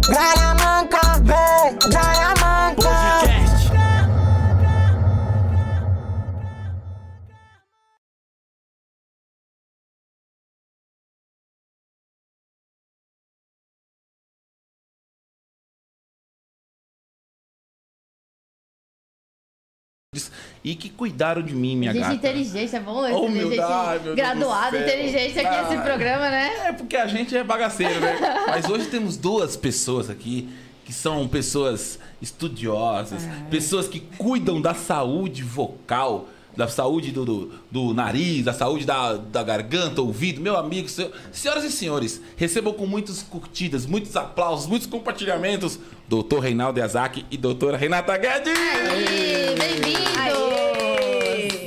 Granamanca, 0.00 0.64
vem, 0.64 0.73
E 20.64 20.74
que 20.74 20.88
cuidaram 20.88 21.42
de 21.42 21.54
mim, 21.54 21.76
minha 21.76 21.92
Gente 21.92 22.00
gata. 22.02 22.14
inteligente, 22.14 22.74
é 22.74 22.80
bom 22.80 23.02
Oh, 23.02 23.06
esse 23.06 23.14
humildade, 23.14 24.04
Deus 24.04 24.16
graduado, 24.16 24.76
inteligente 24.78 25.38
aqui 25.38 25.46
Ah. 25.46 25.62
esse 25.70 25.82
programa, 25.82 26.30
né? 26.30 26.50
É 26.68 26.72
porque 26.72 26.96
a 26.96 27.06
gente 27.06 27.36
é 27.36 27.44
bagaceiro, 27.44 28.00
né? 28.00 28.16
Mas 28.48 28.64
hoje 28.70 28.86
temos 28.86 29.18
duas 29.18 29.56
pessoas 29.58 30.08
aqui 30.08 30.48
que 30.86 30.92
são 30.92 31.28
pessoas 31.28 31.98
estudiosas, 32.20 33.24
É. 33.24 33.50
pessoas 33.50 33.86
que 33.88 34.00
cuidam 34.16 34.58
da 34.60 34.72
saúde 34.72 35.42
vocal, 35.42 36.28
da 36.56 36.66
saúde 36.68 37.10
do, 37.12 37.24
do, 37.26 37.52
do 37.70 37.92
nariz, 37.92 38.44
da 38.44 38.52
saúde 38.54 38.86
da, 38.86 39.14
da 39.14 39.42
garganta, 39.42 40.00
ouvido. 40.00 40.40
Meu 40.40 40.56
amigo, 40.56 40.88
seu- 40.88 41.10
senhoras 41.32 41.64
e 41.64 41.70
senhores, 41.70 42.22
recebam 42.36 42.72
com 42.72 42.86
muitas 42.86 43.22
curtidas, 43.22 43.84
muitos 43.84 44.16
aplausos, 44.16 44.66
muitos 44.66 44.86
compartilhamentos, 44.86 45.78
doutor 46.08 46.40
Reinaldo 46.40 46.78
Yazaki 46.80 47.26
e 47.30 47.36
doutora 47.36 47.76
Renata 47.76 48.16
Guedes! 48.16 48.54
Bem-vindo! 49.58 50.43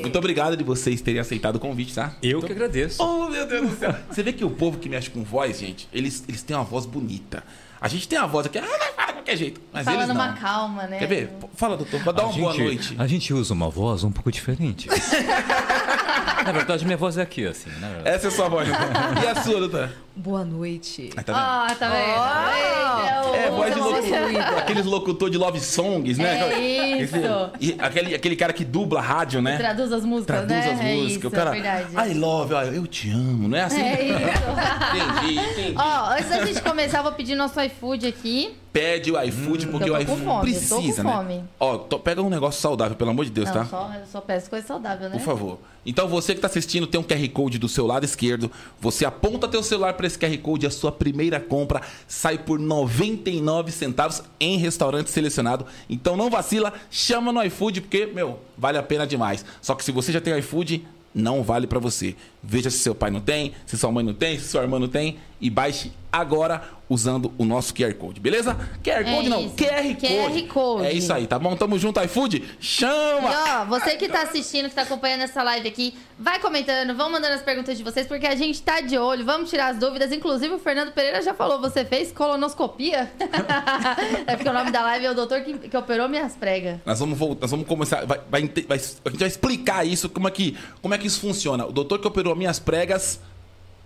Muito 0.07 0.17
obrigado 0.19 0.55
de 0.55 0.63
vocês 0.63 1.01
terem 1.01 1.19
aceitado 1.19 1.57
o 1.57 1.59
convite, 1.59 1.93
tá? 1.93 2.15
Eu 2.23 2.41
que 2.41 2.51
agradeço. 2.51 3.03
Oh, 3.03 3.29
meu 3.29 3.45
Deus 3.45 3.69
do 3.69 3.77
céu. 3.77 3.93
Você 4.09 4.23
vê 4.23 4.31
que 4.31 4.45
o 4.45 4.49
povo 4.49 4.77
que 4.79 4.87
mexe 4.87 5.09
com 5.09 5.21
voz, 5.23 5.59
gente, 5.59 5.87
eles, 5.91 6.23
eles 6.27 6.41
têm 6.43 6.55
uma 6.55 6.63
voz 6.63 6.85
bonita. 6.85 7.43
A 7.79 7.87
gente 7.87 8.07
tem 8.07 8.17
uma 8.17 8.27
voz 8.27 8.45
aqui, 8.47 8.57
ah, 8.57 8.63
fala 8.95 9.07
de 9.07 9.13
qualquer 9.13 9.37
jeito. 9.37 9.61
Mas 9.71 9.85
Fala 9.85 9.97
eles 9.97 10.07
não. 10.07 10.15
numa 10.15 10.33
calma, 10.33 10.87
né? 10.87 10.97
Quer 10.97 11.07
ver? 11.07 11.29
Fala, 11.55 11.77
doutor, 11.77 12.01
pra 12.01 12.11
dar 12.11 12.23
uma 12.23 12.33
a 12.33 12.37
boa 12.37 12.53
gente, 12.53 12.63
noite. 12.63 12.95
A 12.97 13.05
gente 13.05 13.33
usa 13.33 13.53
uma 13.53 13.69
voz 13.69 14.03
um 14.03 14.11
pouco 14.11 14.31
diferente. 14.31 14.87
na 16.43 16.51
verdade, 16.51 16.85
minha 16.85 16.97
voz 16.97 17.17
é 17.17 17.21
aqui, 17.21 17.45
assim. 17.45 17.69
Na 17.79 17.87
verdade. 17.89 18.09
Essa 18.09 18.27
é 18.27 18.29
a 18.29 18.31
sua 18.31 18.49
voz. 18.49 18.67
doutor. 18.67 19.23
E 19.23 19.27
a 19.27 19.35
sua, 19.43 19.59
doutora? 19.59 19.93
Boa 20.19 20.43
noite. 20.43 21.11
Aí, 21.15 21.23
tá 21.23 21.31
vendo? 21.31 21.41
Ah, 21.43 21.75
tá 21.77 21.89
vendo? 21.89 23.35
É, 23.35 23.51
voz 23.51 23.73
de 23.73 23.79
locutor. 23.79 24.57
Aqueles 24.57 24.85
locutor 24.85 25.29
de 25.29 25.37
love 25.37 25.59
songs, 25.59 26.17
né? 26.17 26.39
É 26.53 27.01
Esse- 27.03 27.17
isso. 27.19 27.27
e 27.61 27.75
aquele, 27.77 28.15
aquele 28.15 28.35
cara 28.35 28.51
que 28.51 28.65
dubla 28.65 28.99
rádio, 28.99 29.43
né? 29.43 29.57
Traduz 29.57 29.91
as 29.93 30.03
músicas, 30.03 30.37
Traduz 30.47 30.65
né? 30.65 30.71
as 30.73 30.79
É 30.81 30.95
músicas. 30.95 31.17
isso, 31.17 31.27
o 31.27 31.31
cara. 31.31 31.51
é 31.55 31.61
verdade. 31.61 32.09
I 32.11 32.13
love, 32.15 32.53
eu 32.75 32.87
te 32.87 33.11
amo, 33.11 33.47
não 33.47 33.57
é 33.57 33.63
assim? 33.63 33.79
É 33.81 34.03
isso. 34.03 34.17
entendi, 35.27 35.39
entendi. 35.51 35.75
Ó, 35.77 36.09
antes 36.09 36.29
da 36.29 36.45
gente 36.45 36.61
começar, 36.63 36.97
eu 36.99 37.03
vou 37.03 37.11
pedir 37.11 37.35
nosso 37.35 37.61
iFood 37.61 38.07
aqui. 38.07 38.55
Pede 38.73 39.11
o 39.11 39.19
iFood 39.23 39.67
porque 39.67 39.89
eu 39.89 39.95
o 39.95 39.97
tô 39.99 40.05
com 40.05 40.13
iFood 40.13 40.25
fome, 40.25 40.51
eu 40.53 40.59
tô 40.59 40.75
com 40.75 40.81
precisa, 40.81 41.03
fome. 41.03 41.35
né? 41.37 41.43
Ó, 41.59 41.77
to- 41.79 41.99
pega 41.99 42.21
um 42.21 42.29
negócio 42.29 42.61
saudável, 42.61 42.95
pelo 42.95 43.09
amor 43.09 43.25
de 43.25 43.31
Deus, 43.31 43.47
Não, 43.47 43.53
tá? 43.55 43.65
só, 43.65 43.91
eu 43.99 44.05
só 44.05 44.21
peço 44.21 44.49
coisa 44.51 44.67
saudável, 44.67 45.09
né? 45.09 45.15
Por 45.17 45.21
favor. 45.23 45.57
Então 45.83 46.07
você 46.07 46.33
que 46.33 46.37
está 46.39 46.47
assistindo 46.47 46.85
tem 46.85 46.99
um 46.99 47.03
QR 47.03 47.27
Code 47.29 47.57
do 47.57 47.67
seu 47.69 47.87
lado 47.87 48.03
esquerdo. 48.03 48.51
Você 48.79 49.03
aponta 49.05 49.47
teu 49.47 49.63
celular 49.63 49.93
para 49.93 50.05
esse 50.07 50.17
QR 50.17 50.37
Code, 50.39 50.65
a 50.65 50.71
sua 50.71 50.91
primeira 50.91 51.39
compra 51.39 51.81
sai 52.07 52.37
por 52.37 52.59
99 52.59 53.71
centavos 53.71 54.23
em 54.39 54.57
restaurante 54.57 55.09
selecionado. 55.09 55.65
Então 55.89 56.17
não 56.17 56.29
vacila, 56.29 56.73
chama 56.89 57.31
no 57.31 57.43
iFood 57.43 57.81
porque, 57.81 58.05
meu, 58.07 58.39
vale 58.57 58.77
a 58.77 58.83
pena 58.83 59.05
demais. 59.05 59.45
Só 59.61 59.75
que 59.75 59.83
se 59.83 59.91
você 59.91 60.11
já 60.11 60.21
tem 60.21 60.37
iFood, 60.39 60.85
não 61.13 61.43
vale 61.43 61.67
para 61.67 61.79
você. 61.79 62.15
Veja 62.49 62.69
se 62.69 62.77
seu 62.79 62.95
pai 62.95 63.11
não 63.11 63.19
tem, 63.19 63.53
se 63.65 63.77
sua 63.77 63.91
mãe 63.91 64.03
não 64.05 64.13
tem, 64.13 64.39
se 64.39 64.47
sua 64.47 64.61
irmã 64.61 64.79
não 64.79 64.87
tem 64.87 65.17
e 65.39 65.49
baixe 65.49 65.91
agora 66.11 66.61
usando 66.89 67.31
o 67.37 67.43
nosso 67.43 67.73
QR 67.75 67.93
Code, 67.95 68.19
beleza? 68.21 68.55
QR 68.81 69.01
É 69.01 69.03
Code 69.03 69.29
não, 69.29 69.41
isso. 69.45 69.55
QR 69.55 69.83
Code. 69.99 70.07
QR 70.07 70.47
Code. 70.47 70.85
É 70.85 70.93
isso 70.93 71.11
aí, 71.13 71.27
tá 71.27 71.37
bom? 71.37 71.53
Tamo 71.55 71.77
junto 71.77 72.01
iFood. 72.01 72.43
Chama! 72.61 73.29
E 73.29 73.35
ó, 73.35 73.65
você 73.65 73.97
que 73.97 74.07
tá 74.07 74.21
assistindo, 74.21 74.69
que 74.69 74.73
tá 74.75 74.83
acompanhando 74.83 75.21
essa 75.21 75.43
live 75.43 75.67
aqui, 75.67 75.93
vai 76.17 76.39
comentando, 76.39 76.95
vão 76.95 77.11
mandando 77.11 77.33
as 77.35 77.41
perguntas 77.41 77.77
de 77.77 77.83
vocês, 77.83 78.07
porque 78.07 78.25
a 78.25 78.35
gente 78.35 78.61
tá 78.61 78.79
de 78.79 78.97
olho, 78.97 79.25
vamos 79.25 79.49
tirar 79.49 79.67
as 79.73 79.77
dúvidas. 79.77 80.13
Inclusive, 80.13 80.53
o 80.53 80.59
Fernando 80.59 80.93
Pereira 80.93 81.21
já 81.21 81.33
falou, 81.33 81.59
você 81.59 81.83
fez 81.83 82.11
colonoscopia? 82.13 83.11
é 84.25 84.35
porque 84.37 84.49
o 84.49 84.53
nome 84.53 84.71
da 84.71 84.81
live 84.81 85.05
é 85.07 85.11
o 85.11 85.15
doutor 85.15 85.41
que, 85.41 85.53
que 85.69 85.77
operou 85.77 86.07
minhas 86.07 86.35
pregas. 86.35 86.79
Nós 86.85 86.99
vamos 86.99 87.17
voltar, 87.19 87.41
nós 87.41 87.51
vamos 87.51 87.67
começar, 87.67 88.05
vai, 88.05 88.19
vai 88.29 88.41
vai- 88.67 88.77
a 89.05 89.09
gente 89.09 89.19
vai 89.19 89.27
explicar 89.27 89.85
isso, 89.85 90.07
como 90.09 90.27
é 90.27 90.31
que, 90.31 90.57
como 90.81 90.93
é 90.93 90.97
que 90.97 91.05
isso 91.05 91.19
funciona. 91.19 91.65
O 91.65 91.71
doutor 91.71 91.99
que 91.99 92.07
operou 92.07 92.33
minhas 92.37 92.59
pregas 92.59 93.19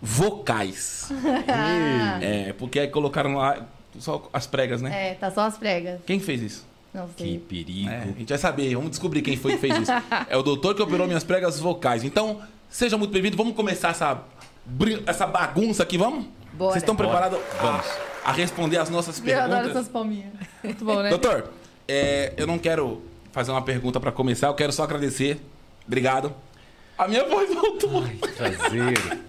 vocais. 0.02 1.10
é, 2.22 2.54
porque 2.54 2.80
aí 2.80 2.88
colocaram 2.88 3.36
lá 3.36 3.66
só 4.00 4.30
as 4.34 4.48
pregas, 4.48 4.82
né? 4.82 5.12
É, 5.12 5.14
tá 5.16 5.32
só 5.32 5.42
as 5.42 5.58
pregas. 5.58 6.00
Quem 6.06 6.20
fez 6.20 6.42
isso? 6.42 6.68
Não 6.94 7.08
Que 7.08 7.24
sei. 7.24 7.40
perigo. 7.40 7.90
É, 7.90 7.98
a 8.04 8.06
gente 8.08 8.30
vai 8.30 8.38
saber, 8.38 8.74
vamos 8.76 8.92
descobrir 8.92 9.22
quem 9.22 9.38
foi 9.38 9.54
que 9.54 9.60
fez 9.60 9.78
isso. 9.80 9.92
É 10.30 10.36
o 10.36 10.44
doutor 10.44 10.76
que 10.76 10.82
operou 10.82 11.08
minhas 11.08 11.24
pregas 11.24 11.60
vocais. 11.60 12.04
Então, 12.04 12.42
seja 12.70 12.98
muito 12.98 13.12
bem-vindo. 13.12 13.38
Vamos 13.38 13.56
começar 13.56 13.90
essa, 13.90 14.22
essa 15.06 15.26
bagunça 15.26 15.84
aqui, 15.84 15.98
vamos? 15.98 16.26
Bora. 16.54 16.72
Vocês 16.74 16.84
estão 16.84 16.96
preparados 16.96 17.40
Vamos. 17.62 17.86
a, 18.26 18.30
a 18.30 18.32
responder 18.34 18.78
as 18.78 18.90
nossas 18.90 19.18
Eu 19.20 19.24
perguntas? 19.24 19.52
adoro 19.54 19.70
essas 19.70 19.88
palminhas. 19.88 20.34
Muito 20.62 20.84
bom, 20.84 21.02
né? 21.02 21.10
Doutor, 21.10 21.50
é, 21.88 22.34
eu 22.36 22.46
não 22.46 22.60
quero 22.60 23.02
fazer 23.32 23.52
uma 23.52 23.62
pergunta 23.62 24.00
pra 24.00 24.12
começar, 24.12 24.48
eu 24.48 24.54
quero 24.54 24.74
só 24.74 24.84
agradecer. 24.84 25.40
Obrigado. 25.88 26.34
A 27.02 27.08
minha 27.08 27.28
voz 27.28 27.52
voltou. 27.52 28.04
Prazer. 28.38 29.20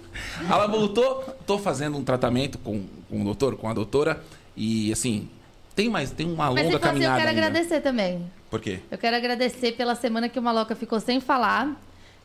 Ela 0.46 0.66
voltou. 0.66 1.22
Tô 1.46 1.58
fazendo 1.58 1.96
um 1.96 2.04
tratamento 2.04 2.58
com, 2.58 2.84
com 3.08 3.22
o 3.22 3.24
doutor, 3.24 3.56
com 3.56 3.66
a 3.66 3.72
doutora. 3.72 4.22
E 4.54 4.92
assim, 4.92 5.26
tem 5.74 5.88
mais, 5.88 6.10
tem 6.10 6.26
uma 6.26 6.50
Mas 6.50 6.50
longa 6.50 6.60
se 6.60 6.64
fosse, 6.64 6.74
eu 6.74 6.80
caminhada. 6.80 7.16
quero 7.16 7.30
ainda. 7.30 7.46
agradecer 7.46 7.80
também. 7.80 8.30
Por 8.50 8.60
quê? 8.60 8.80
Eu 8.90 8.98
quero 8.98 9.16
agradecer 9.16 9.72
pela 9.72 9.94
semana 9.94 10.28
que 10.28 10.38
o 10.38 10.42
Maloca 10.42 10.76
ficou 10.76 11.00
sem 11.00 11.18
falar. 11.18 11.74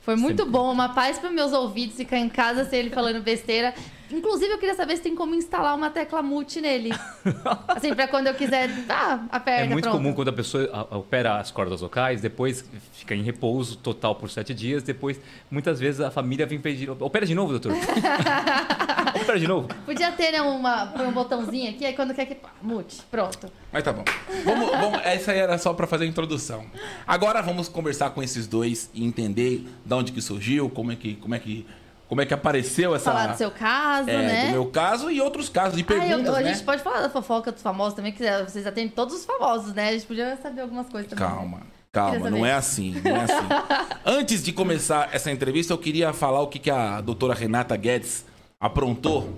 Foi 0.08 0.16
muito 0.16 0.38
Sempre. 0.44 0.54
bom, 0.54 0.72
uma 0.72 0.88
paz 0.88 1.20
para 1.20 1.30
meus 1.30 1.52
ouvidos 1.52 1.98
ficar 1.98 2.18
em 2.18 2.30
casa 2.30 2.64
sem 2.64 2.80
ele 2.80 2.90
falando 2.90 3.22
besteira. 3.22 3.74
Inclusive, 4.10 4.54
eu 4.54 4.58
queria 4.58 4.74
saber 4.74 4.96
se 4.96 5.02
tem 5.04 5.14
como 5.14 5.36
instalar 5.36 5.76
uma 5.76 5.90
tecla 5.90 6.22
mute 6.22 6.62
nele. 6.62 6.92
Assim, 7.68 7.94
pra 7.94 8.08
quando 8.08 8.28
eu 8.28 8.34
quiser. 8.34 8.70
Ah, 8.88 9.26
aperta, 9.30 9.66
É 9.66 9.68
muito 9.68 9.84
pronto. 9.84 9.98
comum 9.98 10.14
quando 10.14 10.30
a 10.30 10.32
pessoa 10.32 10.88
opera 10.92 11.40
as 11.40 11.52
cordas 11.52 11.82
vocais, 11.82 12.22
depois 12.22 12.64
fica 12.94 13.14
em 13.14 13.22
repouso 13.22 13.76
total 13.76 14.16
por 14.16 14.30
sete 14.30 14.54
dias, 14.54 14.82
depois 14.82 15.20
muitas 15.52 15.78
vezes 15.78 16.00
a 16.00 16.10
família 16.10 16.46
vem 16.46 16.58
pedir. 16.58 16.90
Opera 16.90 17.26
de 17.26 17.36
novo, 17.36 17.60
doutor. 17.60 17.74
opera 19.10 19.40
de 19.40 19.48
novo. 19.48 19.68
Podia 19.86 20.12
ter 20.12 20.32
né, 20.32 20.42
uma, 20.42 20.84
um 21.04 21.12
botãozinho 21.12 21.70
aqui, 21.70 21.86
aí 21.86 21.94
quando 21.94 22.14
quer 22.14 22.26
que. 22.26 22.36
pá, 22.36 22.50
Mute. 22.62 23.02
Pronto. 23.10 23.52
Mas 23.72 23.84
tá 23.84 23.92
bom. 23.94 24.04
Vamos, 24.46 24.70
vamos- 24.72 25.02
essa 25.04 25.32
aí 25.32 25.40
era 25.40 25.58
só 25.58 25.74
pra 25.74 25.86
fazer 25.88 26.06
a 26.06 26.08
introdução. 26.08 26.66
Agora 27.06 27.42
vamos 27.42 27.68
conversar 27.70 28.10
com 28.12 28.22
esses 28.24 28.48
dois 28.48 28.90
e 28.94 29.06
entender 29.06 29.66
de 29.86 29.94
onde 29.94 30.12
que 30.12 30.22
surgiu, 30.22 30.70
como 30.70 30.92
é 30.92 30.96
que, 30.96 31.16
como 31.16 31.36
é 31.36 31.40
que, 31.40 31.66
como 32.08 32.22
é 32.22 32.26
que 32.26 32.34
apareceu 32.34 32.96
essa. 32.96 33.12
Falar 33.12 33.28
do 33.28 33.38
seu 33.38 33.52
caso, 33.52 34.10
é, 34.10 34.18
né? 34.18 34.46
do 34.48 34.52
meu 34.52 34.66
caso 34.68 35.12
e 35.12 35.20
outros 35.22 35.50
casos, 35.50 35.78
e 35.78 35.82
Ah, 35.88 35.94
eu- 35.94 36.00
perguntas, 36.00 36.36
a 36.36 36.40
né? 36.42 36.54
gente 36.54 36.64
pode 36.64 36.82
falar 36.82 37.02
da 37.02 37.10
fofoca 37.10 37.52
dos 37.52 37.62
famosos 37.62 37.94
também, 37.96 38.12
que 38.12 38.24
vocês 38.44 38.66
atendem 38.66 38.90
todos 38.90 39.14
os 39.16 39.26
famosos, 39.26 39.74
né? 39.74 39.90
A 39.90 39.92
gente 39.92 40.06
podia 40.06 40.38
saber 40.42 40.62
algumas 40.62 40.88
coisas 40.90 41.10
também. 41.10 41.26
né? 41.26 41.32
Calma, 41.36 41.62
calma, 41.92 42.30
não 42.30 42.46
é 42.46 42.54
assim, 42.54 43.02
não 43.04 43.16
é 43.16 43.24
assim. 43.24 43.48
Antes 44.06 44.44
de 44.44 44.54
começar 44.54 45.10
essa 45.12 45.32
entrevista, 45.32 45.74
eu 45.74 45.78
queria 45.78 46.14
falar 46.14 46.42
o 46.42 46.48
que, 46.48 46.60
que 46.60 46.70
a 46.72 47.02
doutora 47.02 47.34
Renata 47.34 47.76
Guedes 47.76 48.26
aprontou. 48.60 49.30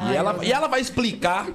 E, 0.00 0.02
Ai, 0.02 0.16
ela, 0.16 0.32
meu 0.32 0.42
e 0.42 0.50
ela 0.52 0.66
vai 0.66 0.80
explicar, 0.80 1.46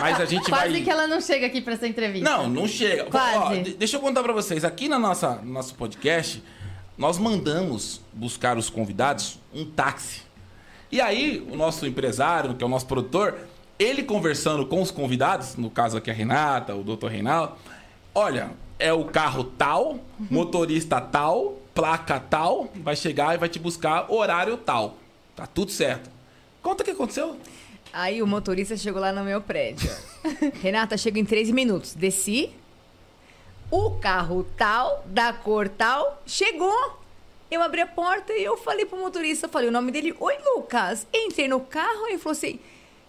mas 0.00 0.20
a 0.20 0.24
gente 0.24 0.44
Quase 0.50 0.70
vai. 0.72 0.82
que 0.82 0.90
ela 0.90 1.06
não 1.08 1.20
chega 1.20 1.46
aqui 1.46 1.60
pra 1.60 1.74
essa 1.74 1.86
entrevista. 1.88 2.28
Não, 2.28 2.48
não 2.48 2.68
chega. 2.68 3.04
Quase. 3.06 3.36
Ó, 3.38 3.54
de- 3.62 3.74
deixa 3.74 3.96
eu 3.96 4.00
contar 4.00 4.22
pra 4.22 4.32
vocês. 4.32 4.64
Aqui 4.64 4.88
na 4.88 4.98
nossa, 5.00 5.36
no 5.36 5.52
nosso 5.52 5.74
podcast, 5.74 6.42
nós 6.96 7.18
mandamos 7.18 8.00
buscar 8.12 8.56
os 8.56 8.70
convidados 8.70 9.38
um 9.52 9.64
táxi. 9.64 10.22
E 10.92 11.00
aí, 11.00 11.44
o 11.50 11.56
nosso 11.56 11.84
empresário, 11.86 12.54
que 12.54 12.62
é 12.62 12.66
o 12.66 12.70
nosso 12.70 12.86
produtor, 12.86 13.36
ele 13.78 14.02
conversando 14.04 14.64
com 14.66 14.80
os 14.80 14.90
convidados, 14.92 15.56
no 15.56 15.68
caso 15.70 15.96
aqui 15.96 16.10
a 16.10 16.14
Renata, 16.14 16.76
o 16.76 16.84
doutor 16.84 17.10
Reinaldo, 17.10 17.54
olha, 18.14 18.50
é 18.78 18.92
o 18.92 19.04
carro 19.06 19.42
tal, 19.42 19.98
motorista 20.30 21.00
tal, 21.00 21.58
placa 21.74 22.20
tal, 22.20 22.70
vai 22.76 22.94
chegar 22.94 23.34
e 23.34 23.38
vai 23.38 23.48
te 23.48 23.58
buscar 23.58 24.06
horário 24.12 24.56
tal. 24.56 24.96
Tá 25.34 25.46
tudo 25.46 25.72
certo. 25.72 26.10
Conta 26.62 26.82
o 26.82 26.84
que 26.84 26.92
aconteceu. 26.92 27.36
Aí 27.92 28.22
o 28.22 28.26
motorista 28.26 28.76
chegou 28.76 29.00
lá 29.00 29.12
no 29.12 29.24
meu 29.24 29.40
prédio. 29.40 29.90
Renata, 30.62 30.96
chego 30.96 31.18
em 31.18 31.24
três 31.24 31.50
minutos. 31.50 31.94
Desci. 31.94 32.50
O 33.70 33.92
carro 33.92 34.46
tal, 34.56 35.02
da 35.06 35.32
cor 35.32 35.68
tal, 35.68 36.22
chegou. 36.26 36.98
Eu 37.50 37.62
abri 37.62 37.80
a 37.80 37.86
porta 37.86 38.32
e 38.32 38.44
eu 38.44 38.56
falei 38.56 38.86
pro 38.86 38.98
motorista, 38.98 39.48
falei 39.48 39.68
o 39.68 39.72
nome 39.72 39.90
dele. 39.90 40.14
Oi, 40.18 40.34
Lucas. 40.54 41.06
Entrei 41.12 41.48
no 41.48 41.60
carro 41.60 42.06
e 42.06 42.12
ele 42.12 42.18
falou 42.18 42.32
assim: 42.32 42.58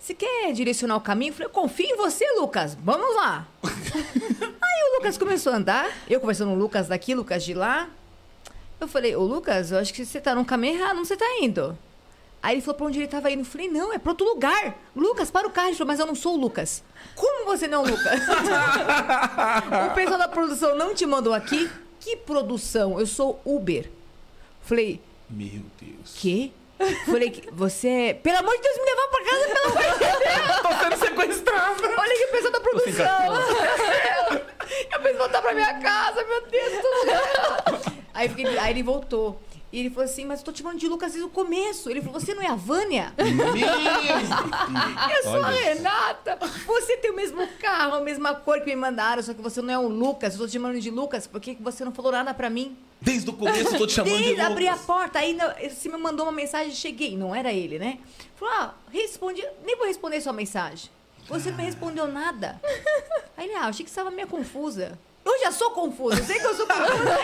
você 0.04 0.14
quer 0.14 0.52
direcionar 0.52 0.98
o 0.98 1.02
caminho? 1.02 1.30
Eu 1.30 1.34
falei, 1.34 1.48
eu 1.48 1.52
confio 1.52 1.86
em 1.86 1.96
você, 1.96 2.30
Lucas. 2.34 2.76
Vamos 2.84 3.16
lá. 3.16 3.48
Aí 3.64 4.92
o 4.92 4.98
Lucas 4.98 5.18
começou 5.18 5.54
a 5.54 5.56
andar. 5.56 5.90
Eu 6.10 6.20
conversando 6.20 6.50
com 6.50 6.56
o 6.56 6.60
Lucas 6.60 6.90
daqui, 6.90 7.16
Lucas 7.16 7.42
de 7.42 7.54
lá. 7.54 7.90
Eu 8.82 8.88
falei, 8.90 9.16
ô 9.16 9.24
Lucas, 9.24 9.72
eu 9.72 9.78
acho 9.78 9.94
que 9.94 10.06
você 10.06 10.20
tá 10.20 10.36
no 10.36 10.44
caminho 10.44 10.78
errado, 10.78 10.98
onde 10.98 11.08
você 11.08 11.16
tá 11.16 11.26
indo? 11.40 11.78
Aí 12.44 12.56
ele 12.56 12.62
falou 12.62 12.75
pra 12.75 12.86
onde 12.88 13.00
ele 13.00 13.07
tava 13.07 13.31
indo. 13.31 13.40
Eu 13.42 13.45
falei, 13.45 13.69
não, 13.69 13.94
é 13.94 13.98
pra 13.98 14.12
outro 14.12 14.28
lugar. 14.28 14.75
Lucas, 14.94 15.31
para 15.31 15.48
o 15.48 15.50
carro. 15.50 15.69
Ele 15.69 15.75
falou, 15.78 15.88
mas 15.88 16.00
eu 16.00 16.06
não 16.06 16.13
sou 16.16 16.34
o 16.34 16.38
Lucas. 16.38 16.84
Como 17.16 17.45
você 17.45 17.68
não 17.69 17.86
é 17.86 17.90
Lucas? 17.92 18.19
o 19.90 19.95
pessoal 19.95 20.18
da 20.19 20.28
produção 20.28 20.75
não 20.75 20.94
te 20.94 21.06
mandou 21.06 21.34
aqui? 21.34 21.72
Que 22.01 22.18
produção? 22.18 23.00
Eu 23.00 23.06
sou 23.07 23.40
Uber. 23.45 23.90
Falei, 24.62 25.01
Meu 25.30 25.62
Deus. 25.81 26.16
quê? 26.16 26.51
Falei, 27.06 27.30
que 27.30 27.50
você 27.51 27.88
é... 27.88 28.13
Pelo 28.13 28.40
amor 28.40 28.54
de 28.57 28.62
Deus, 28.62 28.78
me 28.78 28.84
levar 28.84 29.07
pra 29.07 29.24
casa, 29.24 29.48
pelo 29.48 29.66
amor 29.78 29.94
de 29.94 30.00
Deus. 30.00 30.62
Tô 30.62 30.84
sendo 30.84 30.98
sequestrado. 30.98 31.84
Olha 31.98 32.18
que 32.18 32.28
pessoal 32.28 32.51
da 32.51 32.60
produção. 32.60 33.07
Eu 34.92 35.00
pensei 35.00 35.18
voltar 35.18 35.42
pra 35.42 35.54
minha 35.54 35.80
casa, 35.80 36.24
meu 36.25 36.42
Deus. 36.48 36.74
Tudo. 36.74 37.94
Aí, 38.13 38.28
fiquei- 38.30 38.57
aí 38.57 38.72
ele 38.72 38.84
voltou. 38.84 39.40
E 39.74 39.80
ele 39.80 39.90
falou 39.90 40.06
assim, 40.06 40.24
mas 40.24 40.40
eu 40.40 40.46
tô 40.46 40.52
te 40.52 40.62
chamando 40.62 40.78
de 40.78 40.88
Lucas 40.88 41.14
desde 41.14 41.28
o 41.28 41.31
começo. 41.31 41.90
Ele 41.90 42.00
falou, 42.00 42.20
você 42.20 42.36
não 42.36 42.44
é 42.44 42.48
a 42.48 42.54
Vânia? 42.54 43.12
Eu 43.18 45.24
sou 45.24 45.44
a. 45.44 45.50
Renata. 45.50 46.38
Você 46.68 46.98
tem 46.98 47.10
o 47.10 47.16
mesmo 47.16 47.48
carro, 47.60 47.96
a 47.96 48.02
mesma 48.02 48.36
cor 48.36 48.62
que 48.62 48.68
me 48.68 48.75
mandaram, 48.75 49.24
só 49.24 49.34
que 49.34 49.42
você 49.42 49.64
não 49.64 49.74
é 49.74 49.80
o 49.80 49.88
Lucas. 49.88 50.36
Eu 50.36 50.42
tô 50.42 50.48
te 50.48 50.54
chamando 50.54 50.80
de 50.80 50.92
Lucas, 50.92 51.25
por 51.25 51.42
que 51.42 51.56
que 51.56 51.64
você 51.64 51.84
não 51.84 51.92
falou 51.92 52.12
nada 52.12 52.36
pra 52.36 52.52
mim? 52.52 52.78
Desde 53.02 53.28
o 53.31 53.34
começo 53.34 53.74
eu 53.74 53.80
tô 53.80 53.88
te 53.88 53.94
chamando 53.94 54.16
de 54.16 54.24
Desde 54.24 54.42
abrir 54.42 54.68
a 54.68 54.74
Lucas. 54.74 54.86
porta, 54.86 55.18
aí 55.18 55.36
você 55.68 55.90
me 55.90 55.98
mandou 55.98 56.28
uma 56.28 56.31
mensagem, 56.31 56.72
cheguei, 56.72 57.18
não 57.18 57.34
era 57.34 57.52
ele, 57.52 57.80
né? 57.80 57.98
Falou, 58.36 58.54
ah, 58.54 58.76
respondi, 58.92 59.44
nem 59.66 59.76
vou 59.76 59.88
responder 59.88 60.22
sua 60.22 60.34
mensagem. 60.34 60.92
Você 61.28 61.50
não 61.50 61.58
me 61.58 61.64
respondeu 61.64 62.08
nada. 62.08 62.62
Aí 63.36 63.48
ele, 63.48 63.56
ah, 63.56 63.66
achei 63.66 63.84
que 63.84 63.90
você 63.90 64.00
estava 64.00 64.12
meio 64.12 64.28
confusa. 64.28 65.00
Eu 65.25 65.40
já 65.40 65.52
sou 65.52 65.72
confusa, 65.72 66.20
eu 66.20 66.24
sei 66.25 66.38
que 66.40 66.46
eu 66.46 66.54
sou 66.54 66.68
confusa. 66.68 67.18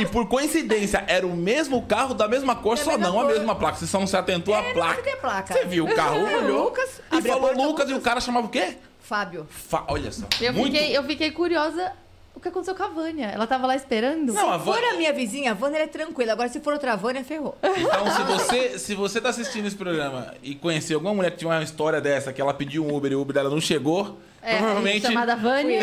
E 0.00 0.06
por 0.06 0.26
coincidência, 0.28 1.04
era 1.06 1.26
o 1.26 1.36
mesmo 1.36 1.82
carro 1.82 2.14
da 2.14 2.26
mesma 2.28 2.54
cor, 2.56 2.76
É 2.76 2.80
a 2.80 2.84
só 2.84 2.90
mesma 2.92 3.08
não 3.08 3.20
a 3.20 3.24
cor. 3.24 3.32
mesma 3.32 3.54
placa. 3.54 3.76
Você 3.78 3.86
só 3.86 3.98
não 4.00 4.06
se 4.06 4.16
atentou 4.16 4.54
à 4.54 4.58
É, 4.62 4.72
placa. 4.72 5.12
a 5.12 5.16
placa. 5.16 5.54
Você 5.54 5.64
viu 5.64 5.84
o 5.84 5.94
carro, 5.94 6.26
É, 6.26 6.36
olhou 6.38 6.64
Lucas, 6.64 7.00
e 7.12 7.16
a 7.18 7.22
falou 7.22 7.40
porta, 7.48 7.62
Lucas 7.62 7.84
e 7.84 7.92
Lucas. 7.92 8.00
o 8.00 8.00
cara 8.04 8.20
chamava 8.20 8.46
o 8.46 8.50
quê? 8.50 8.76
Fábio. 9.00 9.46
Fa- 9.50 9.84
Olha 9.88 10.10
só. 10.12 10.24
Eu 10.40 10.52
muito... 10.52 10.72
fiquei, 10.72 10.96
eu 10.96 11.02
fiquei 11.04 11.30
curiosa 11.30 11.92
o 12.34 12.40
que 12.40 12.48
aconteceu 12.48 12.74
com 12.74 12.82
a 12.82 12.88
Vânia. 12.88 13.26
Ela 13.26 13.46
tava 13.46 13.66
lá 13.66 13.74
esperando. 13.76 14.32
Não, 14.32 14.50
a 14.52 14.58
Se 14.58 14.64
for 14.64 14.74
Vânia- 14.74 14.90
a 14.92 14.94
minha 14.96 15.12
vizinha, 15.12 15.50
a 15.50 15.54
Vânia 15.54 15.76
ela 15.78 15.84
é 15.84 15.88
tranquila. 15.88 16.32
Agora, 16.32 16.48
se 16.48 16.60
for 16.60 16.72
outra 16.72 16.96
Vânia, 16.96 17.24
ferrou. 17.24 17.56
Então, 17.62 18.10
se 18.10 18.22
você, 18.22 18.78
se 18.78 18.94
você 18.94 19.20
tá 19.20 19.30
assistindo 19.30 19.66
esse 19.66 19.76
programa 19.76 20.34
e 20.42 20.54
conhecer 20.54 20.94
alguma 20.94 21.12
mulher 21.14 21.30
que 21.32 21.38
tinha 21.38 21.50
uma 21.50 21.62
história 21.62 22.00
dessa, 22.00 22.32
que 22.32 22.40
ela 22.40 22.54
pediu 22.54 22.84
um 22.86 22.94
Uber 22.94 23.12
e 23.12 23.14
o 23.16 23.20
Uber 23.22 23.34
dela 23.34 23.50
não 23.50 23.60
chegou, 23.60 24.18
É, 24.40 24.58
provavelmente. 24.58 25.02
chamada 25.06 25.36
Vânia. 25.36 25.82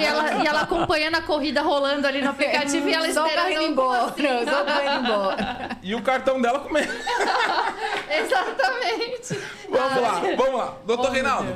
e, 0.00 0.04
ela, 0.04 0.42
e 0.42 0.46
ela 0.46 0.60
acompanhando 0.60 1.14
a 1.16 1.22
corrida 1.22 1.62
rolando 1.62 2.06
ali 2.06 2.20
no 2.20 2.30
aplicativo 2.30 2.88
e 2.88 2.92
ela 2.92 3.10
só 3.12 3.24
o 3.24 3.26
esperando. 3.26 3.52
indo 3.52 3.62
embora. 3.62 4.04
assim? 4.04 4.22
Só 4.22 4.96
indo 4.96 5.06
embora. 5.06 5.68
E 5.82 5.94
o 5.94 6.02
cartão 6.02 6.40
dela 6.40 6.60
comendo. 6.60 6.92
Exatamente. 8.10 9.38
Vamos 9.68 10.02
lá, 10.02 10.20
vamos 10.36 10.54
lá. 10.58 10.76
Doutor 10.86 11.10
Reinaldo, 11.10 11.54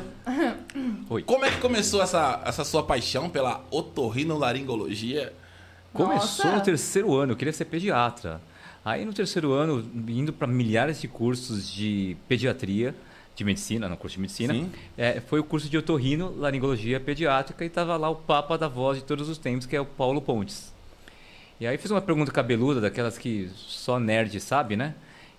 Oi. 1.11 1.23
como 1.23 1.45
é 1.45 1.51
que 1.51 1.59
começou 1.59 2.03
essa, 2.03 2.41
essa 2.45 2.65
sua 2.65 2.83
paixão 2.83 3.29
pela 3.29 3.63
otorrinolaringologia? 3.71 5.33
Começou 5.93 6.47
Nossa. 6.47 6.53
no 6.59 6.61
terceiro 6.63 7.15
ano, 7.15 7.33
eu 7.33 7.37
queria 7.37 7.53
ser 7.53 7.65
pediatra. 7.67 8.41
Aí 8.85 9.05
no 9.05 9.13
terceiro 9.13 9.53
ano, 9.53 9.79
indo 10.09 10.33
para 10.33 10.47
milhares 10.47 11.01
de 11.01 11.09
cursos 11.09 11.69
de 11.71 12.17
pediatria, 12.27 12.95
de 13.38 13.45
medicina, 13.45 13.88
no 13.88 13.97
curso 13.97 14.16
de 14.16 14.21
medicina, 14.21 14.68
é, 14.97 15.21
foi 15.21 15.38
o 15.38 15.45
curso 15.45 15.68
de 15.68 15.78
otorrino, 15.78 16.35
laringologia 16.37 16.99
pediátrica 16.99 17.64
e 17.64 17.68
tava 17.71 17.97
lá 17.97 18.11
o 18.11 18.16
papa 18.16 18.59
da 18.59 18.66
voz 18.66 18.99
de 18.99 19.04
todos 19.04 19.28
os 19.28 19.38
tempos, 19.38 19.64
que 19.64 19.76
é 19.76 19.80
o 19.80 19.85
Paulo 19.85 20.21
Pontes. 20.21 20.75
E 21.61 21.66
aí 21.66 21.78
fiz 21.78 21.88
uma 21.92 22.00
pergunta 22.00 22.33
cabeluda, 22.33 22.80
daquelas 22.80 23.16
que 23.16 23.49
só 23.54 24.00
nerd 24.00 24.40
sabe, 24.40 24.75
né? 24.76 24.95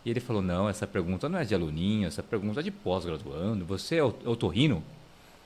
E 0.06 0.10
ele 0.10 0.22
falou, 0.22 0.42
não, 0.42 0.70
essa 0.70 0.88
pergunta 0.88 1.28
não 1.28 1.40
é 1.40 1.44
de 1.44 1.54
aluninho, 1.54 2.08
essa 2.08 2.24
pergunta 2.24 2.62
é 2.62 2.64
de 2.64 2.72
pós-graduando. 2.72 3.66
Você 3.66 3.98
é 3.98 4.04
ot- 4.04 4.26
otorrino? 4.26 4.82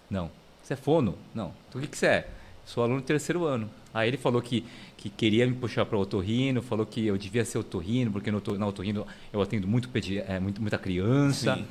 Não. 0.07 0.29
Você 0.61 0.73
é 0.73 0.77
fono? 0.77 1.17
Não. 1.33 1.51
Então 1.69 1.81
o 1.81 1.83
que, 1.83 1.89
que 1.89 1.97
você 1.97 2.05
é? 2.05 2.27
Sou 2.65 2.83
aluno 2.83 3.01
do 3.01 3.03
terceiro 3.03 3.45
ano. 3.45 3.67
Aí 3.91 4.07
ele 4.07 4.17
falou 4.17 4.41
que, 4.43 4.63
que 4.95 5.09
queria 5.09 5.45
me 5.47 5.53
puxar 5.53 5.85
para 5.85 5.97
otorrino, 5.97 6.61
falou 6.61 6.85
que 6.85 7.05
eu 7.05 7.17
devia 7.17 7.43
ser 7.43 7.57
otorrino, 7.57 8.11
porque 8.11 8.29
no, 8.31 8.41
na 8.57 8.67
otorrino 8.67 9.05
eu 9.33 9.41
atendo 9.41 9.67
muito, 9.67 9.89
pedi 9.89 10.19
é, 10.19 10.39
muito 10.39 10.61
muita 10.61 10.77
criança. 10.77 11.55
Sim. 11.55 11.65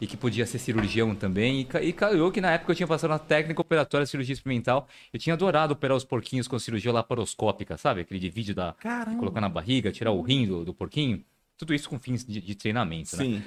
E 0.00 0.06
que 0.06 0.16
podia 0.16 0.46
ser 0.46 0.58
cirurgião 0.58 1.14
também. 1.14 1.66
E, 1.74 1.86
e 1.88 1.92
calhou 1.92 2.30
que 2.30 2.40
na 2.40 2.52
época 2.52 2.72
eu 2.72 2.76
tinha 2.76 2.86
passado 2.86 3.10
na 3.10 3.18
técnica 3.18 3.60
operatória 3.60 4.04
de 4.04 4.10
cirurgia 4.10 4.32
experimental. 4.32 4.86
Eu 5.12 5.18
tinha 5.18 5.34
adorado 5.34 5.72
operar 5.72 5.96
os 5.96 6.04
porquinhos 6.04 6.46
com 6.46 6.58
cirurgia 6.58 6.92
laparoscópica, 6.92 7.76
sabe? 7.76 8.02
Aquele 8.02 8.20
de 8.20 8.30
vídeo 8.30 8.54
da, 8.54 8.74
colocar 9.18 9.40
na 9.40 9.48
barriga, 9.48 9.90
tirar 9.90 10.12
o 10.12 10.22
rim 10.22 10.46
do, 10.46 10.64
do 10.64 10.72
porquinho. 10.72 11.24
Tudo 11.56 11.74
isso 11.74 11.88
com 11.90 11.98
fins 11.98 12.24
de, 12.24 12.40
de 12.40 12.54
treinamento, 12.54 13.16
né? 13.16 13.24
Sim. 13.24 13.42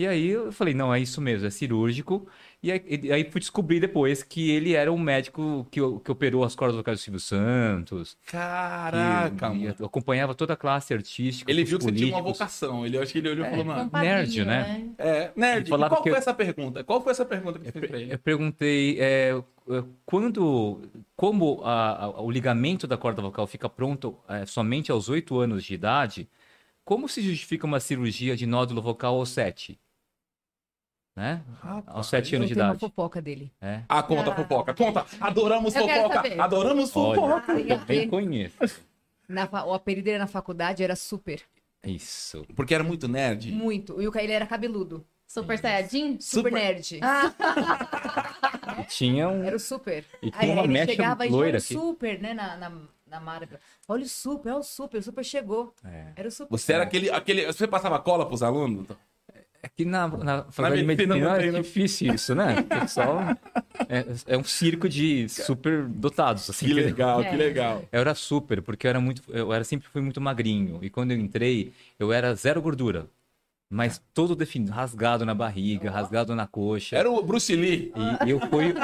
E 0.00 0.06
aí 0.06 0.28
eu 0.30 0.50
falei, 0.50 0.72
não, 0.72 0.94
é 0.94 0.98
isso 0.98 1.20
mesmo, 1.20 1.46
é 1.46 1.50
cirúrgico. 1.50 2.26
E 2.62 2.72
aí, 2.72 2.82
e 3.02 3.12
aí 3.12 3.30
fui 3.30 3.38
descobrir 3.38 3.80
depois 3.80 4.22
que 4.22 4.50
ele 4.50 4.72
era 4.72 4.90
um 4.90 4.98
médico 4.98 5.66
que, 5.70 5.78
que 6.02 6.10
operou 6.10 6.42
as 6.42 6.54
cordas 6.54 6.74
vocais 6.74 6.98
do 6.98 7.02
Silvio 7.02 7.20
Santos. 7.20 8.16
Caraca, 8.26 9.52
e 9.52 9.66
mano. 9.66 9.76
acompanhava 9.84 10.34
toda 10.34 10.54
a 10.54 10.56
classe 10.56 10.94
artística. 10.94 11.50
Ele 11.50 11.64
viu 11.64 11.78
que 11.78 11.84
você 11.84 11.92
tinha 11.92 12.14
uma 12.16 12.22
vocação. 12.22 12.86
Ele, 12.86 12.96
acho 12.96 13.12
que 13.12 13.18
ele 13.18 13.28
olhou 13.28 13.46
e 13.46 13.50
falou, 13.50 13.64
mano. 13.66 13.90
Nerd, 13.92 14.42
né? 14.46 14.88
É, 14.96 15.32
nerd. 15.36 15.68
Qual 15.68 15.90
que 15.90 16.08
foi 16.08 16.12
eu- 16.12 16.16
essa 16.16 16.32
pergunta? 16.32 16.82
Qual 16.82 17.02
foi 17.02 17.12
essa 17.12 17.26
pergunta 17.26 17.58
que 17.58 17.66
você 17.66 17.72
fez 17.72 17.86
pra 17.90 18.00
ele? 18.00 18.14
Eu 18.14 18.18
perguntei 18.18 18.98
é, 18.98 19.34
é, 19.68 19.84
quando, 20.06 20.80
como 21.14 21.60
a- 21.62 22.04
a- 22.06 22.22
o 22.22 22.30
ligamento 22.30 22.86
da 22.86 22.96
corda 22.96 23.20
vocal 23.20 23.46
fica 23.46 23.68
pronto 23.68 24.16
é, 24.26 24.46
somente 24.46 24.90
aos 24.90 25.10
8 25.10 25.38
anos 25.38 25.62
de 25.62 25.74
idade, 25.74 26.26
como 26.86 27.06
se 27.06 27.20
justifica 27.20 27.66
uma 27.66 27.80
cirurgia 27.80 28.34
de 28.34 28.46
nódulo 28.46 28.80
vocal 28.80 29.16
aos 29.16 29.28
7? 29.28 29.78
Né? 31.16 31.42
Aos 31.86 32.08
7 32.08 32.36
anos 32.36 32.48
de 32.48 32.54
Tem 32.54 32.62
uma 32.62 32.70
idade. 32.70 32.80
fofoca 32.80 33.20
dele. 33.20 33.52
É. 33.60 33.82
Ah, 33.88 34.02
conta, 34.02 34.34
fofoca. 34.34 34.72
Conta. 34.74 35.04
Adoramos 35.20 35.74
fofoca. 35.74 36.42
Adoramos 36.42 36.90
fofoca. 36.90 37.52
Olha, 37.52 37.64
Tem 37.64 37.72
a 37.72 37.74
eu 37.74 37.84
bem 37.84 38.08
conheço. 38.08 38.80
Na 39.28 39.48
o 39.66 39.74
apelido 39.74 40.04
dele 40.06 40.18
na 40.18 40.26
faculdade 40.26 40.82
era 40.82 40.96
super. 40.96 41.40
Isso. 41.84 42.44
Porque 42.54 42.74
era 42.74 42.84
muito 42.84 43.08
nerd. 43.08 43.52
Muito. 43.52 44.00
E 44.00 44.08
o 44.08 44.16
ele 44.18 44.32
era 44.32 44.46
cabeludo. 44.46 45.04
Super 45.26 45.58
Saiyajin? 45.58 46.18
Super, 46.20 46.50
Super. 46.50 46.52
nerd. 46.52 47.00
E 48.80 48.84
tinha 48.88 49.28
um. 49.28 49.44
Era 49.44 49.56
o 49.56 49.60
super. 49.60 50.04
E 50.20 50.30
tinha 50.30 50.42
Aí 50.42 50.50
uma 50.50 50.62
ele 50.64 50.72
mecha 50.72 50.92
chegava 50.92 51.24
e 51.26 51.28
loira 51.30 51.46
olha 51.48 51.54
o 51.54 51.58
aqui. 51.58 51.74
super, 51.74 52.20
né, 52.20 52.34
na, 52.34 52.56
na, 52.56 52.72
na 53.06 53.20
Marvel. 53.20 53.58
Olha 53.86 54.04
o 54.04 54.08
super, 54.08 54.50
olha 54.50 54.58
o 54.60 54.64
super. 54.64 54.98
O 54.98 55.02
super 55.02 55.24
chegou. 55.24 55.72
É. 55.84 56.12
Era 56.16 56.28
o 56.28 56.30
super. 56.32 56.50
Você 56.50 56.72
era 56.72 56.82
aquele, 56.82 57.10
aquele. 57.10 57.46
Você 57.46 57.68
passava 57.68 57.98
cola 58.00 58.26
pros 58.26 58.42
alunos? 58.42 58.88
Aqui 59.62 59.84
na, 59.84 60.08
na 60.08 60.44
faculdade 60.44 60.80
de 60.80 60.86
medicina 60.86 61.14
medicina 61.14 61.42
é 61.42 61.50
né? 61.52 61.60
difícil 61.60 62.14
isso, 62.14 62.34
né? 62.34 62.56
O 62.64 62.80
pessoal 62.80 63.20
é, 63.88 64.04
é 64.26 64.36
um 64.38 64.44
circo 64.44 64.88
de 64.88 65.28
super 65.28 65.84
dotados, 65.86 66.48
assim. 66.48 66.66
Que 66.66 66.72
legal, 66.74 67.20
É. 67.22 67.30
que 67.30 67.36
legal. 67.36 67.84
Eu 67.92 68.00
era 68.00 68.14
super, 68.14 68.62
porque 68.62 68.86
eu 68.86 68.90
era 68.90 69.00
muito, 69.00 69.22
eu 69.28 69.52
era 69.52 69.64
sempre 69.64 69.88
fui 69.88 70.00
muito 70.00 70.20
magrinho. 70.20 70.78
E 70.82 70.88
quando 70.88 71.10
eu 71.10 71.18
entrei, 71.18 71.72
eu 71.98 72.12
era 72.12 72.34
zero 72.34 72.62
gordura. 72.62 73.06
Mas 73.72 74.02
todo 74.12 74.34
definido, 74.34 74.72
rasgado 74.72 75.24
na 75.24 75.34
barriga, 75.34 75.90
rasgado 75.90 76.34
na 76.34 76.46
coxa. 76.46 76.96
Era 76.96 77.08
o 77.08 77.22
Bruce 77.22 77.54
Lee. 77.54 77.92
E, 77.94 78.26
e 78.26 78.30
eu 78.30 78.40
fui, 78.40 78.74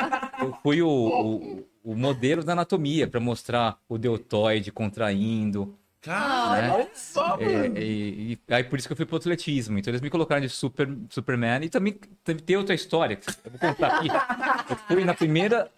eu 0.41 0.57
fui 0.63 0.81
o, 0.81 0.89
o, 0.89 1.67
o 1.83 1.97
modelo 1.97 2.45
da 2.45 2.53
anatomia 2.53 3.09
para 3.09 3.19
mostrar 3.19 3.79
o 3.89 3.99
deltoide 3.99 4.71
contraindo. 4.71 5.75
Cara, 6.07 6.63
né? 6.63 6.71
olha 6.73 6.89
só, 6.95 7.37
É, 7.41 7.45
mano. 7.69 7.79
e, 7.79 8.39
e 8.49 8.55
aí 8.55 8.63
por 8.65 8.79
isso 8.79 8.89
que 8.89 8.93
eu 8.93 8.97
fui 8.97 9.05
pro 9.05 9.17
atletismo. 9.17 9.79
Então 9.79 9.91
eles 9.91 10.01
me 10.01 10.09
colocaram 10.09 10.41
de 10.41 10.49
super, 10.49 10.89
Superman. 11.11 11.65
E 11.65 11.69
também 11.69 11.99
tem 12.45 12.57
outra 12.57 12.75
história 12.75 13.17
que 13.17 13.29
eu 13.29 13.51
vou 13.51 13.59
contar 13.61 13.89
aqui. 13.89 14.09
Eu 14.69 14.97
fui 14.97 15.05
na 15.05 15.15
primeira 15.15 15.71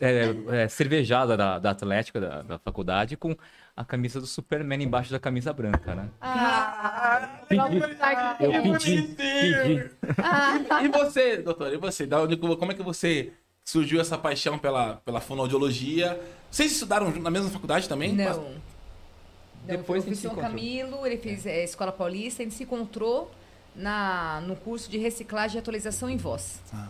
é, 0.00 0.62
é, 0.64 0.68
cervejada 0.68 1.36
da, 1.36 1.58
da 1.58 1.70
Atlética, 1.70 2.20
da, 2.20 2.42
da 2.42 2.58
faculdade, 2.58 3.16
com 3.16 3.36
a 3.76 3.84
camisa 3.84 4.20
do 4.20 4.26
Superman 4.26 4.82
embaixo 4.82 5.10
da 5.12 5.18
camisa 5.18 5.52
branca, 5.52 5.94
né? 5.94 6.08
Ah, 6.20 7.40
Pedi, 7.48 7.62
que 7.68 8.44
eu 8.44 8.62
pedi, 8.62 9.02
pedi. 9.02 9.90
E 10.82 10.88
você, 10.88 11.36
doutor? 11.38 11.72
E 11.72 11.76
você? 11.76 12.06
Da 12.06 12.22
onde, 12.22 12.36
como 12.36 12.72
é 12.72 12.74
que 12.74 12.82
você 12.82 13.32
surgiu 13.64 14.00
essa 14.00 14.16
paixão 14.16 14.58
pela, 14.58 14.96
pela 15.04 15.20
fonoaudiologia? 15.20 16.18
Vocês 16.50 16.72
estudaram 16.72 17.10
na 17.10 17.30
mesma 17.30 17.50
faculdade 17.50 17.88
também? 17.88 18.12
Não. 18.12 18.54
Depois 19.66 20.04
gente 20.04 20.16
se 20.16 20.22
São 20.22 20.32
encontrou. 20.32 20.50
Camilo, 20.50 21.06
ele 21.06 21.16
fez 21.16 21.44
é, 21.46 21.64
Escola 21.64 21.92
Paulista, 21.92 22.42
a 22.42 22.44
gente 22.44 22.54
se 22.54 22.62
encontrou 22.62 23.30
na, 23.74 24.40
no 24.46 24.56
curso 24.56 24.90
de 24.90 24.98
reciclagem 24.98 25.56
e 25.56 25.58
atualização 25.60 26.08
em 26.08 26.16
voz. 26.16 26.60
Ah. 26.72 26.88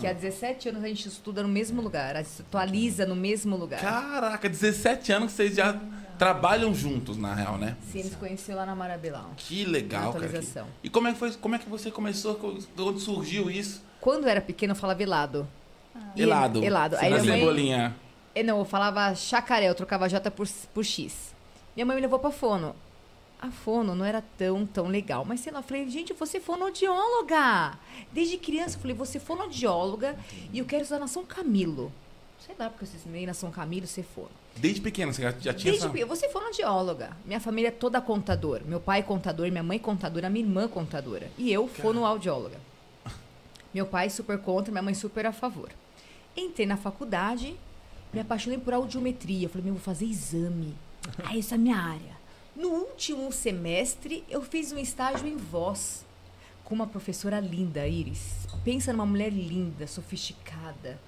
Que 0.00 0.06
há 0.06 0.12
17 0.12 0.68
anos 0.68 0.84
a 0.84 0.88
gente 0.88 1.06
estuda 1.08 1.42
no 1.42 1.48
mesmo 1.48 1.80
lugar, 1.80 2.16
a 2.16 2.22
gente 2.22 2.42
atualiza 2.42 3.06
no 3.06 3.14
mesmo 3.16 3.56
lugar. 3.56 3.80
Caraca, 3.80 4.48
17 4.48 5.12
anos 5.12 5.30
que 5.30 5.36
vocês 5.36 5.54
já 5.54 5.78
trabalham 6.18 6.74
juntos, 6.74 7.16
na 7.16 7.34
real, 7.34 7.56
né? 7.56 7.76
Sim, 7.90 8.00
ele 8.00 8.08
se 8.10 8.16
conheceu 8.16 8.56
lá 8.56 8.66
na 8.66 8.74
Marabelão. 8.74 9.30
Que 9.36 9.64
legal, 9.64 10.12
cara. 10.12 10.40
E 10.82 10.90
como 10.90 11.08
é 11.08 11.12
que 11.12 11.18
foi? 11.18 11.32
Como 11.34 11.54
é 11.54 11.58
que 11.58 11.68
você 11.68 11.90
começou? 11.90 12.34
De 12.76 12.82
onde 12.82 13.00
surgiu 13.00 13.50
isso? 13.50 13.82
Quando 14.00 14.24
eu 14.24 14.30
era 14.30 14.40
pequena, 14.40 14.72
eu 14.72 14.76
falava 14.76 15.02
helado. 15.02 15.48
E- 16.16 16.22
Helado. 16.22 16.62
Helado. 16.62 16.96
Aí 16.96 17.10
minha 17.10 17.24
mãe, 17.24 17.38
cebolinha. 17.40 17.96
Eh, 18.34 18.42
Não, 18.42 18.58
eu 18.58 18.64
falava 18.64 19.14
chacaré, 19.14 19.68
eu 19.68 19.74
trocava 19.74 20.08
J 20.08 20.30
por, 20.30 20.48
por 20.74 20.84
X. 20.84 21.31
Minha 21.74 21.86
mãe 21.86 21.96
me 21.96 22.02
levou 22.02 22.18
pra 22.18 22.30
fono. 22.30 22.74
a 23.40 23.50
fono 23.50 23.94
não 23.94 24.04
era 24.04 24.22
tão, 24.38 24.64
tão 24.64 24.86
legal. 24.86 25.24
Mas 25.24 25.40
sei 25.40 25.52
lá, 25.52 25.58
eu 25.58 25.62
falei, 25.64 25.88
gente, 25.88 26.12
você 26.12 26.36
é 26.36 26.40
fonoaudióloga. 26.40 27.76
Desde 28.12 28.36
criança, 28.38 28.76
eu 28.76 28.80
falei, 28.80 28.96
você 28.96 29.18
é 29.18 29.20
fonoaudióloga 29.20 30.16
e 30.52 30.58
eu 30.60 30.64
quero 30.64 30.82
estudar 30.82 31.00
na 31.00 31.08
São 31.08 31.24
Camilo. 31.24 31.92
Sei 32.44 32.54
lá, 32.58 32.68
porque 32.70 32.84
eu 32.84 32.88
ensinei 32.94 33.26
na 33.26 33.34
São 33.34 33.50
Camilo 33.50 33.86
ser 33.86 34.04
fono. 34.04 34.30
Desde 34.56 34.80
pequena, 34.80 35.12
você 35.12 35.22
já, 35.22 35.32
tinha 35.32 35.52
Desde 35.54 35.70
essa... 35.78 35.88
pequena, 35.88 36.06
você 36.06 36.26
é 36.26 36.28
fonoaudióloga. 36.28 37.16
Minha 37.24 37.40
família 37.40 37.68
é 37.68 37.72
toda 37.72 38.00
contador. 38.00 38.60
Meu 38.64 38.80
pai 38.80 39.00
é 39.00 39.02
contador, 39.02 39.50
minha 39.50 39.62
mãe 39.62 39.76
é 39.76 39.80
contadora, 39.80 40.28
minha 40.30 40.44
irmã 40.44 40.64
é 40.64 40.68
contadora. 40.68 41.30
E 41.38 41.50
eu, 41.52 41.66
fonoaudióloga. 41.66 42.60
Meu 43.72 43.86
pai 43.86 44.10
super 44.10 44.38
contra, 44.38 44.70
minha 44.70 44.82
mãe 44.82 44.94
super 44.94 45.24
a 45.26 45.32
favor. 45.32 45.70
Entrei 46.36 46.66
na 46.66 46.76
faculdade, 46.76 47.56
me 48.12 48.20
apaixonei 48.20 48.58
por 48.58 48.74
audiometria. 48.74 49.48
Falei, 49.48 49.64
meu, 49.64 49.74
vou 49.74 49.82
fazer 49.82 50.04
exame. 50.04 50.74
Ah, 51.24 51.36
essa 51.36 51.54
é 51.54 51.56
a 51.56 51.58
minha 51.58 51.76
área. 51.76 52.16
No 52.54 52.68
último 52.68 53.32
semestre, 53.32 54.24
eu 54.28 54.42
fiz 54.42 54.72
um 54.72 54.78
estágio 54.78 55.26
em 55.26 55.36
voz 55.36 56.04
com 56.64 56.74
uma 56.74 56.86
professora 56.86 57.40
linda, 57.40 57.86
Iris. 57.86 58.46
Pensa 58.64 58.92
numa 58.92 59.06
mulher 59.06 59.30
linda, 59.32 59.86
sofisticada, 59.86 60.98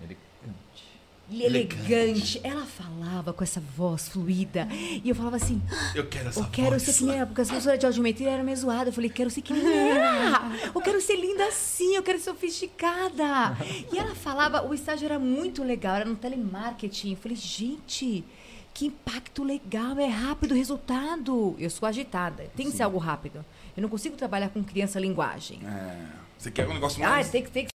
Elegante. 0.00 0.92
elegante. 1.30 2.40
Ela 2.44 2.64
falava 2.66 3.32
com 3.32 3.42
essa 3.42 3.60
voz 3.60 4.08
fluida. 4.08 4.68
E 4.72 5.08
eu 5.08 5.14
falava 5.14 5.36
assim: 5.36 5.60
Eu 5.94 6.06
quero 6.08 6.28
essa 6.28 6.40
eu 6.40 6.46
quero 6.50 6.70
voz. 6.70 6.82
ser 6.82 6.92
que 6.94 7.04
nem 7.04 7.16
ela, 7.16 7.26
porque 7.26 7.40
as 7.40 7.48
professoras 7.48 7.78
de 7.78 7.86
audiometria 7.86 8.30
eram 8.30 8.44
meio 8.44 8.56
zoadas. 8.56 8.88
Eu 8.88 8.92
falei, 8.92 9.10
quero 9.10 9.30
ser 9.30 9.42
que 9.42 9.52
nem 9.52 9.90
ela. 9.90 10.52
Eu 10.74 10.80
quero 10.80 11.00
ser 11.00 11.16
linda 11.16 11.46
assim, 11.46 11.94
eu 11.96 12.02
quero 12.02 12.18
ser 12.18 12.30
sofisticada. 12.30 13.56
E 13.92 13.98
ela 13.98 14.14
falava, 14.14 14.66
o 14.66 14.74
estágio 14.74 15.04
era 15.06 15.18
muito 15.18 15.62
legal, 15.62 15.96
era 15.96 16.04
no 16.04 16.16
telemarketing. 16.16 17.12
Eu 17.12 17.16
falei, 17.16 17.36
gente, 17.36 18.24
que 18.74 18.86
impacto 18.86 19.42
legal, 19.44 19.98
é 19.98 20.06
rápido 20.06 20.52
o 20.52 20.54
resultado. 20.54 21.54
Eu 21.58 21.70
sou 21.70 21.86
agitada, 21.88 22.50
tem 22.56 22.70
que 22.70 22.76
ser 22.76 22.82
algo 22.82 22.98
rápido. 22.98 23.44
Eu 23.76 23.82
não 23.82 23.88
consigo 23.88 24.16
trabalhar 24.16 24.48
com 24.50 24.62
criança 24.62 24.98
linguagem. 24.98 25.60
É, 25.66 26.08
você 26.38 26.50
quer 26.50 26.68
um 26.68 26.74
negócio 26.74 27.04
Ah, 27.04 27.10
mais... 27.10 27.30
tem 27.30 27.42
que 27.42 27.50
ter 27.50 27.64
que 27.64 27.68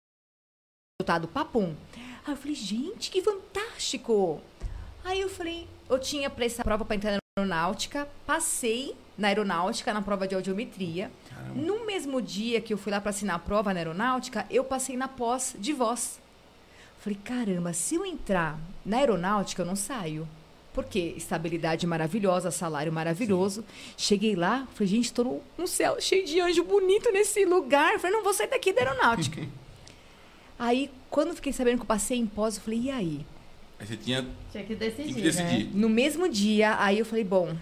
resultado 1.01 1.29
papum. 1.29 1.75
Aí 2.27 2.33
eu 2.33 2.37
falei, 2.37 2.55
gente, 2.55 3.11
que 3.11 3.23
fantástico! 3.23 4.41
Aí 5.05 5.21
eu 5.21 5.29
falei, 5.29 5.69
eu 5.89 5.99
tinha 5.99 6.29
para 6.29 6.45
essa 6.45 6.65
prova 6.65 6.85
para 6.85 6.97
entrar 6.97 7.13
na 7.13 7.19
aeronáutica, 7.39 8.09
passei 8.27 8.97
na 9.17 9.29
aeronáutica 9.29 9.95
na 9.95 10.03
prova 10.03 10.27
de 10.27 10.35
audiometria. 10.35 11.11
No 11.55 11.87
mesmo 11.87 12.21
dia 12.21 12.61
que 12.61 12.73
eu 12.73 12.79
fui 12.79 12.91
lá 12.91 13.01
para 13.01 13.11
assinar 13.11 13.37
a 13.37 13.39
prova 13.39 13.73
na 13.73 13.81
aeronáutica, 13.81 14.45
eu 14.51 14.65
passei 14.65 14.97
na 14.97 15.07
pós 15.07 15.55
de 15.59 15.73
voz. 15.73 16.21
Falei, 16.99 17.19
caramba, 17.23 17.73
se 17.73 17.95
eu 17.95 18.05
entrar 18.05 18.59
na 18.85 18.97
aeronáutica, 18.97 19.63
eu 19.63 19.67
não 19.67 19.77
saio. 19.77 20.27
Porque 20.77 21.15
estabilidade 21.17 21.87
maravilhosa, 21.87 22.51
salário 22.51 22.93
maravilhoso. 22.93 23.65
Cheguei 23.97 24.37
lá, 24.37 24.69
falei, 24.75 24.87
gente, 24.89 25.07
estou 25.07 25.43
num- 25.57 25.67
céu 25.67 25.97
cheio 25.99 26.25
de 26.27 26.39
anjo 26.39 26.63
bonito 26.63 27.11
nesse 27.11 27.47
lugar. 27.47 27.99
Falei, 27.99 28.15
não 28.15 28.23
vou 28.23 28.35
sair 28.35 28.49
daqui 28.49 28.75
da 28.75 28.83
aeronáutica. 28.83 29.43
aí, 30.59 30.91
quando 31.11 31.35
fiquei 31.35 31.53
sabendo 31.53 31.77
que 31.79 31.83
eu 31.83 31.87
passei 31.87 32.19
em 32.19 32.27
pós, 32.27 32.57
eu 32.57 32.63
falei, 32.63 32.81
e 32.81 32.91
aí? 32.91 33.27
Aí 33.81 33.87
você 33.87 33.97
tinha, 33.97 34.27
Tinha 34.53 34.65
que 34.65 34.77
tinha 34.77 34.91
decidir, 34.91 35.15
que 35.15 35.21
decidir. 35.23 35.65
né? 35.65 35.71
No 35.73 35.89
mesmo 35.89 36.29
dia, 36.29 36.77
aí 36.79 36.99
eu 36.99 37.07
falei, 37.07 37.25
bom, 37.25 37.57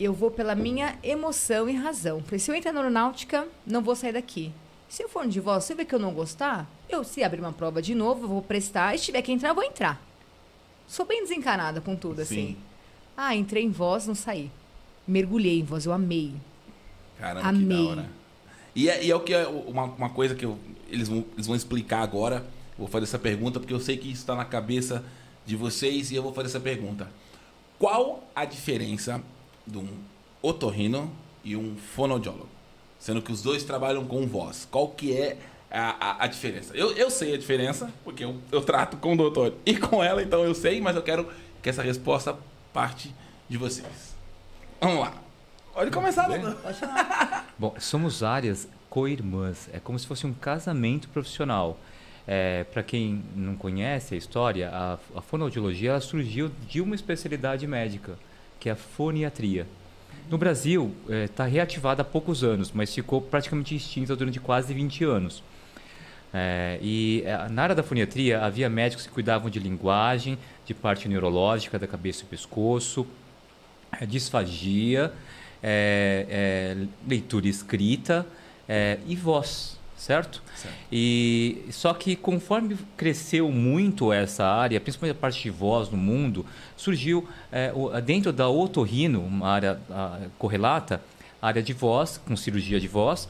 eu 0.00 0.14
vou 0.14 0.30
pela 0.30 0.54
minha 0.54 0.98
emoção 1.02 1.68
e 1.68 1.74
razão. 1.76 2.22
Falei, 2.22 2.38
se 2.38 2.50
eu 2.50 2.54
entrar 2.54 2.72
na 2.72 2.80
aeronáutica, 2.80 3.46
não 3.66 3.82
vou 3.82 3.94
sair 3.94 4.12
daqui. 4.14 4.52
Se 4.88 5.02
eu 5.02 5.08
for 5.10 5.24
no 5.26 5.30
de 5.30 5.38
voz, 5.38 5.64
se 5.64 5.74
eu 5.74 5.76
ver 5.76 5.84
que 5.84 5.94
eu 5.94 5.98
não 5.98 6.14
gostar, 6.14 6.66
eu 6.88 7.04
se 7.04 7.22
abrir 7.22 7.40
uma 7.40 7.52
prova 7.52 7.82
de 7.82 7.94
novo, 7.94 8.24
eu 8.24 8.28
vou 8.28 8.40
prestar, 8.40 8.94
e 8.94 8.98
se 8.98 9.04
tiver 9.04 9.20
que 9.20 9.30
entrar, 9.32 9.50
eu 9.50 9.54
vou 9.54 9.64
entrar. 9.64 10.00
Sou 10.88 11.06
bem 11.06 11.22
desencanada 11.22 11.80
com 11.80 11.94
tudo, 11.94 12.22
assim. 12.22 12.34
Sim. 12.48 12.56
Ah, 13.16 13.36
entrei 13.36 13.62
em 13.64 13.70
voz, 13.70 14.06
não 14.06 14.14
saí. 14.14 14.50
Mergulhei 15.06 15.60
em 15.60 15.62
voz, 15.64 15.86
eu 15.86 15.92
amei. 15.92 16.32
Caramba, 17.18 17.40
que 17.42 17.48
Amei. 17.48 17.76
da 17.76 17.82
hora. 17.90 18.10
E 18.74 18.88
é, 18.88 19.04
e 19.04 19.10
é 19.10 19.14
o 19.16 19.20
que 19.20 19.34
é 19.34 19.46
uma, 19.46 19.84
uma 19.84 20.10
coisa 20.10 20.34
que 20.34 20.44
eu- 20.44 20.58
eles, 20.88 21.08
vão, 21.08 21.24
eles 21.34 21.46
vão 21.46 21.56
explicar 21.56 22.00
agora. 22.02 22.46
Vou 22.78 22.86
fazer 22.88 23.04
essa 23.04 23.18
pergunta 23.18 23.58
porque 23.58 23.74
eu 23.74 23.80
sei 23.80 23.96
que 23.96 24.08
isso 24.10 24.20
está 24.22 24.34
na 24.36 24.44
cabeça 24.44 25.04
de 25.44 25.56
vocês 25.56 26.10
e 26.10 26.14
eu 26.14 26.22
vou 26.22 26.32
fazer 26.32 26.48
essa 26.48 26.60
pergunta. 26.60 27.10
Qual 27.78 28.24
a 28.34 28.44
diferença 28.44 29.22
de 29.66 29.78
um 29.78 29.88
otorrino 30.40 31.10
e 31.44 31.56
um 31.56 31.76
fonoaudiólogo? 31.76 32.48
Sendo 32.98 33.20
que 33.22 33.32
os 33.32 33.42
dois 33.42 33.62
trabalham 33.64 34.04
com 34.06 34.26
voz. 34.26 34.66
Qual 34.70 34.88
que 34.88 35.12
é 35.12 35.36
a, 35.70 35.90
a, 36.10 36.24
a 36.24 36.26
diferença? 36.26 36.74
Eu, 36.76 36.92
eu 36.92 37.10
sei 37.10 37.34
a 37.34 37.38
diferença, 37.38 37.92
porque 38.04 38.24
eu, 38.24 38.36
eu 38.50 38.60
trato 38.60 38.96
com 38.96 39.14
o 39.14 39.16
doutor 39.16 39.54
e 39.64 39.76
com 39.76 40.02
ela, 40.02 40.22
então 40.22 40.44
eu 40.44 40.54
sei, 40.54 40.80
mas 40.80 40.96
eu 40.96 41.02
quero 41.02 41.28
que 41.62 41.68
essa 41.68 41.82
resposta 41.82 42.36
parte 42.72 43.14
de 43.48 43.56
vocês. 43.56 44.14
Vamos 44.80 45.00
lá. 45.00 45.14
Pode 45.74 45.90
começar, 45.90 46.28
doutor. 46.28 46.56
Bom, 47.58 47.74
somos 47.78 48.22
áreas 48.22 48.68
co-irmãs. 48.88 49.68
É 49.72 49.78
como 49.78 49.98
se 49.98 50.06
fosse 50.06 50.26
um 50.26 50.32
casamento 50.32 51.08
profissional. 51.08 51.78
É, 52.26 52.64
Para 52.64 52.82
quem 52.82 53.22
não 53.34 53.56
conhece 53.56 54.14
a 54.14 54.18
história, 54.18 54.70
a, 54.70 54.98
a 55.16 55.22
fonoaudiologia 55.22 55.90
ela 55.90 56.00
surgiu 56.00 56.50
de 56.68 56.80
uma 56.80 56.94
especialidade 56.94 57.66
médica, 57.66 58.18
que 58.60 58.68
é 58.68 58.72
a 58.72 58.76
foniatria. 58.76 59.66
No 60.28 60.36
Brasil, 60.36 60.94
está 61.08 61.44
reativada 61.44 62.02
há 62.02 62.04
poucos 62.04 62.44
anos, 62.44 62.70
mas 62.70 62.94
ficou 62.94 63.20
praticamente 63.22 63.74
extinta 63.74 64.14
durante 64.14 64.38
quase 64.38 64.74
20 64.74 65.04
anos. 65.04 65.42
É, 66.32 66.78
e 66.82 67.22
é, 67.24 67.48
na 67.48 67.62
área 67.62 67.74
da 67.74 67.82
foniatria 67.82 68.42
havia 68.42 68.68
médicos 68.68 69.06
que 69.06 69.12
cuidavam 69.12 69.48
de 69.48 69.58
linguagem, 69.58 70.38
de 70.64 70.74
parte 70.74 71.08
neurológica 71.08 71.78
da 71.78 71.86
cabeça 71.86 72.22
e 72.22 72.26
pescoço, 72.26 73.06
é, 73.98 74.04
disfagia, 74.04 75.12
é, 75.62 76.26
é, 76.28 76.86
leitura 77.08 77.48
escrita 77.48 78.26
é, 78.68 78.98
e 79.06 79.16
voz, 79.16 79.78
certo? 79.96 80.42
Certo. 80.54 80.76
E 80.92 81.64
só 81.70 81.94
que 81.94 82.14
conforme 82.14 82.76
cresceu 82.96 83.50
muito 83.50 84.12
essa 84.12 84.44
área, 84.44 84.78
principalmente 84.80 85.16
a 85.16 85.20
parte 85.20 85.42
de 85.42 85.50
voz 85.50 85.88
no 85.88 85.96
mundo, 85.96 86.44
surgiu 86.76 87.26
dentro 88.04 88.32
da 88.32 88.48
otorrino, 88.48 89.20
uma 89.20 89.48
área 89.48 89.80
ah, 89.90 90.20
correlata, 90.38 91.00
a 91.40 91.46
área 91.46 91.62
de 91.62 91.72
voz 91.72 92.18
com 92.18 92.36
cirurgia 92.36 92.78
de 92.78 92.88
voz. 92.88 93.28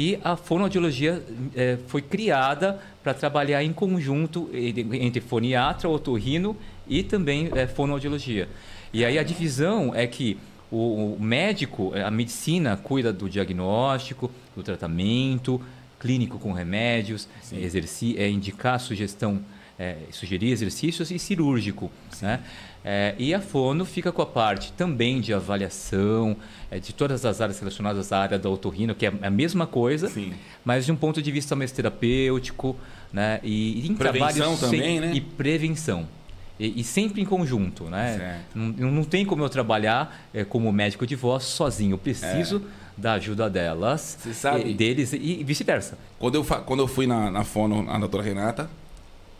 E 0.00 0.16
a 0.22 0.36
fonoaudiologia 0.36 1.20
eh, 1.56 1.76
foi 1.88 2.00
criada 2.00 2.80
para 3.02 3.12
trabalhar 3.12 3.64
em 3.64 3.72
conjunto 3.72 4.48
entre 4.54 5.20
foniatra, 5.20 5.88
otorrino 5.88 6.56
e 6.86 7.02
também 7.02 7.50
eh, 7.52 7.66
fonoaudiologia. 7.66 8.48
E 8.92 9.04
aí 9.04 9.18
a 9.18 9.24
divisão 9.24 9.92
é 9.92 10.06
que 10.06 10.38
o, 10.70 11.14
o 11.14 11.20
médico, 11.20 11.90
eh, 11.96 12.04
a 12.04 12.12
medicina 12.12 12.76
cuida 12.76 13.12
do 13.12 13.28
diagnóstico, 13.28 14.30
do 14.54 14.62
tratamento, 14.62 15.60
clínico 15.98 16.38
com 16.38 16.52
remédios, 16.52 17.28
exerci 17.52 18.14
eh, 18.16 18.30
indicar 18.30 18.78
sugestão, 18.78 19.42
eh, 19.78 19.96
sugerir 20.10 20.50
exercícios 20.50 21.10
e 21.10 21.18
cirúrgico. 21.18 21.90
Né? 22.20 22.40
Eh, 22.84 23.14
e 23.18 23.34
a 23.34 23.40
fono 23.40 23.84
fica 23.84 24.10
com 24.12 24.22
a 24.22 24.26
parte 24.26 24.72
também 24.72 25.20
de 25.20 25.32
avaliação, 25.34 26.36
eh, 26.70 26.78
de 26.78 26.92
todas 26.92 27.24
as 27.24 27.40
áreas 27.40 27.58
relacionadas 27.58 28.12
à 28.12 28.18
área 28.20 28.38
da 28.38 28.48
otorrino, 28.48 28.94
que 28.94 29.06
é 29.06 29.12
a 29.22 29.30
mesma 29.30 29.66
coisa, 29.66 30.08
Sim. 30.08 30.32
mas 30.64 30.84
de 30.86 30.92
um 30.92 30.96
ponto 30.96 31.20
de 31.22 31.30
vista 31.30 31.54
mais 31.56 31.70
terapêutico, 31.72 32.76
né? 33.12 33.40
E, 33.42 33.84
e 33.86 33.88
em 33.88 33.94
Prevenção 33.94 34.28
trabalho 34.56 34.56
sem- 34.56 34.80
também, 34.80 35.00
né? 35.00 35.12
E 35.14 35.20
prevenção. 35.20 36.08
E, 36.58 36.80
e 36.80 36.84
sempre 36.84 37.20
em 37.22 37.24
conjunto, 37.24 37.84
né? 37.84 38.42
Não, 38.54 38.90
não 38.90 39.04
tem 39.04 39.24
como 39.24 39.44
eu 39.44 39.48
trabalhar 39.48 40.28
eh, 40.34 40.44
como 40.44 40.72
médico 40.72 41.06
de 41.06 41.14
voz 41.14 41.44
sozinho. 41.44 41.94
Eu 41.94 41.98
preciso 41.98 42.62
da 42.96 43.12
ajuda 43.12 43.48
delas, 43.48 44.18
eh, 44.44 44.72
deles 44.72 45.12
e, 45.12 45.16
e 45.40 45.44
vice-versa. 45.44 45.96
Quando 46.18 46.34
eu, 46.34 46.44
quando 46.44 46.80
eu 46.80 46.88
fui 46.88 47.06
na, 47.06 47.30
na 47.30 47.44
fono, 47.44 47.82
na 47.84 47.96
doutora 47.98 48.24
Renata, 48.24 48.68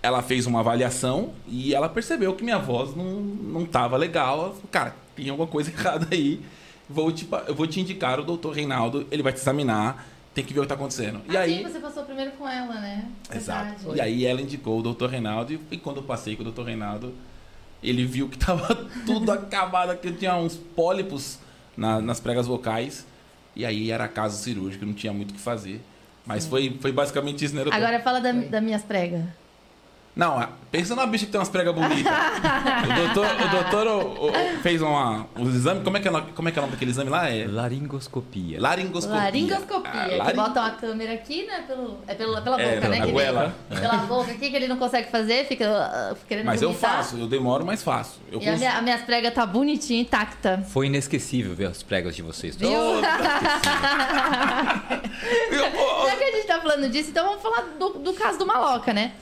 ela 0.08 0.22
fez 0.22 0.46
uma 0.46 0.60
avaliação 0.60 1.32
e 1.46 1.74
ela 1.74 1.88
percebeu 1.88 2.34
que 2.34 2.42
minha 2.42 2.58
voz 2.58 2.94
não, 2.96 3.20
não 3.20 3.64
tava 3.66 3.96
legal. 3.96 4.38
Ela 4.40 4.48
falou, 4.50 4.68
cara, 4.70 4.96
tem 5.14 5.28
alguma 5.28 5.46
coisa 5.48 5.70
errada 5.72 6.06
aí. 6.10 6.40
Vou 6.88 7.12
te, 7.12 7.28
eu 7.46 7.54
vou 7.54 7.66
te 7.66 7.80
indicar 7.80 8.18
o 8.18 8.24
doutor 8.24 8.54
Reinaldo, 8.54 9.06
ele 9.10 9.22
vai 9.22 9.32
te 9.32 9.38
examinar, 9.38 10.06
tem 10.34 10.42
que 10.42 10.54
ver 10.54 10.60
o 10.60 10.62
que 10.62 10.68
tá 10.68 10.74
acontecendo. 10.74 11.20
E 11.28 11.36
Assim 11.36 11.56
aí... 11.58 11.62
você 11.62 11.78
passou 11.78 12.02
primeiro 12.04 12.30
com 12.32 12.48
ela, 12.48 12.74
né? 12.80 13.06
Exato. 13.34 13.76
Verdade. 13.80 13.96
E 13.98 14.00
aí 14.00 14.24
ela 14.26 14.40
indicou 14.40 14.78
o 14.78 14.82
doutor 14.82 15.10
Reinaldo 15.10 15.52
e, 15.52 15.60
e 15.70 15.76
quando 15.76 15.98
eu 15.98 16.02
passei 16.02 16.34
com 16.34 16.40
o 16.40 16.44
doutor 16.44 16.64
Reinaldo, 16.64 17.12
ele 17.82 18.04
viu 18.06 18.28
que 18.28 18.38
tava 18.40 18.74
tudo 19.04 19.30
acabado, 19.30 19.96
que 19.98 20.08
eu 20.08 20.16
tinha 20.16 20.34
uns 20.36 20.56
pólipos 20.56 21.38
na- 21.76 22.00
nas 22.00 22.18
pregas 22.20 22.46
vocais. 22.46 23.06
E 23.54 23.66
aí 23.66 23.90
era 23.90 24.08
caso 24.08 24.42
cirúrgico, 24.42 24.86
não 24.86 24.94
tinha 24.94 25.12
muito 25.12 25.32
o 25.32 25.34
que 25.34 25.40
fazer. 25.40 25.82
Mas 26.24 26.46
foi, 26.46 26.76
foi 26.80 26.92
basicamente 26.92 27.44
isso, 27.44 27.54
né? 27.54 27.64
Agora 27.70 28.00
fala 28.00 28.20
da, 28.20 28.32
das 28.32 28.62
minhas 28.62 28.82
pregas. 28.82 29.24
Não, 30.18 30.42
é- 30.42 30.48
pensa 30.68 30.96
numa 30.96 31.06
bicha 31.06 31.24
que 31.26 31.30
tem 31.30 31.38
umas 31.38 31.48
pregas 31.48 31.72
bonitas. 31.72 32.12
o 32.12 32.92
doutor, 33.14 33.26
o 33.40 33.48
doutor 33.48 33.86
o- 33.86 34.26
o- 34.26 34.32
fez 34.62 34.82
uma, 34.82 35.26
uns 35.36 35.54
exames. 35.54 35.84
Como 35.84 35.96
é, 35.96 36.00
que 36.00 36.08
é, 36.08 36.10
o 36.10 36.14
nome- 36.14 36.32
como 36.32 36.48
é 36.48 36.50
que 36.52 36.58
é 36.58 36.60
o 36.60 36.64
nome 36.64 36.72
daquele 36.72 36.90
exame 36.90 37.08
lá? 37.08 37.30
É 37.30 37.46
Laringoscopia. 37.46 38.60
laringoscopia. 38.60 39.16
Laringoscopia, 39.22 39.90
Ah, 39.94 40.08
que 40.08 40.16
laring- 40.16 40.36
bota 40.36 40.60
uma 40.60 40.70
câmera 40.72 41.12
aqui, 41.14 41.46
né? 41.46 41.62
Pelo, 41.68 41.98
é 42.08 42.14
pelo, 42.16 42.32
pela 42.42 42.56
boca, 42.56 42.62
É, 42.62 42.80
pela 42.80 42.88
né? 42.88 42.96
que 42.96 43.02
ele- 43.04 43.12
goela. 43.12 43.54
pela 43.68 43.96
boca 43.98 44.32
aqui 44.32 44.50
que 44.50 44.56
ele 44.56 44.66
não 44.66 44.76
consegue 44.76 45.08
fazer, 45.08 45.46
fica 45.46 45.64
uh, 46.12 46.16
querendo 46.26 46.46
Mas 46.46 46.62
eu 46.62 46.70
vomitar. 46.70 46.96
faço, 46.96 47.16
eu 47.16 47.28
demoro, 47.28 47.64
mas 47.64 47.80
faço. 47.84 48.20
Eu 48.32 48.40
E 48.42 48.48
a 48.48 48.50
cons- 48.50 48.58
minha, 48.58 48.72
a 48.76 48.82
minhas 48.82 49.02
pregas 49.02 49.32
tá 49.32 49.46
bonitinha, 49.46 50.00
intacta. 50.02 50.64
Foi 50.68 50.86
inesquecível 50.88 51.54
ver 51.54 51.66
as 51.66 51.80
pregas 51.84 52.16
de 52.16 52.22
vocês. 52.22 52.56
Viu? 52.56 52.68
Eu- 52.72 53.00
Já 56.08 56.16
que 56.16 56.24
a 56.24 56.30
gente 56.32 56.46
tá 56.46 56.60
falando 56.60 56.88
disso, 56.90 57.10
então 57.10 57.24
vamos 57.24 57.40
falar 57.42 57.62
do, 57.78 57.90
do 58.00 58.12
caso 58.14 58.36
do 58.38 58.44
Maloca, 58.46 58.92
né? 58.92 59.12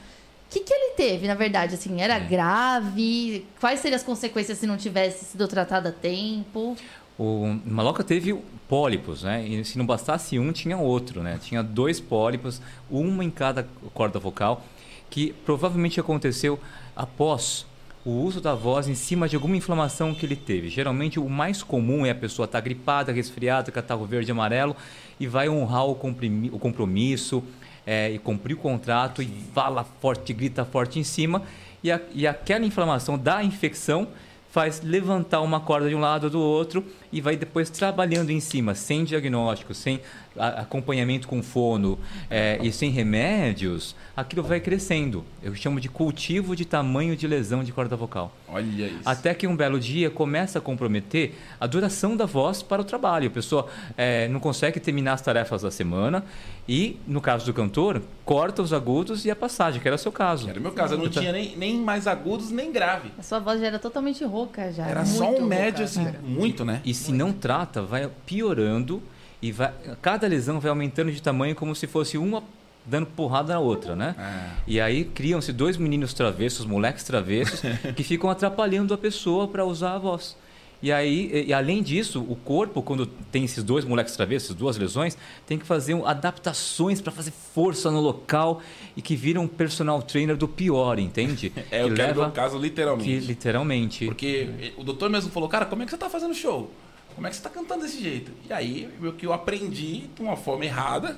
O 0.48 0.48
que, 0.48 0.60
que 0.60 0.72
ele 0.72 0.94
teve, 0.94 1.26
na 1.26 1.34
verdade? 1.34 1.74
Assim, 1.74 2.00
É. 2.00 2.04
era 2.04 2.18
grave? 2.18 3.44
Quais 3.60 3.80
seriam 3.80 3.96
as 3.96 4.02
consequências 4.02 4.58
se 4.58 4.66
não 4.66 4.76
tivesse 4.76 5.24
sido 5.24 5.46
tratado 5.48 5.88
a 5.88 5.92
tempo? 5.92 6.76
O 7.18 7.58
Maloca 7.64 8.04
teve 8.04 8.38
pólipos, 8.68 9.22
né? 9.22 9.46
E 9.46 9.64
se 9.64 9.78
não 9.78 9.86
bastasse 9.86 10.38
um, 10.38 10.52
tinha 10.52 10.76
outro, 10.76 11.22
né? 11.22 11.38
Tinha 11.42 11.62
dois 11.62 11.98
pólipos, 11.98 12.60
uma 12.90 13.24
em 13.24 13.30
cada 13.30 13.66
corda 13.94 14.18
vocal, 14.18 14.64
que 15.08 15.32
provavelmente 15.44 15.98
aconteceu 15.98 16.60
após 16.94 17.66
o 18.04 18.10
uso 18.10 18.40
da 18.40 18.54
voz 18.54 18.86
em 18.86 18.94
cima 18.94 19.28
de 19.28 19.34
alguma 19.34 19.56
inflamação 19.56 20.14
que 20.14 20.24
ele 20.24 20.36
teve. 20.36 20.68
Geralmente 20.68 21.18
o 21.18 21.28
mais 21.28 21.62
comum 21.62 22.06
é 22.06 22.10
a 22.10 22.14
pessoa 22.14 22.44
estar 22.44 22.60
gripada, 22.60 23.10
resfriada, 23.12 23.72
catarro 23.72 24.04
verde 24.04 24.30
e 24.30 24.32
amarelo 24.32 24.76
e 25.18 25.26
vai 25.26 25.48
honrar 25.48 25.86
o, 25.86 25.92
o 25.92 26.58
compromisso 26.58 27.42
é, 27.86 28.10
e 28.10 28.18
cumprir 28.18 28.54
o 28.54 28.58
contrato 28.58 29.22
e 29.22 29.28
fala 29.54 29.84
forte, 30.00 30.32
grita 30.32 30.64
forte 30.64 30.98
em 30.98 31.04
cima. 31.04 31.42
E, 31.84 31.90
a- 31.92 32.00
e 32.12 32.26
aquela 32.26 32.64
inflamação 32.66 33.16
da 33.16 33.42
infecção 33.44 34.08
faz 34.50 34.80
levantar 34.82 35.40
uma 35.42 35.60
corda 35.60 35.88
de 35.88 35.94
um 35.94 36.00
lado 36.00 36.24
ou 36.24 36.30
do 36.30 36.40
outro 36.40 36.84
e 37.12 37.20
vai 37.20 37.36
depois 37.36 37.70
trabalhando 37.70 38.30
em 38.30 38.40
cima, 38.40 38.74
sem 38.74 39.04
diagnóstico, 39.04 39.74
sem 39.74 40.00
acompanhamento 40.38 41.26
com 41.26 41.42
fono 41.42 41.98
é, 42.30 42.58
e 42.62 42.70
sem 42.70 42.90
remédios, 42.90 43.96
aquilo 44.16 44.42
vai 44.42 44.60
crescendo. 44.60 45.24
Eu 45.42 45.54
chamo 45.54 45.80
de 45.80 45.88
cultivo 45.88 46.54
de 46.54 46.64
tamanho 46.64 47.16
de 47.16 47.26
lesão 47.26 47.64
de 47.64 47.72
corda 47.72 47.96
vocal. 47.96 48.32
Olha 48.48 48.86
isso. 48.86 49.00
Até 49.04 49.34
que 49.34 49.46
um 49.46 49.56
belo 49.56 49.78
dia 49.80 50.10
começa 50.10 50.58
a 50.58 50.62
comprometer 50.62 51.34
a 51.60 51.66
duração 51.66 52.16
da 52.16 52.26
voz 52.26 52.62
para 52.62 52.82
o 52.82 52.84
trabalho. 52.84 53.28
A 53.28 53.30
pessoa 53.30 53.66
é, 53.96 54.28
não 54.28 54.40
consegue 54.40 54.78
terminar 54.78 55.14
as 55.14 55.22
tarefas 55.22 55.62
da 55.62 55.70
semana 55.70 56.24
e, 56.68 56.98
no 57.06 57.20
caso 57.20 57.46
do 57.46 57.54
cantor, 57.54 58.02
corta 58.24 58.62
os 58.62 58.72
agudos 58.72 59.24
e 59.24 59.30
a 59.30 59.36
passagem, 59.36 59.80
que 59.80 59.86
era 59.86 59.94
o 59.94 59.98
seu 59.98 60.12
caso. 60.12 60.48
Era 60.48 60.58
o 60.58 60.62
meu 60.62 60.72
caso, 60.72 60.94
eu 60.94 60.98
não 60.98 61.08
tinha 61.08 61.32
nem, 61.32 61.56
nem 61.56 61.80
mais 61.80 62.06
agudos 62.06 62.50
nem 62.50 62.72
grave. 62.72 63.10
A 63.18 63.22
sua 63.22 63.38
voz 63.38 63.60
já 63.60 63.66
era 63.68 63.78
totalmente 63.78 64.24
rouca 64.24 64.72
já. 64.72 64.86
Era 64.86 65.04
só 65.04 65.30
um 65.30 65.46
médio, 65.46 65.84
rouca, 65.84 65.84
assim, 65.84 66.04
cara. 66.04 66.20
muito, 66.22 66.64
né? 66.64 66.80
E 66.84 66.92
se 66.96 67.12
não 67.12 67.32
trata, 67.32 67.82
vai 67.82 68.10
piorando 68.24 69.02
e 69.40 69.52
vai, 69.52 69.72
cada 70.02 70.26
lesão 70.26 70.58
vai 70.58 70.70
aumentando 70.70 71.12
de 71.12 71.20
tamanho 71.20 71.54
como 71.54 71.74
se 71.74 71.86
fosse 71.86 72.18
uma 72.18 72.42
dando 72.84 73.06
porrada 73.06 73.52
na 73.54 73.60
outra, 73.60 73.96
né? 73.96 74.14
É. 74.18 74.62
E 74.66 74.80
aí 74.80 75.04
criam-se 75.04 75.52
dois 75.52 75.76
meninos 75.76 76.14
travessos, 76.14 76.64
moleques 76.64 77.02
travessos, 77.04 77.60
que 77.96 78.04
ficam 78.04 78.30
atrapalhando 78.30 78.94
a 78.94 78.98
pessoa 78.98 79.48
para 79.48 79.64
usar 79.64 79.94
a 79.94 79.98
voz. 79.98 80.36
E 80.82 80.92
aí, 80.92 81.46
e, 81.48 81.54
além 81.54 81.82
disso, 81.82 82.20
o 82.28 82.36
corpo, 82.36 82.82
quando 82.82 83.06
tem 83.06 83.44
esses 83.44 83.64
dois 83.64 83.84
moleques 83.84 84.14
travessos, 84.14 84.54
duas 84.54 84.76
lesões, 84.76 85.16
tem 85.46 85.58
que 85.58 85.64
fazer 85.64 86.00
adaptações 86.04 87.00
para 87.00 87.10
fazer 87.10 87.32
força 87.54 87.90
no 87.90 87.98
local 87.98 88.60
e 88.94 89.00
que 89.00 89.16
vira 89.16 89.40
um 89.40 89.48
personal 89.48 90.02
trainer 90.02 90.36
do 90.36 90.46
pior, 90.46 90.98
entende? 90.98 91.52
É, 91.70 91.82
eu 91.82 91.88
que 91.88 91.94
quero 91.94 92.08
leva 92.08 92.22
meu 92.22 92.30
caso 92.30 92.58
literalmente. 92.58 93.08
que 93.08 93.18
literalmente. 93.18 94.04
Porque 94.04 94.72
o 94.76 94.84
doutor 94.84 95.10
mesmo 95.10 95.30
falou, 95.30 95.48
cara, 95.48 95.64
como 95.64 95.82
é 95.82 95.84
que 95.84 95.90
você 95.90 95.96
tá 95.96 96.08
fazendo 96.08 96.34
show? 96.34 96.70
Como 97.16 97.26
é 97.26 97.30
que 97.30 97.36
você 97.36 97.42
tá 97.42 97.48
cantando 97.48 97.82
desse 97.82 98.00
jeito? 98.00 98.30
E 98.46 98.52
aí, 98.52 98.90
meio 99.00 99.14
que 99.14 99.26
eu 99.26 99.32
aprendi, 99.32 100.02
de 100.14 100.20
uma 100.20 100.36
forma 100.36 100.66
errada, 100.66 101.16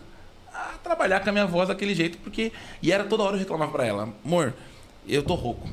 a 0.55 0.79
trabalhar 0.83 1.19
com 1.21 1.29
a 1.29 1.33
minha 1.33 1.47
voz 1.47 1.69
daquele 1.69 1.93
jeito, 1.93 2.17
porque... 2.19 2.53
E 2.81 2.93
era 2.93 3.03
toda 3.03 3.25
hora 3.25 3.35
eu 3.35 3.41
reclamava 3.41 3.73
pra 3.73 3.85
ela, 3.85 4.09
amor, 4.25 4.55
eu 5.09 5.25
tô 5.25 5.35
rouco. 5.35 5.69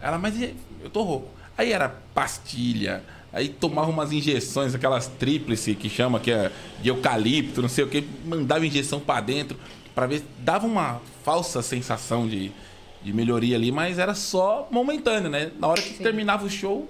Ela, 0.00 0.18
mas 0.18 0.40
eu 0.40 0.88
tô 0.88 1.02
rouco. 1.02 1.28
Aí 1.58 1.72
era 1.72 1.88
pastilha, 2.14 3.02
aí 3.32 3.48
tomava 3.48 3.90
umas 3.90 4.12
injeções, 4.12 4.72
aquelas 4.72 5.08
tríplice 5.08 5.74
que 5.74 5.88
chama, 5.88 6.20
que 6.20 6.30
é 6.30 6.52
de 6.80 6.88
eucalipto, 6.88 7.60
não 7.60 7.68
sei 7.68 7.82
o 7.82 7.88
que, 7.88 8.06
mandava 8.24 8.64
injeção 8.64 9.00
pra 9.00 9.20
dentro, 9.20 9.58
pra 9.96 10.06
ver, 10.06 10.22
dava 10.38 10.64
uma 10.64 11.00
falsa 11.24 11.60
sensação 11.60 12.28
de, 12.28 12.52
de 13.02 13.12
melhoria 13.12 13.56
ali, 13.56 13.72
mas 13.72 13.98
era 13.98 14.14
só 14.14 14.68
momentâneo, 14.70 15.28
né? 15.28 15.50
Na 15.58 15.66
hora 15.66 15.82
que 15.82 15.94
terminava 15.94 16.46
o 16.46 16.50
show, 16.50 16.88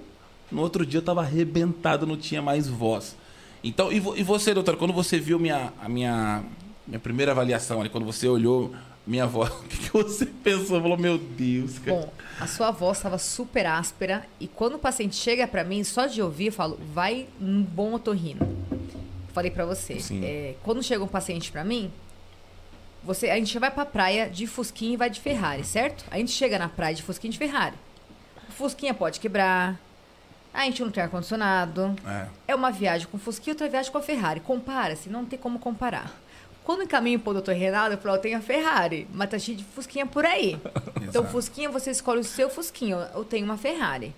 no 0.51 0.61
outro 0.61 0.85
dia 0.85 0.99
eu 0.99 1.03
tava 1.03 1.21
arrebentado, 1.21 2.05
não 2.07 2.17
tinha 2.17 2.41
mais 2.41 2.67
voz. 2.67 3.15
Então, 3.63 3.91
e, 3.91 3.99
vo- 3.99 4.15
e 4.15 4.23
você, 4.23 4.53
doutor, 4.53 4.77
quando 4.77 4.93
você 4.93 5.19
viu 5.19 5.37
minha, 5.39 5.73
a 5.81 5.89
minha, 5.89 6.43
minha 6.85 6.99
primeira 6.99 7.31
avaliação 7.31 7.79
ali, 7.81 7.89
quando 7.89 8.05
você 8.05 8.27
olhou 8.27 8.73
minha 9.05 9.25
voz, 9.25 9.49
o 9.59 9.63
que, 9.63 9.77
que 9.77 9.89
você 9.91 10.25
pensou? 10.25 10.81
Falou, 10.81 10.97
meu 10.97 11.17
Deus, 11.17 11.79
cara. 11.79 11.97
Bom, 11.97 12.13
a 12.39 12.47
sua 12.47 12.71
voz 12.71 12.97
estava 12.97 13.17
super 13.17 13.65
áspera 13.65 14.25
e 14.39 14.47
quando 14.47 14.75
o 14.75 14.79
paciente 14.79 15.15
chega 15.15 15.47
pra 15.47 15.63
mim, 15.63 15.83
só 15.83 16.05
de 16.05 16.21
ouvir, 16.21 16.47
eu 16.47 16.51
falo, 16.53 16.79
vai 16.93 17.27
um 17.41 17.61
bom 17.63 17.93
otorrino. 17.93 18.57
Falei 19.33 19.51
pra 19.51 19.65
você. 19.65 19.97
É, 20.23 20.55
quando 20.63 20.81
chega 20.83 21.03
um 21.03 21.07
paciente 21.07 21.51
pra 21.51 21.63
mim, 21.63 21.91
você, 23.03 23.29
a 23.29 23.35
gente 23.35 23.57
vai 23.59 23.71
pra 23.71 23.85
praia 23.85 24.29
de 24.29 24.45
Fusquinha 24.47 24.93
e 24.93 24.97
vai 24.97 25.09
de 25.09 25.19
Ferrari, 25.19 25.63
certo? 25.63 26.03
A 26.11 26.17
gente 26.17 26.31
chega 26.31 26.59
na 26.59 26.67
praia 26.67 26.93
de 26.95 27.03
Fusquinha 27.03 27.29
e 27.29 27.33
de 27.33 27.37
Ferrari. 27.37 27.75
O 28.49 28.51
Fusquinha 28.51 28.93
pode 28.93 29.19
quebrar. 29.19 29.79
A 30.57 30.63
gente 30.63 30.81
não 30.81 30.89
tem 30.89 31.03
ar-condicionado. 31.03 31.95
É. 32.03 32.27
É 32.47 32.55
uma 32.55 32.71
viagem 32.71 33.07
com 33.07 33.19
Fusquinha 33.19 33.53
outra 33.53 33.69
viagem 33.69 33.91
com 33.91 33.97
a 33.99 34.01
Ferrari. 34.01 34.39
Compara-se, 34.39 35.07
não 35.07 35.23
tem 35.23 35.37
como 35.37 35.59
comparar. 35.59 36.11
Quando 36.63 36.81
encaminho 36.81 37.19
pro 37.19 37.31
doutor 37.31 37.53
Renato, 37.53 37.93
eu 37.93 37.97
falo, 37.99 38.15
eu 38.15 38.21
tenho 38.21 38.37
a 38.39 38.41
Ferrari, 38.41 39.07
mas 39.13 39.29
tá 39.29 39.37
cheio 39.37 39.55
de 39.55 39.63
Fusquinha 39.63 40.07
por 40.07 40.25
aí. 40.25 40.59
então. 40.99 41.23
Fusquinha, 41.27 41.69
você 41.69 41.91
escolhe 41.91 42.21
o 42.21 42.23
seu 42.23 42.49
Fusquinha. 42.49 43.09
Eu 43.13 43.23
tenho 43.23 43.45
uma 43.45 43.55
Ferrari. 43.55 44.15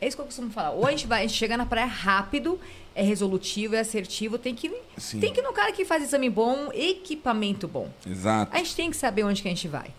É 0.00 0.08
isso 0.08 0.16
que 0.16 0.22
eu 0.22 0.26
costumo 0.26 0.50
falar. 0.50 0.70
Ou 0.70 0.86
a 0.86 0.90
gente 0.92 1.06
vai, 1.06 1.20
a 1.20 1.26
gente 1.26 1.36
chega 1.36 1.58
na 1.58 1.66
praia 1.66 1.86
rápido, 1.86 2.58
é 2.94 3.02
resolutivo, 3.02 3.74
é 3.74 3.80
assertivo, 3.80 4.38
tem 4.38 4.54
que, 4.54 4.74
Sim. 4.96 5.20
tem 5.20 5.30
que 5.30 5.40
ir 5.40 5.42
no 5.42 5.52
cara 5.52 5.72
que 5.72 5.84
faz 5.84 6.02
exame 6.02 6.30
bom, 6.30 6.70
equipamento 6.72 7.68
bom. 7.68 7.90
Exato. 8.06 8.50
A 8.54 8.58
gente 8.58 8.74
tem 8.74 8.90
que 8.90 8.96
saber 8.96 9.24
onde 9.24 9.42
que 9.42 9.48
a 9.48 9.50
gente 9.50 9.68
vai. 9.68 9.90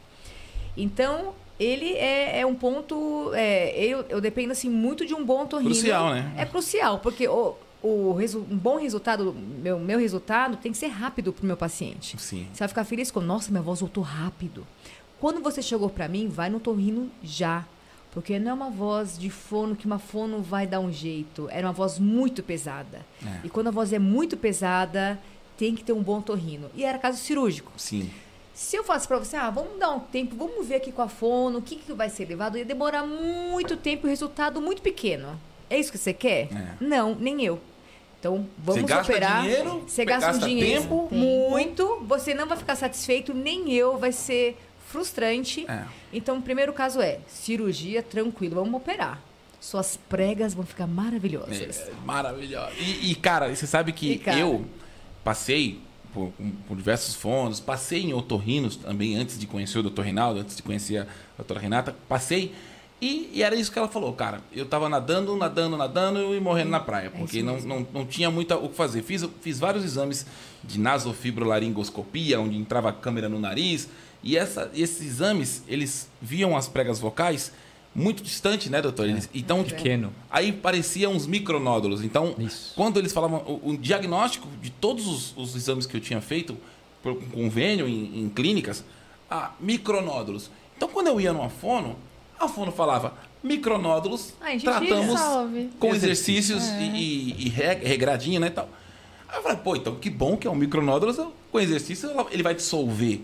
Então, 0.76 1.36
ele 1.60 1.94
é, 1.94 2.40
é 2.40 2.46
um 2.46 2.56
ponto. 2.56 3.32
é, 3.34 3.76
eu, 3.84 4.06
eu 4.10 4.22
dependo 4.22 4.52
assim 4.52 4.70
muito 4.70 5.06
de 5.06 5.14
um 5.14 5.24
bom 5.24 5.46
torrino. 5.46 5.72
Crucial, 5.72 6.10
né? 6.12 6.34
É 6.38 6.46
crucial, 6.46 7.00
porque 7.00 7.28
o, 7.28 7.56
o 7.82 8.16
um 8.36 8.58
bom 8.58 8.78
resultado, 8.78 9.34
meu, 9.34 9.80
meu 9.80 10.00
resultado, 10.00 10.58
tem 10.58 10.72
que 10.72 10.78
ser 10.78 10.88
rápido 10.88 11.34
pro 11.34 11.46
meu 11.46 11.58
paciente. 11.58 12.20
Sim. 12.20 12.48
Você 12.52 12.60
vai 12.60 12.68
ficar 12.68 12.84
feliz 12.84 13.12
com, 13.12 13.22
nossa, 13.22 13.52
minha 13.52 13.64
voz 13.64 13.80
voltou 13.80 14.04
rápido. 14.04 14.66
Quando 15.20 15.42
você 15.42 15.62
chegou 15.62 15.90
pra 15.90 16.08
mim, 16.08 16.28
vai 16.28 16.50
no 16.50 16.60
torrino 16.60 17.12
já. 17.24 17.66
Porque 18.12 18.38
não 18.38 18.52
é 18.52 18.54
uma 18.54 18.70
voz 18.70 19.18
de 19.18 19.30
fono 19.30 19.76
que 19.76 19.86
uma 19.86 20.00
fono 20.00 20.42
vai 20.42 20.68
dar 20.68 20.80
um 20.80 20.92
jeito. 20.92 21.48
Era 21.50 21.68
uma 21.68 21.74
voz 21.74 21.98
muito 21.98 22.44
pesada. 22.44 23.06
É. 23.26 23.40
E 23.46 23.50
quando 23.50 23.68
a 23.68 23.72
voz 23.72 23.94
é 23.94 24.00
muito 24.00 24.36
pesada, 24.36 25.18
tem 25.56 25.76
que 25.76 25.84
ter 25.84 25.94
um 25.94 26.04
bom 26.04 26.22
torrino. 26.22 26.70
E 26.76 26.84
era 26.84 26.98
caso 26.98 27.18
cirúrgico. 27.18 27.72
Sim. 27.78 28.10
Se 28.62 28.78
eu 28.78 28.84
falasse 28.84 29.08
pra 29.08 29.18
você, 29.18 29.36
ah, 29.36 29.50
vamos 29.50 29.80
dar 29.80 29.90
um 29.90 30.00
tempo, 30.00 30.36
vamos 30.36 30.68
ver 30.68 30.76
aqui 30.76 30.92
com 30.92 31.02
a 31.02 31.10
fono, 31.10 31.58
o 31.58 31.62
que, 31.64 31.78
que 31.78 31.92
vai 31.94 32.10
ser 32.10 32.26
levado, 32.28 32.60
ia 32.60 32.64
demorar 32.64 33.04
muito 33.04 33.76
tempo 33.76 34.06
e 34.06 34.08
o 34.08 34.10
resultado 34.10 34.62
muito 34.62 34.84
pequeno. 34.84 35.38
É 35.68 35.80
isso 35.80 35.92
que 35.92 35.98
você 35.98 36.14
quer? 36.14 36.48
É. 36.54 36.76
Não, 36.80 37.16
nem 37.16 37.44
eu. 37.44 37.60
Então, 38.20 38.46
vamos 38.60 38.82
Você 38.82 38.88
gasta 38.88 39.12
operar. 39.12 39.42
dinheiro, 39.42 39.84
você 39.88 40.06
gasta, 40.06 40.28
gasta 40.28 40.46
um 40.46 40.48
dinheiro 40.48 40.82
tempo. 40.84 41.10
muito, 41.12 42.04
você 42.06 42.36
não 42.36 42.48
vai 42.48 42.56
ficar 42.56 42.76
satisfeito, 42.76 43.34
nem 43.34 43.74
eu, 43.74 43.98
vai 43.98 44.12
ser 44.12 44.56
frustrante. 44.88 45.66
É. 45.68 45.86
Então, 46.14 46.38
o 46.38 46.42
primeiro 46.42 46.72
caso 46.72 47.02
é 47.02 47.18
cirurgia, 47.28 48.04
tranquilo, 48.04 48.56
vamos 48.56 48.76
operar. 48.76 49.20
Suas 49.60 49.98
pregas 49.98 50.54
vão 50.54 50.64
ficar 50.64 50.86
maravilhosas. 50.86 51.80
É, 51.80 51.92
maravilhoso. 52.06 52.74
E, 52.80 53.12
e, 53.12 53.16
cara, 53.16 53.54
você 53.54 53.66
sabe 53.66 53.92
que 53.92 54.20
cara? 54.20 54.38
eu 54.38 54.64
passei 55.24 55.82
por, 56.14 56.32
por 56.68 56.78
diversos 56.78 57.16
fondos, 57.16 57.60
passei 57.60 58.04
em 58.04 58.14
otorrinos 58.14 58.76
também, 58.76 59.16
antes 59.16 59.38
de 59.38 59.48
conhecer 59.48 59.80
o 59.80 59.84
doutor 59.84 60.04
Reinaldo, 60.04 60.40
antes 60.40 60.56
de 60.56 60.64
conhecer 60.64 61.00
a 61.00 61.08
doutora 61.38 61.60
Renata, 61.60 61.96
passei. 62.08 62.54
E, 63.02 63.32
e 63.34 63.42
era 63.42 63.56
isso 63.56 63.72
que 63.72 63.80
ela 63.80 63.88
falou, 63.88 64.14
cara. 64.14 64.42
Eu 64.54 64.66
tava 64.66 64.88
nadando, 64.88 65.36
nadando, 65.36 65.76
nadando 65.76 66.36
e 66.36 66.40
morrendo 66.40 66.70
na 66.70 66.80
praia, 66.80 67.10
porque 67.10 67.40
É 67.40 67.42
não, 67.42 67.60
não, 67.60 67.88
não 67.92 68.06
tinha 68.06 68.30
muito 68.30 68.54
o 68.54 68.70
que 68.70 68.76
fazer. 68.76 69.02
Fiz, 69.02 69.28
fiz 69.42 69.58
vários 69.58 69.84
exames 69.84 70.26
de 70.64 70.80
nasofibrolaringoscopia, 70.80 72.40
onde 72.40 72.56
entrava 72.56 72.90
a 72.90 72.94
câmera 72.94 73.28
no 73.28 73.40
nariz, 73.40 73.90
e 74.24 74.38
essa, 74.38 74.70
esses 74.76 75.02
exames, 75.02 75.64
eles 75.68 76.08
viam 76.22 76.56
as 76.56 76.68
pregas 76.68 77.00
vocais 77.00 77.52
muito 77.94 78.24
distante, 78.24 78.70
né, 78.70 78.82
doutor? 78.82 79.08
Eles, 79.10 79.30
então, 79.34 79.64
tipo, 79.64 79.76
Pequeno. 79.78 80.14
Aí 80.30 80.52
parecia 80.52 81.10
uns 81.10 81.28
micronódulos. 81.28 82.04
Então, 82.04 82.34
Isso. 82.40 82.74
quando 82.76 82.98
eles 82.98 83.12
falavam 83.12 83.40
o, 83.46 83.72
o 83.72 83.78
diagnóstico 83.78 84.48
de 84.62 84.70
todos 84.70 85.08
os, 85.08 85.34
os 85.38 85.56
exames 85.56 85.86
que 85.86 85.96
eu 85.98 86.02
tinha 86.02 86.22
feito 86.22 86.58
por 87.04 87.12
um 87.14 87.20
convênio 87.22 87.88
em, 87.88 88.22
em 88.24 88.30
clínicas, 88.30 88.84
ah, 89.30 89.52
micronódulos. 89.60 90.50
Então, 90.78 90.88
quando 90.88 91.08
eu 91.08 91.20
ia 91.20 91.34
numa 91.34 91.50
fono, 91.50 91.96
a 92.40 92.48
fono 92.48 92.72
falava 92.72 93.14
micronódulos, 93.44 94.34
Ai, 94.40 94.54
gente, 94.54 94.64
tratamos 94.64 95.20
salve. 95.20 95.70
com 95.80 95.94
exercícios 95.94 96.64
É. 96.64 96.82
e, 96.84 96.86
e, 96.96 97.46
e 97.46 97.50
re- 97.50 97.76
regradinha, 97.84 98.40
né, 98.40 98.48
e 98.48 98.52
tal. 98.52 98.70
Aí 99.28 99.38
eu 99.38 99.44
falei, 99.44 99.58
pô, 99.58 99.76
então 99.76 99.96
que 99.96 100.10
bom 100.10 100.38
que 100.38 100.48
é 100.48 100.50
um 100.52 100.56
micronódulos, 100.56 101.18
com 101.52 101.60
exercício 101.60 102.10
ele 102.32 102.44
vai 102.44 102.54
dissolver. 102.56 103.22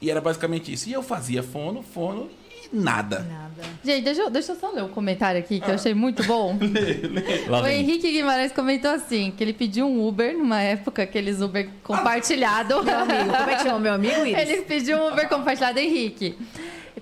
E 0.00 0.10
era 0.10 0.20
basicamente 0.20 0.72
isso. 0.72 0.88
E 0.88 0.92
eu 0.92 1.02
fazia 1.02 1.42
fono, 1.42 1.82
fono 1.82 2.28
e 2.30 2.39
nada. 2.72 3.20
Nada. 3.20 3.50
Gente, 3.84 4.04
deixa 4.04 4.22
eu, 4.22 4.30
deixa 4.30 4.52
eu 4.52 4.56
só 4.56 4.70
ler 4.70 4.82
um 4.82 4.88
comentário 4.88 5.40
aqui 5.40 5.60
que 5.60 5.68
eu 5.68 5.74
achei 5.74 5.94
muito 5.94 6.22
bom. 6.24 6.58
Lá 7.48 7.60
o 7.60 7.62
vem. 7.64 7.80
Henrique 7.80 8.10
Guimarães 8.10 8.52
comentou 8.52 8.90
assim: 8.90 9.32
que 9.36 9.42
ele 9.42 9.52
pediu 9.52 9.86
um 9.86 10.06
Uber 10.06 10.36
numa 10.36 10.60
época, 10.60 11.02
aqueles 11.02 11.40
Uber 11.40 11.68
compartilhado. 11.82 12.82
Meu 12.82 12.98
amigo, 12.98 13.36
como 13.36 13.50
é 13.50 13.54
que 13.56 13.62
chama 13.62 13.78
meu 13.78 13.92
amigo, 13.94 14.24
Iris? 14.24 14.48
Ele 14.48 14.62
pediu 14.62 14.98
um 14.98 15.12
Uber 15.12 15.28
compartilhado, 15.28 15.78
Henrique. 15.78 16.36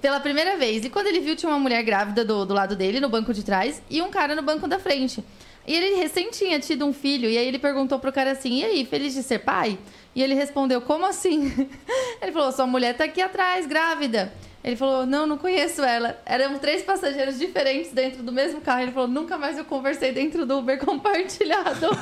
Pela 0.00 0.20
primeira 0.20 0.56
vez. 0.56 0.84
E 0.84 0.90
quando 0.90 1.08
ele 1.08 1.20
viu, 1.20 1.34
tinha 1.34 1.50
uma 1.50 1.58
mulher 1.58 1.82
grávida 1.82 2.24
do, 2.24 2.44
do 2.44 2.54
lado 2.54 2.76
dele, 2.76 3.00
no 3.00 3.08
banco 3.08 3.34
de 3.34 3.42
trás, 3.42 3.82
e 3.90 4.00
um 4.00 4.10
cara 4.10 4.34
no 4.36 4.42
banco 4.42 4.68
da 4.68 4.78
frente. 4.78 5.24
E 5.66 5.74
ele 5.74 5.96
recém 5.96 6.30
tinha 6.30 6.58
tido 6.60 6.86
um 6.86 6.92
filho, 6.92 7.28
e 7.28 7.36
aí 7.36 7.46
ele 7.46 7.58
perguntou 7.58 7.98
pro 7.98 8.12
cara 8.12 8.32
assim: 8.32 8.60
e 8.60 8.64
aí, 8.64 8.84
feliz 8.86 9.12
de 9.12 9.22
ser 9.22 9.40
pai? 9.40 9.78
E 10.14 10.22
ele 10.22 10.34
respondeu: 10.34 10.80
como 10.80 11.06
assim? 11.06 11.52
Ele 12.20 12.32
falou: 12.32 12.50
sua 12.50 12.66
mulher 12.66 12.96
tá 12.96 13.04
aqui 13.04 13.20
atrás, 13.20 13.66
grávida. 13.66 14.32
Ele 14.68 14.76
falou: 14.76 15.06
não, 15.06 15.26
não 15.26 15.38
conheço 15.38 15.82
ela. 15.82 16.20
Eram 16.26 16.58
três 16.58 16.82
passageiros 16.82 17.38
diferentes 17.38 17.90
dentro 17.90 18.22
do 18.22 18.30
mesmo 18.30 18.60
carro. 18.60 18.82
Ele 18.82 18.92
falou: 18.92 19.08
nunca 19.08 19.38
mais 19.38 19.56
eu 19.56 19.64
conversei 19.64 20.12
dentro 20.12 20.44
do 20.44 20.58
Uber 20.58 20.78
compartilhado. 20.84 21.86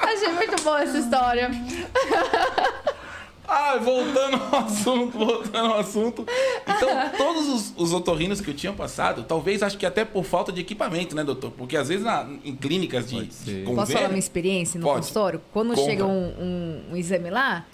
Achei 0.00 0.28
muito 0.32 0.62
boa 0.62 0.82
essa 0.82 0.98
história. 0.98 1.50
Ah, 3.52 3.76
voltando 3.78 4.36
ao 4.52 4.60
assunto, 4.64 5.18
voltando 5.18 5.72
ao 5.72 5.80
assunto. 5.80 6.24
Então, 6.62 6.88
todos 7.18 7.48
os, 7.48 7.74
os 7.76 7.92
otorrinos 7.92 8.40
que 8.40 8.48
eu 8.48 8.54
tinha 8.54 8.72
passado, 8.72 9.24
talvez 9.24 9.60
acho 9.60 9.76
que 9.76 9.84
até 9.84 10.04
por 10.04 10.22
falta 10.22 10.52
de 10.52 10.60
equipamento, 10.60 11.16
né, 11.16 11.24
doutor? 11.24 11.50
Porque 11.58 11.76
às 11.76 11.88
vezes 11.88 12.04
na- 12.04 12.28
em 12.44 12.54
clínicas 12.54 13.10
de, 13.10 13.24
de 13.26 13.64
Posso 13.64 13.74
convênio... 13.74 13.92
falar 13.92 14.08
uma 14.10 14.18
experiência 14.20 14.78
no 14.78 14.86
Pode. 14.86 14.98
consultório? 15.00 15.42
Quando 15.52 15.70
Conta. 15.74 15.82
chega 15.82 16.06
um, 16.06 16.28
um- 16.28 16.82
um 16.92 16.96
exame 16.96 17.28
lá, 17.28 17.66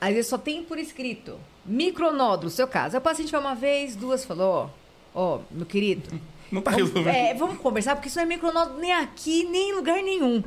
às 0.00 0.14
vezes 0.14 0.26
só 0.28 0.36
tem 0.36 0.64
por 0.64 0.76
escrito. 0.76 1.38
Micronódulo, 1.64 2.50
seu 2.50 2.66
caso. 2.66 2.96
O 2.96 3.00
paciente 3.00 3.30
vai 3.30 3.40
uma 3.40 3.54
vez, 3.54 3.94
duas, 3.96 4.24
falou, 4.24 4.70
ó, 5.14 5.36
ó, 5.36 5.38
meu 5.50 5.66
querido, 5.66 6.08
Não 6.50 6.60
tá 6.60 6.70
vamos, 6.72 6.88
resolvendo. 6.88 7.14
é, 7.14 7.34
vamos 7.34 7.58
conversar, 7.58 7.94
porque 7.94 8.08
isso 8.08 8.18
não 8.18 8.24
é 8.24 8.26
micronódulo 8.26 8.78
nem 8.78 8.92
aqui, 8.92 9.44
nem 9.44 9.70
em 9.70 9.72
lugar 9.74 10.02
nenhum. 10.02 10.42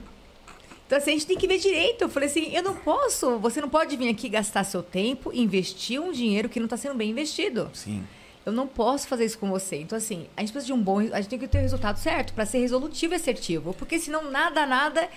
Então, 0.86 0.98
assim, 1.00 1.12
a 1.12 1.14
gente 1.14 1.26
tem 1.26 1.38
que 1.38 1.48
ver 1.48 1.58
direito. 1.58 2.04
Eu 2.04 2.10
falei 2.10 2.30
assim, 2.30 2.54
eu 2.56 2.62
não 2.62 2.76
posso, 2.76 3.40
você 3.40 3.60
não 3.60 3.70
pode 3.70 3.96
vir 3.98 4.08
aqui 4.10 4.30
gastar 4.30 4.64
seu 4.64 4.84
tempo, 4.84 5.32
investir 5.34 6.00
um 6.00 6.12
dinheiro 6.12 6.48
que 6.48 6.60
não 6.60 6.66
está 6.66 6.78
sendo 6.78 6.94
bem 6.96 7.10
investido. 7.10 7.72
Sim. 7.74 8.04
Eu 8.46 8.52
não 8.52 8.68
posso 8.68 9.08
fazer 9.08 9.26
isso 9.26 9.40
com 9.40 9.50
você. 9.50 9.78
Então, 9.78 9.98
assim, 9.98 10.28
a 10.38 10.42
gente 10.42 10.52
precisa 10.52 10.68
de 10.68 10.80
um 10.80 10.84
bom. 10.84 11.00
A 11.00 11.20
gente 11.20 11.30
tem 11.30 11.40
que 11.40 11.48
ter 11.48 11.58
o 11.58 11.62
resultado 11.62 11.98
certo 11.98 12.32
para 12.34 12.46
ser 12.46 12.60
resolutivo 12.60 13.14
e 13.14 13.16
assertivo. 13.16 13.74
Porque 13.74 13.98
senão 13.98 14.30
nada, 14.30 14.68
nada. 14.68 15.10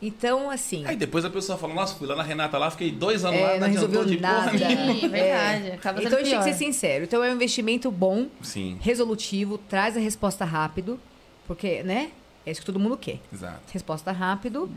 Então, 0.00 0.50
assim. 0.50 0.84
Aí 0.86 0.94
depois 0.94 1.24
a 1.24 1.30
pessoa 1.30 1.56
fala, 1.56 1.72
nossa, 1.72 1.94
fui 1.94 2.06
lá 2.06 2.14
na 2.14 2.22
Renata 2.22 2.58
lá, 2.58 2.70
fiquei 2.70 2.90
dois 2.90 3.24
anos 3.24 3.40
lá, 3.40 3.46
É, 3.48 3.52
não, 3.54 3.60
não 3.60 3.66
adiantou 3.66 3.88
resolveu 3.88 4.04
de 4.04 4.16
porra 4.18 4.44
nada. 4.44 4.52
nenhuma. 4.52 5.00
Sim, 5.00 5.08
verdade. 5.08 5.70
Acaba 5.72 5.98
sendo 5.98 6.06
então, 6.08 6.18
a 6.18 6.22
gente 6.22 6.30
tem 6.30 6.38
que 6.38 6.44
ser 6.44 6.64
sincero. 6.64 7.04
Então, 7.04 7.24
é 7.24 7.30
um 7.30 7.34
investimento 7.34 7.90
bom, 7.90 8.26
Sim, 8.42 8.76
resolutivo, 8.80 9.56
traz 9.56 9.96
a 9.96 10.00
resposta 10.00 10.44
rápido. 10.44 11.00
Porque, 11.46 11.82
né? 11.82 12.10
É 12.44 12.50
isso 12.50 12.60
que 12.60 12.66
todo 12.66 12.78
mundo 12.78 12.96
quer. 12.96 13.20
exato. 13.32 13.60
Resposta 13.72 14.12
rápido. 14.12 14.70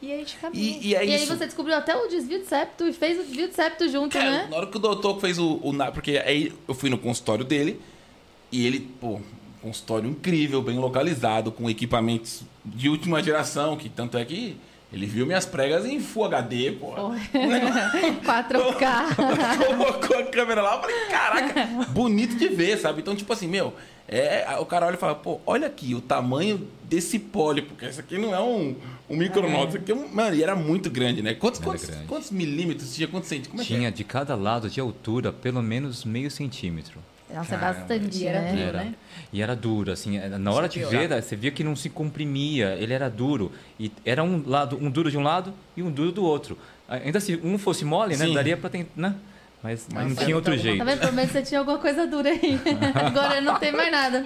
E 0.00 0.12
a 0.12 0.16
gente 0.16 0.36
caminha. 0.36 0.78
E, 0.78 0.86
e 0.88 0.94
é 0.94 1.04
E 1.06 1.14
aí 1.14 1.26
você 1.26 1.46
descobriu 1.46 1.74
até 1.76 1.96
o 1.96 2.06
desvio 2.08 2.38
de 2.40 2.46
septo 2.46 2.86
e 2.86 2.92
fez 2.92 3.18
o 3.18 3.24
desvio 3.24 3.48
de 3.48 3.54
septo 3.54 3.88
junto, 3.88 4.12
Cara, 4.12 4.30
né? 4.30 4.46
na 4.50 4.56
hora 4.56 4.66
que 4.66 4.76
o 4.76 4.80
doutor 4.80 5.20
fez 5.20 5.38
o, 5.38 5.54
o 5.62 5.72
Porque 5.92 6.18
aí 6.18 6.52
eu 6.68 6.74
fui 6.74 6.90
no 6.90 6.98
consultório 6.98 7.44
dele 7.44 7.80
e 8.52 8.66
ele, 8.66 8.80
pô, 8.80 9.20
consultório 9.66 10.08
incrível, 10.08 10.62
bem 10.62 10.78
localizado, 10.78 11.50
com 11.50 11.68
equipamentos 11.68 12.42
de 12.64 12.88
última 12.88 13.20
geração, 13.20 13.76
que 13.76 13.88
tanto 13.88 14.16
é 14.16 14.24
que 14.24 14.56
ele 14.92 15.06
viu 15.06 15.26
minhas 15.26 15.44
pregas 15.44 15.84
em 15.84 15.98
Full 15.98 16.26
HD, 16.26 16.70
pô. 16.72 16.94
4K. 16.94 19.16
Colocou 19.66 20.18
a 20.18 20.24
câmera 20.26 20.62
lá, 20.62 20.76
eu 20.76 20.80
falei, 20.80 21.06
caraca, 21.06 21.66
bonito 21.88 22.36
de 22.36 22.46
ver, 22.48 22.78
sabe? 22.78 23.00
Então, 23.00 23.16
tipo 23.16 23.32
assim, 23.32 23.48
meu, 23.48 23.74
é, 24.06 24.56
o 24.60 24.64
cara 24.64 24.86
olha 24.86 24.94
e 24.94 24.98
fala, 24.98 25.16
pô, 25.16 25.40
olha 25.44 25.66
aqui 25.66 25.96
o 25.96 26.00
tamanho 26.00 26.68
desse 26.84 27.18
pólipo, 27.18 27.70
porque 27.70 27.86
isso 27.86 27.98
aqui 27.98 28.16
não 28.16 28.32
é 28.32 28.40
um, 28.40 28.76
um 29.10 29.16
micronódulo, 29.16 29.70
isso 29.70 29.78
aqui 29.78 29.90
é 29.90 29.96
um. 29.96 30.06
Mano, 30.06 30.36
e 30.36 30.44
era 30.44 30.54
muito 30.54 30.88
grande, 30.88 31.22
né? 31.22 31.34
Quantos, 31.34 31.60
Era 31.60 31.70
quantos, 31.70 31.86
grande. 31.86 32.06
quantos 32.06 32.30
milímetros 32.30 32.94
tinha? 32.94 33.08
Quantos 33.08 33.28
centímetros? 33.28 33.50
Como 33.50 33.62
é 33.62 33.66
que 33.66 33.74
Tinha 33.74 33.90
de 33.90 34.04
cada 34.04 34.36
lado 34.36 34.70
de 34.70 34.78
altura 34.78 35.32
pelo 35.32 35.60
menos 35.60 36.04
meio 36.04 36.30
centímetro. 36.30 37.00
Nossa, 37.32 37.54
é 37.54 37.58
Caramba, 37.58 37.80
bastante, 37.80 38.18
e 38.22 38.26
era 38.26 38.40
né? 38.40 38.50
duro. 38.52 38.62
Era. 38.62 38.78
né? 38.84 38.94
E 39.32 39.42
era 39.42 39.56
duro, 39.56 39.92
assim, 39.92 40.16
era- 40.16 40.38
na 40.38 40.52
hora 40.52 40.68
de 40.68 40.78
ver, 40.84 41.08
pior. 41.08 41.20
você 41.22 41.34
via 41.34 41.50
que 41.50 41.64
não 41.64 41.74
se 41.74 41.90
comprimia, 41.90 42.76
ele 42.78 42.92
era 42.92 43.08
duro. 43.10 43.50
E 43.80 43.90
era 44.04 44.22
um 44.22 44.42
lado, 44.46 44.78
um 44.80 44.88
duro 44.90 45.10
de 45.10 45.18
um 45.18 45.22
lado 45.22 45.52
e 45.76 45.82
um 45.82 45.90
duro 45.90 46.12
do 46.12 46.24
outro. 46.24 46.56
Ainda 46.88 47.18
se 47.18 47.34
um 47.42 47.58
fosse 47.58 47.84
mole, 47.84 48.16
né? 48.16 48.26
Sim. 48.26 48.34
Daria 48.34 48.56
pra 48.56 48.70
tentar, 48.70 48.90
né? 48.94 49.14
Mas, 49.62 49.88
Mas 49.92 50.08
não 50.08 50.14
tinha 50.24 50.36
outro 50.36 50.56
jeito. 50.56 50.78
Tá 50.78 50.84
vendo? 50.84 51.00
Pelo 51.00 51.12
menos 51.14 51.32
você 51.32 51.42
tinha 51.42 51.58
alguma 51.58 51.78
coisa 51.78 52.06
dura 52.06 52.28
aí. 52.30 52.60
Agora 52.94 53.40
não 53.40 53.58
tem 53.58 53.72
mais 53.72 53.90
nada. 53.90 54.24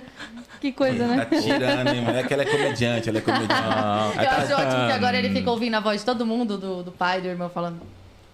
Que 0.61 0.71
coisa, 0.71 0.99
Tá 1.09 1.17
né? 1.17 1.27
tirando, 1.41 1.89
hein, 1.89 2.03
mano? 2.03 2.19
É 2.19 2.23
que 2.25 2.35
ela 2.35 2.43
é 2.43 2.47
comediante, 2.47 3.09
ela 3.09 3.17
é 3.19 3.21
comediante. 3.23 3.53
Ah, 3.55 4.13
Eu 4.15 4.25
tá- 4.25 4.37
acho 4.37 4.53
ótimo 4.53 4.87
que 4.87 4.93
agora 4.93 5.17
ele 5.17 5.31
fica 5.31 5.51
ouvindo 5.51 5.75
a 5.77 5.81
voz 5.81 6.01
de 6.01 6.05
todo 6.07 6.27
mundo, 6.27 6.59
do, 6.59 6.83
do 6.83 6.93
pai, 6.93 7.23
do 7.23 7.29
irmão, 7.29 7.49
falando. 7.49 7.81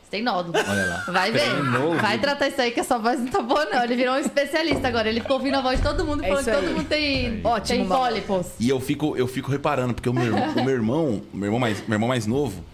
Você 0.07 0.11
tem 0.11 0.23
nódulo. 0.23 0.57
Olha 0.57 0.87
lá. 0.87 1.05
Vai 1.09 1.33
ver. 1.33 1.41
Treinou, 1.51 1.97
Vai 1.97 2.13
viu? 2.13 2.21
tratar 2.21 2.47
isso 2.47 2.61
aí 2.61 2.71
que 2.71 2.79
a 2.79 2.85
sua 2.85 2.99
voz 2.99 3.19
não 3.19 3.27
tá 3.27 3.43
boa, 3.43 3.65
não. 3.65 3.83
Ele 3.83 3.97
virou 3.97 4.15
um 4.15 4.19
especialista 4.19 4.87
agora. 4.87 5.09
Ele 5.09 5.21
ficou 5.21 5.37
ouvindo 5.37 5.57
a 5.57 5.61
voz 5.61 5.79
de 5.79 5.83
todo 5.83 6.05
mundo 6.05 6.23
É 6.25 6.29
falando 6.29 6.45
que 6.45 6.51
todo 6.53 6.71
mundo 6.77 6.85
tem, 6.87 7.41
Ótimo, 7.43 7.79
tem 7.81 7.89
pólipos. 7.89 8.47
E 8.61 8.69
eu 8.69 8.79
fico, 8.79 9.17
eu 9.17 9.27
fico 9.27 9.51
reparando, 9.51 9.95
porque 9.95 10.09
o 10.09 10.13
meu, 10.15 10.27
irmão- 10.27 10.53
o 10.53 10.65
meu 10.65 10.75
irmão, 10.75 11.23
o 11.33 11.37
meu 11.37 11.47
irmão, 11.49 11.59
mais, 11.59 11.81
meu 11.89 11.97
irmão 11.97 12.09
mais 12.09 12.25
novo, 12.25 12.65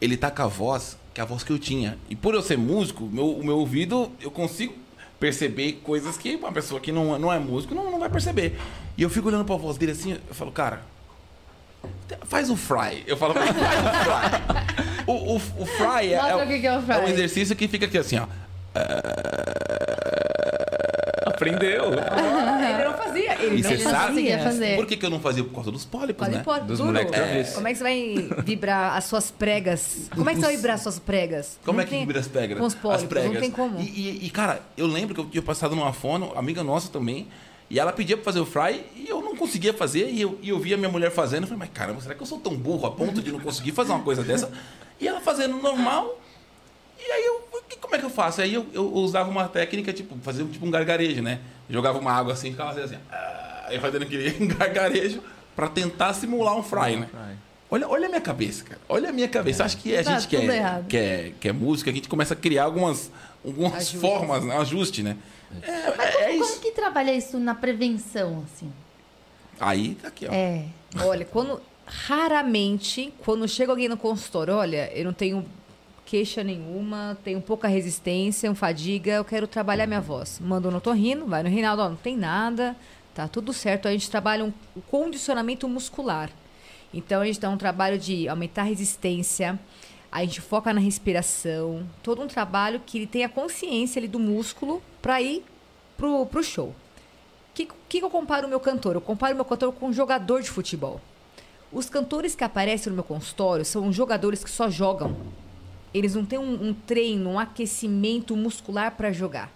ele 0.00 0.16
tá 0.16 0.28
com 0.28 0.42
a 0.42 0.48
voz, 0.48 0.96
que 1.14 1.20
é 1.20 1.22
a 1.22 1.26
voz 1.26 1.44
que 1.44 1.52
eu 1.52 1.58
tinha. 1.58 1.96
E 2.10 2.16
por 2.16 2.34
eu 2.34 2.42
ser 2.42 2.58
músico, 2.58 3.04
meu, 3.12 3.30
o 3.30 3.44
meu 3.46 3.58
ouvido, 3.58 4.10
eu 4.20 4.30
consigo 4.32 4.74
perceber 5.20 5.80
coisas 5.84 6.16
que 6.16 6.34
uma 6.34 6.50
pessoa 6.50 6.80
que 6.80 6.90
não, 6.90 7.16
não 7.16 7.32
é 7.32 7.38
músico 7.38 7.76
não, 7.76 7.92
não 7.92 8.00
vai 8.00 8.10
perceber. 8.10 8.58
E 8.98 9.02
eu 9.02 9.08
fico 9.08 9.28
olhando 9.28 9.44
pra 9.44 9.54
voz 9.56 9.76
dele 9.78 9.92
assim, 9.92 10.12
eu 10.28 10.34
falo, 10.34 10.50
cara, 10.50 10.82
faz 12.24 12.50
o 12.50 12.56
fry. 12.56 13.04
Eu 13.06 13.16
falo, 13.16 13.34
faz 13.34 13.50
o 13.50 13.54
fry. 13.54 15.04
O, 15.06 15.12
o, 15.12 15.36
o 15.36 15.66
fry 15.66 16.12
é, 16.12 16.16
Mostra 16.16 16.30
é, 16.40 16.44
o 16.44 16.46
que 16.48 16.58
que 16.60 16.66
é 16.66 16.78
o 16.78 16.82
fry. 16.82 16.94
é 16.94 16.98
um 16.98 17.08
exercício 17.08 17.54
que 17.56 17.68
fica 17.68 17.86
aqui 17.86 17.98
assim, 17.98 18.18
ó. 18.18 18.26
Aprendeu. 21.26 21.84
Ele 21.92 22.84
não 22.84 22.94
fazia. 22.96 23.34
Ele 23.42 23.58
E 23.58 23.62
não 23.62 23.70
você 23.70 23.84
não 23.84 23.90
sabe? 23.90 24.76
Por 24.76 24.86
que, 24.86 24.96
que 24.96 25.04
eu 25.06 25.10
não 25.10 25.20
fazia? 25.20 25.44
Por 25.44 25.52
causa 25.54 25.70
dos 25.70 25.84
pólipos, 25.84 26.26
né? 26.28 26.42
Dos 26.66 26.78
duro. 26.78 26.92
moleques 26.92 27.12
É. 27.18 27.44
Como 27.54 27.68
é 27.68 27.72
que 27.72 27.78
você 27.78 27.82
vai 27.84 28.28
vibrar 28.44 28.96
as 28.96 29.04
suas 29.04 29.30
pregas? 29.30 30.08
Como 30.14 30.28
é 30.30 30.34
que 30.34 30.40
você 30.40 30.46
vai 30.46 30.56
vibrar 30.56 30.76
as 30.76 30.82
suas 30.82 30.98
pregas? 30.98 31.58
Como 31.64 31.76
Não 31.76 31.82
é 31.82 31.84
que 31.84 31.90
tem- 31.90 32.00
vibra 32.00 32.20
as 32.20 32.28
pregas? 32.28 32.58
Com 32.58 32.64
os 32.64 32.74
pólipos, 32.74 33.02
as 33.02 33.08
pregas. 33.08 33.32
não 33.32 33.40
tem 33.40 33.50
como. 33.50 33.80
E, 33.80 33.84
e- 33.84 34.26
e, 34.26 34.30
cara, 34.30 34.60
eu 34.76 34.86
lembro 34.86 35.14
que 35.14 35.20
eu 35.20 35.26
tinha 35.26 35.42
passado 35.42 35.74
numa 35.76 35.92
fono, 35.92 36.32
amiga 36.36 36.62
nossa 36.64 36.88
também, 36.90 37.28
e 37.68 37.78
ela 37.80 37.92
pedia 37.92 38.16
pra 38.16 38.24
fazer 38.24 38.40
o 38.40 38.46
fry 38.46 38.84
e 38.94 39.06
eu 39.08 39.20
não 39.20 39.34
conseguia 39.36 39.72
fazer, 39.74 40.08
e 40.10 40.20
eu, 40.20 40.38
e 40.42 40.48
eu 40.50 40.58
via 40.58 40.76
minha 40.76 40.88
mulher 40.88 41.10
fazendo, 41.10 41.42
eu 41.44 41.48
falei, 41.48 41.58
mas 41.60 41.70
caramba, 41.72 42.00
será 42.00 42.14
que 42.14 42.22
eu 42.22 42.26
sou 42.26 42.38
tão 42.38 42.54
burro 42.56 42.86
a 42.86 42.90
ponto 42.92 43.20
de 43.20 43.32
não 43.32 43.40
conseguir 43.40 43.72
fazer 43.72 43.92
uma 43.92 44.02
coisa 44.02 44.22
dessa? 44.22 44.50
E 45.00 45.06
ela 45.08 45.20
fazendo 45.20 45.56
normal, 45.60 46.20
e 46.98 47.10
aí 47.10 47.24
eu, 47.24 47.46
como 47.80 47.94
é 47.94 47.98
que 47.98 48.04
eu 48.04 48.10
faço? 48.10 48.40
Aí 48.40 48.54
eu, 48.54 48.66
eu 48.72 48.92
usava 48.94 49.28
uma 49.30 49.48
técnica, 49.48 49.92
tipo, 49.92 50.16
fazer 50.22 50.44
tipo 50.46 50.64
um 50.66 50.70
gargarejo, 50.70 51.20
né? 51.22 51.40
Jogava 51.68 51.98
uma 51.98 52.12
água 52.12 52.32
assim, 52.32 52.50
ficava 52.52 52.70
fazendo 52.72 52.84
assim, 52.86 53.02
ah, 53.10 53.64
aí 53.68 53.78
fazendo 53.80 54.02
aquele 54.02 54.30
gargarejo 54.54 55.20
pra 55.54 55.68
tentar 55.68 56.12
simular 56.14 56.56
um 56.56 56.62
fry, 56.62 56.96
né? 56.96 57.08
Olha, 57.68 57.88
olha 57.88 58.06
a 58.06 58.08
minha 58.08 58.20
cabeça, 58.20 58.62
cara. 58.62 58.80
Olha 58.88 59.08
a 59.08 59.12
minha 59.12 59.26
cabeça. 59.26 59.64
Acho 59.64 59.76
que 59.78 59.96
a 59.96 60.04
Tá 60.04 60.12
gente 60.12 60.28
que 60.28 60.36
tudo 60.36 60.52
é, 60.52 60.56
errado. 60.56 60.86
que, 60.86 60.96
é, 60.96 61.32
que 61.40 61.48
é 61.48 61.52
música, 61.52 61.90
a 61.90 61.92
gente 61.92 62.08
começa 62.08 62.32
a 62.32 62.36
criar 62.36 62.62
algumas, 62.62 63.10
algumas 63.44 63.74
Ajustes. 63.74 64.00
formas, 64.00 64.44
né? 64.44 64.56
ajuste, 64.56 65.02
né? 65.02 65.16
É, 65.62 65.96
Mas 65.96 66.08
é, 66.08 66.12
como, 66.12 66.24
é 66.24 66.28
como 66.32 66.44
isso. 66.44 66.60
que 66.60 66.70
trabalha 66.72 67.14
isso 67.14 67.38
na 67.38 67.54
prevenção, 67.54 68.44
assim? 68.44 68.72
Aí 69.58 69.94
tá 69.94 70.08
aqui, 70.08 70.26
ó. 70.26 70.32
É. 70.32 70.64
Olha, 71.00 71.24
quando 71.24 71.60
raramente, 71.86 73.12
quando 73.24 73.46
chega 73.46 73.70
alguém 73.70 73.88
no 73.88 73.96
consultório, 73.96 74.54
olha, 74.54 74.90
eu 74.92 75.04
não 75.04 75.12
tenho 75.12 75.46
queixa 76.04 76.42
nenhuma, 76.42 77.18
tenho 77.24 77.40
pouca 77.40 77.66
resistência, 77.68 78.50
um 78.50 78.54
fadiga, 78.54 79.12
eu 79.12 79.24
quero 79.24 79.46
trabalhar 79.46 79.86
minha 79.86 80.00
voz. 80.00 80.40
Manda 80.40 80.70
no 80.70 80.80
torrino, 80.80 81.26
vai 81.26 81.42
no 81.42 81.48
Reinaldo, 81.48 81.82
ó, 81.82 81.88
não 81.88 81.96
tem 81.96 82.16
nada, 82.16 82.76
tá 83.14 83.26
tudo 83.26 83.52
certo. 83.52 83.88
A 83.88 83.92
gente 83.92 84.10
trabalha 84.10 84.44
um, 84.44 84.52
o 84.74 84.80
condicionamento 84.82 85.68
muscular. 85.68 86.30
Então 86.94 87.20
a 87.20 87.26
gente 87.26 87.40
dá 87.40 87.50
um 87.50 87.56
trabalho 87.56 87.98
de 87.98 88.28
aumentar 88.28 88.62
a 88.62 88.64
resistência, 88.64 89.58
a 90.16 90.24
gente 90.24 90.40
foca 90.40 90.72
na 90.72 90.80
respiração, 90.80 91.86
todo 92.02 92.22
um 92.22 92.26
trabalho 92.26 92.80
que 92.86 92.96
ele 92.96 93.06
tenha 93.06 93.28
consciência 93.28 94.00
ali 94.00 94.08
do 94.08 94.18
músculo 94.18 94.82
para 95.02 95.20
ir 95.20 95.44
pro, 95.94 96.24
pro 96.24 96.42
show. 96.42 96.68
O 96.68 96.74
que, 97.52 97.68
que 97.86 98.02
eu 98.02 98.08
comparo 98.08 98.46
o 98.46 98.48
meu 98.48 98.58
cantor? 98.58 98.94
Eu 98.94 99.02
comparo 99.02 99.34
o 99.34 99.36
meu 99.36 99.44
cantor 99.44 99.74
com 99.74 99.88
um 99.88 99.92
jogador 99.92 100.40
de 100.40 100.48
futebol. 100.48 101.02
Os 101.70 101.90
cantores 101.90 102.34
que 102.34 102.42
aparecem 102.42 102.88
no 102.88 102.94
meu 102.94 103.04
consultório 103.04 103.62
são 103.62 103.92
jogadores 103.92 104.42
que 104.42 104.48
só 104.50 104.70
jogam. 104.70 105.14
Eles 105.92 106.14
não 106.14 106.24
têm 106.24 106.38
um, 106.38 106.68
um 106.68 106.72
treino, 106.72 107.32
um 107.32 107.38
aquecimento 107.38 108.34
muscular 108.34 108.96
para 108.96 109.12
jogar. 109.12 109.52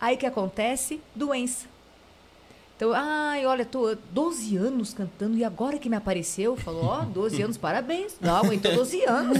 Aí 0.00 0.16
que 0.16 0.24
acontece? 0.24 0.98
Doença. 1.14 1.66
Então, 2.80 2.94
ai, 2.94 3.44
olha, 3.44 3.62
tô 3.62 3.94
12 4.10 4.56
anos 4.56 4.94
cantando 4.94 5.36
e 5.36 5.44
agora 5.44 5.78
que 5.78 5.86
me 5.86 5.96
apareceu, 5.96 6.56
falou, 6.56 6.84
ó, 6.86 7.00
12 7.02 7.42
anos, 7.42 7.58
parabéns. 7.58 8.14
Não, 8.18 8.34
aguentou 8.38 8.74
12 8.74 9.04
anos. 9.04 9.36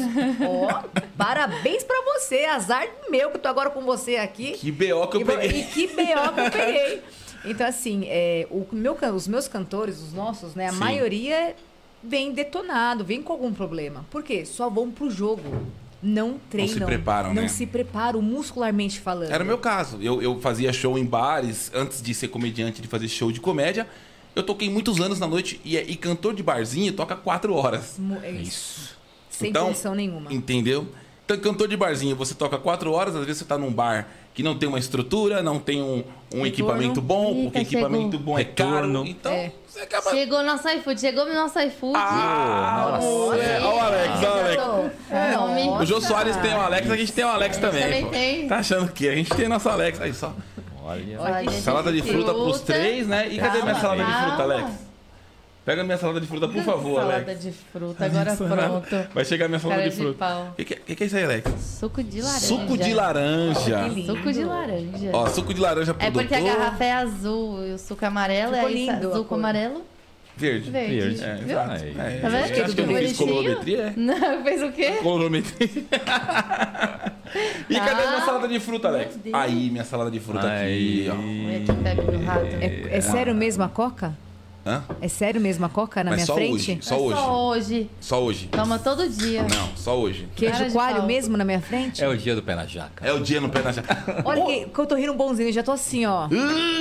Ó, 0.47 0.83
parabéns 1.17 1.83
pra 1.83 1.97
você. 2.03 2.45
Azar 2.45 2.87
meu 3.09 3.31
que 3.31 3.39
eu 3.39 3.41
tô 3.41 3.49
agora 3.49 3.71
com 3.71 3.81
você 3.81 4.17
aqui. 4.17 4.53
Que 4.53 4.71
BO 4.71 5.07
que 5.09 5.17
eu 5.17 5.21
E- 5.23 5.25
peguei. 5.25 5.61
E 5.61 5.65
que 5.65 5.87
B.O. 5.87 6.33
que 6.35 6.41
eu 6.41 6.51
peguei. 6.51 7.03
Então, 7.47 7.67
assim, 7.67 8.03
é, 8.09 8.47
o 8.51 8.67
meu, 8.73 8.95
os 9.15 9.27
meus 9.27 9.49
cantores, 9.49 10.03
os 10.03 10.13
nossos, 10.13 10.55
né? 10.55 10.67
A 10.67 10.73
Sim. 10.73 10.79
maioria 10.79 11.57
vem 12.05 12.33
detonado, 12.35 13.03
vem 13.07 13.23
com 13.23 13.33
algum 13.33 13.55
problema. 13.55 14.05
Por 14.11 14.23
quê? 14.23 14.45
Só 14.45 14.69
vão 14.69 14.91
pro 14.91 15.11
jogo. 15.11 15.67
Não 16.03 16.39
treinam. 16.49 16.75
se 16.79 16.81
preparam, 16.85 17.35
Não 17.35 17.43
né? 17.43 17.49
se 17.49 17.67
preparam 17.67 18.23
muscularmente 18.23 18.99
falando. 19.01 19.31
Era 19.31 19.45
o 19.45 19.47
meu 19.47 19.59
caso. 19.59 19.99
Eu, 20.01 20.23
eu 20.23 20.41
fazia 20.41 20.73
show 20.73 20.97
em 20.99 21.05
bares, 21.05 21.71
antes 21.75 22.01
de 22.01 22.15
ser 22.15 22.29
comediante, 22.29 22.81
de 22.81 22.89
fazer 22.89 23.07
show 23.09 23.31
de 23.31 23.41
comédia. 23.41 23.87
Eu 24.35 24.43
toquei 24.43 24.71
muitos 24.71 25.01
anos 25.01 25.19
na 25.19 25.27
noite 25.27 25.61
e, 25.65 25.77
e 25.77 25.97
cantor 25.97 26.35
de 26.35 26.43
barzinho 26.43 26.93
toca 26.93 27.15
quatro 27.17 27.53
horas. 27.55 27.97
Mu- 27.99 28.21
é 28.23 28.31
isso. 28.31 28.97
Sem 29.29 29.51
Então, 29.51 29.73
nenhuma. 29.95 30.33
Entendeu? 30.33 30.87
Então, 31.33 31.53
cantor 31.53 31.69
de 31.69 31.77
barzinho, 31.77 32.17
você 32.17 32.35
toca 32.35 32.59
quatro 32.59 32.93
horas, 32.93 33.15
às 33.15 33.25
vezes 33.25 33.39
você 33.39 33.45
tá 33.45 33.57
num 33.57 33.73
bar 33.73 34.09
que 34.35 34.43
não 34.43 34.59
tem 34.59 34.69
uma 34.69 34.79
estrutura, 34.81 35.43
não 35.43 35.61
tem 35.61 35.81
um, 35.81 36.03
um 36.35 36.45
equipamento 36.45 37.01
bom, 37.01 37.29
Eita, 37.29 37.43
porque 37.45 37.59
equipamento 37.61 38.11
chegou. 38.17 38.21
bom 38.21 38.39
é 38.39 38.45
caro. 38.45 39.07
Então, 39.07 39.31
É. 39.33 39.53
você 39.67 39.81
acaba. 39.81 40.11
Chegou 40.11 40.39
o 40.41 40.43
nosso 40.43 40.69
iFood, 40.69 41.01
chegou 41.01 41.25
o 41.27 41.33
nosso 41.33 41.59
iFood. 41.61 41.97
Ah, 41.97 42.99
Nossa. 43.01 43.37
é. 43.37 43.61
Olha 43.61 43.69
o 43.69 43.81
Alex, 43.81 44.13
olha 44.19 44.31
o 44.31 44.39
Alex. 44.41 44.93
É. 45.11 45.83
O 45.83 45.87
Jô 45.87 46.01
Soares 46.01 46.37
tem 46.39 46.53
o 46.53 46.61
Alex, 46.61 46.91
a 46.91 46.97
gente 46.97 47.13
tem 47.13 47.25
o 47.25 47.29
Alex 47.29 47.59
também. 47.59 47.83
também 47.83 48.07
tem. 48.07 48.49
Tá 48.49 48.57
achando 48.57 48.91
que 48.93 49.09
a 49.09 49.15
gente 49.15 49.31
tem 49.31 49.49
nosso 49.49 49.69
Alex 49.69 50.01
aí 50.01 50.13
só. 50.13 50.33
Olha. 50.83 51.21
Olha, 51.21 51.51
Salada 51.53 51.93
de 51.93 52.03
fruta 52.03 52.33
pros 52.35 52.61
três, 52.63 53.07
né? 53.07 53.29
E 53.31 53.39
cadê 53.39 53.63
minha 53.63 53.75
Calma, 53.75 53.81
salada 53.81 54.05
de 54.05 54.13
fruta, 54.13 54.37
calma. 54.37 54.55
Alex? 54.55 54.90
Pega 55.65 55.85
minha 55.85 55.99
salada 55.99 56.21
de 56.21 56.27
fruta, 56.27 56.49
por 56.49 56.63
favor, 56.63 57.01
Salada 57.01 57.23
Alex. 57.23 57.43
de 57.43 57.53
fruta, 57.53 58.05
agora 58.07 58.35
pronto. 58.35 59.09
Vai 59.15 59.25
chegar 59.27 59.47
minha 59.47 59.61
salada 59.61 59.81
Cara 59.83 59.91
de 59.91 59.97
de 59.97 60.03
fruta. 60.03 60.39
O 60.53 60.55
que, 60.57 60.65
que, 60.65 60.75
que 60.77 60.97
que 60.97 61.03
é 61.05 61.07
isso 61.07 61.17
aí, 61.17 61.25
Alex? 61.25 61.51
Suco 61.79 62.03
de 62.03 62.23
laranja. 62.23 62.41
Suco 62.47 62.79
de 62.79 62.95
laranja. 62.95 63.81
Lindo. 63.89 64.07
Suco 64.17 64.33
de 64.33 64.45
laranja. 64.45 65.11
Ó, 65.13 65.27
suco 65.29 65.55
de 65.55 65.61
laranja 65.61 65.93
pro 65.95 66.07
é 66.07 66.11
porque 66.11 66.35
a 66.35 66.39
doutor. 66.41 66.57
garrafa 66.59 66.85
é 66.85 66.93
azul 66.93 67.67
e 67.67 67.73
o 67.73 67.79
suco 67.79 68.05
é 68.05 68.09
amarelo. 68.09 68.55
Ficou 68.55 68.69
é 68.69 68.73
lindo 68.73 68.93
a 68.93 69.11
azul 69.11 69.23
com 69.25 69.29
cor. 69.29 69.39
amarelo. 69.39 69.83
Verde. 70.37 70.71
Verde. 70.71 70.97
Verde. 71.01 71.23
É, 71.25 71.35
Viu? 71.35 71.61
Aí. 71.61 71.95
É, 71.99 72.19
Tá 72.23 72.29
vendo? 72.31 72.45
Acho 72.45 72.53
que 72.55 72.61
eu 72.61 72.67
não 72.67 72.75
fiz 72.75 72.87
bonitinho. 72.87 73.29
colorimetria, 73.29 73.79
é? 73.83 73.93
Não, 74.01 74.43
fez 74.45 74.63
o 74.63 74.73
quê? 74.73 74.91
Colorimetria. 75.03 75.69
e 77.69 77.75
cadê 77.79 78.03
Ah, 78.03 78.09
minha 78.11 78.21
salada 78.25 78.49
de 78.49 78.59
fruta, 78.61 78.89
Alex? 78.89 79.19
Aí, 79.33 79.71
minha 79.71 79.85
salada 79.85 80.11
de 80.11 80.19
fruta 80.19 80.49
Aí. 80.49 81.09
aqui, 81.09 81.11
ó. 81.11 81.15
Olha 81.49 81.61
que 81.61 81.73
pega 81.83 82.03
no 82.13 82.25
rato. 82.25 82.47
É, 82.47 82.97
é 82.97 83.01
sério 83.03 83.35
mesmo 83.35 83.63
a 83.63 83.69
coca? 83.69 84.17
Hã? 84.65 84.83
É 85.01 85.09
sério 85.09 85.41
mesmo 85.41 85.65
a 85.65 85.69
coca 85.69 86.05
na 86.05 86.11
Mas 86.11 86.19
minha 86.19 86.27
só 86.27 86.35
frente? 86.35 86.53
hoje. 86.53 86.79
Só 86.83 86.99
hoje. 87.01 87.17
Só 87.17 87.43
hoje. 87.45 87.91
Só 88.01 88.23
hoje. 88.23 88.47
Toma 88.49 88.79
todo 88.79 89.09
dia. 89.09 89.43
Não, 89.45 89.69
só 89.77 89.99
hoje. 89.99 90.29
Queijo 90.37 90.71
coalho 90.73 91.05
mesmo 91.05 91.37
na 91.37 91.45
minha 91.45 91.61
frente? 91.61 92.03
É 92.05 92.09
o 92.09 92.17
dia 92.17 92.35
do 92.35 92.43
pé 92.43 92.55
na 92.55 92.67
jaca. 92.67 93.07
É 93.07 93.13
o 93.13 93.21
dia 93.21 93.41
no 93.41 93.49
pé 93.49 93.63
na 93.63 93.73
jaca. 93.73 93.97
Olha 94.25 94.45
que, 94.45 94.67
que 94.67 94.79
eu 94.79 94.87
tô 94.87 94.95
rindo 94.95 95.15
bonzinho, 95.15 95.49
eu 95.49 95.53
já 95.53 95.63
tô 95.63 95.73
assim, 95.73 96.05
ó. 96.05 96.29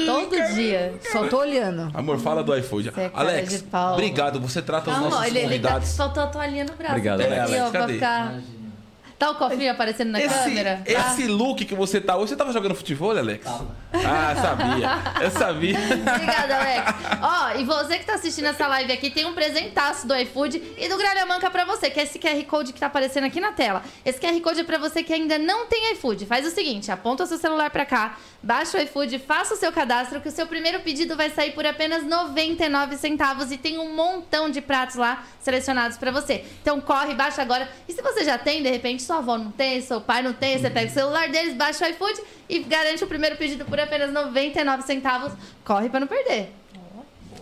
Todo 0.05 0.53
dia. 0.55 0.93
Só 1.11 1.27
tô 1.27 1.39
olhando. 1.39 1.89
Amor, 1.93 2.19
fala 2.19 2.43
do 2.43 2.55
iFood. 2.57 2.91
É 2.97 3.11
Alex, 3.13 3.63
obrigado. 3.93 4.39
Você 4.41 4.61
trata 4.61 4.91
os 4.91 4.97
Não, 4.97 5.09
nossos 5.09 5.27
ele, 5.27 5.39
ele 5.39 5.59
tá, 5.59 5.69
convidados. 5.69 5.95
faltou 5.95 6.23
a 6.23 6.27
toalhinha 6.27 6.65
no 6.65 6.73
braço. 6.73 6.91
Obrigado, 6.95 7.21
Alex. 7.21 7.41
aqui, 7.41 7.41
ó, 7.41 7.55
Alex, 7.55 7.69
pra 7.71 7.79
cadê? 7.81 7.93
ficar... 7.93 8.39
Tá 9.19 9.31
o 9.31 9.35
cofrinho 9.35 9.69
aparecendo 9.69 10.11
na 10.11 10.21
Esse, 10.21 10.33
câmera? 10.33 10.81
Tá? 10.85 10.91
esse 11.11 11.27
look 11.27 11.65
que 11.65 11.75
você 11.75 11.99
tá 11.99 12.15
hoje, 12.15 12.29
você 12.29 12.37
tava 12.37 12.53
jogando 12.53 12.73
futebol, 12.73 13.11
Alex? 13.11 13.45
Ah, 13.45 14.33
sabia. 14.41 14.89
Eu 15.21 15.29
sabia. 15.31 15.77
Obrigada, 15.77 16.55
Alex. 16.55 16.93
Ó, 17.21 17.59
e 17.59 17.65
você 17.65 17.99
que 17.99 18.05
tá 18.05 18.13
assistindo 18.13 18.45
essa 18.45 18.65
live 18.65 18.93
aqui, 18.93 19.09
tem 19.09 19.25
um 19.25 19.33
presentaço 19.33 20.07
do 20.07 20.15
iFood 20.15 20.75
e 20.77 20.87
do 20.87 20.95
Gralha 20.95 21.25
Manca 21.25 21.51
pra 21.51 21.65
você, 21.65 21.89
que 21.89 21.99
é 21.99 22.03
esse 22.03 22.17
QR 22.17 22.41
Code 22.45 22.71
que 22.71 22.79
tá 22.79 22.85
aparecendo 22.85 23.25
aqui 23.25 23.41
na 23.41 23.51
tela. 23.51 23.83
Esse 24.05 24.21
QR 24.21 24.39
Code 24.39 24.61
é 24.61 24.63
pra 24.63 24.77
você 24.77 25.03
que 25.03 25.11
ainda 25.11 25.37
não 25.37 25.65
tem 25.65 25.91
iFood. 25.91 26.25
Faz 26.25 26.47
o 26.47 26.49
seguinte, 26.49 26.89
aponta 26.89 27.25
o 27.25 27.27
seu 27.27 27.37
celular 27.37 27.71
pra 27.71 27.85
cá, 27.85 28.17
baixa 28.41 28.77
o 28.77 28.81
iFood, 28.81 29.19
faça 29.19 29.53
o 29.53 29.57
seu 29.57 29.73
cadastro, 29.73 30.21
que 30.21 30.29
o 30.29 30.31
seu 30.31 30.47
primeiro 30.47 30.79
pedido 30.79 31.17
vai 31.17 31.29
sair 31.29 31.51
por 31.51 31.65
apenas 31.65 32.05
99 32.05 32.95
centavos 32.95 33.51
e 33.51 33.57
tem 33.57 33.77
um 33.79 33.93
montão 33.93 34.49
de 34.49 34.61
pratos 34.61 34.95
lá 34.95 35.25
selecionados 35.41 35.97
pra 35.97 36.09
você. 36.09 36.45
Então 36.61 36.79
corre, 36.79 37.13
baixa 37.15 37.41
agora. 37.41 37.69
E 37.85 37.91
se 37.91 38.01
você 38.01 38.23
já 38.23 38.37
tem, 38.37 38.63
de 38.63 38.69
repente, 38.69 39.08
sua 39.09 39.17
avó 39.17 39.39
não 39.39 39.51
tem, 39.51 39.81
seu 39.81 39.99
pai 39.99 40.21
não 40.21 40.33
tem, 40.33 40.59
você 40.59 40.69
pega 40.69 40.87
o 40.87 40.93
celular 40.93 41.29
deles, 41.29 41.55
baixa 41.55 41.83
o 41.83 41.89
iFood 41.89 42.21
e 42.47 42.59
garante 42.59 43.03
o 43.03 43.07
primeiro 43.07 43.35
pedido 43.37 43.65
por 43.65 43.79
apenas 43.79 44.13
99 44.13 44.83
centavos. 44.83 45.33
Corre 45.65 45.89
pra 45.89 45.99
não 45.99 46.05
perder. 46.05 46.53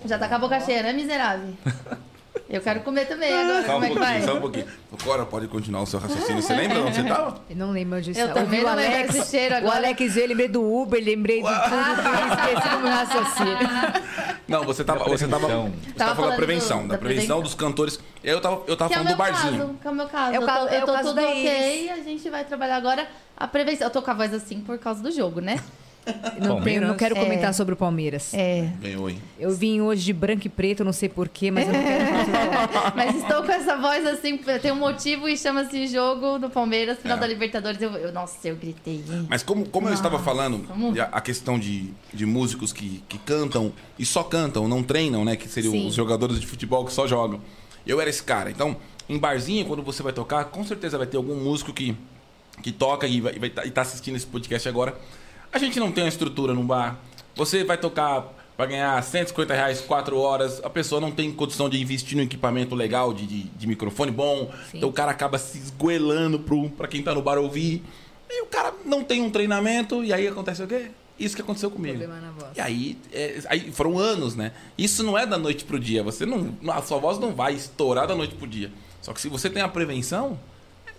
Já 0.05 0.17
tá 0.17 0.29
com 0.29 0.35
a 0.35 0.39
boca 0.39 0.61
cheia, 0.61 0.81
né, 0.81 0.93
miserável? 0.93 1.53
Eu 2.49 2.61
quero 2.61 2.79
comer 2.79 3.05
também 3.05 3.33
agora. 3.33 3.65
Só 3.65 3.71
um 3.71 3.73
Como 3.73 3.83
é 3.85 3.87
que 3.89 3.95
pouquinho, 3.95 4.17
vai? 4.19 4.21
só 4.27 4.37
um 4.37 4.41
pouquinho. 4.41 4.65
Cora, 5.03 5.25
pode 5.25 5.47
continuar 5.47 5.81
o 5.81 5.85
seu 5.85 5.99
raciocínio. 5.99 6.41
Você 6.41 6.53
lembra 6.55 6.79
onde 6.81 6.95
você 6.95 7.03
tava? 7.07 7.41
Eu 7.49 7.55
não 7.57 7.71
lembro 7.71 7.97
onde 7.99 8.09
Eu 8.17 8.27
está. 8.27 8.33
também 8.41 8.61
o 8.61 8.63
não 8.67 8.75
lembro 8.75 8.95
Alex, 8.95 9.13
desse 9.13 9.31
cheiro 9.31 9.53
O 9.53 9.57
agora. 9.57 9.75
Alex 9.77 10.13
veio, 10.13 10.23
eu 10.23 10.27
lembrei 10.29 10.47
do 10.47 10.63
Uber, 10.81 11.03
lembrei 11.03 11.41
de 11.41 11.47
tudo, 11.47 12.31
esqueci 12.33 12.69
do 12.69 12.79
meu 12.81 12.91
raciocínio. 12.91 13.57
Não, 14.47 14.63
você 14.63 14.81
tava, 14.81 15.03
você 15.03 15.27
tava, 15.27 15.45
você 15.45 15.51
Tava 15.57 15.71
tava 15.71 15.71
falando 15.97 16.07
da 16.07 16.15
falando 16.15 16.35
prevenção, 16.37 16.81
do- 16.83 16.87
da 16.87 16.93
da 16.93 16.97
prevenção 16.99 17.25
prevenção. 17.25 17.41
dos 17.41 17.53
cantores. 17.53 17.99
Eu 18.23 18.39
tava, 18.39 18.63
eu 18.65 18.77
tava 18.77 18.89
Que 18.89 18.95
é 18.97 19.01
o 19.01 19.03
falando 19.03 19.17
do 19.17 19.23
meu 19.23 19.33
barzinho. 19.33 19.59
caso, 19.59 19.73
que 19.81 19.87
é 19.87 19.91
o 19.91 19.95
meu 19.95 20.07
caso. 20.07 20.33
É 20.35 20.39
o 20.39 20.41
eu 20.41 20.45
caso- 20.45 20.67
tô, 20.67 20.73
é 20.73 20.77
eu 20.77 20.83
o 20.83 20.85
tô 20.85 20.93
caso 20.93 21.09
tudo 21.09 21.15
da 21.21 21.27
ok, 21.27 21.89
a 21.89 21.95
gente 21.97 22.29
vai 22.29 22.45
trabalhar 22.45 22.77
agora 22.77 23.07
a 23.35 23.45
prevenção. 23.45 23.87
Eu 23.87 23.91
tô 23.91 24.01
com 24.01 24.09
a 24.09 24.13
voz 24.13 24.33
assim 24.33 24.61
por 24.61 24.77
causa 24.79 25.03
do 25.03 25.11
jogo, 25.11 25.41
né? 25.41 25.59
Não, 26.39 26.61
tenho, 26.61 26.81
não 26.87 26.95
quero 26.95 27.17
É. 27.17 27.19
comentar 27.19 27.53
sobre 27.53 27.73
o 27.73 27.77
Palmeiras. 27.77 28.33
É. 28.33 28.69
Ganhou, 28.79 29.09
hein? 29.09 29.19
Eu 29.39 29.51
vim 29.55 29.81
hoje 29.81 30.03
de 30.05 30.13
branco 30.13 30.45
e 30.45 30.49
preto, 30.49 30.83
não 30.83 30.93
sei 30.93 31.09
porquê, 31.09 31.49
mas 31.51 31.67
eu 31.67 31.73
não 31.73 31.83
quero 31.83 32.05
falar. 32.73 32.93
Mas 32.95 33.15
estou 33.15 33.43
com 33.43 33.51
essa 33.51 33.75
voz 33.77 34.05
assim, 34.05 34.37
tem 34.61 34.71
um 34.71 34.75
motivo 34.75 35.27
e 35.27 35.37
chama-se 35.37 35.87
jogo 35.87 36.37
do 36.39 36.49
Palmeiras, 36.49 36.99
final 36.99 37.17
É. 37.17 37.19
da 37.21 37.27
Libertadores. 37.27 37.81
Eu, 37.81 37.91
eu- 37.91 38.11
nossa, 38.13 38.47
eu 38.47 38.55
gritei. 38.55 39.03
hein? 39.09 39.27
Mas 39.29 39.43
como, 39.43 39.67
como 39.67 39.89
eu 39.89 39.93
estava 39.93 40.19
falando, 40.19 40.65
a, 41.01 41.17
a 41.17 41.21
questão 41.21 41.57
de, 41.59 41.91
de 42.13 42.25
músicos 42.25 42.71
que, 42.71 43.03
que 43.09 43.17
cantam 43.17 43.73
e 43.97 44.05
só 44.05 44.23
cantam, 44.23 44.67
não 44.67 44.83
treinam, 44.83 45.25
né? 45.25 45.35
Que 45.35 45.47
seriam 45.49 45.71
Sim. 45.73 45.87
os 45.87 45.95
jogadores 45.95 46.39
de 46.39 46.45
futebol 46.47 46.85
que 46.85 46.93
só 46.93 47.07
jogam. 47.07 47.41
Eu 47.85 47.99
era 47.99 48.09
esse 48.09 48.21
cara. 48.23 48.49
Então, 48.51 48.77
em 49.09 49.17
barzinho, 49.17 49.65
quando 49.65 49.81
você 49.81 50.03
vai 50.03 50.13
tocar, 50.13 50.45
com 50.45 50.63
certeza 50.63 50.97
vai 50.97 51.07
ter 51.07 51.17
algum 51.17 51.35
músico 51.35 51.73
que, 51.73 51.95
que 52.61 52.71
toca 52.71 53.07
e 53.07 53.21
vai, 53.21 53.33
vai 53.39 53.49
tá, 53.49 53.63
tá 53.69 53.81
assistindo 53.81 54.15
esse 54.15 54.25
podcast 54.27 54.67
agora. 54.69 54.95
A 55.51 55.57
gente 55.57 55.79
não 55.79 55.91
tem 55.91 56.03
uma 56.03 56.09
estrutura 56.09 56.53
num 56.53 56.65
bar. 56.65 56.99
Você 57.35 57.63
vai 57.63 57.77
tocar 57.77 58.33
para 58.57 58.65
ganhar 58.65 59.01
150 59.01 59.53
reais 59.53 59.81
4 59.81 60.17
horas. 60.17 60.59
A 60.63 60.69
pessoa 60.69 60.99
não 60.99 61.11
tem 61.11 61.31
condição 61.31 61.69
de 61.69 61.79
investir 61.79 62.17
num 62.17 62.23
equipamento 62.23 62.73
legal 62.73 63.13
de, 63.13 63.25
de, 63.25 63.43
de 63.43 63.67
microfone 63.67 64.11
bom. 64.11 64.51
Sim. 64.71 64.77
Então 64.77 64.89
o 64.89 64.93
cara 64.93 65.11
acaba 65.11 65.37
se 65.37 65.57
esgoelando 65.59 66.39
pro, 66.39 66.69
pra 66.71 66.87
quem 66.87 67.03
tá 67.03 67.13
no 67.13 67.21
bar 67.21 67.37
ouvir. 67.37 67.83
E 68.29 68.41
o 68.41 68.47
cara 68.47 68.73
não 68.83 69.03
tem 69.03 69.21
um 69.21 69.29
treinamento. 69.29 70.03
E 70.03 70.11
aí 70.11 70.27
acontece 70.27 70.63
o 70.63 70.67
quê? 70.67 70.87
Isso 71.19 71.35
que 71.35 71.41
aconteceu 71.41 71.71
comigo. 71.71 72.03
E 72.55 72.61
aí, 72.61 72.97
é, 73.11 73.39
aí 73.47 73.71
foram 73.71 73.97
anos, 73.97 74.35
né? 74.35 74.51
Isso 74.77 75.03
não 75.03 75.17
é 75.17 75.25
da 75.25 75.37
noite 75.37 75.63
pro 75.63 75.79
dia. 75.79 76.03
Você 76.03 76.25
não, 76.25 76.55
a 76.69 76.81
sua 76.81 76.99
voz 76.99 77.17
não 77.17 77.33
vai 77.33 77.53
estourar 77.53 78.07
da 78.07 78.15
noite 78.15 78.35
pro 78.35 78.47
dia. 78.47 78.71
Só 79.01 79.13
que 79.13 79.21
se 79.21 79.29
você 79.29 79.49
tem 79.49 79.61
a 79.61 79.67
prevenção, 79.67 80.37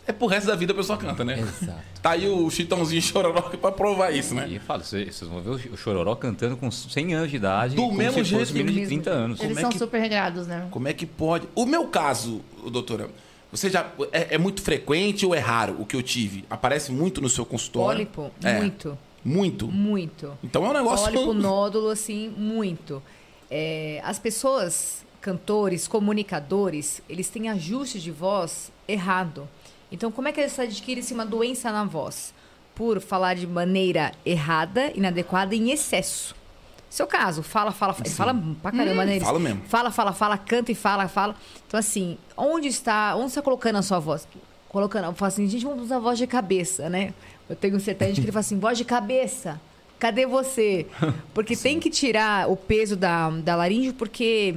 é 0.08 0.12
pro 0.12 0.26
resto 0.26 0.46
da 0.46 0.56
vida 0.56 0.72
a 0.72 0.76
pessoa 0.76 0.98
canta, 0.98 1.24
né? 1.24 1.38
Exato. 1.38 1.78
Tá 2.02 2.10
aí 2.10 2.26
o 2.28 2.48
Chitãozinho 2.50 3.00
Chororó 3.02 3.42
pra 3.42 3.70
provar 3.70 4.10
isso, 4.10 4.34
né? 4.34 4.46
E 4.48 4.54
eu 4.56 4.60
falo, 4.60 4.82
vocês 4.82 5.20
vão 5.20 5.40
ver 5.40 5.50
o 5.72 5.76
Chororó 5.76 6.14
cantando 6.16 6.56
com 6.56 6.70
100 6.70 7.14
anos 7.14 7.30
de 7.30 7.36
idade. 7.36 7.76
Do 7.76 7.82
como 7.82 7.94
mesmo 7.96 8.14
se 8.24 8.24
jeito, 8.24 8.46
do 8.52 8.54
de 8.54 8.64
mesmo 8.64 8.86
30 8.86 9.10
anos. 9.10 9.40
Eles 9.40 9.56
é 9.56 9.60
são 9.60 9.70
que- 9.70 9.78
super 9.78 10.00
regrados, 10.00 10.46
né? 10.46 10.66
Como 10.70 10.88
é 10.88 10.92
que 10.92 11.06
pode? 11.06 11.46
O 11.54 11.66
meu 11.66 11.86
caso, 11.88 12.40
doutora, 12.70 13.08
você 13.52 13.68
já 13.70 13.90
é, 14.12 14.34
é 14.34 14.38
muito 14.38 14.60
frequente 14.62 15.24
ou 15.26 15.34
é 15.34 15.38
raro 15.38 15.76
o 15.78 15.86
que 15.86 15.94
eu 15.96 16.02
tive? 16.02 16.44
Aparece 16.50 16.90
muito 16.92 17.20
no 17.20 17.28
seu 17.28 17.44
consultório? 17.46 18.06
Pólipo, 18.06 18.34
É. 18.46 18.58
muito, 18.58 18.98
Muito. 19.24 19.66
muito. 19.68 20.32
Então 20.42 20.64
é 20.64 20.70
um 20.70 20.72
negócio. 20.72 21.12
Pólipo, 21.12 21.32
nódulo, 21.34 21.88
assim, 21.90 22.28
muito. 22.36 23.02
É, 23.50 24.00
as 24.04 24.18
pessoas, 24.18 25.04
cantores, 25.20 25.88
comunicadores, 25.88 27.02
eles 27.08 27.28
têm 27.28 27.48
ajuste 27.48 27.98
de 28.00 28.10
voz 28.10 28.70
errado. 28.86 29.48
Então, 29.90 30.10
como 30.12 30.28
é 30.28 30.32
que 30.32 30.40
eles 30.40 30.58
adquirem-se 30.58 31.14
uma 31.14 31.24
doença 31.24 31.70
na 31.72 31.84
voz? 31.84 32.32
Por 32.74 33.00
falar 33.00 33.34
de 33.34 33.46
maneira 33.46 34.12
errada, 34.24 34.92
inadequada, 34.94 35.54
em 35.54 35.70
excesso. 35.70 36.36
Seu 36.90 37.06
caso, 37.06 37.42
fala, 37.42 37.70
fala, 37.70 37.92
fala. 37.92 38.06
Ele 38.06 38.14
fala 38.14 38.34
pra 38.62 38.72
caramba, 38.72 39.04
né? 39.04 39.12
Eles- 39.16 39.24
fala 39.24 39.38
mesmo. 39.38 39.62
Fala, 39.68 39.90
fala, 39.90 40.12
fala, 40.12 40.38
canta 40.38 40.72
e 40.72 40.74
fala, 40.74 41.06
fala. 41.08 41.34
Então, 41.66 41.78
assim, 41.78 42.16
onde 42.36 42.68
está, 42.68 43.14
onde 43.14 43.24
você 43.24 43.40
está 43.40 43.42
colocando 43.42 43.76
a 43.76 43.82
sua 43.82 43.98
voz? 43.98 44.26
Colocando, 44.68 45.04
eu 45.06 45.14
falo 45.14 45.28
assim, 45.28 45.46
gente, 45.48 45.64
vamos 45.64 45.84
usar 45.84 45.98
voz 45.98 46.18
de 46.18 46.26
cabeça, 46.26 46.88
né? 46.88 47.12
Eu 47.48 47.56
tenho 47.56 47.76
um 47.76 47.80
sertanejo 47.80 48.16
que 48.20 48.24
ele 48.26 48.32
fala 48.32 48.40
assim, 48.40 48.58
voz 48.60 48.76
de 48.78 48.84
cabeça, 48.84 49.60
cadê 49.98 50.24
você? 50.26 50.86
Porque 51.34 51.56
tem 51.56 51.78
que 51.80 51.90
tirar 51.90 52.48
o 52.50 52.56
peso 52.56 52.94
da, 52.96 53.28
da 53.30 53.56
laringe, 53.56 53.92
porque 53.92 54.54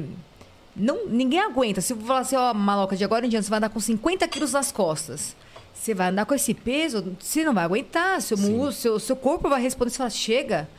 não, 0.76 1.08
ninguém 1.08 1.40
aguenta. 1.40 1.82
Se 1.82 1.94
eu 1.94 1.98
falar 1.98 2.22
assim, 2.22 2.36
ó, 2.36 2.54
maloca, 2.54 2.96
de 2.96 3.04
agora 3.04 3.26
em 3.26 3.30
diante 3.30 3.46
você 3.46 3.50
vai 3.50 3.58
andar 3.58 3.70
com 3.70 3.80
50 3.80 4.28
quilos 4.28 4.54
nas 4.54 4.72
costas. 4.72 5.36
Você 5.74 5.94
vai 5.94 6.10
andar 6.10 6.26
com 6.26 6.34
esse 6.34 6.54
peso, 6.54 7.16
você 7.20 7.44
não 7.44 7.54
vai 7.54 7.64
aguentar, 7.64 8.22
seu, 8.22 8.38
seu, 8.72 9.00
seu 9.00 9.16
corpo 9.16 9.50
vai 9.50 9.62
responder, 9.62 9.90
você 9.90 9.98
fala, 9.98 10.10
chega. 10.10 10.70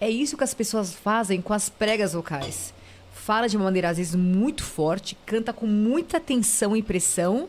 É 0.00 0.08
isso 0.08 0.36
que 0.36 0.44
as 0.44 0.54
pessoas 0.54 0.92
fazem 0.92 1.40
com 1.40 1.52
as 1.52 1.68
pregas 1.68 2.12
vocais. 2.12 2.74
Fala 3.12 3.48
de 3.48 3.56
uma 3.56 3.64
maneira, 3.64 3.90
às 3.90 3.98
vezes, 3.98 4.14
muito 4.14 4.64
forte, 4.64 5.16
canta 5.26 5.52
com 5.52 5.66
muita 5.66 6.18
tensão 6.18 6.76
e 6.76 6.82
pressão, 6.82 7.48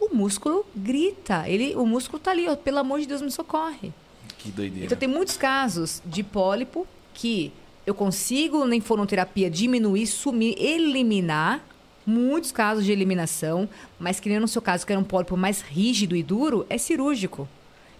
o 0.00 0.14
músculo 0.14 0.64
grita. 0.74 1.48
Ele, 1.48 1.74
o 1.74 1.86
músculo 1.86 2.18
tá 2.18 2.30
ali, 2.30 2.46
ó, 2.48 2.54
pelo 2.54 2.78
amor 2.78 3.00
de 3.00 3.06
Deus, 3.06 3.22
me 3.22 3.30
socorre. 3.30 3.92
Que 4.38 4.50
doideira. 4.50 4.86
Então 4.86 4.98
tem 4.98 5.08
muitos 5.08 5.36
casos 5.36 6.02
de 6.04 6.22
pólipo 6.22 6.86
que 7.14 7.52
eu 7.86 7.94
consigo, 7.94 8.66
em 8.72 8.80
fonoterapia, 8.80 9.48
diminuir, 9.48 10.06
sumir, 10.06 10.54
eliminar. 10.58 11.64
Muitos 12.04 12.52
casos 12.52 12.84
de 12.84 12.92
eliminação, 12.92 13.68
mas 13.98 14.20
que 14.20 14.28
nem 14.28 14.38
no 14.38 14.46
seu 14.46 14.62
caso, 14.62 14.86
que 14.86 14.92
era 14.92 15.00
um 15.00 15.04
pólipo 15.04 15.36
mais 15.36 15.60
rígido 15.60 16.14
e 16.14 16.22
duro, 16.22 16.64
é 16.70 16.78
cirúrgico. 16.78 17.48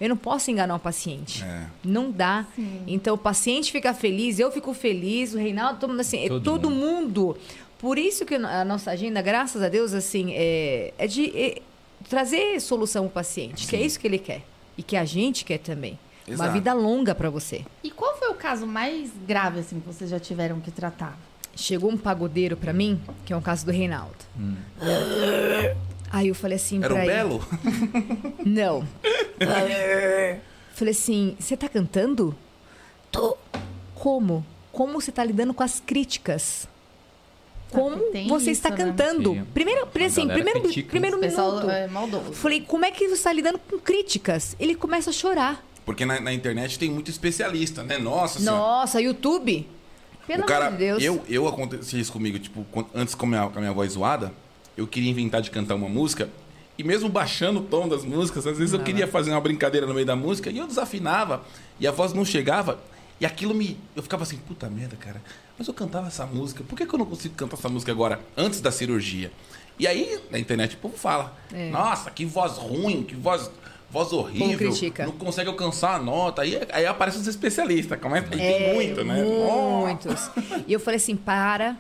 Eu 0.00 0.08
não 0.08 0.16
posso 0.16 0.48
enganar 0.48 0.76
o 0.76 0.78
paciente. 0.78 1.42
É. 1.42 1.66
Não 1.82 2.12
dá. 2.12 2.46
Então 2.86 3.16
o 3.16 3.18
paciente 3.18 3.72
fica 3.72 3.92
feliz, 3.92 4.38
eu 4.38 4.52
fico 4.52 4.72
feliz, 4.72 5.34
o 5.34 5.38
Reinaldo, 5.38 5.80
todo 5.80 5.90
mundo 5.90 6.00
assim, 6.00 6.24
é 6.24 6.28
Todo 6.28 6.44
todo 6.44 6.70
mundo. 6.70 7.36
Por 7.78 7.98
isso 7.98 8.24
que 8.24 8.36
a 8.36 8.64
nossa 8.64 8.92
agenda, 8.92 9.20
graças 9.20 9.60
a 9.60 9.68
Deus, 9.68 9.92
assim, 9.92 10.32
é, 10.34 10.92
é 10.98 11.06
de 11.08 11.36
é, 11.36 11.62
trazer 12.08 12.60
solução 12.60 13.04
ao 13.04 13.10
paciente, 13.10 13.66
que 13.66 13.74
é 13.74 13.82
isso 13.82 13.98
que 13.98 14.06
ele 14.06 14.18
quer. 14.18 14.42
E 14.78 14.82
que 14.82 14.96
a 14.96 15.04
gente 15.04 15.44
quer 15.44 15.58
também. 15.58 15.98
Exato. 16.26 16.42
Uma 16.42 16.52
vida 16.52 16.72
longa 16.72 17.14
para 17.14 17.30
você. 17.30 17.64
E 17.82 17.90
qual 17.90 18.16
foi 18.18 18.28
o 18.28 18.34
caso 18.34 18.66
mais 18.66 19.10
grave, 19.26 19.60
assim, 19.60 19.80
que 19.80 19.86
vocês 19.86 20.10
já 20.10 20.18
tiveram 20.18 20.60
que 20.60 20.70
tratar? 20.70 21.16
Chegou 21.54 21.90
um 21.90 21.96
pagodeiro 21.96 22.56
pra 22.56 22.72
mim, 22.72 23.00
que 23.24 23.32
é 23.32 23.36
um 23.36 23.40
caso 23.40 23.64
do 23.64 23.72
Reinaldo. 23.72 24.16
Aí 26.10 26.28
eu 26.28 26.34
falei 26.34 26.56
assim 26.56 26.82
Era 26.82 26.94
pra 26.94 27.04
ele. 27.04 27.12
Belo? 27.14 27.48
Não. 28.44 28.86
falei 30.74 30.92
assim, 30.92 31.36
você 31.38 31.56
tá 31.56 31.68
cantando? 31.68 32.34
Tô. 33.10 33.36
Como? 33.94 34.44
Como 34.72 35.00
você 35.00 35.10
tá 35.10 35.24
lidando 35.24 35.54
com 35.54 35.62
as 35.62 35.80
críticas? 35.80 36.68
Como 37.70 37.96
tem 38.12 38.28
você 38.28 38.50
isso, 38.52 38.60
está 38.60 38.70
né? 38.70 38.76
cantando? 38.76 39.32
Sim. 39.32 39.44
Primeiro, 39.52 39.88
assim, 40.06 40.28
primeiro, 40.28 40.60
critica. 40.60 40.88
primeiro 40.88 41.16
O 41.16 41.20
pessoal 41.20 41.52
minuto. 41.52 41.70
é 41.70 41.86
maldoso. 41.88 42.32
Falei, 42.34 42.60
como 42.60 42.84
é 42.84 42.90
que 42.90 43.08
você 43.08 43.14
está 43.14 43.32
lidando 43.32 43.58
com 43.58 43.78
críticas? 43.78 44.54
Ele 44.60 44.74
começa 44.74 45.10
a 45.10 45.12
chorar. 45.12 45.64
Porque 45.86 46.04
na, 46.04 46.20
na 46.20 46.32
internet 46.34 46.78
tem 46.78 46.90
muito 46.90 47.10
especialista, 47.10 47.82
né? 47.84 47.96
Nossa 47.96 48.40
senhora. 48.40 48.58
Nossa, 48.58 49.00
YouTube? 49.00 49.66
Pelo 50.26 50.42
o 50.42 50.46
cara, 50.46 50.66
amor 50.66 50.78
de 50.78 50.84
Deus. 50.84 51.02
Eu, 51.02 51.24
eu 51.28 51.46
acontecia 51.46 52.00
isso 52.00 52.12
comigo, 52.12 52.38
tipo, 52.40 52.66
antes 52.92 53.14
com 53.14 53.24
a, 53.24 53.28
minha, 53.28 53.48
com 53.48 53.58
a 53.58 53.60
minha 53.60 53.72
voz 53.72 53.92
zoada, 53.92 54.32
eu 54.76 54.86
queria 54.86 55.08
inventar 55.08 55.40
de 55.40 55.50
cantar 55.50 55.76
uma 55.76 55.88
música, 55.88 56.28
e 56.76 56.82
mesmo 56.82 57.08
baixando 57.08 57.60
o 57.60 57.62
tom 57.62 57.88
das 57.88 58.04
músicas, 58.04 58.46
às 58.46 58.58
vezes 58.58 58.74
eu 58.74 58.80
queria 58.80 59.06
fazer 59.06 59.30
uma 59.30 59.40
brincadeira 59.40 59.86
no 59.86 59.94
meio 59.94 60.04
da 60.04 60.16
música, 60.16 60.50
e 60.50 60.58
eu 60.58 60.66
desafinava, 60.66 61.44
e 61.78 61.86
a 61.86 61.92
voz 61.92 62.12
não 62.12 62.24
chegava, 62.24 62.80
e 63.20 63.24
aquilo 63.24 63.54
me. 63.54 63.78
Eu 63.94 64.02
ficava 64.02 64.24
assim, 64.24 64.36
puta 64.36 64.68
merda, 64.68 64.96
cara, 64.96 65.22
mas 65.56 65.68
eu 65.68 65.72
cantava 65.72 66.08
essa 66.08 66.26
música, 66.26 66.64
por 66.64 66.76
que, 66.76 66.84
que 66.84 66.92
eu 66.92 66.98
não 66.98 67.06
consigo 67.06 67.34
cantar 67.36 67.56
essa 67.56 67.68
música 67.68 67.92
agora, 67.92 68.20
antes 68.36 68.60
da 68.60 68.72
cirurgia? 68.72 69.30
E 69.78 69.86
aí, 69.86 70.18
na 70.30 70.38
internet, 70.38 70.74
o 70.74 70.78
povo 70.78 70.96
fala, 70.96 71.36
É. 71.52 71.70
nossa, 71.70 72.10
que 72.10 72.24
voz 72.24 72.54
ruim, 72.56 73.04
que 73.04 73.14
voz. 73.14 73.48
Voz 73.90 74.12
horrível, 74.12 74.48
não 75.06 75.12
consegue 75.12 75.48
alcançar 75.48 75.94
a 75.94 75.98
nota. 75.98 76.42
Aí, 76.42 76.60
aí 76.72 76.84
aparecem 76.86 77.20
os 77.20 77.26
especialistas. 77.26 77.98
Como 78.00 78.16
é? 78.16 78.20
E 78.20 78.40
É, 78.40 78.52
tem 78.58 78.74
muito, 78.74 79.04
né? 79.04 79.22
Muitos. 79.24 80.30
E 80.66 80.72
eu 80.72 80.80
falei 80.80 80.96
assim, 80.96 81.14
para. 81.16 81.76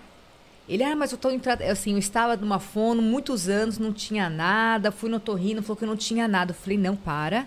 Ele, 0.68 0.82
ah, 0.82 0.96
mas 0.96 1.12
eu 1.12 1.18
tô 1.18 1.30
em 1.30 1.38
tra- 1.38 1.58
assim, 1.70 1.92
eu 1.92 1.98
estava 1.98 2.36
numa 2.36 2.58
fono 2.58 3.00
muitos 3.02 3.48
anos, 3.48 3.78
não 3.78 3.92
tinha 3.92 4.28
nada, 4.30 4.90
fui 4.90 5.08
no 5.10 5.20
torrino, 5.20 5.62
falou 5.62 5.76
que 5.76 5.86
não 5.86 5.96
tinha 5.96 6.26
nada. 6.26 6.52
Eu 6.52 6.56
falei, 6.56 6.78
não, 6.78 6.96
para. 6.96 7.46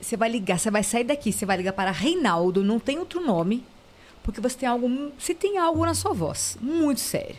Você 0.00 0.16
vai 0.16 0.28
ligar, 0.30 0.58
você 0.58 0.70
vai 0.70 0.82
sair 0.82 1.04
daqui, 1.04 1.32
você 1.32 1.46
vai 1.46 1.56
ligar 1.56 1.72
para 1.72 1.90
Reinaldo, 1.90 2.64
não 2.64 2.78
tem 2.80 2.98
outro 2.98 3.20
nome, 3.24 3.64
porque 4.22 4.40
você 4.40 4.56
tem 4.58 4.68
algo, 4.68 5.12
você 5.18 5.32
tem 5.34 5.58
algo 5.58 5.84
na 5.86 5.94
sua 5.94 6.12
voz, 6.12 6.56
muito 6.60 7.00
sério. 7.00 7.36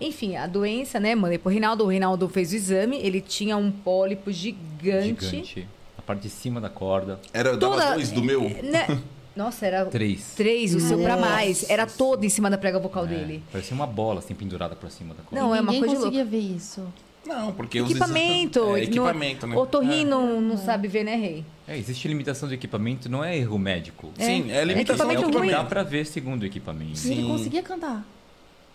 Enfim, 0.00 0.36
a 0.36 0.46
doença, 0.46 0.98
né, 0.98 1.14
mandei 1.14 1.38
pro 1.38 1.50
Reinaldo, 1.50 1.84
o 1.84 1.86
Reinaldo 1.86 2.28
fez 2.28 2.52
o 2.52 2.56
exame, 2.56 2.98
ele 2.98 3.20
tinha 3.20 3.56
um 3.56 3.70
pólipo 3.70 4.30
gigante. 4.32 5.24
Gigante. 5.26 5.68
A 5.96 6.02
parte 6.02 6.22
de 6.22 6.30
cima 6.30 6.60
da 6.60 6.68
corda. 6.68 7.20
Era, 7.32 7.56
dava 7.56 7.74
Toda- 7.76 7.94
dois 7.94 8.10
do 8.10 8.22
meu. 8.22 8.42
Né? 8.42 8.86
Nossa, 9.34 9.66
era 9.66 9.84
Três. 9.86 10.32
três, 10.36 10.74
o 10.74 10.80
seu 10.80 10.98
pra 10.98 11.16
mais. 11.16 11.68
Era 11.68 11.86
todo 11.86 12.22
em 12.24 12.28
cima 12.28 12.48
da 12.48 12.56
prega 12.56 12.78
vocal 12.78 13.04
É, 13.04 13.08
dele. 13.08 13.42
parecia 13.50 13.74
uma 13.74 13.86
bola 13.86 14.20
assim 14.20 14.32
pendurada 14.34 14.76
pra 14.76 14.88
cima 14.88 15.12
da 15.14 15.22
corda. 15.24 15.40
Não, 15.44 15.52
é 15.54 15.60
uma 15.60 15.72
Ninguém 15.72 15.80
coisa 15.80 15.94
de 15.96 16.00
conseguia 16.02 16.24
ver 16.24 16.38
isso. 16.38 16.82
Não, 17.26 17.52
porque 17.52 17.80
os 17.80 17.90
Equipamento. 17.90 18.60
É, 18.60 18.62
no- 18.62 18.78
equipamento, 18.78 19.46
né? 19.46 19.56
O 19.56 19.64
torrinho 19.66 20.06
não, 20.06 20.40
não 20.40 20.56
sabe 20.58 20.86
ver, 20.86 21.02
né, 21.04 21.16
Rei? 21.16 21.44
É, 21.66 21.76
existe 21.76 22.06
limitação 22.06 22.48
de 22.48 22.54
equipamento, 22.54 23.08
não 23.08 23.24
é 23.24 23.36
erro 23.36 23.58
médico. 23.58 24.12
Sim, 24.18 24.52
é 24.52 24.56
É 24.58 24.64
limitação 24.64 25.10
equipamento 25.10 25.20
do 25.22 25.26
é 25.26 25.28
o 25.28 25.32
que 25.32 25.38
ruim. 25.38 25.50
dá 25.50 25.64
pra 25.64 25.82
ver 25.82 26.04
segundo 26.04 26.42
o 26.42 26.46
equipamento. 26.46 26.98
Sim. 26.98 27.12
ele 27.20 27.26
conseguia 27.28 27.62
cantar. 27.62 28.06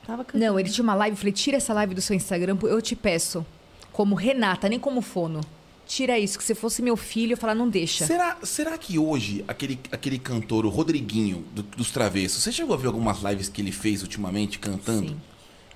Tava 0.10 0.24
cantando. 0.26 0.44
Não, 0.44 0.60
ele 0.60 0.70
tinha 0.70 0.84
uma 0.84 0.96
live, 0.96 1.14
eu 1.14 1.18
falei, 1.20 1.34
tira 1.34 1.58
essa 1.58 1.72
live 1.74 1.94
do 1.94 2.02
seu 2.02 2.16
Instagram, 2.16 2.58
eu 2.64 2.82
te 2.82 2.96
peço. 2.96 3.46
Como 3.92 4.16
Renata, 4.16 4.68
nem 4.68 4.80
como 4.80 5.02
fono. 5.02 5.42
Tira 5.86 6.18
isso, 6.18 6.38
que 6.38 6.44
se 6.44 6.56
fosse 6.56 6.82
meu 6.82 6.96
filho, 6.98 7.34
eu 7.34 7.38
falar, 7.38 7.54
não 7.54 7.68
deixa. 7.70 8.06
Será, 8.08 8.38
será 8.44 8.78
que 8.78 8.98
hoje 8.98 9.44
aquele, 9.48 9.80
aquele 9.92 10.18
cantor, 10.18 10.66
o 10.66 10.70
Rodriguinho 10.70 11.44
do- 11.54 11.62
dos 11.64 11.92
Travessos, 11.92 12.42
você 12.44 12.52
chegou 12.52 12.74
a 12.76 12.78
ver 12.78 12.88
algumas 12.88 13.22
lives 13.22 13.50
que 13.50 13.62
ele 13.62 13.72
fez 13.72 14.02
ultimamente 14.02 14.58
cantando? 14.60 15.10
Sim. 15.10 15.22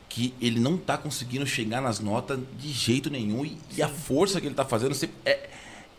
Que 0.10 0.34
ele 0.40 0.60
não 0.60 0.78
tá 0.78 0.98
conseguindo 0.98 1.46
chegar 1.46 1.82
nas 1.82 2.00
notas 2.00 2.40
de 2.60 2.72
jeito 2.72 3.10
nenhum 3.10 3.44
e, 3.46 3.58
e 3.76 3.82
a 3.82 3.88
força 3.90 4.40
que 4.40 4.48
ele 4.48 4.56
tá 4.56 4.64
fazendo 4.66 4.94
você- 4.94 5.10
é, 5.26 5.50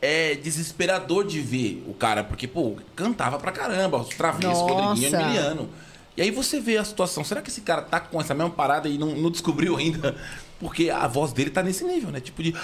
é 0.01 0.35
desesperador 0.37 1.25
de 1.27 1.41
ver 1.41 1.85
o 1.89 1.95
cara, 1.95 2.23
porque, 2.23 2.47
pô, 2.47 2.77
cantava 2.95 3.39
pra 3.39 3.51
caramba, 3.51 3.99
os 3.99 4.09
Travessos. 4.11 4.59
Rodriguinho, 4.61 5.09
Emiliano. 5.21 5.69
E 6.17 6.23
aí 6.23 6.31
você 6.31 6.61
vê 6.61 6.77
a 6.77 6.85
situação, 6.85 7.25
será 7.25 7.43
que 7.43 7.51
esse 7.51 7.61
cara 7.61 7.83
tá 7.83 7.99
com 7.99 8.21
essa 8.21 8.33
mesma 8.35 8.51
parada 8.51 8.89
e 8.89 8.97
não, 8.97 9.15
não 9.17 9.31
descobriu 9.31 9.77
ainda? 9.77 10.15
Porque 10.61 10.89
a 10.89 11.07
voz 11.09 11.33
dele 11.33 11.51
tá 11.51 11.63
nesse 11.63 11.85
nível, 11.85 12.11
né? 12.11 12.21
Tipo 12.21 12.43
de. 12.43 12.55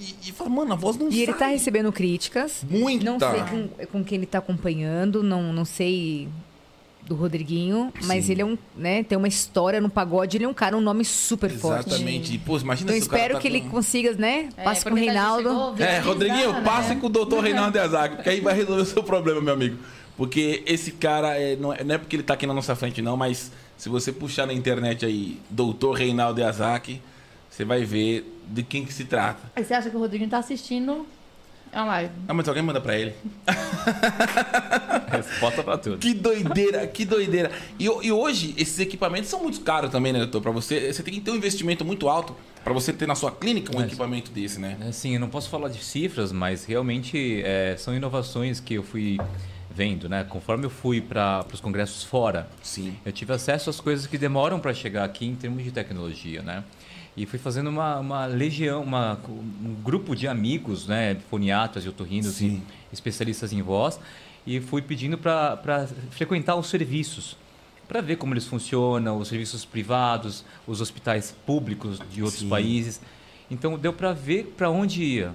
E, 0.00 0.28
e 0.28 0.32
fala, 0.32 0.50
mano, 0.50 0.72
a 0.72 0.76
voz 0.76 0.96
não 0.96 1.08
E 1.10 1.22
ele 1.22 1.32
sai. 1.32 1.38
tá 1.38 1.46
recebendo 1.48 1.90
críticas. 1.92 2.64
Muita. 2.68 3.04
Não 3.04 3.18
sei 3.18 3.40
com, 3.42 3.68
com 3.86 4.04
quem 4.04 4.18
ele 4.18 4.26
tá 4.26 4.38
acompanhando, 4.38 5.22
não, 5.22 5.52
não 5.52 5.64
sei 5.64 6.28
do 7.02 7.14
Rodriguinho, 7.14 7.92
mas 8.04 8.24
Sim. 8.26 8.32
ele 8.32 8.42
é 8.42 8.44
um, 8.46 8.56
né, 8.74 9.02
tem 9.02 9.16
uma 9.18 9.28
história 9.28 9.78
no 9.78 9.90
pagode, 9.90 10.38
ele 10.38 10.44
é 10.44 10.48
um 10.48 10.54
cara, 10.54 10.74
um 10.74 10.80
nome 10.80 11.04
super 11.04 11.50
forte. 11.50 11.88
Exatamente. 11.90 12.38
Pô, 12.38 12.56
imagina 12.56 12.90
Então 12.90 12.94
se 12.94 13.02
espero 13.02 13.34
tá 13.34 13.40
que 13.40 13.46
ele 13.46 13.60
com- 13.60 13.68
consiga, 13.68 14.12
né? 14.14 14.48
É, 14.56 14.62
Passe 14.64 14.84
com 14.84 14.90
o 14.90 14.94
tá- 14.94 15.00
Reinaldo. 15.00 15.48
chegou, 15.50 15.76
É, 15.78 15.98
Rodriguinho, 15.98 16.52
né? 16.54 16.62
passe 16.62 16.96
com 16.96 17.06
o 17.06 17.10
doutor 17.10 17.42
Reinaldo 17.44 17.76
Yazag, 17.76 18.16
porque 18.16 18.30
aí 18.30 18.40
vai 18.40 18.54
resolver 18.54 18.80
o 18.80 18.86
seu 18.86 19.02
problema, 19.02 19.38
meu 19.42 19.52
amigo. 19.52 19.76
Porque 20.16 20.62
esse 20.66 20.92
cara, 20.92 21.36
é, 21.40 21.56
não, 21.56 21.72
é, 21.72 21.82
não 21.82 21.94
é 21.94 21.98
porque 21.98 22.16
ele 22.16 22.22
tá 22.22 22.34
aqui 22.34 22.46
na 22.46 22.54
nossa 22.54 22.76
frente, 22.76 23.02
não, 23.02 23.16
mas 23.16 23.50
se 23.76 23.88
você 23.88 24.12
puxar 24.12 24.46
na 24.46 24.52
internet 24.52 25.04
aí, 25.04 25.40
doutor 25.50 25.92
Reinaldo 25.94 26.40
Yazaki, 26.40 27.00
você 27.50 27.64
vai 27.64 27.84
ver 27.84 28.30
de 28.48 28.62
quem 28.62 28.84
que 28.84 28.92
se 28.92 29.04
trata. 29.04 29.40
Aí 29.56 29.64
você 29.64 29.74
acha 29.74 29.90
que 29.90 29.96
o 29.96 29.98
Rodrigo 29.98 30.26
tá 30.28 30.38
assistindo 30.38 31.04
a 31.72 31.84
live? 31.84 32.12
Ah, 32.28 32.34
mas 32.34 32.46
alguém 32.48 32.62
manda 32.62 32.80
pra 32.80 32.96
ele. 32.96 33.12
Resposta 35.10 35.62
pra 35.62 35.78
tudo. 35.78 35.98
Que 35.98 36.14
doideira, 36.14 36.86
que 36.86 37.04
doideira. 37.04 37.50
E, 37.78 37.84
e 37.84 38.12
hoje, 38.12 38.54
esses 38.56 38.78
equipamentos 38.78 39.28
são 39.30 39.42
muito 39.42 39.60
caros 39.60 39.90
também, 39.90 40.12
né, 40.12 40.20
doutor? 40.20 40.40
Pra 40.40 40.50
você, 40.52 40.92
você 40.92 41.02
tem 41.02 41.14
que 41.14 41.20
ter 41.20 41.30
um 41.30 41.36
investimento 41.36 41.84
muito 41.84 42.08
alto 42.08 42.34
pra 42.62 42.72
você 42.72 42.92
ter 42.92 43.06
na 43.06 43.14
sua 43.14 43.30
clínica 43.30 43.72
um 43.72 43.76
Mas- 43.80 43.86
equipamento 43.88 44.30
desse, 44.30 44.60
né? 44.60 44.76
Assim, 44.88 45.14
eu 45.14 45.20
não 45.20 45.28
posso 45.28 45.48
falar 45.48 45.68
de 45.68 45.82
cifras, 45.82 46.32
mas 46.32 46.64
realmente 46.64 47.42
é, 47.44 47.76
são 47.78 47.94
inovações 47.94 48.60
que 48.60 48.74
eu 48.74 48.82
fui 48.82 49.18
vendo, 49.74 50.08
né? 50.08 50.24
Conforme 50.24 50.64
eu 50.66 50.70
fui 50.70 51.00
para 51.00 51.44
os 51.52 51.60
congressos 51.60 52.04
fora, 52.04 52.48
Sim. 52.62 52.96
eu 53.04 53.12
tive 53.12 53.32
acesso 53.32 53.68
às 53.68 53.80
coisas 53.80 54.06
que 54.06 54.16
demoram 54.16 54.60
para 54.60 54.72
chegar 54.72 55.04
aqui 55.04 55.26
em 55.26 55.34
termos 55.34 55.64
de 55.64 55.72
tecnologia, 55.72 56.42
né? 56.42 56.62
E 57.16 57.26
fui 57.26 57.38
fazendo 57.38 57.68
uma, 57.70 57.98
uma 57.98 58.26
legião, 58.26 58.82
uma, 58.82 59.18
um 59.28 59.74
grupo 59.82 60.16
de 60.16 60.26
amigos, 60.26 60.86
né? 60.86 61.16
Foniatras 61.30 61.84
e 61.84 61.88
otorrinos 61.88 62.34
Sim. 62.34 62.62
e 62.90 62.94
especialistas 62.94 63.52
em 63.52 63.62
voz. 63.62 63.98
E 64.46 64.60
fui 64.60 64.82
pedindo 64.82 65.16
para 65.16 65.88
frequentar 66.10 66.56
os 66.56 66.66
serviços, 66.68 67.36
para 67.88 68.00
ver 68.00 68.16
como 68.16 68.34
eles 68.34 68.46
funcionam, 68.46 69.18
os 69.18 69.28
serviços 69.28 69.64
privados, 69.64 70.44
os 70.66 70.80
hospitais 70.80 71.34
públicos 71.46 72.00
de 72.10 72.22
outros 72.22 72.42
Sim. 72.42 72.48
países. 72.48 73.00
Então 73.50 73.78
deu 73.78 73.92
para 73.92 74.12
ver 74.12 74.54
para 74.56 74.70
onde 74.70 75.02
ia. 75.02 75.32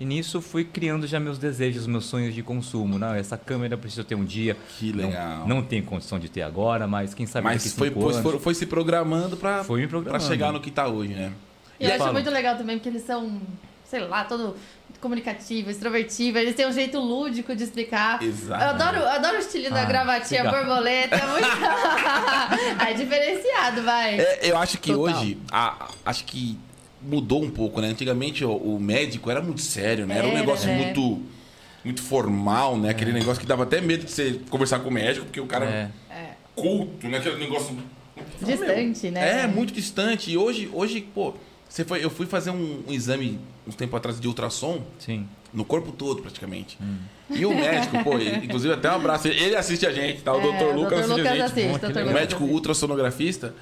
E 0.00 0.04
nisso 0.04 0.40
fui 0.40 0.64
criando 0.64 1.06
já 1.08 1.18
meus 1.18 1.38
desejos, 1.38 1.86
meus 1.86 2.04
sonhos 2.04 2.32
de 2.34 2.42
consumo. 2.42 2.98
Não, 2.98 3.14
essa 3.14 3.36
câmera 3.36 3.74
eu 3.74 3.78
preciso 3.78 4.04
ter 4.04 4.14
um 4.14 4.24
dia. 4.24 4.56
Que 4.78 4.92
Não- 4.92 5.06
legal. 5.08 5.48
Não, 5.48 5.62
tenho 5.62 5.82
condição 5.82 6.18
de 6.20 6.28
ter 6.28 6.42
agora, 6.42 6.86
mas 6.86 7.14
quem 7.14 7.26
sabe 7.26 7.44
Mas 7.44 7.64
daqui 7.64 7.76
foi, 7.76 7.88
cinco 7.88 8.00
foi, 8.02 8.12
anos. 8.12 8.22
foi, 8.30 8.38
foi 8.38 8.54
se 8.54 8.64
programando 8.66 9.36
programando. 9.36 10.20
chegar 10.24 10.52
no 10.52 10.60
que 10.60 10.70
tá 10.70 10.86
hoje, 10.86 11.14
né? 11.14 11.32
E 11.80 11.84
eu 11.84 11.90
E 11.90 11.92
acho 11.92 12.12
muito 12.12 12.30
legal 12.30 12.56
também, 12.56 12.76
porque 12.76 12.88
eles 12.88 13.02
são, 13.04 13.40
sei 13.84 14.00
lá, 14.00 14.22
todo 14.24 14.54
comunicativo, 15.00 15.70
extrovertivo, 15.70 16.38
eles 16.38 16.54
têm 16.54 16.66
um 16.66 16.72
jeito 16.72 16.98
lúdico 17.00 17.54
de 17.54 17.62
explicar. 17.64 18.22
Exato. 18.22 18.62
Eu 18.64 18.68
adoro, 18.70 18.96
eu 18.98 19.08
adoro 19.08 19.36
o 19.36 19.40
estilinho 19.40 19.70
da 19.70 19.82
Ah, 19.82 19.84
gravatinha 19.84 20.42
legal. 20.44 20.58
borboleta, 20.60 21.16
é 21.16 21.26
muito... 21.26 21.48
é 22.88 22.94
diferenciado, 22.94 23.82
vai. 23.82 24.18
É, 24.20 24.40
eu 24.50 24.56
acho 24.56 24.78
que 24.78 24.92
Total. 24.92 25.16
hoje, 25.20 25.38
a- 25.52 25.88
acho 26.06 26.24
que 26.24 26.58
mudou 27.02 27.42
um 27.42 27.50
pouco, 27.50 27.80
né? 27.80 27.88
Antigamente 27.88 28.44
o, 28.44 28.52
o 28.52 28.80
médico 28.80 29.30
era 29.30 29.40
muito 29.40 29.60
sério, 29.62 30.06
né? 30.06 30.18
Era 30.18 30.26
um 30.26 30.30
Era, 30.30 30.40
negócio 30.40 30.66
né? 30.66 30.76
muito 30.84 31.22
muito 31.84 32.02
formal, 32.02 32.76
né? 32.76 32.90
Aquele 32.90 33.12
negócio 33.12 33.40
que 33.40 33.46
dava 33.46 33.62
até 33.62 33.80
medo 33.80 34.04
de 34.04 34.10
você 34.10 34.40
conversar 34.50 34.80
com 34.80 34.88
o 34.88 34.92
médico, 34.92 35.24
porque 35.26 35.40
o 35.40 35.46
cara 35.46 35.66
É. 36.10 36.30
culto, 36.54 37.08
né? 37.08 37.18
Aquele 37.18 37.36
negócio 37.38 37.76
Distante, 38.44 39.10
né? 39.10 39.42
É, 39.42 39.46
muito 39.46 39.72
distante. 39.72 40.30
E 40.30 40.36
hoje, 40.36 40.68
hoje, 40.72 41.00
pô, 41.00 41.34
você 41.68 41.84
foi, 41.84 42.04
eu 42.04 42.10
fui 42.10 42.26
fazer 42.26 42.50
um, 42.50 42.82
um 42.88 42.92
exame 42.92 43.38
uns 43.66 43.74
tempo 43.74 43.96
atrás 43.96 44.18
de 44.20 44.26
ultrassom 44.26 44.82
Sim. 44.98 45.26
no 45.52 45.64
corpo 45.64 45.92
todo, 45.92 46.20
praticamente. 46.22 46.76
E 47.30 47.44
o 47.46 47.54
médico, 47.54 48.02
pô, 48.02 48.14
ele- 48.18 48.44
inclusive 48.44 48.74
até 48.74 48.90
um 48.90 48.94
abraço, 48.96 49.28
ele 49.28 49.54
assiste 49.54 49.86
a 49.86 49.92
gente, 49.92 50.22
tá? 50.22 50.32
O 50.34 50.38
É, 50.40 50.42
doutor 50.42 50.74
Lucas 50.74 51.10
assiste 51.10 51.26
a 51.28 51.32
gente. 51.32 51.42
assiste, 51.42 51.78
Dr. 51.78 51.84
O 51.84 51.88
Lucas 51.88 52.12
médico 52.12 52.40
assiste. 52.42 52.54
ultrassonografista, 52.54 53.54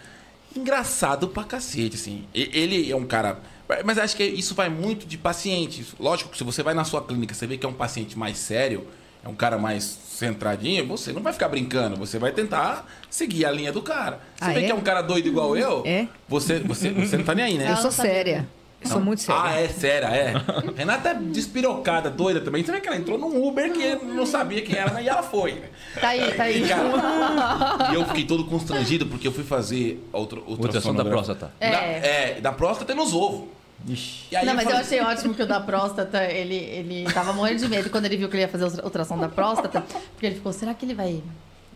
engraçado 0.59 1.29
pra 1.29 1.45
cacete, 1.45 1.97
assim. 1.97 2.25
Ele 2.35 2.91
é 2.91 2.97
um 2.97 3.05
cara. 3.07 3.39
Mas 3.85 3.99
acho 3.99 4.17
que 4.17 4.25
isso 4.25 4.55
vai 4.55 4.69
muito 4.69 5.07
de 5.07 5.19
paciente. 5.19 5.85
Lógico 5.99 6.31
que 6.31 6.39
se 6.39 6.45
você 6.45 6.63
vai 6.63 6.75
na 6.75 6.85
sua 6.85 7.03
clínica, 7.03 7.35
você 7.35 7.47
vê 7.47 7.57
que 7.57 7.67
é 7.67 7.69
um 7.69 7.73
paciente 7.75 8.17
mais 8.19 8.39
sério, 8.39 8.87
é 9.25 9.29
um 9.29 9.35
cara 9.35 9.59
mais 9.59 9.83
centradinho, 10.17 10.87
você 10.87 11.13
não 11.13 11.21
vai 11.23 11.33
ficar 11.33 11.49
brincando, 11.49 11.97
você 11.97 12.19
vai 12.19 12.33
tentar 12.33 12.87
seguir 13.11 13.45
a 13.45 13.51
linha 13.51 13.73
do 13.73 13.83
cara. 13.83 14.21
Você 14.37 14.45
Ah, 14.45 14.53
vê 14.53 14.61
é? 14.61 14.63
que 14.67 14.71
é 14.71 14.75
um 14.75 14.81
cara 14.81 15.03
doido 15.03 15.27
igual 15.29 15.57
eu, 15.57 15.83
É? 15.85 16.09
você, 16.29 16.59
você, 16.61 16.91
você 16.91 17.17
não 17.19 17.25
tá 17.25 17.35
nem 17.35 17.45
aí, 17.45 17.59
né? 17.59 17.65
Eu 17.65 17.69
Ela 17.71 17.77
sou 17.77 17.91
séria. 17.91 18.49
Eu 18.87 18.93
sou 18.93 19.01
muito 19.01 19.21
séria. 19.23 19.43
Ah, 19.43 19.61
é 19.61 19.69
séria, 19.69 20.07
é. 20.07 20.33
Renata 20.77 21.11
é 21.11 21.15
despirocada, 21.15 22.11
doida 22.11 22.41
também. 22.41 22.65
Você 22.65 22.73
vê 22.73 22.81
que 22.81 22.89
ela 22.89 22.97
entrou 22.97 23.19
num 23.19 23.47
Uber 23.47 23.73
que 23.73 23.97
não 24.05 24.27
sabia 24.27 24.63
quem 24.63 24.77
era, 24.77 24.91
né? 24.93 25.03
e 25.03 25.09
ela 25.09 25.23
foi. 25.23 25.53
né? 25.55 25.69
Tá 26.01 26.09
aí, 26.09 26.33
tá 26.35 26.43
aí. 26.45 26.63
E, 26.65 26.69
cara, 26.69 27.93
e 27.93 27.95
eu 27.95 28.05
fiquei 28.07 28.25
todo 28.25 28.45
constrangido 28.45 29.07
porque 29.07 29.27
eu 29.29 29.33
fui 29.33 29.45
fazer 29.45 30.03
a 30.13 30.19
outra, 30.19 30.41
Ultrassom 30.41 30.95
da 30.95 31.05
próstata. 31.05 31.51
É. 31.61 31.71
Da, 31.71 31.79
é, 31.83 32.41
da 32.41 32.53
próstata 32.53 32.93
e 32.93 32.95
nos 32.97 33.13
ovos. 33.15 33.49
Ixi. 33.87 34.25
E 34.33 34.37
aí 34.37 34.47
não, 34.47 34.55
mas 34.55 34.65
eu 34.65 34.71
falei- 34.71 34.87
achei 34.87 35.01
ótimo 35.03 35.35
que 35.35 35.43
o 35.43 35.47
da 35.47 35.61
próstata, 35.61 36.25
ele, 36.25 36.55
ele 36.57 37.13
tava 37.13 37.33
morrendo 37.33 37.59
de 37.61 37.69
medo 37.69 37.91
quando 37.91 38.07
ele 38.07 38.17
viu 38.17 38.29
que 38.29 38.35
ele 38.35 38.43
ia 38.43 38.49
fazer 38.49 38.65
a 38.81 38.85
ultrassom 38.85 39.19
da 39.19 39.29
próstata, 39.29 39.83
porque 40.13 40.27
ele 40.27 40.35
ficou, 40.37 40.53
será 40.53 40.73
que 40.73 40.85
ele 40.87 40.95
vai 40.95 41.23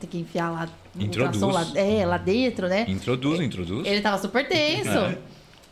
ter 0.00 0.06
que 0.06 0.18
enfiar 0.18 0.50
lá 0.50 0.66
o 0.98 1.02
Introduz. 1.02 1.42
ultrassom 1.42 1.74
lá, 1.74 1.78
é, 1.80 2.06
lá 2.06 2.16
dentro, 2.16 2.68
né? 2.68 2.86
Introduz, 2.88 3.38
introduz. 3.40 3.86
Ele 3.86 4.00
tava 4.00 4.16
super 4.18 4.48
tenso. 4.48 4.88
É. 4.88 5.18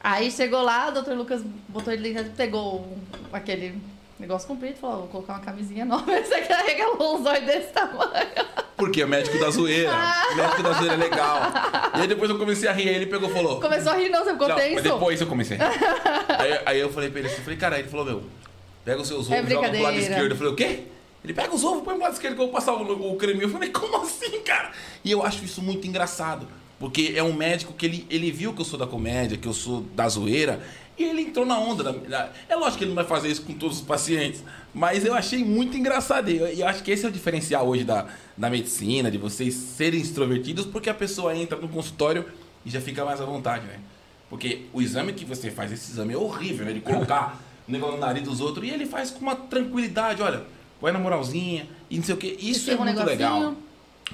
Aí 0.00 0.30
chegou 0.30 0.62
lá, 0.62 0.88
o 0.88 0.92
doutor 0.92 1.16
Lucas 1.16 1.42
botou 1.68 1.92
ele 1.92 2.12
dentro, 2.12 2.32
pegou 2.32 2.96
aquele 3.32 3.74
negócio 4.18 4.46
comprido 4.46 4.74
e 4.76 4.78
falou, 4.78 4.98
vou 5.00 5.08
colocar 5.08 5.34
uma 5.34 5.40
camisinha 5.40 5.84
nova, 5.84 6.04
você 6.04 6.40
carrega 6.42 7.02
um 7.02 7.22
zóio 7.22 7.44
desse 7.46 7.72
tamanho. 7.72 8.48
Porque 8.76 9.02
o 9.02 9.08
médico 9.08 9.38
da 9.38 9.50
zoeira. 9.50 9.92
O 10.32 10.36
médico 10.36 10.62
da 10.62 10.72
zoeira 10.72 10.94
é 10.94 10.96
legal. 10.96 11.40
E 11.96 12.00
aí 12.00 12.06
depois 12.06 12.30
eu 12.30 12.38
comecei 12.38 12.68
a 12.68 12.72
rir, 12.72 12.88
aí 12.88 12.94
ele 12.94 13.06
pegou 13.06 13.28
e 13.28 13.32
falou. 13.32 13.60
Começou 13.60 13.92
a 13.92 13.96
rir, 13.96 14.08
não, 14.08 14.24
você 14.24 14.32
ficou 14.32 14.48
Não, 14.48 14.56
tenso? 14.56 14.74
mas 14.74 14.82
depois 14.84 15.20
eu 15.20 15.26
comecei. 15.26 15.58
aí, 16.38 16.60
aí 16.64 16.78
eu 16.78 16.92
falei 16.92 17.10
pra 17.10 17.18
ele 17.20 17.28
assim, 17.28 17.42
falei, 17.42 17.58
cara, 17.58 17.78
ele 17.78 17.88
falou, 17.88 18.06
meu, 18.06 18.22
pega 18.84 19.00
os 19.00 19.08
seus 19.08 19.26
ovos, 19.26 19.32
É 19.32 19.50
joga 19.50 19.68
pro 19.68 19.82
lado 19.82 19.96
esquerdo. 19.98 20.30
Eu 20.30 20.36
falei, 20.36 20.52
o 20.52 20.56
quê? 20.56 20.84
Ele 21.24 21.34
pega 21.34 21.52
os 21.52 21.64
ovos, 21.64 21.82
põe 21.82 21.94
pro 21.94 22.04
lado 22.04 22.12
esquerdo 22.12 22.36
que 22.36 22.40
eu 22.40 22.46
vou 22.46 22.54
passar 22.54 22.74
o, 22.74 23.12
o 23.12 23.16
creme. 23.16 23.42
Eu 23.42 23.48
falei, 23.48 23.70
como 23.70 23.96
assim, 24.02 24.40
cara? 24.42 24.70
E 25.04 25.10
eu 25.10 25.24
acho 25.24 25.44
isso 25.44 25.60
muito 25.60 25.86
engraçado. 25.86 26.46
Porque 26.78 27.12
é 27.16 27.22
um 27.22 27.32
médico 27.32 27.72
que 27.72 27.84
ele, 27.86 28.06
ele 28.08 28.30
viu 28.30 28.52
que 28.54 28.60
eu 28.60 28.64
sou 28.64 28.78
da 28.78 28.86
comédia, 28.86 29.36
que 29.36 29.48
eu 29.48 29.52
sou 29.52 29.82
da 29.96 30.08
zoeira, 30.08 30.60
e 30.96 31.02
ele 31.04 31.22
entrou 31.22 31.44
na 31.44 31.58
onda. 31.58 31.82
da- 31.82 31.92
da- 31.92 32.30
é 32.48 32.54
lógico 32.54 32.78
que 32.78 32.84
ele 32.84 32.90
não 32.90 32.96
vai 32.96 33.04
fazer 33.04 33.28
isso 33.28 33.42
com 33.42 33.52
todos 33.54 33.78
os 33.78 33.82
pacientes, 33.84 34.44
mas 34.72 35.04
eu 35.04 35.12
achei 35.14 35.44
muito 35.44 35.76
engraçado. 35.76 36.30
E 36.30 36.36
eu, 36.36 36.46
eu 36.46 36.66
acho 36.68 36.82
que 36.84 36.90
esse 36.92 37.04
é 37.04 37.08
o 37.08 37.12
diferencial 37.12 37.66
hoje 37.66 37.82
da, 37.84 38.06
da 38.36 38.48
medicina, 38.48 39.10
de 39.10 39.18
vocês 39.18 39.54
serem 39.54 40.00
extrovertidos, 40.00 40.66
porque 40.66 40.88
a 40.88 40.94
pessoa 40.94 41.36
entra 41.36 41.58
no 41.58 41.68
consultório 41.68 42.24
e 42.64 42.70
já 42.70 42.80
fica 42.80 43.04
mais 43.04 43.20
à 43.20 43.24
vontade, 43.24 43.66
né? 43.66 43.78
Porque 44.30 44.66
o 44.72 44.80
exame 44.82 45.12
que 45.12 45.24
você 45.24 45.50
faz, 45.50 45.72
esse 45.72 45.90
exame 45.90 46.14
é 46.14 46.16
horrível, 46.16 46.64
né? 46.66 46.72
De 46.72 46.80
colocar 46.80 47.40
o 47.66 47.72
negócio 47.72 47.96
no 47.96 48.00
nariz 48.00 48.22
dos 48.22 48.40
outros, 48.40 48.66
e 48.66 48.70
ele 48.70 48.86
faz 48.86 49.10
com 49.10 49.20
uma 49.20 49.34
tranquilidade, 49.34 50.22
olha, 50.22 50.44
vai 50.80 50.92
na 50.92 50.98
moralzinha, 50.98 51.66
e 51.90 51.96
não 51.96 52.04
sei 52.04 52.14
o 52.14 52.18
quê. 52.18 52.36
Isso 52.40 52.70
é 52.70 52.74
um 52.74 52.78
muito 52.78 52.88
negocinho. 52.94 53.10
legal. 53.18 53.54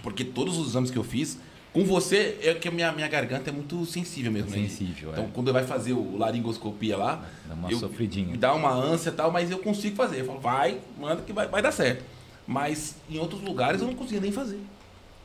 Porque 0.02 0.24
todos 0.24 0.56
os 0.58 0.68
exames 0.68 0.90
que 0.90 0.96
eu 0.96 1.04
fiz, 1.04 1.38
com 1.74 1.84
você, 1.84 2.38
é 2.40 2.54
que 2.54 2.68
a 2.68 2.70
minha, 2.70 2.90
minha 2.92 3.08
garganta 3.08 3.50
é 3.50 3.52
muito 3.52 3.84
sensível 3.84 4.30
mesmo. 4.32 4.48
né? 4.50 4.56
Sensível, 4.56 5.10
Então, 5.10 5.24
é. 5.24 5.28
quando 5.34 5.52
vai 5.52 5.64
fazer 5.64 5.92
o 5.92 6.16
laringoscopia 6.16 6.96
lá, 6.96 7.26
Dá 7.46 7.54
uma 7.54 7.70
eu- 7.70 7.78
sofridinha. 7.78 8.28
me 8.28 8.36
dá 8.38 8.54
uma 8.54 8.70
ânsia 8.72 9.10
e 9.10 9.12
tal, 9.12 9.30
mas 9.32 9.50
eu 9.50 9.58
consigo 9.58 9.96
fazer. 9.96 10.20
Eu 10.20 10.24
falo, 10.26 10.38
vai, 10.40 10.80
manda 10.98 11.20
que 11.22 11.32
vai, 11.32 11.48
vai 11.48 11.60
dar 11.60 11.72
certo. 11.72 12.04
Mas 12.46 12.94
em 13.10 13.18
outros 13.18 13.42
lugares 13.42 13.80
eu 13.80 13.86
não 13.88 13.94
conseguia 13.94 14.20
nem 14.20 14.30
fazer. 14.32 14.60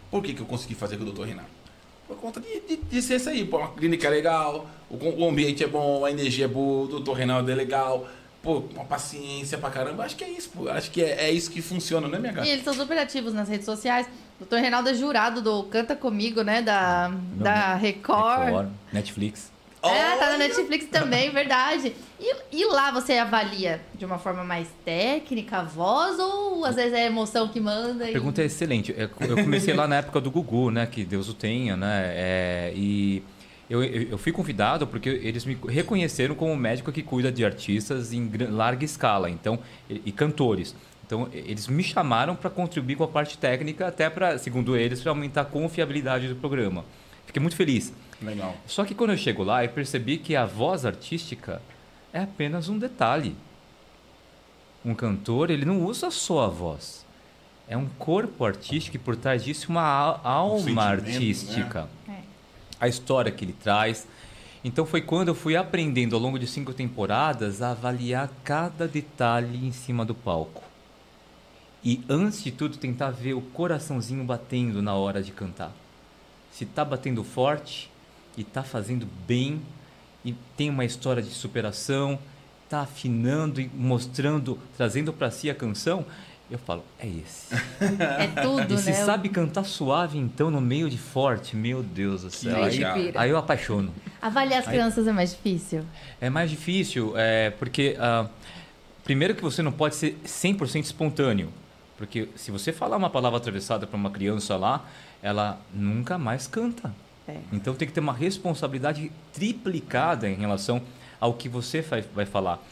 Por 0.09 0.23
que, 0.23 0.33
que 0.33 0.41
eu 0.41 0.45
consegui 0.45 0.73
fazer 0.73 0.97
com 0.97 1.03
o 1.03 1.05
doutor 1.05 1.27
Renato? 1.27 1.49
Por 2.07 2.17
conta 2.17 2.41
de, 2.41 2.59
de, 2.61 2.77
de 2.77 3.01
ser 3.03 3.17
isso 3.17 3.29
aí. 3.29 3.45
Pô, 3.45 3.59
uma 3.59 3.67
clínica 3.73 4.07
é 4.07 4.09
legal, 4.09 4.67
o, 4.89 4.95
o 4.95 5.29
ambiente 5.29 5.63
é 5.63 5.67
bom, 5.67 6.03
a 6.03 6.09
energia 6.09 6.45
é 6.45 6.47
boa, 6.47 6.85
o 6.85 6.87
doutor 6.87 7.13
Reinaldo 7.13 7.51
é 7.51 7.53
legal. 7.53 8.07
Pô, 8.41 8.63
uma 8.73 8.85
paciência 8.85 9.57
pra 9.59 9.69
caramba. 9.69 10.03
Acho 10.05 10.15
que 10.15 10.23
é 10.23 10.29
isso, 10.31 10.49
pô. 10.49 10.67
Acho 10.69 10.89
que 10.89 11.03
é, 11.03 11.25
é 11.25 11.31
isso 11.31 11.51
que 11.51 11.61
funciona, 11.61 12.07
né, 12.07 12.17
minha 12.17 12.31
gata? 12.31 12.47
E 12.47 12.51
eles 12.51 12.63
são 12.63 12.73
super 12.73 12.97
ativos 12.97 13.33
nas 13.33 13.47
redes 13.49 13.65
sociais. 13.65 14.07
O 14.39 14.45
doutor 14.45 14.59
Reinaldo 14.59 14.89
é 14.89 14.93
jurado 14.93 15.41
do 15.41 15.63
Canta 15.63 15.95
Comigo, 15.95 16.41
né? 16.43 16.61
Da, 16.61 17.11
da 17.33 17.75
Record. 17.75 18.45
Record, 18.45 18.69
Netflix. 18.93 19.51
É, 19.83 20.15
tá 20.17 20.31
na! 20.31 20.37
Netflix 20.37 20.85
também, 20.87 21.29
verdade. 21.29 21.93
E, 22.19 22.35
e 22.51 22.65
lá 22.65 22.91
você 22.91 23.13
avalia 23.13 23.81
de 23.95 24.05
uma 24.05 24.17
forma 24.17 24.43
mais 24.43 24.67
técnica, 24.83 25.59
a 25.59 25.63
voz, 25.63 26.19
ou 26.19 26.65
às 26.65 26.75
vezes 26.75 26.93
é 26.93 27.03
a 27.03 27.05
emoção 27.05 27.47
que 27.47 27.59
manda? 27.59 28.05
A 28.05 28.09
e- 28.09 28.13
pergunta 28.13 28.41
é 28.41 28.45
excelente. 28.45 28.93
Eu 28.97 29.09
eu 29.27 29.35
comecei 29.43 29.73
lá 29.73 29.87
na 29.87 29.97
época 29.97 30.19
do 30.19 30.29
Gugu, 30.31 30.69
né? 30.71 30.85
Que 30.85 31.03
Deus 31.03 31.29
o 31.29 31.33
tenha, 31.33 31.77
né? 31.77 32.11
É, 32.13 32.73
e 32.75 33.23
eu, 33.69 33.83
eu 33.83 34.17
fui 34.17 34.31
convidado 34.31 34.87
porque 34.87 35.09
eles 35.09 35.45
me 35.45 35.57
reconheceram 35.67 36.33
como 36.35 36.55
médico 36.55 36.91
que 36.91 37.03
cuida 37.03 37.31
de 37.31 37.45
artistas 37.45 38.11
em 38.11 38.29
larga 38.49 38.83
escala, 38.83 39.29
então 39.29 39.59
e, 39.89 40.01
e 40.07 40.11
cantores. 40.11 40.75
Então 41.09 41.27
eles 41.33 41.67
me 41.67 41.81
chamaram 41.81 42.35
para 42.35 42.51
contribuir 42.51 42.95
com 42.95 43.03
a 43.03 43.07
parte 43.07 43.35
técnica, 43.35 43.87
até 43.87 44.11
para, 44.11 44.37
segundo 44.37 44.77
eles, 44.77 45.01
para 45.01 45.11
aumentar 45.11 45.41
a 45.41 45.45
confiabilidade 45.45 46.27
do 46.27 46.35
programa. 46.35 46.85
Fiquei 47.25 47.41
muito 47.41 47.55
feliz. 47.55 47.91
Legal. 48.21 48.55
Só 48.67 48.85
que 48.85 48.93
quando 48.93 49.09
eu 49.09 49.17
chego 49.17 49.41
lá, 49.43 49.65
eu 49.65 49.69
percebi 49.71 50.17
que 50.19 50.35
a 50.35 50.45
voz 50.45 50.85
artística 50.85 51.63
é 52.13 52.19
apenas 52.21 52.69
um 52.69 52.77
detalhe. 52.77 53.35
Um 54.85 54.93
cantor, 54.93 55.49
ele 55.49 55.65
não 55.65 55.83
usa 55.83 56.11
só 56.11 56.45
a 56.45 56.47
voz. 56.47 57.03
É 57.67 57.75
um 57.75 57.87
corpo 57.97 58.45
artístico 58.45 58.95
e 58.95 58.99
por 58.99 59.15
trás 59.15 59.43
disso 59.43 59.65
uma 59.71 59.81
al- 59.81 60.21
alma 60.23 60.59
sentimento, 60.59 61.07
artística. 61.15 61.89
É. 62.07 62.19
A 62.79 62.87
história 62.87 63.31
que 63.31 63.43
ele 63.43 63.53
traz. 63.53 64.07
Então 64.63 64.85
foi 64.85 65.01
quando 65.01 65.29
eu 65.29 65.35
fui 65.35 65.55
aprendendo 65.55 66.15
ao 66.15 66.21
longo 66.21 66.37
de 66.37 66.45
cinco 66.45 66.71
temporadas 66.71 67.63
a 67.63 67.71
avaliar 67.71 68.29
cada 68.43 68.87
detalhe 68.87 69.65
em 69.65 69.71
cima 69.71 70.05
do 70.05 70.13
palco. 70.13 70.68
E 71.83 72.03
antes 72.09 72.43
de 72.43 72.51
tudo 72.51 72.77
tentar 72.77 73.11
ver 73.11 73.33
o 73.33 73.41
coraçãozinho 73.41 74.23
batendo 74.23 74.81
na 74.81 74.93
hora 74.95 75.23
de 75.23 75.31
cantar. 75.31 75.71
Se 76.51 76.65
tá 76.65 76.83
batendo 76.83 77.23
forte 77.23 77.89
e 78.37 78.43
tá 78.43 78.63
fazendo 78.63 79.07
bem 79.27 79.61
e 80.25 80.33
tem 80.57 80.69
uma 80.69 80.83
história 80.83 81.23
de 81.23 81.29
superação, 81.29 82.19
tá 82.69 82.81
afinando 82.81 83.61
e 83.61 83.69
mostrando, 83.73 84.59
trazendo 84.75 85.13
para 85.13 85.31
si 85.31 85.49
a 85.49 85.55
canção, 85.55 86.05
eu 86.51 86.57
falo, 86.57 86.83
é 86.99 87.07
esse. 87.07 87.53
É 88.17 88.27
tudo, 88.41 88.73
E 88.73 88.77
se 88.77 88.89
né? 88.89 88.93
sabe 88.93 89.29
cantar 89.29 89.63
suave 89.63 90.17
então 90.17 90.49
no 90.49 90.59
meio 90.59 90.89
de 90.89 90.97
forte, 90.97 91.55
meu 91.55 91.83
Deus 91.83 92.23
do 92.23 92.31
céu. 92.31 92.63
Aí 92.63 92.83
Aí, 92.83 93.11
aí 93.15 93.29
eu 93.29 93.37
apaixono. 93.37 93.93
Avaliar 94.21 94.59
as 94.59 94.67
crianças 94.67 95.07
é 95.07 95.11
mais 95.11 95.31
difícil. 95.31 95.83
É 96.19 96.29
mais 96.29 96.49
difícil, 96.49 97.13
é, 97.15 97.51
porque 97.51 97.95
ah, 97.99 98.27
primeiro 99.03 99.35
que 99.35 99.41
você 99.41 99.61
não 99.61 99.71
pode 99.71 99.95
ser 99.95 100.17
100% 100.25 100.83
espontâneo, 100.83 101.49
porque 101.99 102.29
se 102.33 102.49
você 102.49 102.71
falar 102.71 102.95
uma 102.95 103.09
palavra 103.09 103.37
atravessada 103.37 103.85
para 103.85 103.97
uma 103.97 104.09
criança 104.09 104.55
lá, 104.55 104.85
ela 105.21 105.59
nunca 105.73 106.17
mais 106.17 106.47
canta. 106.47 106.95
É. 107.27 107.35
Então 107.51 107.75
tem 107.75 107.85
que 107.85 107.93
ter 107.93 107.99
uma 107.99 108.13
responsabilidade 108.13 109.11
triplicada 109.33 110.29
em 110.29 110.35
relação 110.35 110.81
ao 111.19 111.33
que 111.33 111.49
você 111.49 111.81
vai, 111.81 112.25
falar. 112.25 112.65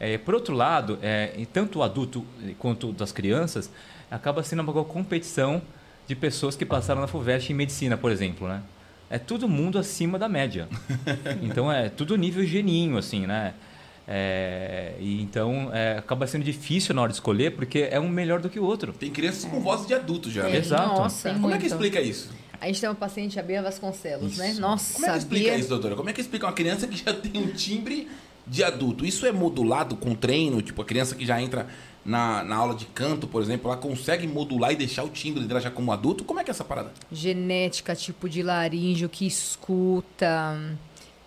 É, 0.00 0.18
por 0.18 0.34
outro 0.34 0.52
lado, 0.52 0.98
é, 1.00 1.46
tanto 1.52 1.78
o 1.78 1.82
adulto 1.84 2.26
quanto 2.58 2.92
das 2.92 3.12
crianças, 3.12 3.70
acaba 4.10 4.42
sendo 4.42 4.62
uma 4.62 4.84
competição 4.84 5.62
de 6.08 6.16
pessoas 6.16 6.56
que 6.56 6.66
passaram 6.66 7.00
na 7.00 7.06
FUVEST 7.06 7.50
em 7.50 7.54
medicina, 7.54 7.96
por 7.96 8.10
exemplo, 8.10 8.48
né? 8.48 8.64
É 9.08 9.16
todo 9.16 9.48
mundo 9.48 9.78
acima 9.78 10.18
da 10.18 10.28
média. 10.28 10.68
Então 11.40 11.70
é 11.70 11.88
tudo 11.88 12.16
nível 12.16 12.44
geninho, 12.44 12.98
assim, 12.98 13.28
né? 13.28 13.54
É, 14.14 14.92
e 15.00 15.22
então 15.22 15.70
é, 15.72 15.96
acaba 15.96 16.26
sendo 16.26 16.44
difícil 16.44 16.94
na 16.94 17.00
hora 17.00 17.10
de 17.10 17.16
escolher, 17.16 17.56
porque 17.56 17.88
é 17.90 17.98
um 17.98 18.10
melhor 18.10 18.40
do 18.40 18.50
que 18.50 18.60
o 18.60 18.62
outro. 18.62 18.92
Tem 18.92 19.10
crianças 19.10 19.46
com 19.46 19.58
voz 19.58 19.86
de 19.86 19.94
adulto 19.94 20.30
já. 20.30 20.42
Né? 20.42 20.58
Exato. 20.58 21.00
Nossa. 21.00 21.32
Como 21.32 21.48
é 21.48 21.56
que 21.56 21.60
muito. 21.60 21.72
explica 21.72 21.98
isso? 21.98 22.30
A 22.60 22.66
gente 22.66 22.78
tem 22.78 22.90
uma 22.90 22.94
paciente, 22.94 23.40
a 23.40 23.42
Bia 23.42 23.62
Vasconcelos, 23.62 24.36
né? 24.36 24.50
Isso. 24.50 24.60
Nossa, 24.60 24.92
Como 24.92 25.06
é 25.06 25.12
que 25.12 25.18
explica 25.18 25.44
Bia... 25.48 25.58
isso, 25.58 25.68
doutora? 25.70 25.96
Como 25.96 26.10
é 26.10 26.12
que 26.12 26.20
explica 26.20 26.46
uma 26.46 26.52
criança 26.52 26.86
que 26.86 26.96
já 26.96 27.14
tem 27.14 27.40
um 27.42 27.48
timbre 27.54 28.06
de 28.46 28.62
adulto? 28.62 29.06
Isso 29.06 29.24
é 29.24 29.32
modulado 29.32 29.96
com 29.96 30.14
treino? 30.14 30.60
Tipo, 30.60 30.82
a 30.82 30.84
criança 30.84 31.14
que 31.14 31.24
já 31.24 31.40
entra 31.40 31.66
na, 32.04 32.44
na 32.44 32.56
aula 32.56 32.74
de 32.74 32.84
canto, 32.84 33.26
por 33.26 33.40
exemplo, 33.40 33.70
ela 33.70 33.80
consegue 33.80 34.26
modular 34.26 34.72
e 34.72 34.76
deixar 34.76 35.04
o 35.04 35.08
timbre 35.08 35.42
dela 35.44 35.58
já 35.60 35.70
como 35.70 35.90
adulto? 35.90 36.22
Como 36.22 36.38
é 36.38 36.44
que 36.44 36.50
é 36.50 36.52
essa 36.52 36.64
parada? 36.64 36.92
Genética, 37.10 37.96
tipo 37.96 38.28
de 38.28 38.42
laríngeo 38.42 39.08
que 39.08 39.26
escuta, 39.26 40.60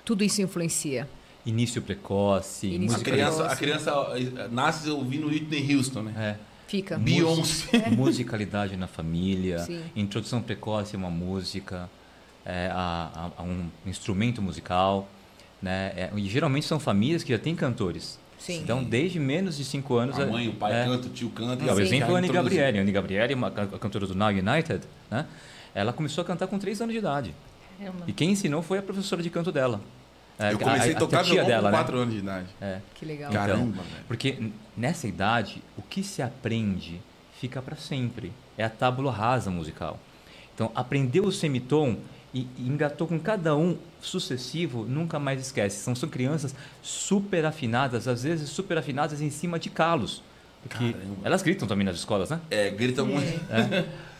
tudo 0.06 0.24
isso 0.24 0.40
influencia. 0.42 1.10
Início 1.46 1.82
precoce, 1.82 2.68
Início 2.68 2.96
A 2.96 3.00
música 3.00 3.12
criança, 3.12 3.38
precoce. 3.38 3.54
a 3.54 3.58
criança 3.58 3.92
eh, 4.16 4.48
nasce 4.52 4.90
ouvindo 4.90 5.28
Whitney 5.28 5.76
Houston, 5.76 6.02
né? 6.04 6.14
É. 6.42 6.56
Fica. 6.68 6.98
Beyoncé. 6.98 7.90
musicalidade 7.92 8.76
na 8.76 8.88
família, 8.88 9.60
Sim. 9.60 9.82
introdução 9.96 10.42
precoce 10.42 10.96
a 10.96 11.00
uma 11.00 11.10
música, 11.12 11.90
é, 12.46 12.70
a, 12.74 13.32
a- 13.38 13.42
a 13.42 13.44
um 13.44 13.68
instrumento 13.86 14.42
musical, 14.42 15.08
né? 15.62 15.94
É, 15.96 16.10
e 16.16 16.28
geralmente 16.28 16.66
são 16.66 16.80
famílias 16.80 17.24
que 17.24 17.32
já 17.32 17.38
têm 17.40 17.56
cantores. 17.56 18.20
Sim. 18.40 18.60
Então, 18.62 18.84
desde 18.84 19.20
menos 19.20 19.58
de 19.58 19.64
5 19.64 19.96
anos... 19.96 20.20
A 20.20 20.24
é- 20.24 20.26
mãe, 20.26 20.48
o 20.50 20.54
pai 20.54 20.74
é, 20.74 20.86
canta, 20.86 21.08
o 21.08 21.10
tio 21.10 21.30
canta. 21.30 21.64
É, 21.64 21.74
o 21.74 21.80
exemplo 21.80 22.12
é 22.12 22.16
a 22.16 22.18
Anne. 22.18 22.28
Gabriele. 22.30 22.78
A 22.78 22.82
Anne 22.82 22.92
Gabriele, 22.92 23.34
uma 23.34 23.48
a 23.48 23.80
cantora 23.80 24.06
do 24.06 24.14
Now 24.16 24.30
United, 24.30 24.82
né? 25.10 25.26
Ela 25.74 25.94
começou 25.94 26.22
a 26.24 26.26
cantar 26.26 26.48
com 26.48 26.58
3 26.60 26.82
anos 26.82 26.94
de 26.94 27.00
idade. 27.00 27.34
Caramba. 27.78 28.04
E 28.08 28.14
quem 28.14 28.32
ensinou 28.32 28.62
foi 28.62 28.78
a 28.78 28.82
professora 28.82 29.22
de 29.24 29.30
canto 29.30 29.52
dela. 29.52 29.82
É, 30.38 30.54
Eu 30.54 30.60
comecei 30.60 30.94
a, 30.94 30.98
tocar 30.98 31.24
tia 31.24 31.44
violão 31.44 31.48
dela, 31.48 31.70
com 31.70 31.78
né? 31.78 31.84
4 31.84 31.98
anos 31.98 32.14
de 32.14 32.20
idade. 32.20 32.48
É. 32.62 32.80
Que 32.94 33.06
legal. 33.06 33.32
Cara. 33.32 33.54
Então, 33.54 33.66
Caramba, 33.66 33.84
velho. 33.84 34.06
porque 34.08 34.52
nessa 34.76 35.08
idade, 35.08 35.62
o 35.78 35.82
que 35.82 36.04
se 36.04 36.22
aprende 36.22 37.02
fica 37.40 37.62
para 37.62 37.76
sempre. 37.76 38.32
É 38.58 38.64
a 38.64 38.70
tábula 38.70 39.12
rasa 39.12 39.52
musical. 39.52 40.00
Então, 40.54 40.72
aprendeu 40.74 41.26
o 41.26 41.32
semitom 41.32 41.98
e, 42.34 42.48
e 42.58 42.68
engatou 42.68 43.08
com 43.08 43.20
cada 43.20 43.56
um 43.56 43.78
sucessivo, 44.02 44.86
nunca 44.86 45.20
mais 45.20 45.40
esquece. 45.42 45.78
São, 45.78 45.94
são 45.94 46.08
crianças 46.08 46.56
super 46.82 47.46
afinadas, 47.46 48.08
às 48.08 48.24
vezes 48.24 48.50
super 48.50 48.78
afinadas 48.78 49.22
em 49.22 49.30
cima 49.30 49.60
de 49.60 49.70
calos. 49.70 50.24
Porque 50.64 50.94
Caramba. 50.94 51.16
elas 51.24 51.42
gritam 51.44 51.68
também 51.68 51.86
nas 51.86 51.98
escolas, 51.98 52.30
né? 52.30 52.40
É, 52.50 52.70
grita 52.70 53.04
muito. 53.04 53.42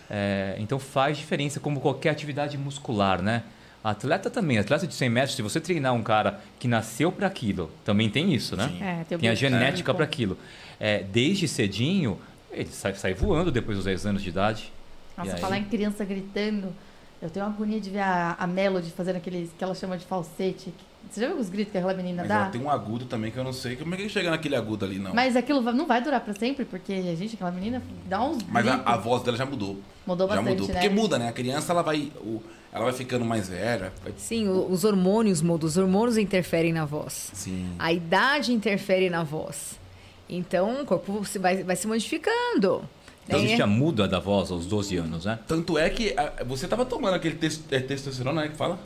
É, 0.08 0.56
então 0.60 0.78
faz 0.78 1.18
diferença 1.18 1.60
como 1.60 1.80
qualquer 1.80 2.12
atividade 2.12 2.56
muscular, 2.60 3.24
né? 3.24 3.42
Atleta 3.90 4.30
também, 4.32 4.58
atleta 4.58 4.88
de 4.88 4.94
100 4.96 5.10
metros, 5.10 5.36
se 5.36 5.42
você 5.44 5.60
treinar 5.60 5.94
um 5.94 6.02
cara 6.02 6.40
que 6.58 6.68
nasceu 6.68 7.12
para 7.12 7.28
aquilo, 7.28 7.70
também 7.84 8.10
tem 8.10 8.34
isso, 8.34 8.56
né? 8.56 8.68
Sim. 8.70 8.84
É, 8.84 9.04
tem 9.08 9.18
Tem 9.20 9.30
a 9.30 9.36
genética 9.36 9.94
para 9.94 10.04
aquilo. 10.04 10.38
É, 10.80 11.04
desde 11.04 11.48
cedinho, 11.48 12.18
ele 12.52 12.70
sai, 12.72 12.96
sai 12.96 13.14
voando 13.14 13.52
depois 13.52 13.78
dos 13.78 13.86
10 13.86 14.08
anos 14.08 14.24
de 14.24 14.30
idade. 14.30 14.74
Nossa, 15.16 15.36
aí? 15.36 15.40
falar 15.40 15.58
em 15.60 15.66
criança 15.66 16.04
gritando. 16.04 16.74
Eu 17.22 17.30
tenho 17.30 17.46
uma 17.46 17.54
agonia 17.54 17.80
de 17.80 17.90
ver 17.92 18.00
a, 18.00 18.36
a 18.40 18.48
Melody 18.48 18.90
fazendo 18.92 19.18
aqueles 19.18 19.50
que 19.58 19.64
ela 19.64 19.74
chama 19.76 19.98
de 19.98 20.06
falsete. 20.06 20.74
Você 21.10 21.22
já 21.22 21.28
viu 21.28 21.38
os 21.38 21.50
gritos 21.50 21.72
que 21.72 21.78
aquela 21.78 21.94
menina 21.94 22.24
Mas 22.24 22.30
dá? 22.30 22.36
ela 22.36 22.50
tem 22.50 22.62
um 22.62 22.70
agudo 22.70 23.06
também 23.06 23.30
que 23.32 23.38
eu 23.38 23.44
não 23.44 23.54
sei. 23.54 23.76
Como 23.76 23.94
é 23.94 23.98
que 23.98 24.10
chega 24.10 24.32
naquele 24.32 24.56
agudo 24.56 24.84
ali, 24.84 24.98
não? 24.98 25.14
Mas 25.14 25.36
aquilo 25.36 25.62
não 25.62 25.86
vai 25.86 26.02
durar 26.02 26.20
pra 26.22 26.34
sempre, 26.34 26.66
porque, 26.66 27.16
gente, 27.16 27.36
aquela 27.36 27.52
menina 27.52 27.84
dá 28.08 28.22
uns 28.24 28.44
Mas 28.50 28.68
a, 28.68 28.72
gritos. 28.78 28.94
a 28.94 28.98
voz 28.98 29.22
dela 29.24 29.38
já 29.38 29.46
mudou. 29.46 29.80
Mudou 30.06 30.28
já 30.28 30.36
bastante, 30.38 30.50
mudou. 30.60 30.68
né? 30.68 30.74
Porque 30.74 30.90
muda, 30.90 31.20
né? 31.20 31.30
A 31.30 31.32
criança, 31.32 31.72
ela 31.72 31.84
vai, 31.84 32.12
o- 32.18 32.42
ela 32.76 32.86
vai 32.86 32.94
ficando 32.94 33.24
mais 33.26 33.48
velha. 33.50 33.92
vai- 34.04 34.14
Sim, 34.18 34.48
o- 34.48 34.70
os 34.72 34.84
hormônios 34.84 35.42
mudam. 35.42 35.68
Os 35.68 35.78
hormônios 35.78 36.18
interferem 36.18 36.74
na 36.74 36.86
voz. 36.86 37.32
Sim. 37.34 37.70
A 37.80 37.92
idade 37.94 38.52
interfere 38.54 39.10
na 39.10 39.24
voz. 39.24 39.80
Então, 40.30 40.82
o 40.82 40.86
corpo 40.86 41.24
se 41.26 41.40
vai, 41.40 41.64
vai 41.64 41.76
se 41.76 41.88
modificando. 41.88 42.84
Então 43.28 43.40
né? 43.40 43.46
existe 43.46 43.62
a 43.62 43.68
muda 43.68 44.08
da 44.08 44.20
voz 44.20 44.52
aos 44.52 44.66
12 44.66 44.98
anos, 44.98 45.26
né? 45.26 45.40
Tanto 45.48 45.78
é 45.78 45.90
que 45.90 46.14
ah, 46.18 46.44
você 46.46 46.68
tava 46.68 46.86
tomando 46.86 47.16
aquele 47.16 47.36
tes, 47.36 47.60
é, 47.72 47.80
testosterona, 47.80 48.44
né? 48.44 48.48
Que 48.50 48.56
fala? 48.56 48.78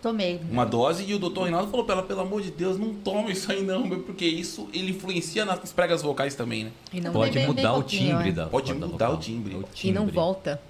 Tomei. 0.00 0.40
Uma 0.48 0.64
dose 0.64 1.04
e 1.04 1.12
o 1.14 1.18
doutor 1.18 1.42
Reinaldo 1.42 1.68
falou 1.72 1.84
pra 1.84 1.96
ela, 1.96 2.04
pelo 2.04 2.20
amor 2.20 2.40
de 2.40 2.52
Deus, 2.52 2.78
não 2.78 2.94
toma 2.94 3.32
isso 3.32 3.50
aí 3.50 3.64
não, 3.64 3.84
meu, 3.84 3.98
porque 4.04 4.24
isso 4.24 4.68
ele 4.72 4.92
influencia 4.92 5.44
nas 5.44 5.72
pregas 5.72 6.02
vocais 6.02 6.36
também, 6.36 6.64
né? 6.64 6.70
E 6.92 7.00
não, 7.00 7.12
Pode 7.12 7.32
bem- 7.32 7.46
bem 7.46 7.56
mudar 7.56 7.72
o 7.72 7.74
pouquinho, 7.80 8.16
timbre 8.16 8.28
é. 8.28 8.32
da 8.32 8.46
Pode 8.46 8.68
da 8.72 8.74
mudar 8.86 9.06
vocal. 9.06 9.14
o 9.14 9.16
timbre. 9.18 9.54
O 9.56 9.64
e 9.82 9.90
não 9.90 10.02
timbre. 10.02 10.14
volta. 10.14 10.60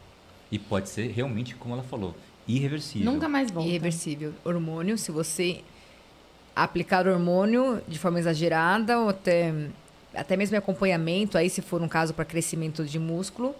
E 0.50 0.58
pode 0.58 0.88
ser 0.88 1.10
realmente, 1.10 1.54
como 1.56 1.74
ela 1.74 1.82
falou, 1.82 2.14
irreversível. 2.48 3.12
Nunca 3.12 3.28
mais 3.28 3.50
volta. 3.50 3.68
Irreversível. 3.68 4.32
Hormônio, 4.44 4.96
se 4.96 5.12
você 5.12 5.60
aplicar 6.56 7.06
hormônio 7.06 7.80
de 7.86 7.98
forma 7.98 8.18
exagerada 8.18 8.98
ou 8.98 9.10
até, 9.10 9.54
até 10.14 10.36
mesmo 10.36 10.56
em 10.56 10.58
acompanhamento, 10.58 11.38
aí 11.38 11.48
se 11.48 11.62
for 11.62 11.80
um 11.80 11.88
caso 11.88 12.12
para 12.14 12.24
crescimento 12.24 12.84
de 12.84 12.98
músculo, 12.98 13.54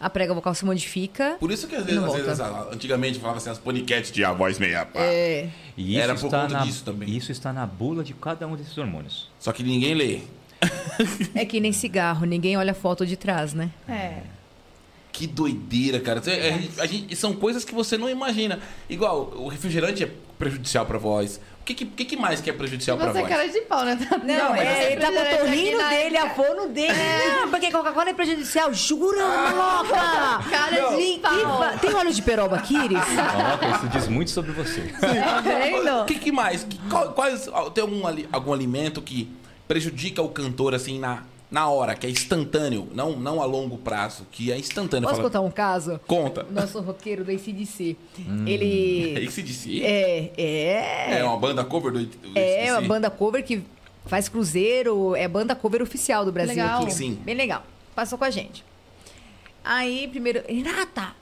a 0.00 0.08
prega 0.08 0.32
vocal 0.32 0.54
se 0.54 0.64
modifica. 0.64 1.36
Por 1.40 1.50
isso 1.50 1.66
que 1.66 1.74
às 1.74 1.84
vezes, 1.84 2.02
às 2.02 2.14
vezes, 2.14 2.40
antigamente 2.72 3.18
falava 3.18 3.38
assim, 3.38 3.50
as 3.50 3.58
poniquetes 3.58 4.12
de 4.12 4.24
a 4.24 4.32
voz 4.32 4.58
meia 4.58 4.86
pá. 4.86 5.00
É, 5.00 5.48
E 5.76 5.94
isso 5.94 6.00
Era 6.00 6.14
por 6.14 6.22
conta 6.22 6.48
na, 6.48 6.60
disso 6.60 6.84
também. 6.84 7.08
Isso 7.10 7.32
está 7.32 7.52
na 7.52 7.66
bula 7.66 8.04
de 8.04 8.14
cada 8.14 8.46
um 8.46 8.54
desses 8.54 8.76
hormônios. 8.78 9.28
Só 9.40 9.52
que 9.52 9.62
ninguém 9.62 9.94
lê. 9.94 10.20
é 11.34 11.44
que 11.44 11.58
nem 11.58 11.72
cigarro, 11.72 12.24
ninguém 12.24 12.56
olha 12.56 12.72
a 12.72 12.74
foto 12.74 13.04
de 13.04 13.16
trás, 13.16 13.54
né? 13.54 13.70
É. 13.88 14.22
Que 15.18 15.26
doideira, 15.26 15.98
cara. 15.98 16.22
Você- 16.22 16.30
a 16.30 16.50
gente- 16.52 16.80
a 16.80 16.86
gente- 16.86 17.16
são 17.16 17.32
coisas 17.34 17.64
que 17.64 17.74
você 17.74 17.98
não 17.98 18.08
imagina. 18.08 18.60
Igual, 18.88 19.32
o 19.36 19.48
refrigerante 19.48 20.04
é 20.04 20.10
prejudicial 20.38 20.86
pra 20.86 20.96
voz. 20.96 21.40
O 21.60 21.64
que, 21.64 21.74
que, 21.74 22.04
que 22.04 22.16
mais 22.16 22.40
que 22.40 22.48
é 22.48 22.52
prejudicial 22.52 22.96
pra 22.96 23.10
você 23.12 23.18
é 23.18 23.22
voz? 23.22 23.34
cara 23.34 23.48
de 23.48 23.60
pau, 23.62 23.84
né? 23.84 23.98
Não, 24.24 24.50
mas 24.50 24.60
é, 24.60 24.74
você 24.74 24.92
ele 24.92 25.00
tá 25.00 25.08
o 25.08 25.12
na- 25.12 25.88
dele, 25.90 26.16
a 26.16 26.30
fono 26.30 26.68
dele. 26.68 26.92
Não, 27.40 27.50
porque 27.50 27.68
Coca-Cola 27.72 28.10
é 28.10 28.14
prejudicial. 28.14 28.72
Jura, 28.72 29.26
maluca? 29.26 30.50
Cara 30.50 30.96
de 30.96 31.18
pau. 31.18 31.78
Tem 31.80 31.92
óleo 31.94 32.12
de 32.12 32.22
peroba 32.22 32.54
aqui, 32.56 32.76
Iris? 32.76 33.00
Coloca, 33.34 33.68
isso 33.76 33.88
diz 33.88 34.06
muito 34.06 34.30
sobre 34.30 34.52
você. 34.52 34.82
Tá 35.00 35.40
O 35.40 35.42
vendo? 35.42 36.04
que, 36.06 36.14
que 36.14 36.30
mais? 36.30 36.62
Que- 36.62 36.78
qual- 36.88 37.12
quais, 37.12 37.50
tem 37.74 37.82
algum, 37.82 38.02
algum 38.32 38.52
alimento 38.52 39.02
que 39.02 39.28
prejudica 39.66 40.22
o 40.22 40.28
cantor 40.28 40.74
assim 40.76 41.00
na, 41.00 41.24
na 41.50 41.68
hora, 41.70 41.94
que 41.94 42.06
é 42.06 42.10
instantâneo, 42.10 42.88
não, 42.94 43.12
não 43.16 43.40
a 43.40 43.44
longo 43.46 43.78
prazo, 43.78 44.26
que 44.30 44.52
é 44.52 44.58
instantâneo? 44.58 45.08
Posso 45.08 45.16
Fala- 45.20 45.28
contar 45.30 45.40
um 45.40 45.50
caso? 45.50 45.98
Conta. 46.06 46.44
O 46.44 46.52
nosso 46.52 46.80
roqueiro 46.80 47.24
do 47.24 47.30
ACDC. 47.30 47.96
É 48.46 48.50
Ele. 48.50 49.26
disse? 49.42 49.82
É, 49.84 50.32
é. 50.36 51.18
É 51.20 51.24
uma 51.24 51.36
banda 51.38 51.64
cover 51.64 51.92
do, 51.92 52.04
do 52.04 52.38
É 52.38 52.64
AC/DC? 52.68 52.72
uma 52.72 52.88
banda 52.88 53.10
cover 53.10 53.42
que 53.44 53.62
faz 54.06 54.28
cruzeiro, 54.28 55.14
é 55.16 55.26
banda 55.28 55.54
cover 55.54 55.80
oficial 55.82 56.24
do 56.24 56.32
Brasil 56.32 56.54
Legal. 56.62 56.82
aqui. 56.82 56.92
Sim. 56.92 57.14
Bem 57.24 57.34
legal. 57.34 57.64
Passou 57.94 58.18
com 58.18 58.24
a 58.24 58.30
gente. 58.30 58.64
Aí, 59.64 60.08
primeiro, 60.08 60.42
Renata, 60.48 61.14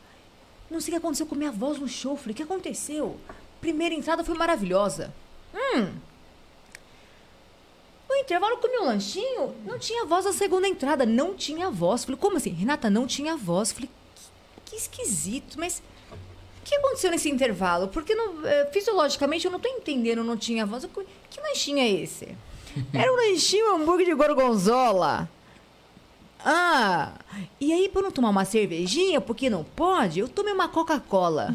não 0.70 0.80
sei 0.80 0.90
o 0.90 0.92
que 0.92 0.98
aconteceu 0.98 1.26
com 1.26 1.34
minha 1.34 1.50
voz 1.50 1.78
no 1.78 1.88
show. 1.88 2.16
Falei, 2.16 2.32
o 2.32 2.36
que 2.36 2.42
aconteceu? 2.42 3.16
Primeira 3.60 3.94
entrada 3.94 4.22
foi 4.22 4.36
maravilhosa. 4.36 5.12
Hum. 5.54 5.88
No 8.16 8.22
intervalo 8.22 8.56
comi 8.56 8.78
um 8.78 8.86
lanchinho, 8.86 9.54
não 9.66 9.78
tinha 9.78 10.06
voz 10.06 10.24
na 10.24 10.32
segunda 10.32 10.66
entrada, 10.66 11.04
não 11.04 11.34
tinha 11.34 11.70
voz. 11.70 12.02
Falei, 12.02 12.18
como 12.18 12.38
assim? 12.38 12.48
Renata, 12.48 12.88
não 12.88 13.06
tinha 13.06 13.36
voz. 13.36 13.72
Falei, 13.72 13.90
que, 14.64 14.70
que 14.70 14.76
esquisito, 14.76 15.58
mas 15.58 15.82
o 16.10 16.64
que 16.64 16.74
aconteceu 16.76 17.10
nesse 17.10 17.28
intervalo? 17.28 17.88
Porque 17.88 18.14
não, 18.14 18.44
eh, 18.46 18.70
fisiologicamente 18.72 19.44
eu 19.44 19.52
não 19.52 19.60
tô 19.60 19.68
entendendo, 19.68 20.24
não 20.24 20.34
tinha 20.34 20.64
voz. 20.64 20.84
Eu, 20.84 20.88
Que 20.88 21.40
lanchinho 21.42 21.78
é 21.78 21.90
esse? 21.90 22.34
Era 22.94 23.12
um 23.12 23.16
lanchinho 23.16 23.74
hambúrguer 23.74 24.06
de 24.06 24.14
gorgonzola. 24.14 25.28
Ah, 26.42 27.12
e 27.60 27.70
aí 27.74 27.86
pra 27.90 28.00
eu 28.00 28.04
não 28.04 28.10
tomar 28.10 28.30
uma 28.30 28.46
cervejinha, 28.46 29.20
porque 29.20 29.50
não 29.50 29.62
pode, 29.62 30.20
eu 30.20 30.28
tomei 30.28 30.54
uma 30.54 30.68
Coca-Cola. 30.68 31.54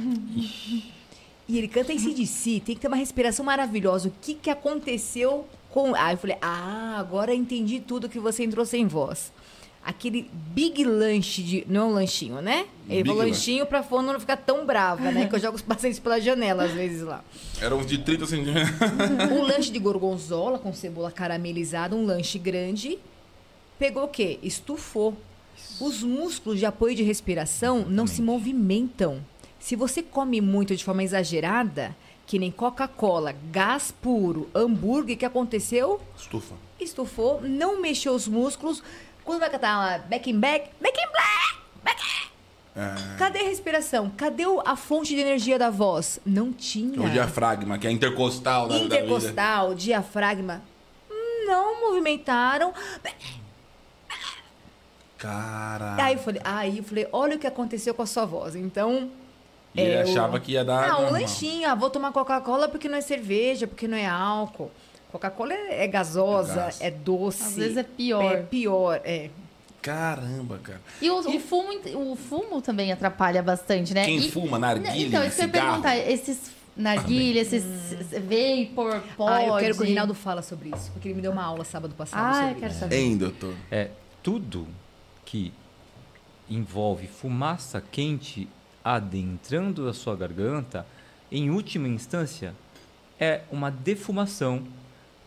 e 1.49 1.57
ele 1.57 1.67
canta 1.67 1.91
em 1.91 1.97
si, 1.97 2.61
tem 2.63 2.75
que 2.75 2.81
ter 2.81 2.87
uma 2.87 2.97
respiração 2.97 3.43
maravilhosa. 3.43 4.09
O 4.09 4.13
que 4.21 4.35
que 4.35 4.49
aconteceu 4.49 5.47
com... 5.71 5.95
Ah, 5.95 6.13
eu 6.13 6.17
falei, 6.17 6.37
ah, 6.41 6.97
agora 6.99 7.33
entendi 7.33 7.79
tudo 7.79 8.09
que 8.09 8.19
você 8.19 8.43
entrou 8.43 8.65
sem 8.65 8.87
voz. 8.87 9.31
Aquele 9.83 10.29
big 10.33 10.83
lanche 10.83 11.41
de... 11.41 11.65
Não 11.67 11.81
é 11.81 11.85
um 11.85 11.93
lanchinho, 11.93 12.41
né? 12.41 12.67
Ele 12.87 13.01
Big 13.01 13.07
falou 13.07 13.23
lanchinho 13.23 13.65
pra 13.65 13.81
fono 13.81 14.13
não 14.13 14.19
ficar 14.19 14.37
tão 14.37 14.65
brava, 14.65 15.11
né? 15.11 15.27
Que 15.27 15.35
eu 15.35 15.39
jogo 15.39 15.55
os 15.55 15.61
pacientes 15.61 15.99
pela 15.99 16.19
janela 16.19 16.65
às 16.65 16.71
vezes 16.71 17.01
lá. 17.01 17.23
Era 17.59 17.75
uns 17.75 17.87
de 17.87 17.97
30 17.97 18.25
centímetros. 18.27 18.69
Um 19.31 19.41
lanche 19.41 19.71
de 19.71 19.79
gorgonzola 19.79 20.59
com 20.59 20.71
cebola 20.71 21.11
caramelizada, 21.11 21.95
um 21.95 22.05
lanche 22.05 22.37
grande. 22.37 22.99
Pegou 23.79 24.03
o 24.03 24.07
quê? 24.07 24.37
Estufou. 24.43 25.17
Os 25.79 26.03
músculos 26.03 26.59
de 26.59 26.65
apoio 26.65 26.93
de 26.93 27.01
respiração 27.01 27.85
não 27.87 28.05
se 28.05 28.21
movimentam. 28.21 29.19
Se 29.59 29.75
você 29.75 30.03
come 30.03 30.41
muito 30.41 30.75
de 30.75 30.83
forma 30.83 31.03
exagerada, 31.03 31.95
que 32.31 32.39
nem 32.39 32.49
Coca-Cola, 32.49 33.35
gás 33.51 33.91
puro, 33.91 34.49
hambúrguer, 34.55 35.17
o 35.17 35.19
que 35.19 35.25
aconteceu? 35.25 35.99
Estufa. 36.17 36.55
Estufou, 36.79 37.41
não 37.41 37.81
mexeu 37.81 38.13
os 38.13 38.25
músculos. 38.25 38.81
Quando 39.25 39.41
vai 39.41 39.49
cantar 39.49 39.77
lá, 39.77 39.97
back 39.97 40.29
in 40.31 40.39
back, 40.39 40.69
back 40.79 40.97
in 40.97 41.11
black, 41.11 41.59
back 41.83 42.01
Ah, 42.73 43.15
Cadê 43.17 43.39
a 43.39 43.43
respiração? 43.43 44.09
Cadê 44.15 44.43
a 44.65 44.77
fonte 44.77 45.13
de 45.13 45.19
energia 45.19 45.59
da 45.59 45.69
voz? 45.69 46.21
Não 46.25 46.53
tinha. 46.53 47.01
o 47.01 47.09
diafragma, 47.09 47.77
que 47.77 47.85
é 47.85 47.91
intercostal 47.91 48.69
da, 48.69 48.75
da 48.75 48.83
vida. 48.83 48.95
Intercostal, 48.95 49.75
diafragma, 49.75 50.61
não 51.45 51.81
movimentaram. 51.81 52.73
Cara. 55.17 56.01
Aí 56.01 56.13
eu 56.13 56.19
falei, 56.19 56.41
aí 56.45 56.77
eu 56.77 56.83
falei, 56.85 57.09
olha 57.11 57.35
o 57.35 57.39
que 57.39 57.45
aconteceu 57.45 57.93
com 57.93 58.03
a 58.03 58.07
sua 58.07 58.25
voz. 58.25 58.55
Então, 58.55 59.11
E 59.73 59.79
ele 59.81 59.91
é, 59.93 60.01
achava 60.01 60.37
o- 60.37 60.41
que 60.41 60.51
ia 60.53 60.65
dar. 60.65 60.89
ah, 60.91 60.99
um 60.99 61.11
lanchinho, 61.11 61.67
ah, 61.69 61.75
vou 61.75 61.89
tomar 61.89 62.11
Coca-Cola 62.11 62.67
porque 62.67 62.89
não 62.89 62.97
é 62.97 63.01
cerveja, 63.01 63.65
porque 63.67 63.87
não 63.87 63.97
é 63.97 64.05
álcool. 64.05 64.69
Coca-Cola 65.11 65.53
é, 65.53 65.83
é 65.83 65.87
gasosa, 65.87 66.69
É 66.79 66.87
é, 66.87 66.91
doce. 66.91 67.43
Às 67.43 67.55
vezes 67.55 67.77
é 67.77 67.83
pior. 67.83 68.33
É 68.33 68.37
pior, 68.43 69.01
é. 69.03 69.29
Caramba, 69.81 70.59
cara. 70.61 70.79
E 71.01 71.09
o, 71.09 71.17
o 71.19 71.39
fumo, 71.39 71.69
o 72.11 72.15
fumo 72.15 72.61
também 72.61 72.91
atrapalha 72.91 73.41
bastante, 73.41 73.93
né? 73.93 74.05
Quem 74.05 74.17
E- 74.17 74.29
fuma, 74.31 74.59
narguilha, 74.59 75.07
Então, 75.07 75.25
isso 75.25 75.35
que 75.37 75.41
eu 75.41 75.45
ia 75.47 75.51
perguntar. 75.51 75.97
Esses 75.97 76.51
narguilha, 76.77 77.39
esses 77.41 77.63
vapor, 78.11 79.01
pod. 79.17 79.31
Ah, 79.33 79.43
eu 79.47 79.57
quero 79.57 79.75
que 79.75 79.81
o 79.81 79.85
Reinaldo 79.85 80.13
fala 80.13 80.41
sobre 80.41 80.69
isso, 80.69 80.91
porque 80.91 81.07
ele 81.07 81.15
me 81.15 81.21
deu 81.21 81.31
uma 81.31 81.43
aula 81.43 81.63
sábado 81.65 81.95
passado 81.95 82.21
Ah, 82.23 82.41
eu 82.43 82.47
sobre 82.49 82.59
quero 82.59 82.71
isso. 82.71 82.79
saber. 82.79 82.95
Hein, 82.97 83.17
doutor? 83.17 83.55
É, 83.71 83.89
tudo 84.21 84.67
que 85.25 85.51
envolve 86.49 87.07
fumaça 87.07 87.81
quente 87.91 88.47
adentrando 88.83 89.87
a 89.87 89.93
sua 89.93 90.15
garganta, 90.15 90.85
em 91.31 91.49
última 91.49 91.87
instância, 91.87 92.53
é 93.19 93.41
uma 93.51 93.69
defumação 93.69 94.63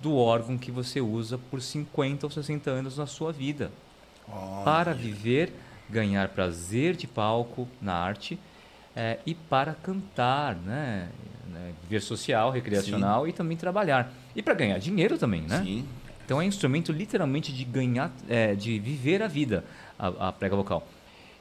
do 0.01 0.17
órgão 0.17 0.59
que 0.59 0.71
você 0.71 1.01
usa 1.01 1.39
por 1.39 1.63
50 1.63 2.27
ou 2.27 2.31
60 2.31 2.71
anos 2.71 2.99
na 2.99 3.07
sua 3.07 3.33
vida. 3.33 3.71
Para 4.65 4.93
viver, 4.93 5.53
ganhar 5.89 6.29
prazer 6.29 6.97
de 6.97 7.07
palco 7.07 7.69
na 7.81 7.95
arte 7.95 8.39
é, 8.97 9.19
e 9.25 9.35
para 9.35 9.75
cantar, 9.75 10.57
né? 10.57 11.09
né, 11.47 11.73
Viver 11.83 12.01
social, 12.01 12.51
recreacional 12.51 13.29
e 13.29 13.33
também 13.33 13.57
trabalhar. 13.57 14.13
E 14.35 14.43
para 14.43 14.55
ganhar 14.55 14.79
dinheiro 14.79 15.17
também, 15.19 15.43
né? 15.43 15.63
Sim. 15.63 15.87
Então 16.25 16.41
é 16.41 16.45
um 16.45 16.49
instrumento 16.49 16.91
literalmente 16.91 17.53
de 17.53 17.65
ganhar, 17.65 18.11
é, 18.29 18.55
de 18.55 18.79
viver 18.79 19.23
a 19.23 19.29
vida, 19.29 19.65
a, 19.99 20.29
a 20.29 20.33
prega 20.33 20.57
vocal. 20.57 20.87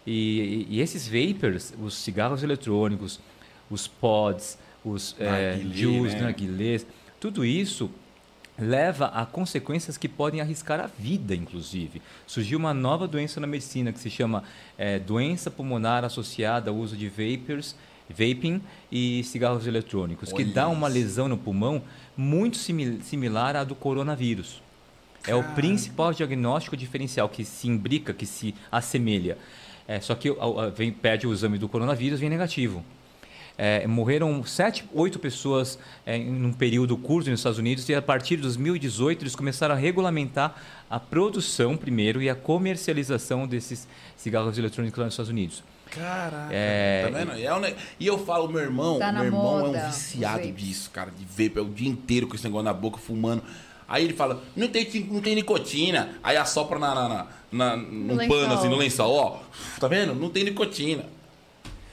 E, 0.06 0.68
e- 0.70 0.80
esses 0.82 1.08
vapors, 1.08 1.74
os 1.82 1.96
cigarros 1.96 2.44
eletrônicos, 2.44 3.20
os 3.70 3.88
pods, 3.88 4.58
os 4.84 5.16
é, 5.20 5.52
Narguilé, 5.56 5.76
juice, 5.76 6.16
né? 6.16 6.22
narguilés, 6.24 6.86
tudo 7.20 7.46
isso 7.46 7.90
leva 8.60 9.08
a 9.08 9.26
consequências 9.26 9.98
que 9.98 10.08
podem 10.08 10.40
arriscar 10.42 10.80
a 10.80 10.88
vida, 10.88 11.34
inclusive. 11.34 12.02
Surgiu 12.28 12.60
uma 12.60 12.74
nova 12.74 13.08
doença 13.08 13.40
na 13.40 13.48
medicina 13.48 13.92
que 13.92 14.00
se 14.00 14.10
chama 14.10 14.44
é, 14.78 15.00
doença 15.00 15.50
pulmonar 15.50 16.04
associada 16.04 16.70
ao 16.70 16.78
uso 16.78 16.96
de 16.96 17.10
vapors, 17.10 17.76
vaping 18.10 18.62
e 18.92 19.24
cigarros 19.24 19.66
eletrônicos, 19.66 20.32
que 20.32 20.44
Olha 20.44 20.54
dá 20.54 20.68
uma 20.68 20.88
lesão 20.88 21.28
no 21.28 21.38
pulmão 21.38 21.82
muito 22.16 22.58
simi- 22.58 23.00
similar 23.02 23.56
à 23.56 23.64
do 23.64 23.74
coronavírus. 23.74 24.62
É 25.26 25.34
o 25.34 25.44
principal 25.56 26.14
diagnóstico 26.14 26.76
diferencial 26.76 27.30
que 27.30 27.46
se 27.46 27.68
imbrica, 27.70 28.14
que 28.14 28.26
se 28.26 28.54
assemelha. 28.72 29.38
É, 29.88 30.00
só 30.00 30.16
que 30.16 30.30
a- 30.30 30.34
a- 30.66 30.70
vem, 30.70 30.92
pede 30.92 31.28
o 31.28 31.34
exame 31.34 31.58
do 31.58 31.68
coronavírus 31.68 32.20
vem 32.20 32.30
negativo. 32.30 32.84
É, 33.56 33.86
morreram 33.86 34.44
sete, 34.44 34.84
oito 34.94 35.20
pessoas 35.20 35.78
é, 36.06 36.18
em 36.18 36.44
um 36.46 36.52
período 36.52 36.98
curto 36.98 37.30
nos 37.30 37.40
Estados 37.40 37.60
Unidos 37.60 37.88
e 37.88 37.94
a 37.94 38.02
partir 38.02 38.38
de 38.38 38.42
2018 38.44 39.22
eles 39.24 39.36
começaram 39.36 39.76
a 39.76 39.78
regulamentar 39.78 40.56
a 40.90 41.00
produção 41.00 41.78
primeiro 41.78 42.20
e 42.20 42.30
a 42.30 42.36
comercialização 42.36 43.46
desses 43.46 43.88
cigarros 44.18 44.58
eletrônicos 44.58 44.98
lá 44.98 45.06
nos 45.06 45.14
Estados 45.14 45.30
Unidos. 45.30 45.64
Caraca. 45.92 46.48
É, 46.52 47.08
Tá 47.12 47.20
vendo? 47.20 47.32
É 47.40 47.54
um 47.54 47.62
E 48.00 48.08
eu 48.08 48.18
falo, 48.26 48.50
meu 48.52 48.62
irmão, 48.62 48.98
Tá 48.98 49.12
meu 49.12 49.26
irmão 49.26 49.60
é 49.60 49.62
moda, 49.68 49.78
um 49.86 49.86
viciado 49.92 50.52
disso, 50.52 50.90
cara, 50.90 51.12
de 51.12 51.24
é 51.60 51.62
o 51.62 51.70
dia 51.70 51.88
inteiro 51.90 52.26
com 52.28 52.34
esse 52.34 52.44
negócio 52.44 52.66
na 52.66 52.74
boca, 52.74 52.98
fumando. 52.98 53.44
Aí 53.94 54.06
ele 54.06 54.14
fala, 54.14 54.42
não 54.56 54.68
tem, 54.70 54.90
não 55.12 55.22
tem 55.22 55.36
nicotina. 55.36 56.16
Aí 56.24 56.36
assopra 56.36 56.80
na, 56.80 56.96
na, 56.96 57.08
na, 57.08 57.28
na, 57.52 57.78
num 57.78 58.16
lençol. 58.16 58.38
pano, 58.42 58.54
assim, 58.56 58.68
no 58.68 58.76
lençol, 58.76 59.14
ó. 59.16 59.40
Tá 59.80 59.88
vendo? 59.88 60.16
Não 60.16 60.32
tem 60.32 60.44
nicotina. 60.44 61.06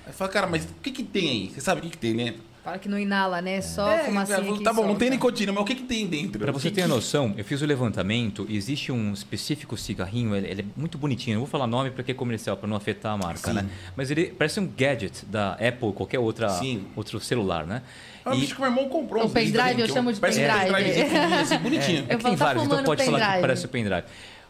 Aí 0.06 0.12
fala, 0.14 0.30
cara, 0.30 0.46
mas 0.46 0.64
o 0.64 0.68
que 0.82 0.90
que 0.90 1.02
tem 1.02 1.28
aí? 1.28 1.50
Você 1.54 1.60
sabe 1.60 1.80
o 1.80 1.84
que 1.84 1.90
que 1.90 1.98
tem 1.98 2.16
dentro? 2.16 2.40
Fala 2.64 2.78
que 2.78 2.88
não 2.88 2.98
inala, 2.98 3.42
né? 3.42 3.60
Só 3.60 3.90
É, 3.90 4.04
fumacinha 4.04 4.38
é, 4.38 4.52
que 4.56 4.62
tá 4.62 4.72
bom, 4.72 4.82
não 4.86 4.94
tem 4.94 5.08
solta. 5.08 5.10
nicotina, 5.10 5.52
mas 5.52 5.62
o 5.62 5.64
que 5.66 5.74
que 5.74 5.82
tem 5.82 6.06
dentro? 6.06 6.38
Para 6.40 6.52
você 6.52 6.68
que 6.70 6.74
ter 6.76 6.82
que- 6.82 6.88
noção, 6.88 7.34
eu 7.36 7.44
fiz 7.44 7.60
o 7.60 7.66
levantamento. 7.66 8.46
Existe 8.48 8.90
um 8.90 9.12
específico 9.12 9.76
cigarrinho, 9.76 10.34
ele, 10.34 10.46
ele 10.48 10.62
é 10.62 10.64
muito 10.74 10.96
bonitinho. 10.96 11.34
Eu 11.36 11.40
vou 11.40 11.48
falar 11.48 11.66
nome 11.66 11.90
porque 11.90 12.12
é 12.12 12.14
comercial, 12.14 12.56
para 12.56 12.66
não 12.68 12.76
afetar 12.76 13.12
a 13.12 13.18
marca, 13.18 13.48
Sim. 13.50 13.56
né? 13.56 13.66
Mas 13.94 14.10
ele 14.10 14.26
parece 14.26 14.58
um 14.58 14.66
gadget 14.66 15.26
da 15.26 15.52
Apple, 15.52 15.92
qualquer 15.94 16.18
outra, 16.18 16.48
Sim. 16.50 16.84
outro 16.96 17.20
celular, 17.20 17.66
né? 17.66 17.82
Ah, 18.24 18.34
E- 18.34 18.44
acho 18.44 18.54
que 18.54 18.60
meu 18.60 18.70
irmão 18.70 18.88
comprou 18.88 19.22
desses 19.28 19.34
pendrive, 19.34 19.56
também, 19.70 19.80
eu 19.80 19.86
que 19.86 19.92
chamo 19.92 20.12
de 20.12 20.20
parece 20.20 20.40
um 20.40 20.46
pendrive. 20.46 21.02
pequenininho, 21.04 21.40
assim, 21.40 21.58
bonitinho. 21.62 22.06
É 22.08 22.14
Eu 22.14 22.18
que 22.18 22.24
tem 22.24 22.36
vários, 22.36 22.62
então 22.64 22.70
fumando 22.78 22.86
pode 22.86 23.04
falar 23.04 23.18
que 23.18 23.24
pendrive. 23.24 23.40
parece 23.40 23.64
o 23.66 23.68
pendrive. 23.68 24.02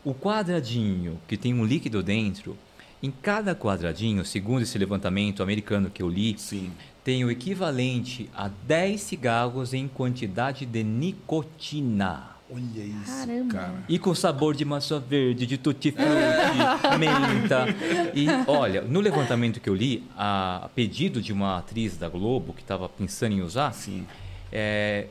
O 0.04 0.14
quadradinho 0.14 1.20
que 1.28 1.36
tem 1.36 1.54
um 1.54 1.64
líquido 1.64 2.02
dentro, 2.02 2.56
em 3.02 3.10
cada 3.10 3.54
quadradinho, 3.54 4.24
segundo 4.24 4.62
esse 4.62 4.76
levantamento 4.78 5.42
americano 5.42 5.90
que 5.90 6.02
eu 6.02 6.08
li, 6.08 6.34
Sim. 6.38 6.70
tem 7.04 7.24
o 7.24 7.30
equivalente 7.30 8.28
a 8.36 8.48
10 8.48 9.00
cigarros 9.00 9.72
em 9.74 9.86
quantidade 9.88 10.66
de 10.66 10.82
nicotina. 10.82 12.30
Olha 12.52 12.82
isso, 12.84 13.26
Caramba. 13.26 13.52
cara. 13.54 13.84
E 13.88 13.98
com 13.98 14.14
sabor 14.14 14.54
de 14.56 14.64
maçã 14.64 14.98
verde, 14.98 15.46
de 15.46 15.56
tutti-frutti, 15.56 16.08
menta. 16.98 17.66
E 18.14 18.26
olha, 18.46 18.82
no 18.82 19.00
levantamento 19.00 19.60
que 19.60 19.68
eu 19.70 19.74
li, 19.74 20.04
a, 20.16 20.64
a 20.64 20.68
pedido 20.68 21.22
de 21.22 21.32
uma 21.32 21.58
atriz 21.58 21.96
da 21.96 22.08
Globo 22.08 22.52
que 22.52 22.60
estava 22.62 22.88
pensando 22.88 23.32
em 23.34 23.40
usar, 23.42 23.72
Sim. 23.72 24.04
é, 24.52 25.06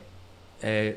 é, 0.62 0.96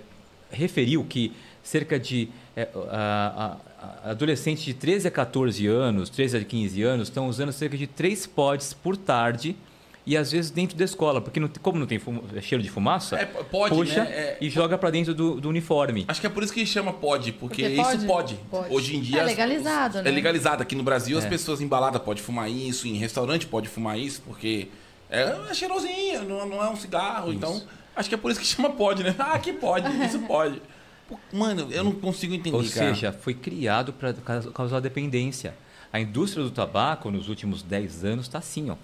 referiu 0.51 1.03
que 1.05 1.31
cerca 1.63 1.97
de 1.99 2.27
é, 2.55 2.67
a- 2.91 3.57
a- 3.81 4.07
a- 4.07 4.11
adolescentes 4.11 4.63
de 4.63 4.73
13 4.73 5.07
a 5.07 5.11
14 5.11 5.65
anos, 5.65 6.09
13 6.09 6.37
a 6.37 6.43
15 6.43 6.83
anos, 6.83 7.07
estão 7.07 7.27
usando 7.27 7.51
cerca 7.51 7.77
de 7.77 7.87
3 7.87 8.27
pods 8.27 8.73
por 8.73 8.95
tarde 8.97 9.55
e 10.05 10.17
às 10.17 10.31
vezes 10.31 10.51
dentro 10.51 10.75
da 10.77 10.83
escola, 10.83 11.21
porque 11.21 11.39
não, 11.39 11.47
como 11.61 11.79
não 11.79 11.85
tem 11.87 11.97
fuma- 11.99 12.21
cheiro 12.41 12.61
de 12.63 12.69
fumaça, 12.69 13.15
É, 13.17 13.25
pode, 13.25 13.73
puxa 13.73 14.03
né? 14.03 14.11
É- 14.11 14.37
e 14.41 14.49
joga 14.49 14.77
para 14.77 14.89
dentro 14.89 15.13
do, 15.13 15.39
do 15.39 15.47
uniforme. 15.49 16.03
Acho 16.07 16.19
que 16.19 16.27
é 16.27 16.29
por 16.29 16.43
isso 16.43 16.51
que 16.53 16.65
chama 16.65 16.91
pode, 16.91 17.31
porque, 17.31 17.63
Porque 17.63 17.75
pode? 17.77 17.97
isso 17.97 18.05
pode. 18.05 18.35
Pode. 18.51 18.73
Hoje 18.73 18.95
em 18.97 19.01
dia. 19.01 19.19
É 19.19 19.21
as- 19.21 19.27
legalizado, 19.27 19.97
os- 19.99 20.03
né? 20.03 20.09
É 20.09 20.13
legalizado. 20.13 20.61
Aqui 20.61 20.75
no 20.75 20.83
Brasil 20.83 21.17
as 21.17 21.25
É. 21.25 21.29
pessoas 21.29 21.61
em 21.61 21.67
balada 21.67 21.99
podem 21.99 22.21
fumar 22.23 22.49
isso, 22.51 22.87
em 22.87 22.95
restaurante 22.97 23.45
pode 23.47 23.69
fumar 23.69 23.97
isso, 23.97 24.21
porque 24.25 24.67
é, 25.09 25.35
é 25.49 25.53
cheirosinho, 25.53 26.23
não, 26.23 26.45
não 26.47 26.63
é 26.63 26.69
um 26.69 26.75
cigarro. 26.75 27.31
Então, 27.31 27.61
acho 27.95 28.09
que 28.09 28.15
é 28.15 28.17
por 28.17 28.29
isso 28.31 28.39
que 28.39 28.45
chama 28.47 28.69
pode, 28.71 29.03
né? 29.03 29.15
Ah, 29.19 29.33
aqui 29.33 29.53
pode, 29.53 29.87
isso 30.05 30.19
pode. 30.19 30.61
Mano, 31.31 31.67
eu 31.71 31.83
não 31.83 31.91
consigo 31.91 32.33
entender, 32.33 32.55
Ou 32.57 32.63
cara. 32.63 32.93
seja, 32.93 33.11
foi 33.13 33.33
criado 33.33 33.93
para 33.93 34.13
causar 34.53 34.79
dependência. 34.79 35.53
A 35.91 35.99
indústria 35.99 36.43
do 36.43 36.49
tabaco 36.49 37.11
nos 37.11 37.29
últimos 37.29 37.61
10 37.61 38.03
anos 38.03 38.25
está 38.25 38.39
assim, 38.39 38.69
ó, 38.71 38.75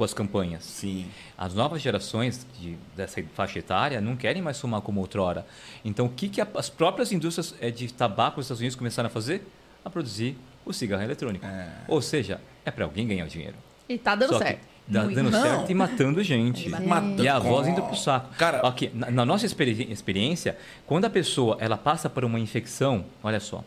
com 0.00 0.04
as 0.04 0.14
campanhas. 0.14 0.64
Sim. 0.64 1.08
As 1.36 1.52
novas 1.52 1.82
gerações 1.82 2.46
de, 2.58 2.74
dessa 2.96 3.22
faixa 3.34 3.58
etária 3.58 4.00
não 4.00 4.16
querem 4.16 4.40
mais 4.40 4.58
fumar 4.58 4.80
como 4.80 4.98
outrora. 4.98 5.44
Então, 5.84 6.06
o 6.06 6.08
que, 6.08 6.26
que 6.30 6.40
a- 6.40 6.48
as 6.54 6.70
próprias 6.70 7.12
indústrias 7.12 7.54
eh, 7.60 7.70
de 7.70 7.92
tabaco 7.92 8.36
dos 8.36 8.46
Estados 8.46 8.60
Unidos 8.60 8.76
começaram 8.76 9.08
a 9.08 9.10
fazer? 9.10 9.46
A 9.84 9.90
produzir 9.90 10.38
o 10.64 10.72
cigarro 10.72 11.02
eletrônico. 11.02 11.44
Ou 11.86 12.00
seja, 12.00 12.40
é 12.64 12.70
para 12.70 12.86
alguém 12.86 13.06
ganhar 13.06 13.26
dinheiro. 13.26 13.56
E 13.86 13.98
tá 13.98 14.14
dando 14.14 14.32
Só 14.32 14.38
certo. 14.38 14.66
dá- 14.88 15.02
Muito. 15.02 15.16
dando 15.16 15.30
Não. 15.30 15.42
certo 15.42 15.70
e 15.70 15.74
matando 15.74 16.22
gente. 16.22 16.66
Matando- 16.70 17.22
E 17.22 17.28
a 17.28 17.38
voz 17.38 17.68
indo 17.68 17.82
pro 17.82 17.94
saco. 17.94 18.34
Cara- 18.38 18.66
Aqui, 18.66 18.90
na, 18.94 19.10
na 19.10 19.24
nossa 19.26 19.44
experi- 19.44 19.86
experiência, 19.92 20.56
quando 20.86 21.04
a 21.04 21.10
pessoa 21.10 21.58
ela 21.60 21.76
passa 21.76 22.08
por 22.08 22.24
uma 22.24 22.40
infecção, 22.40 23.04
olha 23.22 23.38
só, 23.38 23.62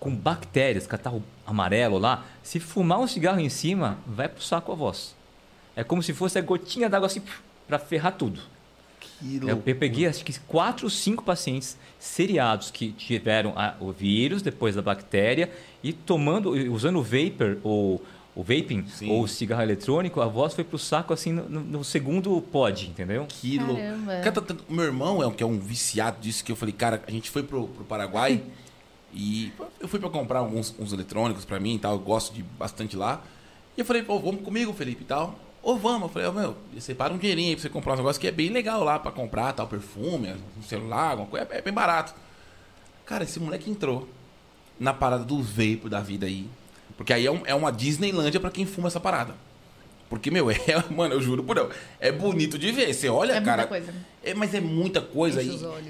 com 0.00 0.12
bactérias, 0.12 0.88
catarro 0.88 1.22
amarelo 1.46 1.98
lá, 1.98 2.24
se 2.42 2.58
fumar 2.58 2.98
um 2.98 3.06
cigarro 3.06 3.38
em 3.38 3.48
cima, 3.50 3.98
vai 4.04 4.28
pro 4.28 4.42
saco 4.42 4.72
a 4.72 4.74
voz. 4.74 5.14
É 5.76 5.84
como 5.84 6.02
se 6.02 6.12
fosse 6.12 6.38
a 6.38 6.42
gotinha 6.42 6.88
d'água 6.88 7.06
assim, 7.06 7.22
para 7.66 7.78
ferrar 7.78 8.14
tudo. 8.16 8.40
Que 9.00 9.36
Eu, 9.36 9.62
eu 9.64 9.76
peguei 9.76 10.06
acho 10.06 10.24
que 10.24 10.38
quatro 10.40 10.84
ou 10.86 10.90
cinco 10.90 11.22
pacientes 11.22 11.76
seriados 11.98 12.70
que 12.70 12.92
tiveram 12.92 13.52
a- 13.56 13.74
o 13.80 13.92
vírus 13.92 14.42
depois 14.42 14.74
da 14.74 14.82
bactéria 14.82 15.50
e 15.82 15.92
tomando, 15.92 16.50
usando 16.72 16.98
o 16.98 17.02
vapor 17.02 17.58
ou 17.62 18.02
o 18.34 18.42
vaping 18.42 18.86
Sim. 18.88 19.10
ou 19.10 19.22
o 19.24 19.28
cigarro 19.28 19.62
eletrônico, 19.62 20.20
a 20.20 20.26
voz 20.26 20.54
foi 20.54 20.64
pro 20.64 20.78
saco 20.78 21.12
assim 21.12 21.32
no, 21.32 21.48
no- 21.48 21.60
no 21.60 21.84
segundo 21.84 22.40
pod, 22.40 22.86
entendeu? 22.88 23.26
Que 23.28 23.58
louco. 23.58 23.80
Tá- 24.42 24.54
o 24.68 24.72
meu 24.72 24.84
irmão 24.84 25.22
é 25.22 25.26
um, 25.26 25.32
que 25.32 25.42
é 25.42 25.46
um 25.46 25.58
viciado 25.58 26.20
disso, 26.20 26.44
que 26.44 26.52
eu 26.52 26.56
falei, 26.56 26.72
cara, 26.72 27.02
a 27.06 27.10
gente 27.10 27.30
foi 27.30 27.42
pro, 27.42 27.68
pro 27.68 27.84
Paraguai 27.84 28.42
e 29.12 29.52
eu 29.80 29.88
fui 29.88 29.98
pra 29.98 30.08
comprar 30.08 30.38
alguns 30.40 30.74
uns 30.78 30.92
eletrônicos 30.92 31.44
pra 31.44 31.58
mim 31.58 31.74
e 31.74 31.78
tal, 31.78 31.92
eu 31.94 31.98
gosto 31.98 32.32
de 32.34 32.42
bastante 32.42 32.96
lá. 32.96 33.22
E 33.76 33.80
eu 33.80 33.84
falei, 33.84 34.02
pô, 34.02 34.18
vamos 34.18 34.42
comigo, 34.42 34.72
Felipe 34.72 35.02
e 35.02 35.06
tal. 35.06 35.38
Ou 35.62 35.78
vamos, 35.78 36.02
eu 36.02 36.08
falei, 36.08 36.28
ô 36.28 36.32
meu, 36.32 36.56
separa 36.80 37.12
um 37.12 37.18
dinheirinho 37.18 37.48
aí 37.50 37.54
pra 37.54 37.62
você 37.62 37.68
comprar 37.68 37.92
um 37.94 37.96
negócio 37.96 38.20
que 38.20 38.26
é 38.26 38.30
bem 38.32 38.48
legal 38.48 38.82
lá 38.82 38.98
pra 38.98 39.10
comprar, 39.12 39.52
tal, 39.52 39.66
perfume, 39.66 40.34
um 40.58 40.62
celular, 40.62 41.10
alguma 41.10 41.28
coisa, 41.28 41.46
é, 41.50 41.58
é 41.58 41.62
bem 41.62 41.72
barato. 41.72 42.14
Cara, 43.04 43.24
esse 43.24 43.38
moleque 43.38 43.70
entrou 43.70 44.08
na 44.78 44.94
parada 44.94 45.24
do 45.24 45.42
vapor 45.42 45.90
da 45.90 46.00
vida 46.00 46.24
aí. 46.26 46.48
Porque 46.96 47.12
aí 47.12 47.26
é, 47.26 47.30
um- 47.30 47.42
é 47.44 47.54
uma 47.54 47.70
Disneylândia 47.70 48.40
pra 48.40 48.50
quem 48.50 48.64
fuma 48.64 48.88
essa 48.88 49.00
parada. 49.00 49.34
Porque, 50.08 50.30
meu, 50.30 50.48
é, 50.50 50.56
mano, 50.90 51.14
eu 51.14 51.20
juro 51.20 51.44
por 51.44 51.54
Deus, 51.54 51.74
é 52.00 52.10
bonito 52.10 52.58
de 52.58 52.72
ver. 52.72 52.92
Você 52.94 53.08
olha, 53.10 53.32
É 53.32 53.34
muita 53.34 53.50
cara. 53.50 53.66
coisa. 53.66 53.94
É, 54.24 54.32
mas 54.34 54.54
é 54.54 54.60
muita 54.60 55.00
coisa. 55.00 55.42
E, 55.42 55.48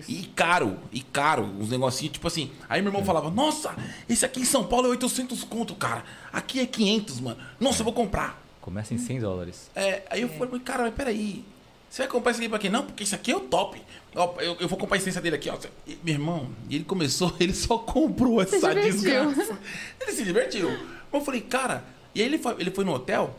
e 0.08 0.22
caro, 0.34 0.78
e 0.92 1.00
caro. 1.00 1.44
Uns 1.44 1.70
negocinhos, 1.70 2.12
tipo 2.14 2.26
assim. 2.26 2.50
Aí 2.68 2.82
meu 2.82 2.90
irmão 2.90 3.04
falava, 3.04 3.30
nossa, 3.30 3.74
esse 4.08 4.24
aqui 4.24 4.40
em 4.40 4.44
São 4.44 4.64
Paulo 4.64 4.86
é 4.88 4.90
800 4.90 5.42
conto, 5.44 5.74
cara. 5.76 6.04
Aqui 6.32 6.58
é 6.60 6.66
500, 6.66 7.20
mano. 7.20 7.38
Nossa, 7.60 7.80
eu 7.80 7.84
vou 7.84 7.94
comprar. 7.94 8.40
Começa 8.70 8.94
em 8.94 8.98
100 8.98 9.18
dólares. 9.18 9.68
É, 9.74 10.02
aí 10.08 10.22
eu 10.22 10.28
falei, 10.28 10.60
cara, 10.60 10.84
mas 10.84 10.94
peraí. 10.94 11.44
Você 11.88 12.02
vai 12.02 12.08
comprar 12.08 12.30
isso 12.30 12.40
aqui 12.40 12.48
pra 12.48 12.56
quê? 12.56 12.68
Não, 12.68 12.84
porque 12.86 13.02
isso 13.02 13.16
aqui 13.16 13.32
é 13.32 13.36
o 13.36 13.40
top. 13.40 13.82
Ó, 14.14 14.34
eu, 14.38 14.56
eu 14.60 14.68
vou 14.68 14.78
comprar 14.78 14.96
a 14.96 15.00
essência 15.00 15.20
dele 15.20 15.34
aqui, 15.34 15.50
ó. 15.50 15.58
E, 15.84 15.98
meu 16.04 16.14
irmão, 16.14 16.48
e 16.68 16.76
ele 16.76 16.84
começou, 16.84 17.34
ele 17.40 17.52
só 17.52 17.78
comprou 17.78 18.40
essa 18.40 18.72
divertiu. 18.72 18.92
desgraça. 18.92 19.58
Ele 20.00 20.12
se 20.12 20.22
divertiu. 20.22 20.70
Eu 21.12 21.20
falei, 21.20 21.40
cara, 21.40 21.82
e 22.14 22.20
aí 22.22 22.28
ele 22.28 22.38
foi, 22.38 22.54
ele 22.60 22.70
foi 22.70 22.84
no 22.84 22.92
hotel, 22.92 23.34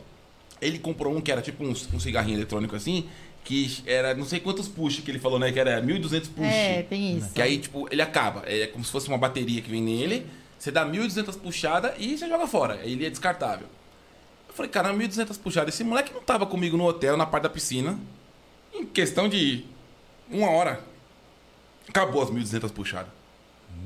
ele 0.60 0.78
comprou 0.78 1.16
um 1.16 1.20
que 1.22 1.32
era 1.32 1.40
tipo 1.40 1.64
um, 1.64 1.70
um 1.70 1.98
cigarrinho 1.98 2.36
eletrônico 2.36 2.76
assim, 2.76 3.08
que 3.42 3.82
era 3.86 4.14
não 4.14 4.26
sei 4.26 4.38
quantos 4.38 4.68
push 4.68 5.00
que 5.00 5.10
ele 5.10 5.18
falou, 5.18 5.38
né? 5.38 5.50
Que 5.50 5.58
era 5.58 5.80
1.200 5.80 6.28
push. 6.28 6.44
É, 6.44 6.82
tem 6.82 7.16
isso. 7.16 7.32
Que 7.32 7.40
aí, 7.40 7.56
tipo, 7.56 7.88
ele 7.90 8.02
acaba. 8.02 8.42
É 8.44 8.66
como 8.66 8.84
se 8.84 8.92
fosse 8.92 9.08
uma 9.08 9.16
bateria 9.16 9.62
que 9.62 9.70
vem 9.70 9.80
nele. 9.80 10.26
Você 10.58 10.70
dá 10.70 10.84
1.200 10.84 11.38
puxadas 11.38 11.92
e 11.98 12.18
você 12.18 12.28
joga 12.28 12.46
fora. 12.46 12.80
Ele 12.84 13.06
é 13.06 13.08
descartável. 13.08 13.66
Eu 14.52 14.56
falei, 14.56 14.70
cara, 14.70 14.92
1.200 14.92 15.38
puxadas. 15.38 15.74
Esse 15.74 15.82
moleque 15.82 16.12
não 16.12 16.20
tava 16.20 16.44
comigo 16.44 16.76
no 16.76 16.84
hotel, 16.84 17.16
na 17.16 17.24
parte 17.24 17.44
da 17.44 17.48
piscina. 17.48 17.98
Em 18.72 18.84
questão 18.84 19.26
de 19.26 19.64
uma 20.30 20.50
hora. 20.50 20.84
Acabou 21.88 22.22
as 22.22 22.30
1.200 22.30 22.70
puxadas. 22.70 23.10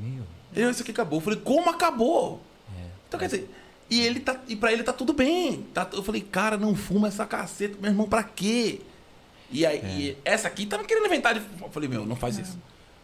Meu. 0.00 0.24
Eu, 0.54 0.68
isso 0.70 0.82
aqui 0.82 0.90
acabou. 0.90 1.18
Eu 1.18 1.22
falei, 1.22 1.40
como 1.40 1.70
acabou? 1.70 2.42
Então, 3.06 3.20
quer 3.20 3.26
dizer, 3.26 3.48
e 3.88 4.00
ele 4.00 4.18
tá. 4.18 4.40
E 4.48 4.56
pra 4.56 4.72
ele 4.72 4.82
tá 4.82 4.92
tudo 4.92 5.12
bem. 5.12 5.62
Tá, 5.72 5.88
eu 5.92 6.02
falei, 6.02 6.20
cara, 6.20 6.56
não 6.56 6.74
fuma 6.74 7.06
essa 7.06 7.24
caceta, 7.24 7.78
meu 7.80 7.90
irmão, 7.90 8.08
pra 8.08 8.24
quê? 8.24 8.80
E 9.50 9.64
aí, 9.64 9.78
e 9.78 10.18
essa 10.24 10.48
aqui 10.48 10.66
tava 10.66 10.82
querendo 10.84 11.06
inventar 11.06 11.34
de. 11.34 11.40
Eu 11.62 11.70
falei, 11.70 11.88
meu, 11.88 12.04
não 12.04 12.16
faz 12.16 12.38
isso. 12.38 12.58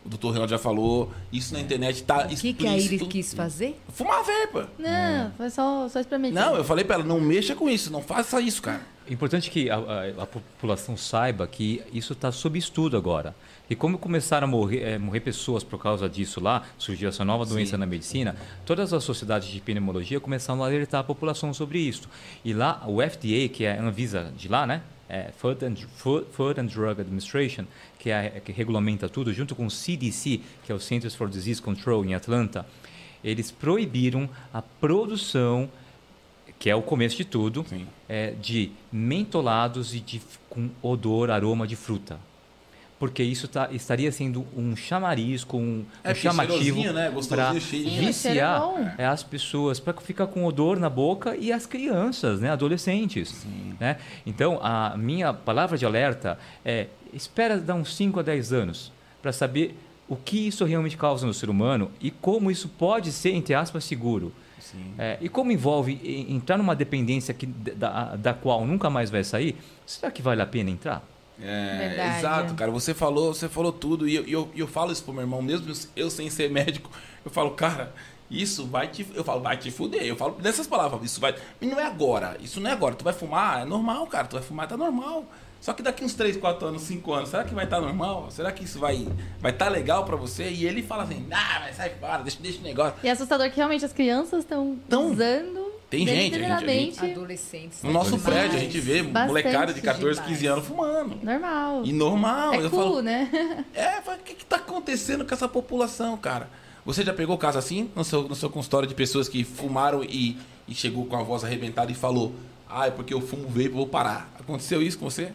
O 0.05 0.09
doutor 0.09 0.33
Renato 0.33 0.51
já 0.51 0.59
falou, 0.59 1.13
isso 1.33 1.55
na 1.55 1.61
internet 1.61 2.03
tá 2.03 2.25
O 2.25 2.29
que, 2.29 2.53
que 2.53 2.67
a 2.67 2.77
Iris 2.77 3.03
quis 3.07 3.35
fazer? 3.35 3.81
Fumar 3.93 4.23
vape. 4.25 4.69
Não, 4.79 5.31
foi 5.37 5.49
só, 5.51 5.89
só 5.89 6.01
experimentar. 6.01 6.47
Não, 6.51 6.57
eu 6.57 6.65
falei 6.65 6.85
pra 6.85 6.97
ela, 6.97 7.05
não 7.05 7.21
mexa 7.21 7.55
com 7.55 7.69
isso, 7.69 7.93
não 7.93 8.03
faça 8.03 8.41
isso, 8.41 8.61
cara. 8.63 8.81
É 9.09 9.13
importante 9.13 9.51
que 9.51 9.69
a, 9.71 9.77
a- 9.77 10.23
a 10.23 10.27
população 10.27 10.97
saiba 10.97 11.47
que 11.47 11.83
isso 11.93 12.13
está 12.15 12.33
sob 12.33 12.59
estudo 12.59 12.97
agora. 12.97 13.35
E 13.71 13.75
como 13.77 13.97
começaram 13.97 14.47
a 14.47 14.51
morrer, 14.51 14.83
eh, 14.83 14.99
morrer 14.99 15.21
pessoas 15.21 15.63
por 15.65 15.81
causa 15.81 16.09
disso 16.09 16.41
lá, 16.41 16.63
surgiu 16.77 17.09
essa 17.09 17.25
nova 17.25 17.45
doença 17.47 17.79
na 17.79 17.87
medicina, 17.87 18.37
todas 18.67 18.93
as 18.93 19.03
sociedades 19.05 19.49
de 19.49 19.61
pneumologia 19.61 20.21
começaram 20.21 20.63
a 20.63 20.67
alertar 20.67 21.01
a 21.01 21.05
população 21.05 21.55
sobre 21.55 21.79
isso. 21.79 22.09
E 22.45 22.53
lá, 22.53 22.83
o 22.87 23.01
FDA, 23.01 23.49
que 23.53 23.65
é 23.65 23.79
a 23.79 23.83
Anvisa 23.83 24.33
de 24.37 24.49
lá, 24.49 24.67
né? 24.67 24.83
É 25.15 25.31
Food, 25.31 25.63
and, 25.63 25.75
Food, 25.97 26.27
Food 26.33 26.59
and 26.59 26.65
Drug 26.65 26.99
Administration, 26.99 27.67
que, 27.99 28.11
é, 28.11 28.41
que 28.43 28.51
regulamenta 28.51 29.11
tudo, 29.11 29.31
junto 29.31 29.55
com 29.55 29.67
o 29.67 29.71
CDC, 29.71 30.41
que 30.65 30.73
é 30.73 30.75
o 30.75 30.81
Centers 30.81 31.15
for 31.15 31.29
Disease 31.29 31.61
Control 31.61 32.03
em 32.03 32.15
Atlanta, 32.15 32.65
eles 33.23 33.51
proibiram 33.51 34.27
a 34.55 34.63
produção 34.63 35.69
que 36.59 36.71
é 36.71 36.77
o 36.77 36.81
começo 36.81 37.17
de 37.17 37.25
tudo, 37.25 37.67
é, 38.09 38.31
de 38.41 38.71
mentolados 38.93 39.95
e 39.95 40.01
de, 40.01 40.23
com 40.49 40.71
odor, 40.81 41.29
aroma 41.29 41.67
de 41.67 41.75
fruta. 41.75 42.21
Porque 43.03 43.21
isso 43.21 43.49
tá, 43.49 43.69
estaria 43.73 44.13
sendo 44.13 44.47
um 44.57 44.77
chamariz, 44.77 45.43
com 45.43 45.61
um, 45.61 45.85
É, 46.05 46.13
um 46.13 46.15
chamativo 46.15 46.93
né? 46.93 47.13
Para 47.29 47.59
cheiro 47.59 47.89
é 47.89 47.99
viciar 47.99 48.95
é, 48.97 49.05
as 49.05 49.25
pessoas, 49.25 49.81
para 49.81 49.93
ficar 49.95 50.29
com 50.29 50.45
odor 50.45 50.79
na 50.79 50.89
boca 50.89 51.35
e 51.35 51.53
as 51.53 51.67
crianças, 51.67 52.41
né, 52.41 52.53
adolescentes. 52.53 53.45
Né? 53.81 53.97
Então, 54.25 54.61
a 54.63 54.97
minha 54.97 55.35
palavra 55.35 55.77
de 55.77 55.85
alerta 55.85 56.39
é: 56.65 56.87
espera 57.13 57.59
dar 57.59 57.75
uns 57.75 57.93
5 57.97 58.21
a 58.21 58.23
10 58.23 58.53
anos 58.53 58.93
para 59.21 59.33
saber 59.33 59.77
o 60.09 60.15
que 60.15 60.47
isso 60.47 60.65
realmente 60.65 60.97
causa 60.97 61.27
no 61.27 61.35
ser 61.35 61.51
humano 61.51 61.91
e 62.01 62.09
como 62.09 62.53
isso 62.53 62.69
pode 62.69 63.11
ser, 63.11 63.33
entre 63.33 63.53
aspas, 63.53 63.83
seguro. 63.83 64.33
Sim. 64.61 64.95
É, 64.97 65.19
e 65.21 65.29
como 65.29 65.51
envolve 65.51 66.01
entrar 66.29 66.57
numa 66.57 66.77
dependência 66.77 67.35
que, 67.35 67.47
da, 67.47 68.15
da 68.15 68.33
qual 68.33 68.65
nunca 68.65 68.89
mais 68.89 69.11
vai 69.11 69.25
sair, 69.25 69.57
será 69.85 70.09
que 70.09 70.23
vale 70.23 70.41
a 70.41 70.47
pena 70.47 70.71
entrar? 70.71 71.05
É, 71.45 71.89
Verdade. 71.89 72.19
exato, 72.19 72.55
cara. 72.55 72.71
Você 72.71 72.95
falou, 72.95 73.35
você 73.35 73.49
falou 73.49 73.73
tudo. 73.73 74.09
E 74.09 74.15
eu, 74.15 74.25
eu, 74.27 74.51
eu 74.55 74.67
falo 74.69 74.93
isso 74.93 75.03
pro 75.03 75.13
meu 75.13 75.23
irmão, 75.23 75.43
mesmo 75.43 75.73
eu 75.97 76.09
sem 76.11 76.31
ser 76.31 76.51
médico. 76.51 76.91
Eu 77.25 77.31
falo, 77.31 77.51
cara, 77.53 77.93
isso 78.31 78.67
vai 78.67 78.89
te. 78.89 79.07
Eu 79.15 79.25
falo, 79.25 79.41
vai 79.41 79.57
te 79.57 79.71
fuder. 79.71 80.03
Eu 80.05 80.17
falo 80.17 80.35
dessas 80.41 80.67
palavras, 80.67 81.03
isso 81.05 81.21
vai. 81.21 81.35
E 81.61 81.67
não 81.67 81.79
é 81.81 81.85
agora. 81.87 82.37
Isso 82.41 82.61
não 82.61 82.71
é 82.71 82.73
agora. 82.73 82.95
Tu 82.95 83.05
vai 83.05 83.13
fumar, 83.13 83.63
é 83.63 83.65
normal, 83.65 84.07
cara. 84.07 84.27
Tu 84.27 84.35
vai 84.35 84.43
fumar, 84.43 84.67
tá 84.69 84.77
normal. 84.77 85.25
Só 85.61 85.73
que 85.73 85.81
daqui 85.81 86.05
uns 86.05 86.15
3, 86.15 86.37
4 86.39 86.67
anos, 86.67 86.83
5 86.83 87.13
anos, 87.13 87.29
será 87.29 87.45
que 87.45 87.55
vai 87.55 87.63
estar 87.65 87.81
normal? 87.81 88.29
Será 88.33 88.51
que 88.51 88.65
isso 88.65 88.81
vai 88.81 89.07
vai 89.41 89.53
tá 89.53 89.69
legal 89.69 90.05
pra 90.05 90.17
você? 90.17 90.51
E 90.51 90.67
ele 90.67 90.83
fala 90.83 91.05
assim, 91.05 91.25
ah, 91.31 91.61
mas 91.61 91.77
sai 91.77 91.91
fora, 92.01 92.21
deixa, 92.25 92.39
deixa 92.43 92.59
o 92.59 92.63
negócio. 92.63 92.95
E 93.05 93.07
é 93.07 93.13
assustador 93.13 93.49
que 93.49 93.57
realmente 93.59 93.85
as 93.85 93.93
crianças 93.93 94.41
estão 94.41 94.77
Tão- 94.89 95.13
usando 95.13 95.62
Tem 95.93 96.07
gente, 96.07 96.35
a 96.35 96.39
gente- 96.39 96.53
a 96.53 96.59
gente-. 96.67 97.11
Adolescentes. 97.13 97.83
No 97.83 97.93
nosso 97.93 98.17
demais. 98.17 98.25
prédio, 98.25 98.57
a 98.57 98.61
gente 98.61 98.81
vê 98.81 99.03
Bastante 99.03 99.27
molecada 99.29 99.75
de 99.75 99.81
14, 99.83 100.23
15 100.23 100.41
demais. 100.41 100.57
anos 100.57 100.67
fumando. 100.67 101.19
Normal. 101.23 101.83
E 101.85 101.93
normal. 101.93 102.55
é 102.55 102.65
eu 102.65 102.71
cool, 102.71 102.79
falo, 102.83 103.03
né? 103.03 103.65
É, 103.75 103.99
o 103.99 104.19
que, 104.25 104.35
que 104.35 104.45
tá 104.47 104.57
acontecendo 104.57 105.25
com 105.27 105.35
essa 105.35 105.47
população, 105.47 106.17
cara? 106.17 106.49
Você 106.87 107.05
já 107.05 107.13
pegou 107.13 107.37
caso 107.37 107.59
assim 107.59 107.91
no 107.95 108.03
seu, 108.05 108.23
no 108.27 108.35
seu 108.35 108.49
consultório 108.49 108.89
de 108.89 108.95
pessoas 108.95 109.29
que 109.29 109.45
fumaram 109.45 110.03
e, 110.03 110.37
e 110.67 110.75
chegou 110.75 111.05
com 111.07 111.15
a 111.17 111.23
voz 111.23 111.45
arrebentada 111.45 111.93
e 111.93 111.95
falou: 111.95 112.33
Ah, 112.69 112.87
é 112.87 112.91
porque 112.91 113.13
eu 113.13 113.21
fumo 113.21 113.47
vape, 113.47 113.67
eu 113.67 113.73
vou 113.73 113.87
parar. 113.87 114.33
Aconteceu 114.41 114.81
isso 114.83 114.99
com 114.99 115.09
você? 115.11 115.31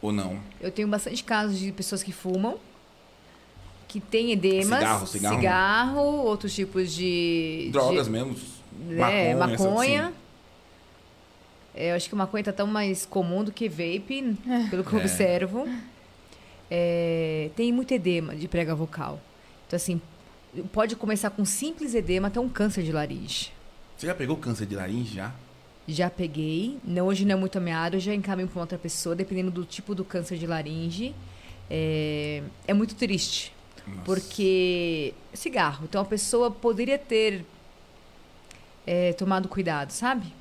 Ou 0.00 0.12
não? 0.12 0.38
Eu 0.60 0.70
tenho 0.70 0.88
bastante 0.88 1.22
casos 1.22 1.58
de 1.58 1.70
pessoas 1.72 2.02
que 2.02 2.10
fumam, 2.10 2.58
que 3.86 4.00
têm 4.00 4.32
edemas, 4.32 4.78
Cigarro, 4.78 5.06
cigarro. 5.06 5.36
cigarro, 5.36 6.00
outros 6.24 6.54
tipos 6.54 6.92
de 6.92 7.68
Drogas 7.70 8.06
de, 8.06 8.12
mesmo? 8.12 8.34
É, 8.90 9.34
maconha, 9.34 9.36
maconha. 9.36 10.12
É, 11.74 11.90
eu 11.90 11.96
acho 11.96 12.08
que 12.08 12.14
maconha 12.14 12.42
tá 12.44 12.52
tão 12.52 12.66
mais 12.66 13.04
comum 13.04 13.44
do 13.44 13.52
que 13.52 13.68
vape, 13.68 14.36
pelo 14.70 14.82
que 14.82 14.92
eu 14.92 14.98
É. 14.98 15.02
observo. 15.02 15.68
É, 16.70 17.50
tem 17.54 17.72
muito 17.72 17.92
edema 17.92 18.34
de 18.34 18.48
prega 18.48 18.74
vocal. 18.74 19.20
Então, 19.66 19.76
assim, 19.76 20.00
pode 20.72 20.96
começar 20.96 21.30
com 21.30 21.44
simples 21.44 21.94
edema 21.94 22.28
até 22.28 22.40
um 22.40 22.48
câncer 22.48 22.82
de 22.82 22.92
laringe. 22.92 23.52
Você 23.96 24.06
já 24.06 24.14
pegou 24.14 24.36
câncer 24.36 24.66
de 24.66 24.74
laringe 24.74 25.14
já? 25.14 25.32
Já 25.86 26.10
peguei. 26.10 26.78
Não, 26.84 27.06
hoje 27.06 27.24
não 27.24 27.34
é 27.34 27.36
muito 27.38 27.58
a 27.58 27.60
minha 27.60 27.78
área, 27.78 27.96
eu 27.96 28.00
já 28.00 28.14
encaminho 28.14 28.48
para 28.48 28.60
outra 28.60 28.78
pessoa, 28.78 29.14
dependendo 29.14 29.50
do 29.50 29.64
tipo 29.64 29.94
do 29.94 30.04
câncer 30.04 30.38
de 30.38 30.46
laringe. 30.46 31.14
É, 31.70 32.42
é 32.66 32.74
muito 32.74 32.94
triste. 32.94 33.52
Nossa. 33.86 34.00
Porque 34.02 35.14
cigarro. 35.32 35.84
Então 35.88 36.00
a 36.00 36.04
pessoa 36.04 36.50
poderia 36.50 36.98
ter 36.98 37.44
é, 38.86 39.12
tomado 39.12 39.48
cuidado, 39.48 39.90
sabe? 39.90 40.32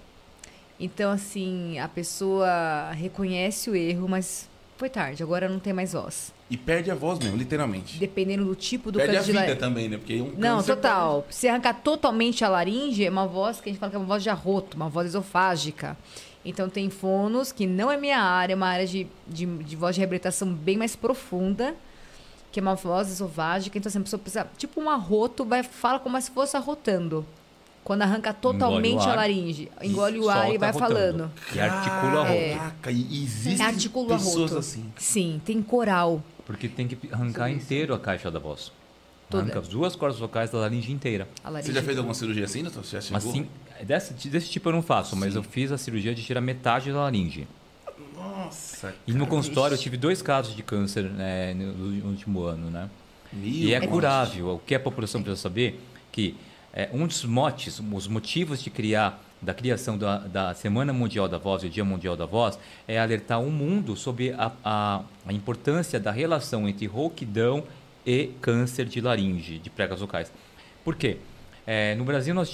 Então, 0.79 1.11
assim, 1.11 1.79
a 1.79 1.87
pessoa 1.87 2.91
reconhece 2.91 3.69
o 3.69 3.75
erro, 3.75 4.07
mas 4.07 4.49
foi 4.77 4.89
tarde, 4.89 5.23
agora 5.23 5.47
não 5.47 5.57
tem 5.59 5.71
mais 5.71 5.93
voz. 5.93 6.33
E 6.49 6.57
perde 6.57 6.91
a 6.91 6.95
voz 6.95 7.17
mesmo, 7.19 7.37
literalmente. 7.37 7.97
Dependendo 7.97 8.45
do 8.45 8.55
tipo 8.55 8.91
do 8.91 8.99
perde 8.99 9.15
a 9.15 9.19
câncer 9.19 9.25
de 9.25 9.31
vida 9.31 9.41
laringe. 9.43 9.59
também, 9.59 9.89
né? 9.89 9.97
Porque 9.97 10.21
um 10.21 10.33
Não, 10.37 10.61
total. 10.61 11.25
Se 11.29 11.47
arrancar 11.47 11.75
totalmente 11.75 12.43
a 12.43 12.49
laringe, 12.49 13.05
é 13.05 13.09
uma 13.09 13.25
voz 13.25 13.59
que 13.59 13.69
a 13.69 13.71
gente 13.71 13.79
fala 13.79 13.89
que 13.89 13.95
é 13.95 13.99
uma 13.99 14.05
voz 14.05 14.21
de 14.21 14.29
arroto, 14.29 14.75
uma 14.75 14.89
voz 14.89 15.07
esofágica. 15.07 15.97
Então 16.43 16.69
tem 16.69 16.89
fonos, 16.89 17.51
que 17.51 17.65
não 17.65 17.91
é 17.91 17.97
minha 17.97 18.19
área, 18.19 18.53
é 18.53 18.55
uma 18.55 18.67
área 18.67 18.85
de, 18.85 19.07
de, 19.27 19.45
de 19.45 19.75
voz 19.75 19.95
de 19.95 20.01
reabilitação 20.01 20.53
bem 20.53 20.77
mais 20.77 20.95
profunda, 20.95 21.73
que 22.51 22.59
é 22.59 22.61
uma 22.61 22.75
voz 22.75 23.09
esofágica. 23.09 23.77
Então, 23.77 23.89
assim, 23.89 23.97
a 23.97 24.01
pessoa 24.01 24.19
precisa, 24.19 24.47
tipo 24.55 24.79
um 24.79 24.89
arroto, 24.89 25.43
vai, 25.43 25.63
fala 25.63 25.99
como 25.99 26.21
se 26.21 26.29
fosse 26.29 26.55
arrotando. 26.55 27.25
Quando 27.85 28.01
arranca 28.01 28.33
totalmente 28.33 28.99
a 29.07 29.11
ar. 29.11 29.15
laringe. 29.17 29.71
Engole 29.81 30.19
o 30.19 30.27
ar 30.27 30.51
e 30.51 30.57
vai 30.57 30.73
falando. 30.73 31.31
E 31.53 31.59
articula 31.59 32.21
a 32.21 32.27
roupa. 32.27 32.55
Caraca, 32.57 32.91
e 32.91 33.23
existem 33.23 33.63
Articula 33.65 34.17
pessoas 34.17 34.53
assim. 34.53 34.91
Sim, 34.97 35.39
tem 35.45 35.61
coral. 35.61 36.21
Porque 36.47 36.67
tem 36.67 36.87
que 36.87 36.97
arrancar 37.13 37.49
inteiro 37.51 37.93
a 37.93 37.99
caixa 37.99 38.31
da 38.31 38.39
voz. 38.39 38.71
Toda. 39.29 39.43
Arranca 39.43 39.59
as 39.59 39.67
duas 39.67 39.95
cordas 39.95 40.19
vocais 40.19 40.49
da 40.49 40.57
laringe 40.57 40.91
inteira. 40.91 41.27
Laringe. 41.43 41.67
Você 41.67 41.73
já 41.73 41.83
fez 41.83 41.95
alguma 41.95 42.15
cirurgia 42.15 42.45
assim, 42.45 42.63
doutor? 42.63 42.83
Você 42.83 42.95
já 42.95 43.01
chegou? 43.01 43.17
Assim, 43.17 43.47
desse, 43.83 44.29
desse 44.29 44.49
tipo 44.49 44.67
eu 44.69 44.73
não 44.73 44.81
faço, 44.81 45.15
mas 45.15 45.33
Sim. 45.33 45.37
eu 45.39 45.43
fiz 45.43 45.71
a 45.71 45.77
cirurgia 45.77 46.13
de 46.15 46.23
tirar 46.23 46.41
metade 46.41 46.91
da 46.91 47.01
laringe. 47.01 47.47
Nossa, 48.15 48.93
E 49.07 49.13
no 49.13 49.27
consultório 49.27 49.75
eu 49.75 49.79
tive 49.79 49.95
dois 49.97 50.21
casos 50.21 50.55
de 50.55 50.63
câncer 50.63 51.03
né, 51.03 51.53
no, 51.53 51.71
no 51.73 52.09
último 52.09 52.43
ano, 52.43 52.69
né? 52.71 52.89
Meu 53.31 53.47
E 53.47 53.73
é 53.73 53.79
Deus. 53.79 53.91
curável. 53.91 54.55
O 54.55 54.59
que 54.59 54.73
a 54.73 54.79
população 54.79 55.21
precisa 55.21 55.41
saber 55.41 55.79
que 56.11 56.35
é, 56.75 56.89
um 56.91 57.07
dos 57.07 57.23
motes, 57.23 57.79
os 57.79 58.07
motivos 58.07 58.61
de 58.61 58.69
criar 58.69 59.23
da 59.41 59.53
criação 59.53 59.97
da, 59.97 60.17
da 60.19 60.53
Semana 60.53 60.91
Mundial 60.91 61.27
da 61.27 61.37
Voz 61.37 61.63
e 61.63 61.67
o 61.67 61.69
Dia 61.69 61.85
Mundial 61.85 62.17
da 62.17 62.25
Voz 62.25 62.59
é 62.87 62.99
alertar 62.99 63.41
o 63.41 63.49
mundo 63.49 63.95
sobre 63.95 64.31
a, 64.33 64.51
a, 64.63 65.01
a 65.25 65.33
importância 65.33 65.99
da 65.99 66.11
relação 66.11 66.67
entre 66.67 66.85
rouquidão 66.85 67.63
e 68.05 68.31
câncer 68.41 68.85
de 68.85 68.99
laringe, 68.99 69.57
de 69.59 69.69
pregas 69.69 69.99
vocais. 69.99 70.31
Por 70.83 70.95
quê? 70.95 71.17
É, 71.65 71.95
no 71.95 72.03
Brasil 72.03 72.35
nós 72.35 72.49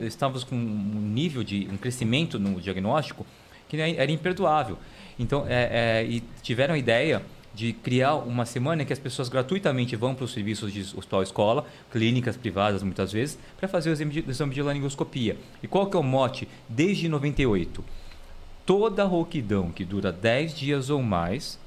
estávamos 0.00 0.42
com 0.42 0.56
um 0.56 1.12
nível 1.12 1.44
de 1.44 1.68
um 1.70 1.76
crescimento 1.76 2.38
no 2.38 2.60
diagnóstico 2.60 3.24
que 3.68 3.76
é- 3.76 3.96
era 3.96 4.10
imperdoável. 4.10 4.78
Então, 5.18 5.46
é, 5.48 6.00
é, 6.00 6.04
e 6.04 6.20
tiveram 6.42 6.74
a 6.74 6.78
ideia 6.78 7.22
de 7.54 7.72
criar 7.72 8.14
uma 8.14 8.46
semana 8.46 8.82
em 8.82 8.86
que 8.86 8.92
as 8.92 8.98
pessoas 8.98 9.28
gratuitamente 9.28 9.94
vão 9.96 10.14
para 10.14 10.24
os 10.24 10.32
serviços 10.32 10.72
de 10.72 10.80
hospital 10.80 11.22
escola, 11.22 11.66
clínicas 11.90 12.36
privadas 12.36 12.82
muitas 12.82 13.12
vezes, 13.12 13.38
para 13.58 13.68
fazer 13.68 13.90
o 13.90 13.92
exame 13.92 14.12
de, 14.12 14.30
exame 14.30 14.54
de 14.54 14.62
laringoscopia. 14.62 15.36
E 15.62 15.68
qual 15.68 15.86
que 15.86 15.96
é 15.96 16.00
o 16.00 16.02
mote? 16.02 16.48
Desde 16.68 17.08
98, 17.08 17.84
toda 18.64 19.04
rouquidão 19.04 19.70
que 19.70 19.84
dura 19.84 20.10
10 20.10 20.56
dias 20.56 20.90
ou 20.90 21.02
mais 21.02 21.58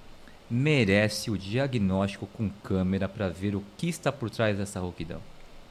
merece 0.49 1.31
o 1.31 1.37
diagnóstico 1.37 2.27
com 2.27 2.49
câmera 2.63 3.09
para 3.09 3.29
ver 3.29 3.55
o 3.55 3.63
que 3.77 3.87
está 3.87 4.11
por 4.11 4.29
trás 4.29 4.57
dessa 4.57 4.79
rouquidão. 4.79 5.19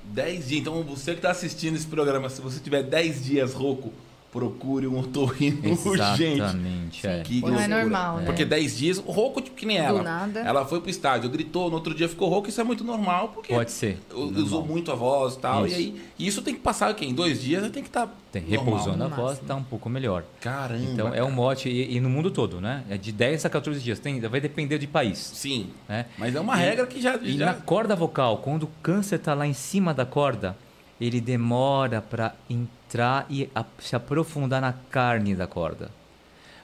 10 0.05 0.49
dias. 0.49 0.61
Então, 0.61 0.83
você 0.83 1.12
que 1.12 1.19
está 1.19 1.31
assistindo 1.31 1.77
esse 1.77 1.87
programa, 1.87 2.29
se 2.29 2.41
você 2.41 2.61
tiver 2.61 2.83
10 2.83 3.25
dias 3.25 3.55
rouco, 3.55 3.93
procure 4.35 4.89
um 4.89 4.99
otorrino 4.99 5.61
urgente. 5.87 6.41
Exatamente, 6.41 7.07
é. 7.07 7.22
Que 7.22 7.41
Não 7.41 7.59
é 7.59 7.68
normal, 7.68 8.16
né? 8.16 8.24
Porque 8.26 8.45
10 8.45 8.76
dias, 8.76 8.99
rouco 8.99 9.41
tipo 9.41 9.55
que 9.57 9.64
nem 9.64 9.76
ela. 9.76 10.03
nada. 10.03 10.41
Ela 10.41 10.66
foi 10.66 10.80
pro 10.80 10.91
estádio, 10.91 11.30
gritou, 11.30 11.70
no 11.70 11.76
outro 11.76 11.95
dia 11.95 12.09
ficou 12.09 12.28
rouco, 12.28 12.49
isso 12.49 12.61
é 12.61 12.64
muito 12.64 12.82
normal, 12.82 13.28
porque 13.28 13.55
Pode 13.55 13.70
ser. 13.70 14.01
usou 14.12 14.66
muito 14.66 14.91
a 14.91 14.97
voz 14.97 15.35
e 15.35 15.39
tal. 15.39 15.64
Isso. 15.66 15.76
E 15.76 15.78
aí, 15.78 16.03
e 16.18 16.26
isso 16.26 16.43
tem 16.43 16.53
que 16.53 16.61
passar 16.61 16.89
aqui 16.91 17.07
em 17.07 17.14
dois 17.14 17.41
dias, 17.41 17.62
tem 17.70 17.80
que 17.85 17.89
estar 17.89 18.09
Tem, 18.32 18.43
normal. 18.43 18.64
repousando 18.64 19.05
a 19.05 19.07
voz, 19.09 19.39
tá 19.39 19.55
um 19.55 19.62
pouco 19.62 19.89
melhor. 19.89 20.24
Caramba. 20.41 20.82
Então 20.85 21.14
é 21.14 21.22
um 21.22 21.30
mote, 21.30 21.68
e, 21.68 21.95
e 21.97 22.01
no 22.01 22.11
mundo 22.11 22.28
todo, 22.28 22.61
né? 22.61 22.82
É 22.91 22.97
de 22.99 23.12
10 23.12 23.45
a 23.45 23.49
14 23.49 23.78
dias. 23.80 24.01
Tem, 24.01 24.20
vai 24.20 24.41
depender 24.41 24.78
de 24.78 24.89
país. 24.89 25.18
Sim. 25.18 25.68
Né? 25.89 26.07
Mas 26.18 26.35
é 26.35 26.41
uma 26.41 26.57
E- 26.57 26.61
regra 26.61 26.87
que 26.89 27.01
já. 27.01 27.16
E 27.22 27.39
já... 27.39 27.47
na 27.47 27.55
corda 27.55 27.95
vocal, 27.95 28.39
quando 28.39 28.64
o 28.64 28.70
câncer 28.82 29.14
está 29.14 29.32
lá 29.32 29.47
em 29.47 29.53
cima 29.55 29.95
da 29.95 30.05
corda, 30.05 30.57
ele 31.01 31.20
demora 31.20 32.01
para 32.03 32.35
entrar 32.51 32.84
e 33.28 33.49
a- 33.55 33.64
se 33.78 33.97
aprofundar 33.97 34.61
na 34.61 34.72
carne 34.90 35.34
da 35.34 35.47
corda. 35.47 35.90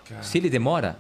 Cara, 0.09 0.23
Se 0.23 0.39
ele 0.39 0.51
demora, 0.51 0.97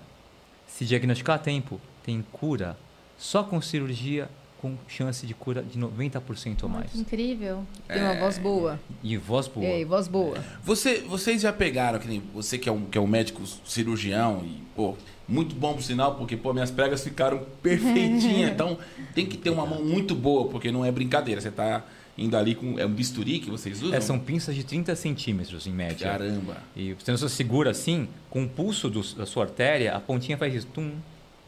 se 0.66 0.84
diagnosticar 0.84 1.36
a 1.36 1.38
tempo, 1.38 1.80
tem 2.04 2.24
cura. 2.32 2.76
Só 3.18 3.42
com 3.42 3.60
cirurgia, 3.60 4.28
com 4.60 4.76
chance 4.88 5.26
de 5.26 5.34
cura 5.34 5.62
de 5.62 5.78
90% 5.78 6.62
ou 6.64 6.68
mais. 6.68 6.90
Que 6.92 6.98
incrível. 7.00 7.64
Tem 7.88 8.02
uma 8.02 8.14
voz 8.14 8.38
boa. 8.38 8.78
E 9.02 9.16
voz 9.16 9.46
boa. 9.48 9.66
E 9.66 9.72
aí, 9.72 9.84
voz 9.84 10.08
boa. 10.08 10.38
Você, 10.64 10.98
vocês 11.00 11.42
já 11.42 11.52
pegaram, 11.52 11.98
que 11.98 12.08
nem 12.08 12.22
você 12.34 12.56
que 12.58 12.68
é 12.68 12.72
um, 12.72 12.84
que 12.86 12.96
é 12.96 13.00
um 13.00 13.06
médico 13.06 13.42
cirurgião 13.64 14.42
e, 14.44 14.62
pô, 14.74 14.96
muito 15.28 15.54
bom 15.54 15.74
por 15.74 15.82
sinal, 15.82 16.14
porque, 16.16 16.36
pô, 16.36 16.52
minhas 16.52 16.70
pregas 16.70 17.02
ficaram 17.04 17.44
perfeitinhas. 17.62 18.50
então, 18.52 18.78
tem 19.14 19.26
que 19.26 19.36
ter 19.36 19.50
uma 19.50 19.64
mão 19.66 19.82
muito 19.84 20.14
boa, 20.14 20.48
porque 20.48 20.70
não 20.72 20.84
é 20.84 20.90
brincadeira. 20.90 21.40
Você 21.40 21.50
tá 21.50 21.82
indo 22.18 22.36
ali 22.36 22.54
com. 22.54 22.78
É 22.78 22.84
um 22.86 22.90
bisturi 22.92 23.38
que 23.38 23.50
vocês 23.50 23.82
usam? 23.82 23.96
É, 23.96 24.00
são 24.00 24.18
pinças 24.18 24.54
de 24.54 24.64
30 24.64 24.94
centímetros 24.96 25.66
em 25.66 25.72
média. 25.72 26.08
Caramba. 26.11 26.56
E 26.76 26.92
você 26.94 27.11
não 27.11 27.18
se 27.18 27.28
segura 27.30 27.70
assim, 27.70 28.08
com 28.28 28.44
o 28.44 28.48
pulso 28.48 28.88
do- 28.88 29.14
da 29.14 29.26
sua 29.26 29.44
artéria, 29.44 29.94
a 29.94 30.00
pontinha 30.00 30.36
faz 30.36 30.54
isso, 30.54 30.66
tum, 30.68 30.92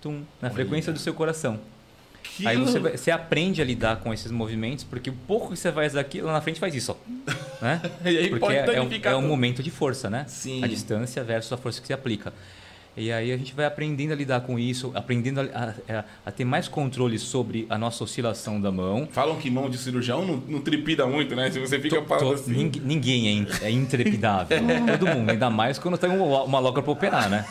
tum, 0.00 0.22
na 0.40 0.50
frequência 0.50 0.92
do 0.92 0.98
seu 0.98 1.14
coração. 1.14 1.58
Que 2.22 2.46
Aí 2.46 2.56
você, 2.56 2.78
você 2.78 3.10
aprende 3.10 3.60
a 3.60 3.64
lidar 3.64 3.96
com 3.96 4.14
esses 4.14 4.30
movimentos, 4.30 4.84
porque 4.84 5.10
o 5.10 5.12
pouco 5.12 5.50
que 5.50 5.56
você 5.58 5.72
faz 5.72 5.92
daqui, 5.94 6.20
lá 6.20 6.32
na 6.32 6.40
frente 6.40 6.60
faz 6.60 6.72
isso, 6.74 6.92
ó. 6.92 6.96
Né? 7.60 7.80
Porque 8.30 8.46
é, 8.54 8.76
é 8.76 8.80
um, 8.80 8.88
é 9.02 9.16
um 9.16 9.26
momento 9.28 9.62
de 9.62 9.70
força, 9.70 10.08
né? 10.08 10.24
Sim. 10.28 10.62
A 10.64 10.66
distância 10.68 11.22
versus 11.24 11.52
a 11.52 11.56
força 11.56 11.80
que 11.80 11.86
se 11.88 11.92
aplica. 11.92 12.32
E 12.94 13.10
aí 13.10 13.32
a 13.32 13.36
gente 13.38 13.54
vai 13.54 13.64
aprendendo 13.64 14.12
a 14.12 14.14
lidar 14.14 14.42
com 14.42 14.58
isso, 14.58 14.92
aprendendo 14.94 15.40
a, 15.40 15.44
a- 15.88 16.04
a- 16.26 16.30
ter 16.30 16.44
mais 16.44 16.68
controle 16.68 17.18
sobre 17.18 17.66
a 17.70 17.78
nossa 17.78 18.04
oscilação 18.04 18.60
da 18.60 18.70
mão. 18.70 19.08
Falam 19.10 19.36
que 19.38 19.50
mão 19.50 19.70
de 19.70 19.78
cirurgião 19.78 20.26
não, 20.26 20.36
não 20.36 20.60
tripida 20.60 21.06
muito, 21.06 21.34
né? 21.34 21.50
Se 21.50 21.58
você 21.58 21.78
fica 21.80 22.02
To- 22.02 22.32
assim. 22.34 22.52
ning- 22.52 22.82
ninguém 22.84 23.28
é, 23.28 23.30
in- 23.30 23.46
é 23.62 23.70
intrepidável. 23.70 24.58
Todo 24.98 25.06
mundo, 25.06 25.30
ainda 25.30 25.48
mais 25.48 25.78
quando 25.78 25.96
tem 25.96 26.10
uma, 26.10 26.42
uma 26.42 26.58
logra 26.58 26.82
para 26.82 26.92
operar, 26.92 27.30
né? 27.30 27.46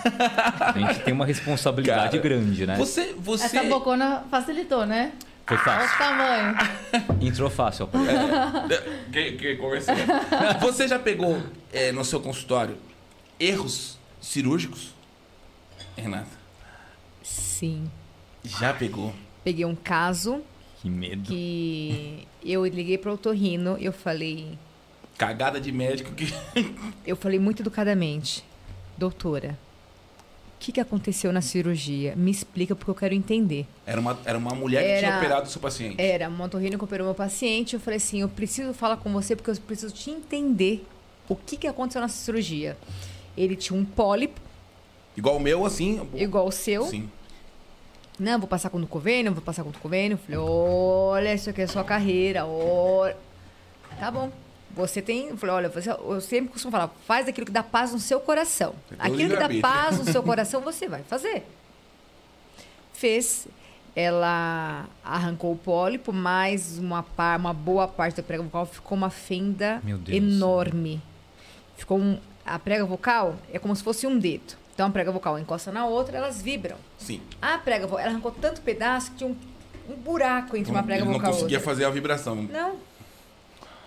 A 0.59 0.77
gente 0.77 0.99
tem 0.99 1.11
uma 1.13 1.25
responsabilidade 1.25 2.09
Cara, 2.17 2.21
grande, 2.21 2.67
né? 2.67 2.75
Você. 2.77 3.15
você... 3.17 3.45
Essa 3.45 3.63
bocona 3.63 4.23
facilitou, 4.29 4.85
né? 4.85 5.11
Foi 5.47 5.57
Olha 5.57 5.61
o 5.61 5.65
fácil. 5.65 5.97
tamanho. 5.97 6.55
Entrou 7.19 7.49
fácil. 7.49 7.89
ó. 7.91 9.11
Que, 9.11 9.31
que 9.33 9.55
conversei. 9.55 9.95
Você 10.61 10.87
já 10.87 10.99
pegou 10.99 11.41
é, 11.73 11.91
no 11.91 12.05
seu 12.05 12.19
consultório 12.19 12.75
erros 13.39 13.97
cirúrgicos? 14.21 14.90
Renata. 15.97 16.29
Sim. 17.23 17.89
Já 18.43 18.73
pegou. 18.73 19.13
Peguei 19.43 19.65
um 19.65 19.75
caso 19.75 20.41
Que 20.81 20.89
medo. 20.89 21.23
que 21.23 22.27
eu 22.43 22.65
liguei 22.65 22.97
para 22.97 23.11
o 23.11 23.15
otorrino, 23.15 23.77
eu 23.79 23.91
falei, 23.93 24.57
Cagada 25.17 25.59
de 25.61 25.71
médico 25.71 26.11
que. 26.13 26.25
eu 27.05 27.15
falei 27.15 27.37
muito 27.39 27.61
educadamente, 27.61 28.43
doutora, 28.97 29.57
o 30.55 30.63
que, 30.63 30.71
que 30.71 30.79
aconteceu 30.79 31.31
na 31.31 31.41
cirurgia? 31.41 32.15
Me 32.15 32.31
explica 32.31 32.75
porque 32.75 32.89
eu 32.89 32.95
quero 32.95 33.13
entender. 33.13 33.67
Era 33.85 33.99
uma, 34.01 34.19
era 34.25 34.37
uma 34.37 34.55
mulher 34.55 34.81
que 34.81 34.99
tinha 34.99 35.09
Era- 35.11 35.17
operado 35.19 35.47
o 35.47 35.49
seu 35.49 35.61
paciente. 35.61 36.01
Era 36.01 36.27
uma 36.29 36.45
otorrino 36.45 36.77
que 36.77 36.83
operou 36.83 37.05
meu 37.05 37.15
paciente, 37.15 37.73
eu 37.75 37.79
falei 37.79 37.97
assim, 37.97 38.21
eu 38.21 38.29
preciso 38.29 38.73
falar 38.73 38.97
com 38.97 39.11
você 39.11 39.35
porque 39.35 39.51
eu 39.51 39.55
preciso 39.57 39.93
te 39.93 40.09
entender 40.09 40.85
o 41.29 41.35
que, 41.35 41.57
que 41.57 41.67
aconteceu 41.67 42.01
nessa 42.01 42.17
cirurgia. 42.17 42.75
Ele 43.37 43.55
tinha 43.55 43.77
um 43.79 43.85
pólipo, 43.85 44.39
Igual 45.15 45.37
o 45.37 45.39
meu, 45.39 45.65
assim. 45.65 46.07
igual 46.15 46.47
o 46.47 46.51
seu. 46.51 46.85
Sim. 46.85 47.09
Não, 48.19 48.37
vou 48.39 48.47
passar 48.47 48.69
com 48.69 48.77
o 48.77 48.87
convênio, 48.87 49.33
vou 49.33 49.41
passar 49.41 49.63
com 49.63 49.69
o 49.69 49.73
convênio. 49.73 50.17
Falei, 50.17 50.37
olha, 50.39 51.33
isso 51.33 51.49
aqui 51.49 51.61
é 51.61 51.67
sua 51.67 51.83
carreira, 51.83 52.45
olha. 52.45 53.17
Tá 53.99 54.11
bom. 54.11 54.31
Você 54.75 55.01
tem. 55.01 55.29
eu 55.29 55.37
Falei, 55.37 55.55
olha, 55.55 55.69
você, 55.69 55.89
eu 55.89 56.21
sempre 56.21 56.51
costumo 56.51 56.71
falar, 56.71 56.89
faz 57.05 57.27
aquilo 57.27 57.45
que 57.45 57.51
dá 57.51 57.63
paz 57.63 57.91
no 57.91 57.99
seu 57.99 58.19
coração. 58.19 58.73
Você 58.87 58.95
tem 58.95 59.11
o 59.11 59.13
Aquilo 59.13 59.29
que 59.31 59.37
dá 59.37 59.61
paz 59.61 59.97
no 59.97 60.05
seu 60.05 60.21
coração, 60.23 60.61
você 60.61 60.87
vai 60.87 61.03
fazer. 61.03 61.43
Fez. 62.93 63.47
Ela 63.93 64.87
arrancou 65.03 65.51
o 65.51 65.57
pólipo, 65.57 66.13
mais 66.13 66.77
uma, 66.77 67.03
par, 67.03 67.37
uma 67.37 67.53
boa 67.53 67.89
parte 67.89 68.15
da 68.15 68.23
prega 68.23 68.41
vocal 68.41 68.65
ficou 68.65 68.97
uma 68.97 69.09
fenda 69.09 69.81
enorme. 70.07 71.01
Ficou 71.75 71.99
um, 71.99 72.17
a 72.45 72.57
prega 72.57 72.85
vocal 72.85 73.35
é 73.51 73.59
como 73.59 73.75
se 73.75 73.83
fosse 73.83 74.07
um 74.07 74.17
dedo. 74.17 74.60
Então 74.81 74.89
a 74.89 74.91
prega 74.91 75.11
vocal 75.11 75.37
encosta 75.37 75.71
na 75.71 75.85
outra, 75.85 76.17
elas 76.17 76.41
vibram. 76.41 76.75
Sim. 76.97 77.21
A 77.39 77.55
prega 77.59 77.85
vocal, 77.85 77.99
ela 77.99 78.09
arrancou 78.09 78.31
tanto 78.31 78.61
pedaço 78.61 79.11
que 79.11 79.17
tinha 79.17 79.29
um, 79.29 79.35
um 79.87 79.95
buraco 79.95 80.57
entre 80.57 80.71
uma 80.71 80.81
prega 80.81 81.03
Ele 81.03 81.05
não 81.05 81.13
vocal 81.19 81.29
e 81.29 81.33
conseguia 81.35 81.59
outra. 81.59 81.71
fazer 81.71 81.85
a 81.85 81.91
vibração. 81.91 82.35
Não. 82.35 82.77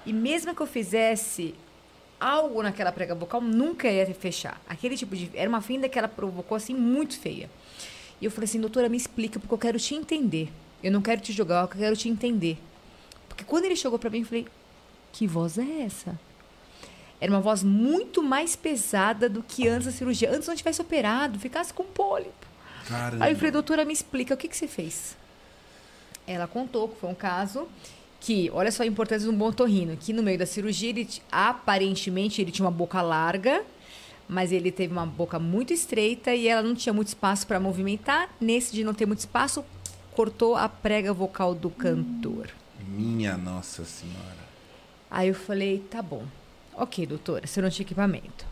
E 0.06 0.12
mesmo 0.12 0.54
que 0.54 0.62
eu 0.62 0.68
fizesse 0.68 1.52
algo 2.20 2.62
naquela 2.62 2.92
prega 2.92 3.12
vocal, 3.12 3.40
nunca 3.40 3.90
ia 3.90 4.06
fechar. 4.14 4.60
Aquele 4.68 4.96
tipo 4.96 5.16
de. 5.16 5.32
Era 5.34 5.48
uma 5.48 5.60
fenda 5.60 5.88
que 5.88 5.98
ela 5.98 6.06
provocou 6.06 6.54
assim 6.56 6.74
muito 6.74 7.18
feia. 7.18 7.50
E 8.20 8.24
eu 8.24 8.30
falei 8.30 8.44
assim, 8.44 8.60
doutora, 8.60 8.88
me 8.88 8.96
explica, 8.96 9.40
porque 9.40 9.52
eu 9.52 9.58
quero 9.58 9.80
te 9.80 9.96
entender. 9.96 10.52
Eu 10.80 10.92
não 10.92 11.02
quero 11.02 11.20
te 11.20 11.32
jogar, 11.32 11.62
eu 11.62 11.68
quero 11.68 11.96
te 11.96 12.08
entender. 12.08 12.56
Porque 13.28 13.42
quando 13.42 13.64
ele 13.64 13.74
chegou 13.74 13.98
pra 13.98 14.10
mim, 14.10 14.20
eu 14.20 14.26
falei, 14.26 14.46
que 15.10 15.26
voz 15.26 15.58
é 15.58 15.80
essa? 15.80 16.16
Era 17.24 17.32
uma 17.32 17.40
voz 17.40 17.62
muito 17.62 18.22
mais 18.22 18.54
pesada 18.54 19.30
do 19.30 19.42
que 19.42 19.66
antes 19.66 19.86
da 19.86 19.92
cirurgia. 19.92 20.30
Antes 20.30 20.46
não 20.46 20.54
tivesse 20.54 20.82
operado, 20.82 21.38
ficasse 21.38 21.72
com 21.72 21.82
pólipo. 21.82 22.46
Caramba. 22.86 23.24
Aí 23.24 23.32
eu 23.32 23.36
falei, 23.36 23.50
doutora, 23.50 23.82
me 23.82 23.94
explica, 23.94 24.34
o 24.34 24.36
que, 24.36 24.46
que 24.46 24.54
você 24.54 24.68
fez? 24.68 25.16
Ela 26.26 26.46
contou 26.46 26.86
que 26.86 27.00
foi 27.00 27.08
um 27.08 27.14
caso 27.14 27.66
que, 28.20 28.50
olha 28.52 28.70
só 28.70 28.82
a 28.82 28.86
importância 28.86 29.26
de 29.26 29.34
um 29.34 29.38
bom 29.38 29.50
torrino, 29.50 29.96
que 29.96 30.12
no 30.12 30.22
meio 30.22 30.38
da 30.38 30.44
cirurgia, 30.44 30.90
ele, 30.90 31.08
aparentemente, 31.32 32.42
ele 32.42 32.50
tinha 32.50 32.66
uma 32.66 32.70
boca 32.70 33.00
larga, 33.00 33.64
mas 34.28 34.52
ele 34.52 34.70
teve 34.70 34.92
uma 34.92 35.06
boca 35.06 35.38
muito 35.38 35.72
estreita 35.72 36.34
e 36.34 36.46
ela 36.46 36.60
não 36.60 36.74
tinha 36.74 36.92
muito 36.92 37.08
espaço 37.08 37.46
para 37.46 37.58
movimentar. 37.58 38.28
Nesse 38.38 38.74
de 38.74 38.84
não 38.84 38.92
ter 38.92 39.06
muito 39.06 39.20
espaço, 39.20 39.64
cortou 40.12 40.56
a 40.56 40.68
prega 40.68 41.10
vocal 41.10 41.54
do 41.54 41.70
cantor. 41.70 42.50
Minha 42.86 43.38
Nossa 43.38 43.82
Senhora. 43.86 44.44
Aí 45.10 45.28
eu 45.28 45.34
falei, 45.34 45.78
tá 45.90 46.02
bom. 46.02 46.26
Ok, 46.76 47.06
doutora, 47.06 47.46
você 47.46 47.60
não 47.62 47.70
tinha 47.70 47.84
equipamento. 47.84 48.44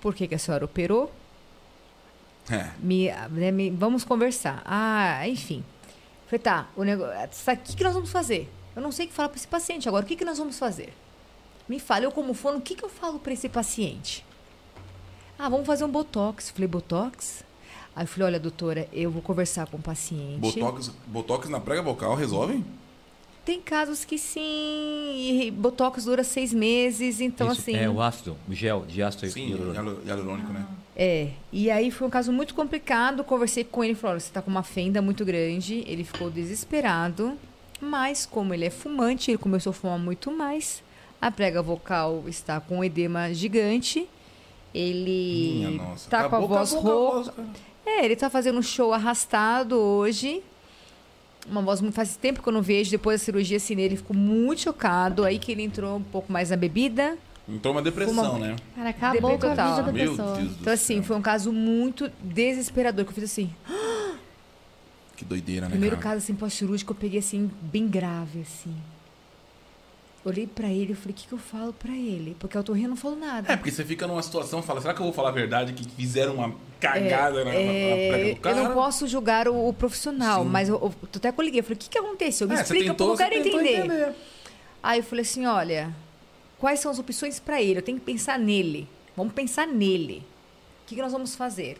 Por 0.00 0.14
que, 0.14 0.28
que 0.28 0.34
a 0.34 0.38
senhora 0.38 0.64
operou? 0.64 1.12
É. 2.50 2.70
Me, 2.78 3.10
né, 3.30 3.50
me- 3.50 3.70
vamos 3.70 4.04
conversar. 4.04 4.62
Ah, 4.64 5.26
enfim. 5.28 5.64
Falei, 6.26 6.38
tá, 6.40 6.68
o 6.76 6.82
negócio. 6.82 7.52
O 7.52 7.56
que, 7.58 7.76
que 7.76 7.84
nós 7.84 7.94
vamos 7.94 8.10
fazer? 8.10 8.50
Eu 8.76 8.82
não 8.82 8.92
sei 8.92 9.06
o 9.06 9.08
que 9.08 9.14
falar 9.14 9.28
para 9.28 9.38
esse 9.38 9.48
paciente 9.48 9.88
agora. 9.88 10.04
O 10.04 10.08
que, 10.08 10.16
que 10.16 10.24
nós 10.24 10.38
vamos 10.38 10.58
fazer? 10.58 10.92
Me 11.68 11.78
fala, 11.78 12.04
eu 12.04 12.12
como 12.12 12.32
fono, 12.32 12.58
o 12.58 12.60
que, 12.60 12.74
que 12.74 12.84
eu 12.84 12.88
falo 12.88 13.18
para 13.18 13.32
esse 13.32 13.48
paciente? 13.48 14.24
Ah, 15.38 15.48
vamos 15.48 15.66
fazer 15.66 15.84
um 15.84 15.90
botox. 15.90 16.50
Falei, 16.50 16.68
botox? 16.68 17.44
Aí 17.94 18.04
eu 18.04 18.08
falei, 18.08 18.26
olha, 18.26 18.40
doutora, 18.40 18.88
eu 18.92 19.10
vou 19.10 19.20
conversar 19.20 19.66
com 19.66 19.76
o 19.76 19.82
paciente. 19.82 20.38
Botox, 20.40 20.88
botox 21.06 21.48
na 21.48 21.60
prega 21.60 21.82
vocal 21.82 22.14
resolve? 22.14 22.64
Tem 23.48 23.62
casos 23.62 24.04
que 24.04 24.18
sim, 24.18 24.40
e 24.42 25.50
botox 25.50 26.04
dura 26.04 26.22
seis 26.22 26.52
meses, 26.52 27.18
então 27.18 27.50
Isso, 27.50 27.62
assim. 27.62 27.74
É 27.74 27.88
o 27.88 27.98
ácido, 27.98 28.36
o 28.46 28.52
gel 28.52 28.84
de 28.86 29.02
ácido 29.02 29.26
Sim, 29.30 29.48
hialurônico. 29.48 30.06
hialurônico, 30.06 30.52
né? 30.52 30.66
É, 30.94 31.30
e 31.50 31.70
aí 31.70 31.90
foi 31.90 32.06
um 32.06 32.10
caso 32.10 32.30
muito 32.30 32.54
complicado. 32.54 33.24
Conversei 33.24 33.64
com 33.64 33.82
ele 33.82 33.94
e 33.94 33.96
falou: 33.96 34.12
olha, 34.12 34.20
você 34.20 34.30
tá 34.30 34.42
com 34.42 34.50
uma 34.50 34.62
fenda 34.62 35.00
muito 35.00 35.24
grande. 35.24 35.82
Ele 35.86 36.04
ficou 36.04 36.28
desesperado, 36.28 37.38
mas 37.80 38.26
como 38.26 38.52
ele 38.52 38.66
é 38.66 38.70
fumante, 38.70 39.30
ele 39.30 39.38
começou 39.38 39.70
a 39.70 39.72
fumar 39.72 39.98
muito 39.98 40.30
mais. 40.30 40.82
A 41.18 41.30
prega 41.30 41.62
vocal 41.62 42.24
está 42.26 42.60
com 42.60 42.80
um 42.80 42.84
edema 42.84 43.32
gigante. 43.32 44.06
Ele 44.74 45.54
Minha 45.54 45.70
nossa. 45.70 46.10
tá 46.10 46.18
com 46.28 46.36
a 46.36 46.38
Acabou, 46.38 46.48
voz 46.48 46.74
acabou 46.74 46.92
com 46.92 47.16
a 47.16 47.22
rouca. 47.22 47.44
É, 47.86 48.04
ele 48.04 48.14
tá 48.14 48.28
fazendo 48.28 48.58
um 48.58 48.62
show 48.62 48.92
arrastado 48.92 49.74
hoje. 49.74 50.42
Uma 51.50 51.62
voz 51.62 51.80
muito 51.80 51.94
faz 51.94 52.16
tempo 52.16 52.42
que 52.42 52.48
eu 52.48 52.52
não 52.52 52.62
vejo. 52.62 52.90
Depois 52.90 53.20
da 53.20 53.24
cirurgia, 53.24 53.56
assim, 53.56 53.78
ele 53.80 53.96
ficou 53.96 54.16
muito 54.16 54.62
chocado. 54.62 55.24
Aí 55.24 55.38
que 55.38 55.50
ele 55.52 55.62
entrou 55.62 55.96
um 55.98 56.02
pouco 56.02 56.30
mais 56.32 56.50
na 56.50 56.56
bebida. 56.56 57.16
Entrou 57.48 57.72
uma 57.74 57.80
depressão, 57.82 58.14
Fuma- 58.34 58.38
né? 58.38 58.56
Cara, 58.76 58.90
acabou 58.90 59.38
com 59.38 59.46
a 59.46 59.50
vida 59.54 59.82
da 59.82 59.92
Meu 59.92 60.10
pessoa. 60.10 60.36
Deus 60.36 60.52
Então, 60.60 60.72
assim, 60.72 60.94
céu. 60.96 61.02
foi 61.04 61.16
um 61.16 61.22
caso 61.22 61.50
muito 61.52 62.10
desesperador. 62.22 63.04
Que 63.06 63.10
eu 63.10 63.14
fiz 63.14 63.24
assim. 63.24 63.50
Que 65.16 65.24
doideira, 65.24 65.62
né, 65.66 65.70
Primeiro 65.70 65.96
cara? 65.96 66.10
caso, 66.14 66.18
assim, 66.24 66.34
pós-cirúrgico, 66.34 66.92
eu 66.92 66.96
peguei, 66.96 67.18
assim, 67.18 67.50
bem 67.62 67.88
grave, 67.88 68.42
assim. 68.42 68.74
Olhei 70.28 70.46
pra 70.46 70.68
ele 70.68 70.92
e 70.92 70.94
falei, 70.94 71.12
o 71.12 71.14
que, 71.14 71.26
que 71.26 71.32
eu 71.32 71.38
falo 71.38 71.72
pra 71.72 71.92
ele? 71.92 72.36
Porque 72.38 72.56
a 72.56 72.60
otorrino 72.60 72.90
não 72.90 72.96
falou 72.96 73.18
nada. 73.18 73.52
É, 73.52 73.56
porque 73.56 73.70
você 73.70 73.84
fica 73.84 74.06
numa 74.06 74.22
situação, 74.22 74.62
fala, 74.62 74.80
será 74.80 74.94
que 74.94 75.00
eu 75.00 75.04
vou 75.04 75.12
falar 75.12 75.30
a 75.30 75.32
verdade 75.32 75.72
que 75.72 75.88
fizeram 75.90 76.34
uma 76.34 76.54
cagada 76.80 77.44
na, 77.44 77.50
na, 77.50 77.50
na 77.52 77.58
É, 77.60 78.08
prega 78.08 78.54
do 78.54 78.60
eu 78.60 78.64
não 78.64 78.74
posso 78.74 79.06
julgar 79.06 79.48
o, 79.48 79.68
o 79.68 79.72
profissional, 79.72 80.44
Sim. 80.44 80.50
mas 80.50 80.68
eu, 80.68 80.76
eu, 80.76 80.94
até 81.14 81.28
eu 81.36 81.42
liguei, 81.42 81.60
eu 81.60 81.64
falei, 81.64 81.76
o 81.76 81.78
que, 81.78 81.88
que 81.88 81.98
aconteceu? 81.98 82.46
Me 82.48 82.54
É, 82.54 82.62
explica, 82.62 82.84
tentou, 82.90 83.08
porque 83.08 83.22
eu 83.22 83.28
quero 83.28 83.42
tentou 83.42 83.60
entender. 83.60 84.14
Aí 84.82 85.00
eu 85.00 85.04
falei 85.04 85.22
assim, 85.22 85.46
olha, 85.46 85.94
quais 86.58 86.80
são 86.80 86.90
as 86.90 86.98
opções 86.98 87.40
pra 87.40 87.60
ele? 87.60 87.78
Eu 87.78 87.82
tenho 87.82 87.98
que 87.98 88.04
pensar 88.04 88.38
nele. 88.38 88.88
Vamos 89.16 89.32
pensar 89.32 89.66
nele. 89.66 90.22
O 90.84 90.88
que, 90.88 90.94
que 90.94 91.02
nós 91.02 91.12
vamos 91.12 91.34
fazer? 91.34 91.76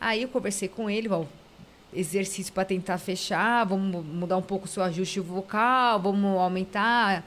Aí 0.00 0.22
eu 0.22 0.28
conversei 0.28 0.68
com 0.68 0.88
ele, 0.88 1.08
bom, 1.08 1.26
exercício 1.92 2.52
para 2.52 2.64
tentar 2.64 2.98
fechar, 2.98 3.64
vamos 3.64 4.04
mudar 4.04 4.36
um 4.36 4.42
pouco 4.42 4.66
o 4.66 4.68
seu 4.68 4.82
ajuste 4.82 5.20
vocal, 5.20 6.00
vamos 6.00 6.38
aumentar. 6.38 7.24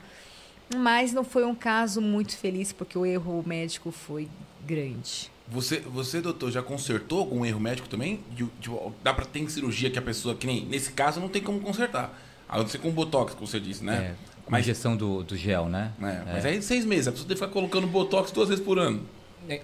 Mas 0.75 1.13
não 1.13 1.23
foi 1.23 1.45
um 1.45 1.53
caso 1.55 2.01
muito 2.01 2.35
feliz, 2.37 2.71
porque 2.71 2.97
o 2.97 3.05
erro 3.05 3.43
médico 3.45 3.91
foi 3.91 4.27
grande. 4.65 5.31
Você, 5.47 5.79
você, 5.81 6.21
doutor, 6.21 6.51
já 6.51 6.61
consertou 6.63 7.19
algum 7.19 7.45
erro 7.45 7.59
médico 7.59 7.87
também? 7.89 8.21
De- 8.31 8.45
de- 8.59 8.71
dá 9.03 9.13
pra 9.13 9.25
ter 9.25 9.47
cirurgia 9.51 9.91
que 9.91 9.99
a 9.99 10.01
pessoa, 10.01 10.33
que 10.35 10.47
nem 10.47 10.65
nesse 10.65 10.93
caso, 10.93 11.19
não 11.19 11.27
tem 11.29 11.41
como 11.41 11.59
consertar. 11.59 12.17
A 12.47 12.57
não 12.57 12.67
ser 12.67 12.77
com 12.79 12.89
botox, 12.91 13.33
como 13.33 13.45
você 13.45 13.59
disse, 13.59 13.83
né? 13.83 13.95
É, 13.95 14.41
com 14.45 14.51
Mas- 14.51 14.61
injeção 14.65 14.95
do, 14.95 15.23
do 15.23 15.35
gel, 15.35 15.67
né? 15.67 15.91
É, 16.01 16.33
Mas 16.33 16.45
aí 16.45 16.61
seis 16.61 16.85
meses, 16.85 17.07
a 17.07 17.11
pessoa 17.11 17.27
tem 17.27 17.35
que 17.35 17.41
ficar 17.41 17.51
colocando 17.53 17.85
botox 17.87 18.31
duas 18.31 18.49
vezes 18.49 18.63
por 18.63 18.79
ano. 18.79 19.03
É. 19.49 19.61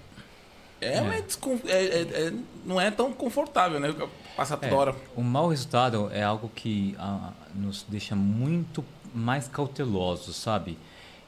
É, 0.82 0.97
é- 0.97 1.24
é- 1.68 2.02
é- 2.28 2.34
não 2.66 2.80
é 2.80 2.89
tão 2.89 3.12
confortável, 3.12 3.80
né? 3.80 3.93
Passar 4.36 4.56
toda 4.58 4.72
É, 4.72 4.76
hora. 4.76 4.95
O 5.16 5.22
mau 5.22 5.50
resultado 5.50 6.10
é 6.14 6.24
algo 6.24 6.50
que 6.56 6.95
ah, 6.97 7.32
nos 7.54 7.86
deixa 7.88 8.16
muito 8.16 8.84
mais 9.14 9.47
cautelosos, 9.47 10.36
sabe? 10.36 10.78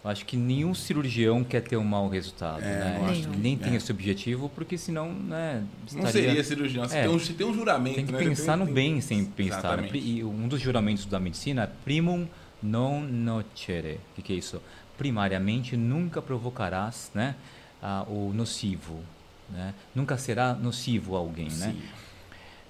Eu 0.03 0.09
acho 0.09 0.25
que 0.25 0.35
nenhum 0.35 0.73
cirurgião 0.73 1.43
quer 1.43 1.61
ter 1.61 1.77
um 1.77 1.83
mau 1.83 2.09
resultado, 2.09 2.63
É, 2.63 2.65
né? 2.65 3.07
acho 3.11 3.29
Nem 3.29 3.55
que- 3.55 3.63
tem 3.65 3.73
é. 3.73 3.75
esse 3.75 3.91
objetivo, 3.91 4.49
porque 4.49 4.75
senão, 4.75 5.13
né? 5.13 5.63
Não 5.93 5.99
estaria- 6.05 6.11
seria 6.29 6.43
cirurgião. 6.43 6.87
Você 6.87 6.97
É. 6.97 7.01
tem, 7.03 7.11
um, 7.11 7.19
tem 7.19 7.45
um 7.47 7.53
juramento, 7.53 7.95
Tem 7.97 8.05
que 8.07 8.11
né? 8.11 8.17
pensar 8.17 8.53
Tem- 8.53 8.59
no 8.59 8.65
tem- 8.65 8.73
bem 8.73 9.01
sem 9.01 9.23
pensar. 9.25 9.51
né? 9.51 9.59
Exatamente. 9.85 9.97
E 9.99 10.23
um 10.23 10.47
dos 10.47 10.59
juramentos 10.59 11.05
da 11.05 11.19
medicina 11.19 11.63
é 11.63 11.69
primum 11.85 12.27
non 12.63 13.01
nocere. 13.01 13.99
O 14.11 14.15
que, 14.15 14.21
que 14.23 14.33
é 14.33 14.35
isso? 14.37 14.59
Primariamente, 14.97 15.77
nunca 15.77 16.19
provocarás 16.21 17.11
né, 17.13 17.35
ah, 17.81 18.03
o 18.07 18.31
nocivo. 18.33 18.99
Né? 19.49 19.73
Nunca 19.93 20.17
será 20.17 20.53
nocivo 20.53 21.15
a 21.15 21.19
alguém, 21.19 21.49
né? 21.51 21.75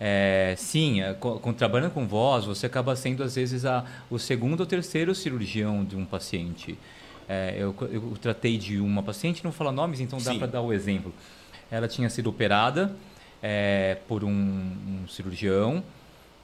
Sim. 0.01 0.03
É, 0.03 0.55
sim, 0.57 1.01
é, 1.01 1.15
trabalhando 1.55 1.91
com 1.91 2.07
voz, 2.07 2.45
você 2.45 2.65
acaba 2.65 2.95
sendo 2.95 3.21
às 3.23 3.35
vezes 3.35 3.65
a, 3.65 3.85
o 4.09 4.17
segundo 4.17 4.61
ou 4.61 4.65
terceiro 4.65 5.13
cirurgião 5.13 5.85
de 5.85 5.95
um 5.95 6.05
paciente. 6.05 6.77
É, 7.29 7.55
eu, 7.57 7.75
eu 7.91 8.17
tratei 8.19 8.57
de 8.57 8.79
uma 8.79 9.03
paciente, 9.03 9.43
não 9.43 9.51
vou 9.51 9.57
falar 9.57 9.71
nomes, 9.71 9.99
então 9.99 10.19
dá 10.19 10.33
para 10.33 10.47
dar 10.47 10.61
o 10.61 10.73
exemplo. 10.73 11.13
Ela 11.69 11.87
tinha 11.87 12.09
sido 12.09 12.29
operada 12.29 12.95
é, 13.41 13.97
por 14.07 14.23
um, 14.23 14.31
um 14.31 15.07
cirurgião. 15.07 15.83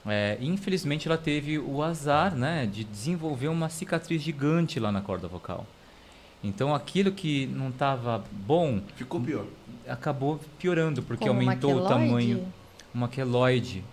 é, 0.06 0.38
infelizmente 0.40 1.08
ela 1.08 1.18
teve 1.18 1.58
o 1.58 1.82
azar 1.82 2.36
né, 2.36 2.66
de 2.72 2.84
desenvolver 2.84 3.48
uma 3.48 3.70
cicatriz 3.70 4.22
gigante 4.22 4.80
lá 4.80 4.92
na 4.92 5.02
corda 5.02 5.28
vocal. 5.28 5.66
Então 6.44 6.74
aquilo 6.76 7.12
que 7.12 7.48
não 7.48 7.70
estava 7.70 8.24
bom 8.32 8.80
Ficou 8.96 9.20
pior. 9.20 9.46
acabou 9.88 10.40
piorando, 10.60 11.02
porque 11.02 11.28
Como 11.28 11.40
aumentou 11.42 11.72
o 11.72 11.84
maqueloide? 11.84 12.08
tamanho 12.08 12.54
uma 12.94 13.08
queloide 13.08 13.84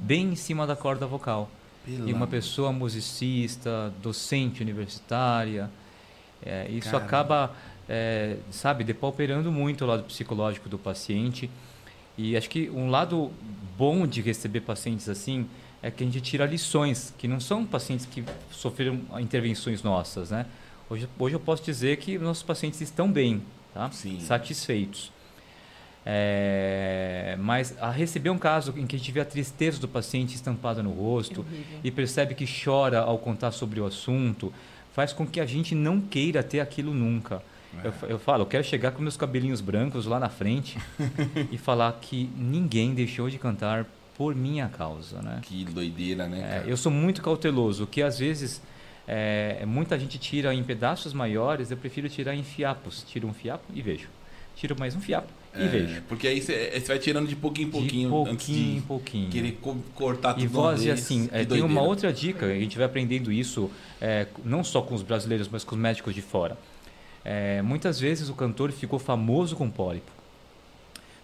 bem 0.00 0.32
em 0.32 0.36
cima 0.36 0.66
da 0.66 0.76
corda 0.76 1.06
vocal. 1.06 1.50
E 1.86 2.12
uma 2.12 2.26
pessoa 2.26 2.72
musicista, 2.72 3.92
docente 4.02 4.60
universitária, 4.60 5.70
é, 6.44 6.68
isso 6.68 6.90
Caramba. 6.90 7.06
acaba, 7.06 7.56
é, 7.88 8.36
sabe, 8.50 8.82
depauperando 8.82 9.52
muito 9.52 9.84
o 9.84 9.86
lado 9.86 10.02
psicológico 10.02 10.68
do 10.68 10.78
paciente. 10.78 11.48
E 12.18 12.36
acho 12.36 12.50
que 12.50 12.68
um 12.70 12.90
lado 12.90 13.30
bom 13.76 14.06
de 14.06 14.20
receber 14.20 14.62
pacientes 14.62 15.08
assim 15.08 15.46
é 15.82 15.90
que 15.90 16.02
a 16.02 16.06
gente 16.06 16.20
tira 16.20 16.44
lições, 16.46 17.14
que 17.16 17.28
não 17.28 17.38
são 17.38 17.64
pacientes 17.64 18.06
que 18.06 18.24
sofreram 18.50 19.00
intervenções 19.20 19.82
nossas, 19.82 20.30
né? 20.30 20.46
Hoje, 20.88 21.08
hoje 21.18 21.36
eu 21.36 21.40
posso 21.40 21.62
dizer 21.62 21.98
que 21.98 22.18
nossos 22.18 22.42
pacientes 22.42 22.80
estão 22.80 23.10
bem, 23.10 23.42
tá? 23.74 23.90
Sim. 23.90 24.20
satisfeitos. 24.20 25.12
É, 26.08 27.36
mas 27.40 27.74
a 27.80 27.90
receber 27.90 28.30
um 28.30 28.38
caso 28.38 28.72
em 28.76 28.86
que 28.86 28.94
a 28.96 28.98
gente 28.98 29.10
vê 29.12 29.20
a 29.20 29.24
tristeza 29.24 29.80
do 29.80 29.88
paciente 29.88 30.34
estampada 30.34 30.82
no 30.82 30.90
rosto 30.92 31.40
horrível. 31.40 31.80
e 31.82 31.90
percebe 31.90 32.34
que 32.34 32.46
chora 32.46 33.00
ao 33.00 33.18
contar 33.18 33.50
sobre 33.52 33.80
o 33.80 33.84
assunto, 33.86 34.52
faz 34.94 35.12
com 35.12 35.26
que 35.26 35.40
a 35.40 35.46
gente 35.46 35.74
não 35.74 36.00
queira 36.00 36.42
ter 36.42 36.60
aquilo 36.60 36.94
nunca. 36.94 37.42
Eu, 37.84 37.92
fa- 37.92 38.06
eu 38.06 38.18
falo, 38.18 38.42
eu 38.42 38.46
quero 38.46 38.64
chegar 38.64 38.92
com 38.92 39.02
meus 39.02 39.16
cabelinhos 39.16 39.60
brancos 39.60 40.06
lá 40.06 40.18
na 40.18 40.28
frente 40.30 40.78
e 41.52 41.58
falar 41.58 41.92
que 42.00 42.30
ninguém 42.36 42.94
deixou 42.94 43.28
de 43.28 43.36
cantar 43.38 43.84
por 44.16 44.34
minha 44.34 44.68
causa, 44.68 45.20
né? 45.20 45.40
Que 45.42 45.64
doideira, 45.64 46.26
né? 46.26 46.62
É, 46.66 46.70
eu 46.70 46.76
sou 46.76 46.90
muito 46.90 47.20
cauteloso, 47.20 47.86
que 47.86 48.00
às 48.02 48.18
vezes 48.18 48.62
é, 49.06 49.62
muita 49.66 49.98
gente 49.98 50.16
tira 50.18 50.54
em 50.54 50.62
pedaços 50.62 51.12
maiores, 51.12 51.70
eu 51.70 51.76
prefiro 51.76 52.08
tirar 52.08 52.34
em 52.34 52.42
fiapos. 52.42 53.04
Tiro 53.06 53.28
um 53.28 53.34
fiapo 53.34 53.64
e 53.74 53.82
vejo. 53.82 54.08
Tiro 54.54 54.74
mais 54.78 54.96
um 54.96 55.00
fiapo 55.00 55.28
e 55.58 55.64
É, 55.64 55.68
vejo. 55.68 56.02
Porque 56.08 56.26
aí 56.28 56.40
você 56.40 56.70
você 56.80 56.86
vai 56.86 56.98
tirando 56.98 57.26
de 57.28 57.36
pouquinho 57.36 57.68
em 57.68 57.70
pouquinho, 57.70 58.08
de 58.08 58.08
pouquinho 58.10 58.32
antes 58.34 58.48
em 58.78 58.80
pouquinho. 58.82 59.30
querer 59.30 59.52
co- 59.60 59.76
cortar 59.94 60.34
tudo 60.34 60.44
E 60.44 60.46
voz, 60.46 60.82
e 60.82 60.86
vez. 60.86 61.00
assim, 61.00 61.28
é, 61.32 61.44
tem 61.44 61.62
uma 61.62 61.82
outra 61.82 62.12
dica, 62.12 62.46
a 62.46 62.54
gente 62.58 62.76
vai 62.76 62.86
aprendendo 62.86 63.30
isso 63.32 63.70
é, 64.00 64.26
não 64.44 64.62
só 64.64 64.82
com 64.82 64.94
os 64.94 65.02
brasileiros, 65.02 65.48
mas 65.48 65.64
com 65.64 65.74
os 65.74 65.80
médicos 65.80 66.14
de 66.14 66.22
fora. 66.22 66.56
É, 67.24 67.60
muitas 67.62 67.98
vezes 67.98 68.28
o 68.28 68.34
cantor 68.34 68.70
ficou 68.72 68.98
famoso 68.98 69.56
com 69.56 69.68
pólipo. 69.70 70.10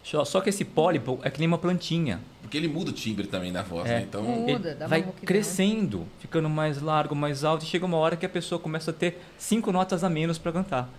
Só, 0.05 0.41
que 0.41 0.49
esse 0.49 0.65
pólipo 0.65 1.21
é 1.23 1.31
que 1.31 1.39
nem 1.39 1.47
uma 1.47 1.59
plantinha. 1.59 2.19
Porque 2.43 2.57
ele 2.57 2.67
muda 2.67 2.91
o 2.91 2.93
timbre 2.93 3.29
também 3.29 3.53
da 3.53 3.63
voz, 3.63 3.89
É. 3.89 3.99
né? 4.01 4.03
Então, 4.09 4.21
Muda, 4.25 4.71
Ele 4.71 4.75
dá 4.75 4.89
vai 4.89 5.03
crescendo, 5.25 6.09
ficando 6.19 6.51
mais 6.51 6.83
largo, 6.83 7.15
mais 7.15 7.45
alto, 7.45 7.65
e 7.65 7.69
chega 7.69 7.87
uma 7.87 7.97
hora 7.99 8.17
que 8.17 8.27
a 8.27 8.29
pessoa 8.29 8.59
começa 8.59 8.91
a 8.91 8.95
ter 8.95 9.23
cinco 9.39 9.71
notas 9.71 10.03
a 10.03 10.11
menos 10.11 10.39
para 10.39 10.51
cantar. 10.51 10.91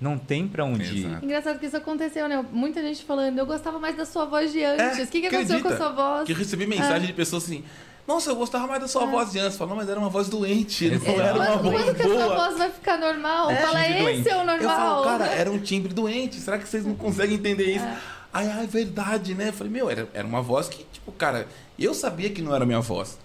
Não 0.00 0.16
tem 0.16 0.48
para 0.48 0.64
onde 0.64 0.84
ir. 0.84 1.06
Exato. 1.06 1.24
Engraçado 1.24 1.58
que 1.58 1.66
isso 1.66 1.76
aconteceu, 1.76 2.26
né? 2.26 2.44
Muita 2.50 2.80
gente 2.80 3.04
falando, 3.04 3.38
eu 3.38 3.44
gostava 3.44 3.78
mais 3.78 3.96
da 3.96 4.06
sua 4.06 4.24
voz 4.24 4.50
de 4.50 4.64
antes. 4.64 4.98
É, 4.98 5.02
o 5.02 5.06
que, 5.06 5.20
que 5.20 5.26
aconteceu 5.26 5.60
com 5.60 5.68
a 5.68 5.76
sua 5.76 5.90
voz? 5.90 6.24
que 6.26 6.32
eu 6.32 6.36
recebi 6.36 6.66
mensagem 6.66 7.06
de 7.06 7.12
pessoas 7.12 7.44
assim... 7.44 7.64
Nossa, 8.08 8.30
eu 8.30 8.34
gostava 8.34 8.66
mais 8.66 8.80
da 8.80 8.88
sua 8.88 9.06
voz 9.06 9.30
de 9.30 9.38
antes. 9.38 9.56
Falou, 9.56 9.76
mas 9.76 9.88
era 9.88 10.00
uma 10.00 10.08
voz 10.08 10.28
doente. 10.28 10.88
Não 10.88 10.96
Exato. 10.96 11.20
era 11.20 11.34
uma 11.34 11.46
Quando, 11.46 11.62
voz 11.70 11.84
quando 11.84 11.96
que 11.96 12.02
a 12.02 12.08
sua 12.08 12.34
voz 12.34 12.58
vai 12.58 12.70
ficar 12.70 12.98
normal? 12.98 13.50
É, 13.50 13.56
Fala, 13.56 13.82
timbre 13.84 13.94
esse 13.94 14.04
doente. 14.04 14.28
é 14.28 14.34
o 14.34 14.38
normal. 14.38 14.58
Eu 14.58 14.68
falo, 14.68 15.04
cara, 15.04 15.26
era 15.26 15.50
um 15.52 15.58
timbre 15.60 15.94
doente. 15.94 16.40
Será 16.40 16.58
que 16.58 16.68
vocês 16.68 16.84
não 16.84 16.96
conseguem 16.96 17.36
entender 17.36 17.76
isso? 17.76 17.84
Ai, 18.32 18.48
ai, 18.48 18.66
verdade, 18.66 19.34
né? 19.34 19.48
Eu 19.48 19.52
falei, 19.52 19.72
meu, 19.72 19.88
era, 19.88 20.08
era 20.12 20.26
uma 20.26 20.42
voz 20.42 20.68
que, 20.68 20.84
tipo, 20.90 21.12
cara, 21.12 21.46
eu 21.78 21.94
sabia 21.94 22.30
que 22.30 22.42
não 22.42 22.52
era 22.54 22.66
minha 22.66 22.80
voz. 22.80 23.16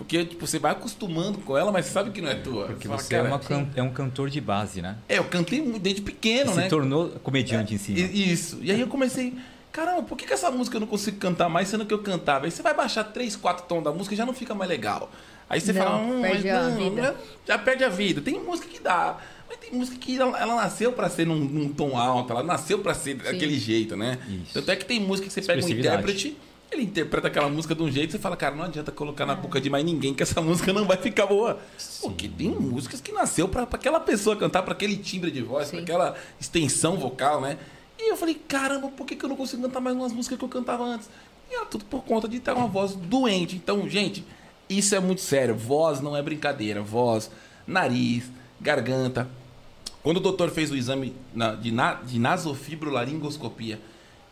Porque, 0.00 0.24
tipo, 0.24 0.46
você 0.46 0.58
vai 0.58 0.72
acostumando 0.72 1.36
com 1.40 1.58
ela, 1.58 1.70
mas 1.70 1.84
você 1.84 1.92
sabe 1.92 2.10
que 2.10 2.22
não 2.22 2.30
é 2.30 2.34
tua. 2.34 2.68
Porque 2.68 2.88
fala, 2.88 2.98
você 2.98 3.14
é, 3.14 3.18
cara, 3.18 3.28
uma 3.28 3.38
can- 3.38 3.68
é 3.76 3.82
um 3.82 3.90
cantor 3.90 4.30
de 4.30 4.40
base, 4.40 4.80
né? 4.80 4.96
É, 5.06 5.18
eu 5.18 5.24
cantei 5.24 5.60
desde 5.78 6.00
pequeno, 6.00 6.52
E 6.52 6.56
né? 6.56 6.62
se 6.62 6.68
tornou 6.70 7.10
comediante 7.22 7.74
em 7.74 7.78
cima. 7.78 7.98
E- 7.98 8.32
Isso. 8.32 8.58
E 8.62 8.72
aí 8.72 8.80
eu 8.80 8.86
comecei, 8.86 9.34
caramba, 9.70 10.02
por 10.04 10.16
que, 10.16 10.24
que 10.26 10.32
essa 10.32 10.50
música 10.50 10.76
eu 10.76 10.80
não 10.80 10.86
consigo 10.86 11.18
cantar 11.18 11.50
mais, 11.50 11.68
sendo 11.68 11.84
que 11.84 11.92
eu 11.92 11.98
cantava? 11.98 12.46
Aí 12.46 12.50
você 12.50 12.62
vai 12.62 12.72
baixar 12.72 13.04
três, 13.04 13.36
quatro 13.36 13.66
tons 13.66 13.84
da 13.84 13.92
música 13.92 14.14
e 14.14 14.16
já 14.16 14.24
não 14.24 14.32
fica 14.32 14.54
mais 14.54 14.70
legal. 14.70 15.10
Aí 15.50 15.60
você 15.60 15.72
Não, 15.74 15.82
fala, 15.84 15.96
hum, 15.98 16.22
perde 16.22 16.48
mas 16.48 16.56
a 16.56 16.68
não, 16.70 16.78
vida. 16.90 17.02
já, 17.02 17.14
já 17.54 17.58
perde 17.58 17.84
a 17.84 17.88
vida. 17.90 18.22
Tem 18.22 18.40
música 18.40 18.68
que 18.68 18.80
dá. 18.80 19.18
Mas 19.50 19.58
tem 19.58 19.72
música 19.74 19.98
que 19.98 20.16
ela, 20.18 20.40
ela 20.40 20.54
nasceu 20.56 20.92
pra 20.92 21.10
ser 21.10 21.26
num, 21.26 21.36
num 21.36 21.68
tom 21.68 21.94
alto, 21.98 22.32
ela 22.32 22.42
nasceu 22.42 22.78
pra 22.78 22.94
ser 22.94 23.16
daquele 23.16 23.58
jeito, 23.58 23.96
né? 23.96 24.18
Isso. 24.28 24.54
Tanto 24.54 24.70
é 24.70 24.76
que 24.76 24.84
tem 24.86 24.98
música 25.00 25.28
que 25.28 25.34
você 25.34 25.42
pega 25.42 25.62
um 25.62 25.68
intérprete, 25.68 26.36
ele 26.70 26.82
interpreta 26.82 27.26
aquela 27.26 27.48
música 27.48 27.74
de 27.74 27.82
um 27.82 27.90
jeito, 27.90 28.12
você 28.12 28.18
fala, 28.18 28.36
cara, 28.36 28.54
não 28.54 28.64
adianta 28.64 28.92
colocar 28.92 29.26
na 29.26 29.34
boca 29.34 29.60
de 29.60 29.68
mais 29.68 29.84
ninguém 29.84 30.14
que 30.14 30.22
essa 30.22 30.40
música 30.42 30.72
não 30.72 30.86
vai 30.86 30.96
ficar 30.96 31.26
boa. 31.26 31.58
Porque 32.00 32.28
tem 32.28 32.50
músicas 32.50 33.00
que 33.00 33.10
nasceu 33.12 33.48
pra, 33.48 33.66
pra 33.66 33.78
aquela 33.78 33.98
pessoa 33.98 34.36
cantar, 34.36 34.62
pra 34.62 34.72
aquele 34.72 34.96
timbre 34.96 35.30
de 35.30 35.42
voz, 35.42 35.68
pra 35.68 35.78
Sim. 35.78 35.84
aquela 35.84 36.14
extensão 36.40 36.96
vocal, 36.96 37.40
né? 37.40 37.58
E 37.98 38.10
eu 38.10 38.16
falei, 38.16 38.34
caramba, 38.34 38.88
por 38.88 39.04
que, 39.04 39.16
que 39.16 39.24
eu 39.24 39.28
não 39.28 39.36
consigo 39.36 39.62
cantar 39.62 39.80
mais 39.80 39.96
umas 39.96 40.12
músicas 40.12 40.38
que 40.38 40.44
eu 40.44 40.48
cantava 40.48 40.84
antes? 40.84 41.10
E 41.50 41.54
era 41.54 41.66
tudo 41.66 41.84
por 41.84 42.04
conta 42.04 42.28
de 42.28 42.38
ter 42.38 42.52
uma 42.52 42.68
voz 42.68 42.94
doente. 42.94 43.56
Então, 43.56 43.88
gente, 43.88 44.24
isso 44.68 44.94
é 44.94 45.00
muito 45.00 45.20
sério. 45.20 45.54
Voz 45.56 46.00
não 46.00 46.16
é 46.16 46.22
brincadeira. 46.22 46.80
Voz, 46.80 47.30
nariz, 47.66 48.30
garganta. 48.60 49.28
Quando 50.02 50.18
o 50.18 50.20
doutor 50.20 50.50
fez 50.50 50.70
o 50.70 50.76
exame 50.76 51.14
de, 51.60 51.72
na, 51.72 51.94
de 51.94 52.18
nasofibrolaringoscopia 52.18 53.80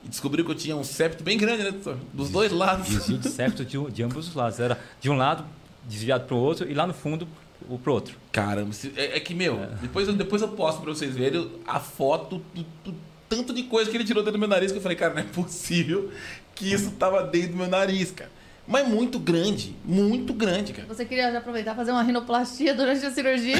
e 0.08 0.10
descobriu 0.10 0.42
que 0.42 0.50
eu 0.50 0.54
tinha 0.54 0.74
um 0.74 0.82
septo 0.82 1.22
bem 1.22 1.36
grande, 1.36 1.62
né, 1.62 1.70
doutor? 1.70 1.98
Dos 2.14 2.30
dois 2.30 2.50
lados. 2.50 2.88
Desvio 2.88 3.18
de 3.18 3.28
septo 3.28 3.64
de, 3.64 3.78
de 3.90 4.02
ambos 4.02 4.28
os 4.28 4.34
lados. 4.34 4.58
Era 4.58 4.80
de 5.00 5.10
um 5.10 5.16
lado 5.16 5.44
desviado 5.84 6.24
para 6.24 6.34
o 6.34 6.38
outro 6.38 6.68
e 6.68 6.72
lá 6.72 6.86
no 6.86 6.94
fundo 6.94 7.28
o 7.68 7.78
pro 7.78 7.92
outro. 7.92 8.16
Caramba, 8.32 8.74
é, 8.96 9.16
é 9.16 9.20
que, 9.20 9.34
meu, 9.34 9.58
depois, 9.82 10.08
eu, 10.08 10.14
depois 10.14 10.40
eu 10.40 10.48
posto 10.48 10.80
pra 10.80 10.94
vocês 10.94 11.14
verem 11.14 11.50
a 11.66 11.78
foto 11.78 12.42
do, 12.54 12.64
do 12.84 12.94
tanto 13.28 13.52
de 13.52 13.64
coisa 13.64 13.90
que 13.90 13.96
ele 13.96 14.04
tirou 14.04 14.22
dentro 14.22 14.38
do 14.38 14.40
meu 14.40 14.48
nariz 14.48 14.72
que 14.72 14.78
eu 14.78 14.82
falei, 14.82 14.96
cara, 14.96 15.12
não 15.12 15.20
é 15.20 15.24
possível 15.24 16.10
que 16.54 16.72
isso 16.72 16.92
tava 16.92 17.22
dentro 17.22 17.50
do 17.50 17.56
meu 17.58 17.68
nariz, 17.68 18.10
cara. 18.10 18.30
Mas 18.68 18.86
muito 18.86 19.18
grande. 19.18 19.74
Muito 19.82 20.34
grande, 20.34 20.74
cara. 20.74 20.86
Você 20.86 21.06
queria 21.06 21.32
já 21.32 21.38
aproveitar 21.38 21.72
e 21.72 21.74
fazer 21.74 21.90
uma 21.90 22.02
rinoplastia 22.02 22.74
durante 22.74 23.04
a 23.04 23.10
cirurgia? 23.10 23.56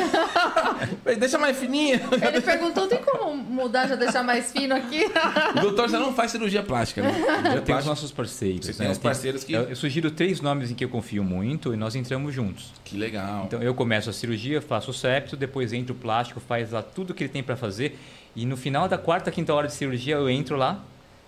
Deixa 1.19 1.39
mais 1.39 1.57
fininha. 1.57 1.99
Ele 2.21 2.41
perguntou, 2.43 2.87
tem 2.87 3.03
como 3.03 3.35
mudar, 3.35 3.89
já 3.89 3.97
deixar 3.97 4.23
mais 4.23 4.53
fino 4.53 4.75
aqui? 4.75 5.05
O 5.57 5.61
doutor 5.61 5.89
já 5.89 5.99
não 5.99 6.13
faz 6.13 6.31
cirurgia 6.31 6.63
plástica, 6.63 7.01
né? 7.01 7.11
Eu 7.11 7.43
tenho 7.43 7.55
os 7.55 7.65
plástica, 7.65 7.89
nossos 7.89 8.13
parceiros. 8.13 8.67
Você 8.67 8.73
né? 8.73 8.79
tem 8.79 8.91
os 8.91 8.99
parceiros 8.99 9.45
que- 9.45 9.53
Eu, 9.53 9.75
sugiro 9.75 10.11
três 10.11 10.41
nomes 10.41 10.71
em 10.71 10.75
que 10.75 10.85
eu 10.85 10.89
confio 10.89 11.25
muito 11.25 11.73
e 11.73 11.77
nós 11.77 11.95
entramos 11.97 12.35
juntos. 12.35 12.73
Que 12.85 12.97
legal. 12.97 13.45
Então 13.47 13.63
eu 13.63 13.75
começo 13.75 14.11
a 14.11 14.13
cirurgia, 14.13 14.61
faço 14.61 14.91
o 14.91 14.95
septo, 14.95 15.37
depois 15.37 15.73
entra 15.73 15.93
o 15.93 15.97
plástico, 15.97 16.39
faz 16.39 16.73
lá 16.73 16.83
tudo 16.83 17.15
que 17.15 17.25
ele 17.25 17.31
tem 17.31 17.43
para 17.43 17.57
fazer 17.57 17.99
e 18.37 18.45
no 18.45 18.57
final 18.57 18.87
da 18.89 18.99
quarta, 18.99 19.31
quinta 19.31 19.55
hora 19.55 19.67
de 19.67 19.75
cirurgia 19.75 20.17
eu 20.17 20.29
entro 20.29 20.57
lá 20.57 20.85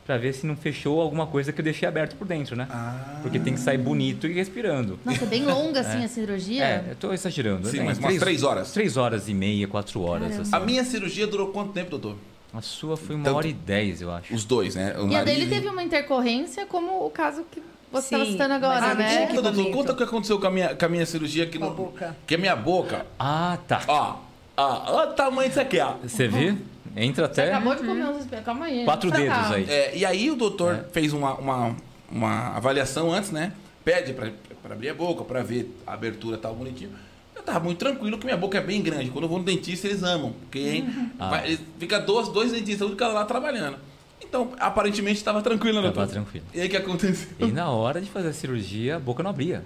para 0.06 0.16
ver 0.16 0.32
se 0.32 0.46
não 0.46 0.56
fechou 0.56 1.00
alguma 1.00 1.26
coisa 1.26 1.52
que 1.52 1.60
eu 1.60 1.64
deixei 1.64 1.86
aberto 1.88 2.16
por 2.16 2.26
dentro, 2.26 2.56
né? 2.56 2.66
Ah. 2.70 3.18
Porque 3.22 3.38
tem 3.38 3.54
que 3.54 3.60
sair 3.60 3.78
bonito 3.78 4.26
e 4.26 4.32
respirando. 4.32 4.98
Nossa, 5.04 5.24
é 5.24 5.26
bem 5.26 5.44
longa 5.44 5.80
assim 5.80 6.04
a 6.04 6.08
cirurgia. 6.08 6.64
É, 6.64 6.84
eu 6.90 6.96
tô 6.96 7.12
exagerando. 7.12 7.68
Sim, 7.68 7.78
né? 7.78 7.84
mas 7.84 7.98
umas 7.98 8.18
três 8.18 8.42
horas. 8.42 8.72
Três 8.72 8.96
horas 8.96 9.28
e 9.28 9.34
meia, 9.34 9.68
quatro 9.68 10.02
horas. 10.02 10.38
Assim. 10.40 10.50
A 10.54 10.60
minha 10.60 10.84
cirurgia 10.84 11.26
durou 11.26 11.48
quanto 11.48 11.72
tempo, 11.72 11.90
doutor? 11.90 12.16
A 12.52 12.60
sua 12.60 12.96
foi 12.96 13.14
uma 13.14 13.24
Tanto- 13.24 13.36
hora 13.36 13.46
e 13.46 13.52
dez, 13.52 14.02
eu 14.02 14.10
acho. 14.10 14.34
Os 14.34 14.44
dois, 14.44 14.74
né? 14.74 14.96
O 14.98 15.06
E 15.08 15.14
a 15.14 15.22
dele 15.22 15.46
teve 15.46 15.68
uma 15.68 15.82
intercorrência, 15.82 16.66
como 16.66 17.06
o 17.06 17.10
caso 17.10 17.44
que 17.48 17.62
você 17.92 18.06
estava 18.06 18.24
Sim, 18.24 18.32
citando 18.32 18.54
agora, 18.54 18.80
mas 18.94 18.98
né? 18.98 19.26
Conta, 19.28 19.42
doutor, 19.52 19.70
conta 19.72 19.92
o 19.92 19.96
que 19.96 20.02
aconteceu 20.02 20.40
com 20.40 20.46
a 20.46 20.50
minha, 20.50 20.74
com 20.74 20.84
a 20.84 20.88
minha 20.88 21.06
cirurgia 21.06 21.44
aqui 21.44 21.58
Com 21.58 21.66
a 21.66 21.68
no. 21.68 21.74
boca. 21.74 22.16
Que 22.26 22.34
a 22.34 22.38
minha 22.38 22.56
boca. 22.56 23.06
Ah, 23.18 23.58
tá. 23.68 23.82
Ó, 23.86 24.16
ó, 24.56 24.82
ó 24.94 25.04
o 25.04 25.12
tamanho 25.12 25.48
disso 25.48 25.60
aqui, 25.60 25.78
ó. 25.78 25.94
Você 26.02 26.26
viu? 26.26 26.58
Entra 26.96 27.26
Você 27.26 27.40
até 27.42 27.52
acabou 27.54 27.74
de 27.74 27.82
comer 27.82 28.04
uns. 28.06 28.26
Calma 28.44 28.64
aí. 28.66 28.84
quatro 28.84 29.10
dedos 29.10 29.52
aí. 29.52 29.64
É, 29.68 29.96
e 29.96 30.04
aí 30.04 30.30
o 30.30 30.34
doutor 30.36 30.74
É. 30.74 30.84
fez 30.92 31.12
uma, 31.12 31.34
uma, 31.34 31.76
uma 32.10 32.56
avaliação 32.56 33.12
antes, 33.12 33.30
né? 33.30 33.52
Pede 33.84 34.12
pra, 34.12 34.30
pra 34.62 34.74
abrir 34.74 34.88
a 34.90 34.94
boca, 34.94 35.24
pra 35.24 35.42
ver 35.42 35.74
a 35.86 35.94
abertura 35.94 36.36
tal 36.36 36.54
bonitinho. 36.54 36.90
Eu 37.34 37.42
tava 37.42 37.60
muito 37.60 37.78
tranquilo, 37.78 38.18
que 38.18 38.24
minha 38.26 38.36
boca 38.36 38.58
é 38.58 38.60
bem 38.60 38.82
grande. 38.82 39.10
Quando 39.10 39.24
eu 39.24 39.28
vou 39.28 39.38
no 39.38 39.44
dentista, 39.44 39.86
eles 39.86 40.02
amam. 40.02 40.32
Porque 40.32 40.58
hein, 40.58 41.10
Ah. 41.18 41.30
vai- 41.30 41.58
fica 41.78 41.98
dois, 41.98 42.28
dois 42.28 42.52
dentistas, 42.52 42.86
um 42.86 42.90
de 42.90 42.96
cada 42.96 43.14
lá 43.14 43.24
trabalhando. 43.24 43.78
Então, 44.22 44.52
aparentemente, 44.60 45.16
estava 45.18 45.40
tranquilo, 45.42 45.76
né, 45.80 45.88
Tava 45.88 46.06
doutor? 46.06 46.12
tranquilo. 46.12 46.44
E 46.52 46.60
aí 46.60 46.66
o 46.66 46.70
que 46.70 46.76
aconteceu? 46.76 47.28
E 47.38 47.46
na 47.46 47.70
hora 47.70 48.00
de 48.00 48.10
fazer 48.10 48.28
a 48.28 48.32
cirurgia, 48.32 48.96
a 48.96 48.98
boca 48.98 49.22
não 49.22 49.30
abria. 49.30 49.64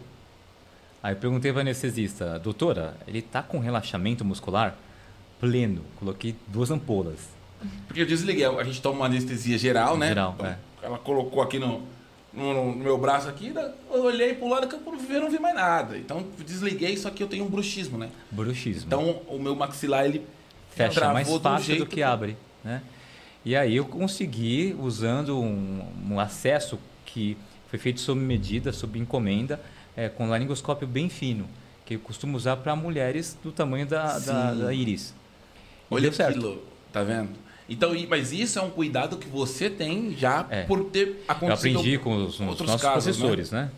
Aí 1.02 1.12
eu 1.12 1.16
perguntei 1.16 1.52
para 1.52 1.60
anestesista, 1.62 2.38
doutora, 2.38 2.96
ele 3.06 3.20
tá 3.20 3.42
com 3.42 3.58
relaxamento 3.58 4.24
muscular 4.24 4.74
pleno. 5.48 5.82
Coloquei 5.98 6.34
duas 6.48 6.70
ampolas. 6.70 7.18
Porque 7.86 8.02
eu 8.02 8.06
desliguei, 8.06 8.44
a 8.44 8.64
gente 8.64 8.80
toma 8.82 8.96
uma 8.96 9.06
anestesia 9.06 9.56
geral, 9.56 9.96
né? 9.96 10.08
Geral, 10.08 10.34
Então, 10.36 10.46
é. 10.46 10.58
Ela 10.82 10.98
colocou 10.98 11.42
aqui 11.42 11.58
no, 11.58 11.82
no, 12.32 12.72
no 12.72 12.76
meu 12.76 12.98
braço 12.98 13.28
aqui, 13.28 13.50
daí 13.50 13.70
eu 13.90 14.04
olhei 14.04 14.34
pro 14.34 14.48
lado 14.48 14.68
que 14.68 14.74
eu 14.74 15.20
não 15.20 15.30
vi, 15.30 15.38
mais 15.38 15.54
nada. 15.54 15.96
Então 15.96 16.26
desliguei, 16.44 16.96
só 16.96 17.08
que 17.10 17.22
eu 17.22 17.26
tenho 17.26 17.44
um 17.44 17.48
bruxismo, 17.48 17.96
né? 17.96 18.10
Bruxismo. 18.30 18.86
Então 18.86 19.22
o 19.28 19.38
meu 19.38 19.54
maxilar 19.54 20.04
ele 20.04 20.26
Fecha 20.70 21.12
mais 21.12 21.30
fácil 21.38 21.66
jeito 21.66 21.84
do 21.84 21.86
que 21.86 22.02
abre, 22.02 22.36
né? 22.62 22.82
E 23.44 23.54
aí 23.54 23.76
eu 23.76 23.84
consegui, 23.84 24.74
usando 24.78 25.38
um, 25.38 25.84
um 26.10 26.18
acesso 26.18 26.78
que 27.04 27.36
foi 27.68 27.78
feito 27.78 28.00
sob 28.00 28.20
medida, 28.20 28.72
sob 28.72 28.98
encomenda, 28.98 29.60
é, 29.96 30.08
com 30.08 30.28
laringoscópio 30.28 30.88
bem 30.88 31.08
fino, 31.08 31.46
que 31.84 31.94
eu 31.94 32.00
costumo 32.00 32.36
usar 32.36 32.56
para 32.56 32.74
mulheres 32.74 33.38
do 33.42 33.52
tamanho 33.52 33.86
da, 33.86 34.18
da, 34.18 34.54
da 34.54 34.74
íris. 34.74 35.14
Olha 35.90 36.02
deu 36.02 36.12
certo. 36.12 36.30
aquilo, 36.36 36.62
tá 36.92 37.02
vendo? 37.02 37.30
Então, 37.68 37.92
mas 38.08 38.32
isso 38.32 38.58
é 38.58 38.62
um 38.62 38.70
cuidado 38.70 39.16
que 39.16 39.26
você 39.28 39.70
tem 39.70 40.14
já 40.16 40.46
É. 40.50 40.64
por 40.64 40.84
ter 40.84 41.08
Eu 41.08 41.16
acontecido. 41.28 41.78
aprendi 41.78 41.98
com 41.98 42.16
os, 42.24 42.38
outros 42.40 42.68
nossos 42.68 42.82
casos, 42.82 43.16
professores, 43.16 43.50
né? 43.50 43.70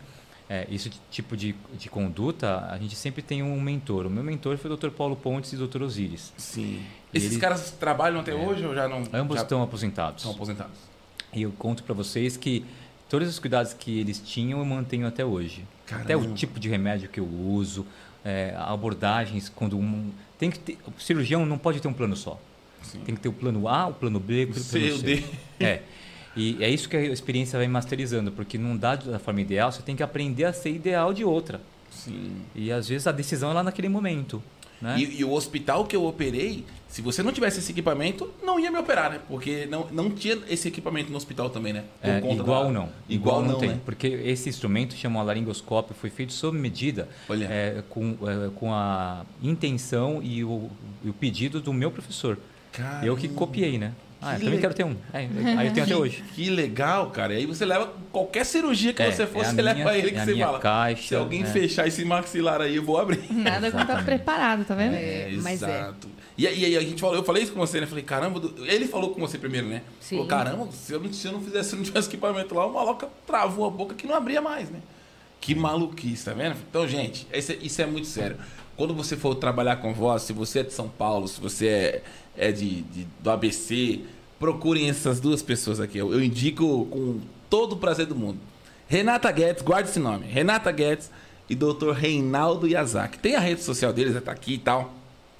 É, 0.49 0.65
esse 0.71 0.89
tipo 1.11 1.35
de, 1.35 1.53
de 1.77 1.89
conduta, 1.89 2.67
a 2.71 2.77
gente 2.77 2.95
sempre 2.95 3.21
tem 3.21 3.43
um 3.43 3.59
mentor. 3.59 4.05
O 4.05 4.09
meu 4.09 4.23
mentor 4.23 4.57
foi 4.57 4.71
o 4.71 4.77
Dr. 4.77 4.89
Paulo 4.91 5.15
Pontes 5.15 5.51
e 5.51 5.55
o 5.57 5.67
Dr. 5.67 5.81
Osiris. 5.83 6.31
Sim. 6.37 6.81
E 7.13 7.17
Esses 7.17 7.31
ele- 7.33 7.41
caras 7.41 7.71
trabalham 7.71 8.19
até 8.21 8.33
hoje 8.33 8.65
ou 8.65 8.73
já 8.73 8.87
não? 8.87 9.03
Ambos 9.13 9.35
já 9.37 9.43
estão 9.43 9.61
aposentados. 9.61 10.23
são 10.23 10.31
aposentados. 10.31 10.77
E 11.33 11.41
eu 11.41 11.51
conto 11.57 11.83
para 11.83 11.93
vocês 11.93 12.37
que 12.37 12.65
todos 13.09 13.27
os 13.27 13.39
cuidados 13.39 13.73
que 13.73 13.99
eles 13.99 14.19
tinham 14.19 14.59
eu 14.59 14.65
mantenho 14.65 15.05
até 15.05 15.25
hoje. 15.25 15.65
Até 15.91 16.15
o 16.15 16.19
Caramba. 16.19 16.35
tipo 16.35 16.59
de 16.61 16.69
remédio 16.69 17.09
que 17.09 17.19
eu 17.19 17.25
uso, 17.27 17.85
é, 18.27 18.53
abordagens 18.57 19.47
quando 19.47 19.77
um 19.77 20.11
tem 20.37 20.51
que 20.51 20.59
ter, 20.59 20.77
o 20.85 21.01
cirurgião 21.01 21.45
não 21.45 21.57
pode 21.57 21.79
ter 21.79 21.87
um 21.87 21.93
plano 21.93 22.15
só. 22.15 22.39
Sim. 22.83 22.99
Tem 22.99 23.15
que 23.15 23.21
ter 23.21 23.29
o 23.29 23.33
plano 23.33 23.67
A, 23.67 23.87
o 23.87 23.93
plano 23.93 24.19
B, 24.19 24.43
o 24.43 24.47
plano 24.47 24.63
C, 24.63 24.91
o. 24.91 24.97
D. 24.99 25.23
É. 25.59 25.81
E 26.35 26.63
é 26.63 26.69
isso 26.69 26.87
que 26.87 26.95
a 26.95 27.01
experiência 27.01 27.57
vai 27.57 27.67
masterizando, 27.67 28.31
porque 28.31 28.57
não 28.57 28.77
dá 28.77 28.95
da 28.95 29.17
forma 29.17 29.41
ideal, 29.41 29.71
você 29.71 29.81
tem 29.81 29.95
que 29.95 30.03
aprender 30.03 30.43
a 30.43 30.53
ser 30.53 30.69
ideal 30.69 31.11
de 31.11 31.23
outra. 31.23 31.59
Sim. 31.89 32.33
E 32.53 32.71
às 32.71 32.87
vezes 32.87 33.07
a 33.07 33.11
decisão 33.11 33.49
é 33.49 33.53
lá 33.53 33.63
naquele 33.63 33.89
momento. 33.89 34.43
Né? 34.81 34.95
E, 34.99 35.19
e 35.21 35.23
o 35.25 35.31
hospital 35.31 35.85
que 35.85 35.95
eu 35.95 36.05
operei, 36.05 36.63
se 36.87 37.01
você 37.01 37.23
não 37.23 37.31
tivesse 37.31 37.59
esse 37.59 37.71
equipamento, 37.71 38.31
não 38.43 38.59
ia 38.59 38.69
me 38.71 38.77
operar, 38.77 39.09
né? 39.11 39.19
Porque 39.27 39.65
não, 39.65 39.87
não 39.91 40.09
tinha 40.11 40.37
esse 40.47 40.67
equipamento 40.67 41.09
no 41.09 41.17
hospital 41.17 41.49
também, 41.49 41.73
né? 41.73 41.83
É, 42.01 42.19
igual 42.19 42.65
da- 42.65 42.71
não. 42.71 42.89
Igual, 43.09 43.43
não, 43.43 43.57
tem. 43.57 43.69
né? 43.69 43.79
Porque 43.83 44.07
esse 44.07 44.47
instrumento, 44.49 44.95
chama 44.95 45.21
laringoscópio, 45.23 45.95
foi 45.99 46.09
feito 46.09 46.31
sob 46.33 46.57
medida, 46.57 47.09
Olha. 47.27 47.45
é, 47.45 47.83
com, 47.89 48.15
é, 48.21 48.49
com 48.55 48.71
a 48.73 49.25
intenção 49.41 50.21
e 50.23 50.43
o, 50.43 50.69
e 51.03 51.09
o 51.09 51.13
pedido 51.13 51.59
do 51.59 51.73
meu 51.73 51.89
professor. 51.91 52.37
Eu 53.01 53.15
que 53.15 53.23
Caramba. 53.23 53.39
copiei, 53.39 53.77
né? 53.79 53.93
Ah, 54.21 54.33
eu 54.33 54.39
também 54.39 54.55
le- 54.55 54.61
quero 54.61 54.73
ter 54.73 54.83
um. 54.83 54.95
É, 55.13 55.27
aí 55.57 55.67
eu 55.67 55.73
tenho 55.73 55.85
até 55.85 55.95
hoje. 55.97 56.23
Que 56.33 56.49
legal, 56.49 57.11
cara. 57.11 57.33
E 57.33 57.37
aí 57.37 57.45
você 57.45 57.65
leva 57.65 57.91
qualquer 58.11 58.45
cirurgia 58.45 58.91
que 58.93 59.01
É, 59.01 59.11
você 59.11 59.27
for, 59.27 59.43
é 59.45 59.49
você 59.49 59.61
leva 59.61 59.95
ele 59.97 60.07
é 60.07 60.11
que 60.11 60.17
a 60.17 60.25
você 60.25 60.33
minha 60.33 60.45
fala. 60.47 60.59
caixa, 60.59 61.07
Se 61.09 61.15
alguém 61.15 61.43
é. 61.43 61.45
fechar 61.45 61.87
esse 61.87 62.03
maxilar 62.03 62.61
aí, 62.61 62.75
eu 62.75 62.83
vou 62.83 62.97
abrir. 62.99 63.21
Nada 63.31 63.71
como 63.71 63.85
tá 63.85 64.01
preparado, 64.01 64.65
tá 64.65 64.73
vendo? 64.75 64.95
É, 64.95 65.29
mas 65.41 65.61
é. 65.61 65.65
exato. 65.79 66.07
E 66.37 66.45
aí 66.47 66.59
e 66.59 66.65
aí 66.65 66.77
a 66.77 66.81
gente 66.81 66.99
falou, 67.01 67.15
eu 67.15 67.23
falei 67.23 67.43
isso 67.43 67.51
com 67.51 67.59
você, 67.59 67.79
né? 67.79 67.85
Falei, 67.87 68.03
caramba, 68.03 68.39
do- 68.39 68.65
ele 68.65 68.87
falou 68.87 69.11
com 69.11 69.19
você 69.21 69.37
primeiro, 69.37 69.67
né? 69.67 69.81
Sim. 69.99 70.15
Falou, 70.17 70.27
caramba, 70.27 70.67
se 70.71 70.93
eu, 70.93 70.99
não, 70.99 71.11
se 71.13 71.27
eu 71.27 71.31
não 71.31 71.41
fizesse, 71.41 71.69
se 71.69 71.75
eu 71.75 71.77
não 71.77 71.85
tivesse 71.85 72.07
equipamento 72.07 72.53
lá, 72.55 72.65
o 72.65 72.73
maloca 72.73 73.07
travou 73.25 73.65
a 73.67 73.69
boca 73.69 73.93
que 73.95 74.05
não 74.07 74.15
abria 74.15 74.41
mais, 74.41 74.69
né? 74.69 74.79
Que 75.39 75.53
maluquice, 75.55 76.25
tá 76.25 76.33
vendo? 76.33 76.55
Então, 76.69 76.87
gente, 76.87 77.27
esse- 77.31 77.57
isso 77.61 77.81
é 77.81 77.85
muito 77.85 78.07
sério. 78.07 78.37
Quando 78.77 78.93
você 78.93 79.17
for 79.17 79.33
trabalhar 79.35 79.77
com 79.77 79.93
voz, 79.93 80.21
se 80.21 80.31
você 80.33 80.59
é 80.59 80.63
de 80.63 80.71
São 80.71 80.87
Paulo, 80.87 81.27
se 81.27 81.41
você 81.41 81.67
é, 81.67 82.03
é 82.37 82.51
de, 82.51 82.81
de- 82.83 83.07
do 83.19 83.29
ABC, 83.29 84.01
procurem 84.39 84.87
essas 84.89 85.19
duas 85.19 85.41
pessoas 85.41 85.79
aqui. 85.79 85.97
Eu, 85.97 86.13
eu 86.13 86.23
indico 86.23 86.85
com 86.91 87.19
todo 87.49 87.73
o 87.73 87.77
prazer 87.77 88.05
do 88.05 88.15
mundo. 88.15 88.37
Renata 88.87 89.31
Guedes, 89.31 89.63
guarde 89.63 89.89
esse 89.89 89.99
nome. 89.99 90.25
Renata 90.27 90.71
Guedes 90.71 91.09
e 91.49 91.55
Dr. 91.55 91.91
Reinaldo 91.91 92.67
Yazaki. 92.67 93.17
Tem 93.19 93.35
a 93.35 93.39
rede 93.39 93.61
social 93.63 93.91
deles, 93.91 94.21
tá 94.23 94.31
aqui 94.31 94.53
e 94.53 94.57
tal. 94.59 94.93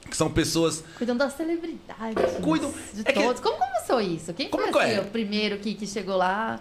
Que 0.09 0.15
são 0.17 0.29
pessoas 0.31 0.83
Cuidam 0.97 1.15
das 1.17 1.33
celebridades. 1.33 2.35
Cuidam. 2.41 2.73
De 2.93 3.01
É 3.01 3.11
que- 3.11 3.21
todos. 3.21 3.41
Como 3.41 3.57
começou 3.57 4.01
isso? 4.01 4.33
Quem 4.33 4.49
Como 4.49 4.63
foi 4.63 4.71
que 4.71 4.79
assim, 4.79 4.93
é? 4.95 5.01
o 5.01 5.05
primeiro 5.05 5.57
que, 5.59 5.73
que 5.75 5.85
chegou 5.85 6.15
lá? 6.17 6.59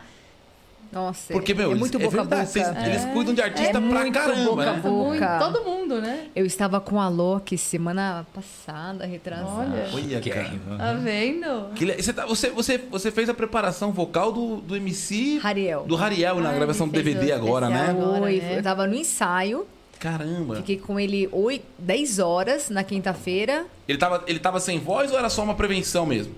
Nossa, 0.92 1.32
Porque, 1.32 1.52
meu, 1.52 1.66
é 1.66 1.70
eles- 1.70 1.78
muito 1.80 1.96
é 1.98 2.00
boca 2.00 2.20
a 2.20 2.22
verdade, 2.22 2.48
vocês- 2.50 2.68
eles 2.86 3.04
cuidam 3.12 3.34
de 3.34 3.42
artista 3.42 3.68
É 3.68 3.72
pra 3.72 3.80
muito 3.80 4.12
caramba, 4.12 4.44
boca 4.50 4.64
né? 4.64 4.80
boca. 4.80 4.90
Muito, 4.90 5.38
todo 5.38 5.64
mundo, 5.64 6.00
né? 6.00 6.26
Eu 6.34 6.46
estava 6.46 6.80
com 6.80 7.00
a 7.00 7.08
Loki 7.08 7.58
semana 7.58 8.26
passada, 8.34 9.04
retrasada. 9.06 9.48
Olha. 9.56 9.88
Olha, 9.94 10.20
Que- 10.20 10.30
cara. 10.30 10.52
Tá 10.78 10.92
vendo? 10.94 11.74
Que 11.74 11.84
você, 12.02 12.12
tá- 12.12 12.26
você, 12.26 12.50
você, 12.50 12.78
você 12.78 13.10
fez 13.10 13.28
a 13.28 13.34
preparação 13.34 13.92
vocal 13.92 14.32
do, 14.32 14.56
do 14.56 14.76
MC 14.76 15.38
Rariel. 15.38 15.84
do 15.86 15.96
Rariel 15.96 16.40
na 16.40 16.50
Ah, 16.50 16.54
gravação 16.54 16.86
do 16.88 16.92
DVD 16.92 17.32
agora, 17.32 17.68
né? 17.68 17.88
Agora, 17.90 18.18
Foi, 18.20 18.36
né? 18.38 18.58
eu 18.58 18.62
tava 18.62 18.86
no 18.86 18.94
ensaio, 18.94 19.66
Caramba. 19.98 20.56
fiquei 20.56 20.76
com 20.78 20.98
ele 21.00 21.28
8, 21.32 21.64
10 21.78 22.18
horas 22.18 22.70
na 22.70 22.84
quinta-feira. 22.84 23.66
Ele 23.88 23.98
tava, 23.98 24.22
ele 24.26 24.38
tava 24.38 24.60
sem 24.60 24.78
voz 24.78 25.10
ou 25.10 25.18
era 25.18 25.28
só 25.28 25.42
uma 25.42 25.54
prevenção 25.54 26.06
mesmo? 26.06 26.34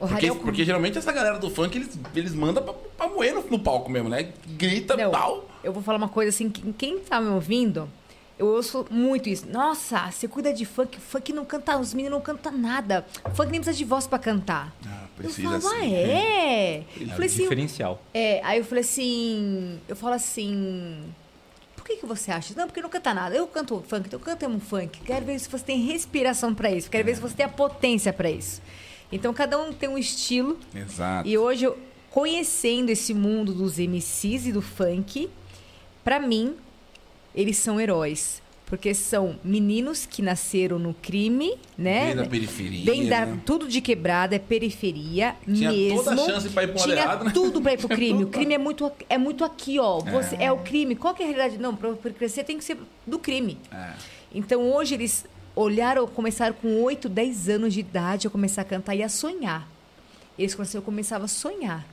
O 0.00 0.08
Porque, 0.08 0.14
Rariel 0.14 0.36
porque 0.36 0.64
geralmente 0.64 0.96
essa 0.96 1.12
galera 1.12 1.38
do 1.38 1.50
funk, 1.50 1.76
eles, 1.76 1.98
eles 2.16 2.34
mandam 2.34 2.62
pra, 2.64 2.72
pra 2.72 3.08
moer 3.08 3.34
no, 3.34 3.42
no 3.50 3.58
palco 3.58 3.90
mesmo, 3.90 4.08
né? 4.08 4.32
Grita 4.48 4.96
Não, 4.96 5.10
tal. 5.10 5.44
Eu 5.62 5.72
vou 5.74 5.82
falar 5.82 5.98
uma 5.98 6.08
coisa 6.08 6.30
assim, 6.30 6.48
que- 6.48 6.72
quem 6.72 6.98
tá 7.00 7.20
me 7.20 7.28
ouvindo, 7.28 7.86
eu 8.38 8.46
ouço 8.46 8.86
muito 8.90 9.28
isso. 9.28 9.46
Nossa, 9.50 10.10
você 10.10 10.26
cuida 10.26 10.54
de 10.54 10.64
funk, 10.64 10.98
funk 10.98 11.34
não 11.34 11.44
canta, 11.44 11.76
os 11.78 11.92
meninos 11.92 12.16
não 12.18 12.22
cantam 12.24 12.56
nada. 12.56 13.04
Funk 13.34 13.50
nem 13.50 13.60
precisa 13.60 13.76
de 13.76 13.84
voz 13.84 14.06
pra 14.06 14.18
cantar. 14.18 14.74
Ah, 14.86 15.02
eu 15.18 15.24
precisa 15.24 15.60
falo, 15.60 15.74
ah, 15.76 15.80
sim. 15.82 15.94
é? 15.94 16.84
Eu 16.96 17.02
É 17.02 17.04
o 17.04 17.08
falei 17.10 17.26
assim, 17.26 17.42
diferencial. 17.42 18.02
é, 18.14 18.40
aí 18.42 18.58
eu 18.58 18.64
falei 18.64 18.82
assim, 18.82 19.78
eu 19.86 19.94
falo 19.94 20.14
assim, 20.14 21.04
por 21.76 21.84
que, 21.84 21.96
que 21.96 22.06
você 22.06 22.30
acha? 22.30 22.54
Não, 22.56 22.66
porque 22.66 22.80
não 22.80 22.88
canta 22.88 23.12
nada. 23.12 23.34
Eu 23.36 23.46
canto 23.46 23.84
funk, 23.86 24.06
então 24.06 24.18
cantamos 24.18 24.56
um 24.56 24.60
funk. 24.60 24.98
Quero 25.04 25.26
ver 25.26 25.38
se 25.38 25.46
você 25.50 25.62
tem 25.62 25.78
respiração 25.84 26.54
pra 26.54 26.70
isso. 26.70 26.90
Quero 26.90 27.04
ver 27.04 27.14
se 27.16 27.20
você 27.20 27.34
tem 27.34 27.44
a 27.44 27.50
potência 27.50 28.14
pra 28.14 28.30
isso. 28.30 28.62
Então 29.12 29.32
cada 29.32 29.58
um 29.60 29.72
tem 29.72 29.88
um 29.88 29.98
estilo. 29.98 30.58
Exato. 30.74 31.28
E 31.28 31.36
hoje, 31.36 31.64
eu, 31.64 31.78
conhecendo 32.10 32.90
esse 32.90 33.12
mundo 33.14 33.52
dos 33.52 33.78
MCs 33.78 34.46
e 34.46 34.52
do 34.52 34.62
funk, 34.62 35.28
pra 36.04 36.20
mim, 36.20 36.54
eles 37.34 37.56
são 37.56 37.80
heróis. 37.80 38.40
Porque 38.66 38.94
são 38.94 39.34
meninos 39.42 40.06
que 40.06 40.22
nasceram 40.22 40.78
no 40.78 40.94
crime, 40.94 41.58
né? 41.76 42.06
Vem 42.06 42.16
da 42.16 42.26
periferia, 42.26 42.84
Vem 42.84 43.08
da, 43.08 43.26
né? 43.26 43.40
tudo 43.44 43.66
de 43.66 43.80
quebrada, 43.80 44.36
é 44.36 44.38
periferia 44.38 45.34
Tinha 45.44 45.72
mesmo. 45.72 46.04
toda 46.04 46.22
a 46.22 46.24
chance 46.24 46.48
pra 46.50 46.62
ir 46.62 46.70
um 46.70 46.74
Tinha 46.74 46.86
moderado, 46.86 47.24
né? 47.24 47.30
tudo 47.34 47.60
pra 47.60 47.72
ir 47.72 47.78
pro 47.78 47.88
Tinha 47.88 47.96
crime. 47.96 48.22
O 48.22 48.28
crime 48.28 48.54
é 48.54 48.58
muito, 48.58 48.92
é 49.08 49.18
muito 49.18 49.44
aqui, 49.44 49.80
ó. 49.80 49.98
Você, 49.98 50.36
é. 50.36 50.52
o 50.52 50.58
crime. 50.58 50.94
Qual 50.94 51.12
que 51.12 51.20
é 51.20 51.26
a 51.26 51.28
realidade? 51.30 51.58
Não, 51.58 51.74
pra, 51.74 51.94
pra 51.94 52.12
crescer 52.12 52.44
tem 52.44 52.58
que 52.58 52.62
ser 52.62 52.78
do 53.04 53.18
crime. 53.18 53.58
É. 53.72 53.94
Então 54.32 54.62
hoje 54.72 54.94
eles 54.94 55.26
olharam, 55.60 56.06
começaram 56.06 56.54
com 56.54 56.82
8, 56.82 57.08
10 57.08 57.48
anos 57.48 57.74
de 57.74 57.80
idade 57.80 58.26
a 58.26 58.30
começar 58.30 58.62
a 58.62 58.64
cantar 58.64 58.94
e 58.94 59.02
a 59.02 59.08
sonhar. 59.08 59.68
Eles 60.38 60.54
começaram, 60.54 60.80
eu 60.80 60.84
começava 60.84 61.24
a 61.24 61.28
sonhar. 61.28 61.86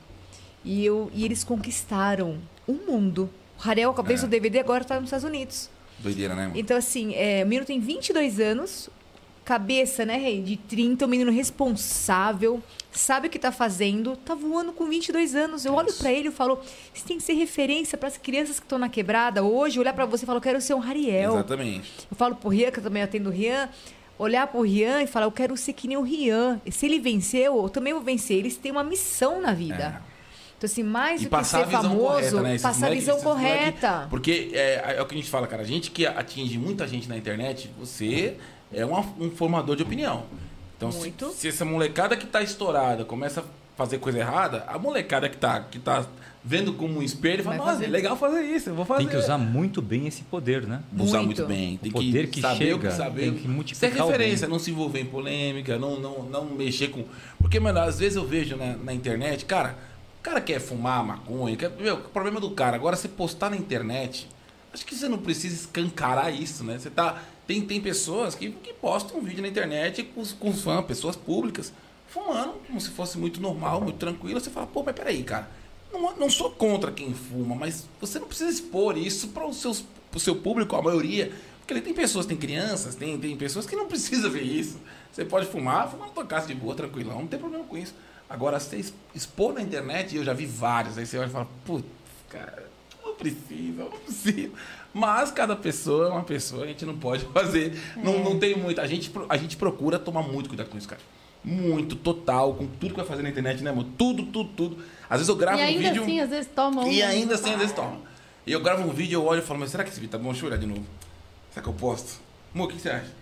E, 0.64 0.84
eu, 0.84 1.10
e 1.14 1.24
eles 1.24 1.44
conquistaram 1.44 2.38
o 2.66 2.72
mundo. 2.72 3.28
O 3.62 3.68
Harel, 3.68 3.92
cabeça 3.92 4.24
É. 4.24 4.26
do 4.26 4.30
DVD, 4.30 4.60
agora 4.60 4.82
está 4.82 4.96
nos 4.96 5.04
Estados 5.04 5.24
Unidos. 5.24 5.68
Doideira, 5.98 6.34
né, 6.34 6.46
mano? 6.46 6.58
Então, 6.58 6.76
assim, 6.76 7.14
é, 7.14 7.42
o 7.44 7.46
menino 7.46 7.66
tem 7.66 7.80
22 7.80 8.38
anos, 8.40 8.88
cabeça, 9.48 10.04
né, 10.04 10.18
Rei, 10.18 10.42
de 10.42 10.58
30, 10.58 11.06
um 11.06 11.08
menino 11.08 11.32
responsável, 11.32 12.62
sabe 12.92 13.28
o 13.28 13.30
que 13.30 13.38
tá 13.38 13.50
fazendo, 13.50 14.14
tá 14.14 14.34
voando 14.34 14.72
com 14.72 14.86
22 14.86 15.34
anos. 15.34 15.64
Eu 15.64 15.72
olho 15.72 15.90
pra 15.94 16.12
ele 16.12 16.28
e 16.28 16.30
falo, 16.30 16.58
você 16.92 17.06
tem 17.06 17.16
que 17.16 17.22
ser 17.22 17.32
referência 17.32 17.96
para 17.96 18.08
as 18.08 18.18
crianças 18.18 18.60
que 18.60 18.66
estão 18.66 18.78
na 18.78 18.90
quebrada 18.90 19.42
hoje, 19.42 19.80
olhar 19.80 19.94
pra 19.94 20.04
você 20.04 20.24
e 20.24 20.26
falar, 20.26 20.36
eu 20.36 20.42
quero 20.42 20.60
ser 20.60 20.74
um 20.74 20.78
Rariel. 20.78 21.32
Exatamente. 21.32 21.90
Eu 22.10 22.16
falo 22.16 22.34
pro 22.36 22.50
Rian, 22.50 22.70
que 22.70 22.78
eu 22.78 22.82
também 22.82 23.02
atendo 23.02 23.30
o 23.30 23.32
Rian, 23.32 23.70
olhar 24.18 24.46
pro 24.48 24.60
Rian 24.60 25.02
e 25.02 25.06
falar, 25.06 25.24
eu 25.24 25.32
quero 25.32 25.56
ser 25.56 25.72
que 25.72 25.88
nem 25.88 25.96
o 25.96 26.02
Rian. 26.02 26.60
E 26.66 26.70
se 26.70 26.84
ele 26.84 26.98
venceu, 27.00 27.56
eu 27.62 27.68
também 27.70 27.94
vou 27.94 28.02
vencer. 28.02 28.36
Eles 28.36 28.54
têm 28.58 28.70
uma 28.70 28.84
missão 28.84 29.40
na 29.40 29.54
vida. 29.54 30.02
Então, 30.58 30.66
assim, 30.68 30.82
mais 30.82 31.22
É. 31.22 31.24
E 31.24 31.28
do 31.28 31.38
que 31.38 31.44
ser 31.44 31.66
famoso, 31.68 31.96
correta, 31.96 32.42
né? 32.42 32.58
Passar 32.58 32.68
a 32.68 32.74
moleque- 32.90 32.94
visão 33.00 33.14
esses 33.14 33.24
moleque- 33.24 33.48
correta. 33.54 34.06
porque 34.10 34.50
é, 34.52 34.96
é 34.98 35.02
o 35.02 35.06
que 35.06 35.14
a 35.14 35.16
gente 35.18 35.30
fala, 35.30 35.46
cara. 35.46 35.62
A 35.62 35.64
gente 35.64 35.90
que 35.90 36.04
atinge 36.04 36.58
muita 36.58 36.86
gente 36.86 37.08
na 37.08 37.16
internet, 37.16 37.70
você 37.78 38.36
é 38.72 38.84
uma- 38.84 39.04
um 39.18 39.30
formador 39.30 39.76
de 39.76 39.82
opinião. 39.82 40.24
Então, 40.76 40.92
se, 40.92 40.98
Muito. 40.98 41.30
se 41.32 41.48
essa 41.48 41.64
molecada 41.64 42.16
que 42.16 42.26
tá 42.26 42.40
estourada 42.42 43.04
começa 43.04 43.40
a 43.40 43.44
fazer 43.76 43.98
coisa 43.98 44.18
errada, 44.18 44.64
a 44.68 44.78
molecada 44.78 45.28
que 45.28 45.36
tá, 45.36 45.60
que 45.60 45.78
tá 45.78 46.06
vendo 46.44 46.72
como 46.72 46.98
um 46.98 47.02
espelho 47.02 47.42
fala, 47.44 47.56
nossa, 47.56 47.84
é 47.84 47.88
legal 47.88 48.16
fazer 48.16 48.42
isso, 48.42 48.70
eu 48.70 48.74
vou 48.74 48.84
fazer. 48.84 49.00
Tem 49.00 49.08
que 49.08 49.16
usar 49.16 49.36
muito 49.38 49.82
bem 49.82 50.06
esse 50.06 50.22
poder, 50.22 50.66
né? 50.66 50.80
Usar 50.96 51.18
Muito. 51.18 51.26
muito 51.26 51.46
bem. 51.46 51.76
Tem 51.78 51.90
O 51.90 51.94
poder 51.94 52.26
que, 52.26 52.34
que 52.34 52.40
saber 52.40 52.74
o 52.74 52.76
chega, 52.78 52.88
que 52.90 52.94
saber. 52.96 53.20
tem 53.22 53.34
que 53.34 53.42
Ser 53.42 53.48
multiplicar 53.48 54.06
o 54.06 54.10
referência, 54.10 54.46
bem. 54.46 54.52
não 54.52 54.58
se 54.58 54.70
envolver 54.70 55.00
em 55.00 55.04
polêmica, 55.06 55.78
não, 55.78 55.98
não, 56.00 56.22
não 56.22 56.44
mexer 56.46 56.88
com. 56.88 57.04
Porque, 57.38 57.58
mano, 57.60 57.80
às 57.80 57.98
vezes 57.98 58.16
eu 58.16 58.24
vejo 58.26 58.56
na, 58.56 58.76
na 58.76 58.94
internet, 58.94 59.44
cara, 59.44 59.76
o 60.20 60.22
cara 60.22 60.40
quer 60.40 60.60
fumar 60.60 61.04
maconha, 61.04 61.56
quer... 61.56 61.70
meu, 61.78 61.96
o 61.96 62.00
problema 62.08 62.40
do 62.40 62.50
cara. 62.52 62.76
Agora, 62.76 62.96
você 62.96 63.08
postar 63.08 63.50
na 63.50 63.56
internet, 63.56 64.28
acho 64.72 64.86
que 64.86 64.94
você 64.94 65.08
não 65.08 65.18
precisa 65.18 65.54
escancarar 65.56 66.32
isso, 66.32 66.62
né? 66.64 66.78
Você 66.78 66.88
tá. 66.90 67.20
Tem, 67.48 67.62
tem 67.62 67.80
pessoas 67.80 68.34
que, 68.34 68.50
que 68.50 68.74
postam 68.74 69.18
um 69.18 69.22
vídeo 69.22 69.40
na 69.40 69.48
internet 69.48 70.02
com 70.02 70.22
com 70.38 70.52
fãs, 70.52 70.84
pessoas 70.84 71.16
públicas, 71.16 71.72
fumando, 72.06 72.52
como 72.66 72.78
se 72.78 72.90
fosse 72.90 73.16
muito 73.16 73.40
normal, 73.40 73.80
muito 73.80 73.96
tranquilo. 73.96 74.38
Você 74.38 74.50
fala, 74.50 74.66
pô, 74.66 74.82
mas 74.82 74.94
peraí, 74.94 75.22
cara. 75.22 75.48
Não, 75.90 76.14
não 76.14 76.28
sou 76.28 76.50
contra 76.50 76.92
quem 76.92 77.14
fuma, 77.14 77.54
mas 77.54 77.86
você 77.98 78.18
não 78.18 78.26
precisa 78.28 78.50
expor 78.50 78.98
isso 78.98 79.28
para 79.28 79.46
o 79.46 80.20
seu 80.20 80.36
público, 80.36 80.76
a 80.76 80.82
maioria. 80.82 81.32
Porque 81.66 81.80
tem 81.80 81.94
pessoas, 81.94 82.26
tem 82.26 82.36
crianças, 82.36 82.94
tem, 82.94 83.18
tem 83.18 83.34
pessoas 83.34 83.64
que 83.64 83.74
não 83.74 83.88
precisa 83.88 84.28
ver 84.28 84.42
isso. 84.42 84.78
Você 85.10 85.24
pode 85.24 85.46
fumar, 85.46 85.90
fumar 85.90 86.08
na 86.08 86.12
tua 86.12 86.26
casa 86.26 86.48
de 86.48 86.54
boa, 86.54 86.74
tranquilão, 86.74 87.20
não 87.20 87.26
tem 87.26 87.38
problema 87.40 87.64
com 87.64 87.78
isso. 87.78 87.94
Agora, 88.28 88.60
você 88.60 88.84
expor 89.14 89.54
na 89.54 89.62
internet, 89.62 90.14
eu 90.14 90.22
já 90.22 90.34
vi 90.34 90.44
vários, 90.44 90.98
aí 90.98 91.06
você 91.06 91.16
olha 91.16 91.28
e 91.28 91.30
fala, 91.30 91.48
putz, 91.64 91.86
cara, 92.28 92.68
não 93.02 93.14
precisa, 93.14 93.84
não 93.84 93.90
precisa. 93.90 94.52
Mas 94.92 95.30
cada 95.30 95.54
pessoa 95.54 96.06
é 96.08 96.10
uma 96.10 96.22
pessoa, 96.24 96.64
a 96.64 96.66
gente 96.66 96.84
não 96.84 96.96
pode 96.96 97.24
fazer. 97.32 97.78
Não, 97.96 98.22
não 98.24 98.38
tem 98.38 98.56
muito. 98.56 98.80
A 98.80 98.86
gente, 98.86 99.10
a 99.28 99.36
gente 99.36 99.56
procura 99.56 99.98
tomar 99.98 100.22
muito 100.22 100.48
cuidado 100.48 100.68
com 100.68 100.78
isso, 100.78 100.88
cara. 100.88 101.00
Muito, 101.44 101.94
total, 101.94 102.54
com 102.54 102.66
tudo 102.66 102.90
que 102.90 102.96
vai 102.96 103.06
fazer 103.06 103.22
na 103.22 103.30
internet, 103.30 103.62
né, 103.62 103.70
amor? 103.70 103.86
Tudo, 103.96 104.24
tudo, 104.24 104.50
tudo. 104.56 104.78
Às 105.08 105.18
vezes 105.18 105.28
eu 105.28 105.36
gravo 105.36 105.58
E 105.58 105.62
um 105.62 105.66
ainda 105.66 105.88
vídeo. 105.88 106.02
assim, 106.02 106.20
às 106.20 106.30
vezes 106.30 106.50
toma 106.54 106.82
um. 106.84 106.90
E 106.90 107.02
ainda 107.02 107.34
assim, 107.36 107.52
às 107.52 107.58
vezes 107.58 107.74
toma. 107.74 107.98
E 108.46 108.52
eu 108.52 108.60
gravo 108.60 108.82
um 108.82 108.92
vídeo, 108.92 109.16
eu 109.20 109.24
olho 109.24 109.40
e 109.40 109.44
falo, 109.44 109.60
mas 109.60 109.70
será 109.70 109.84
que 109.84 109.90
esse 109.90 110.00
vídeo 110.00 110.10
tá 110.10 110.18
bom? 110.18 110.30
Deixa 110.30 110.44
eu 110.44 110.48
olhar 110.48 110.58
de 110.58 110.66
novo. 110.66 110.84
Será 111.52 111.62
que 111.62 111.68
eu 111.68 111.74
posto? 111.74 112.18
Amor, 112.54 112.64
o 112.66 112.68
que 112.68 112.80
você 112.80 112.90
acha? 112.90 113.12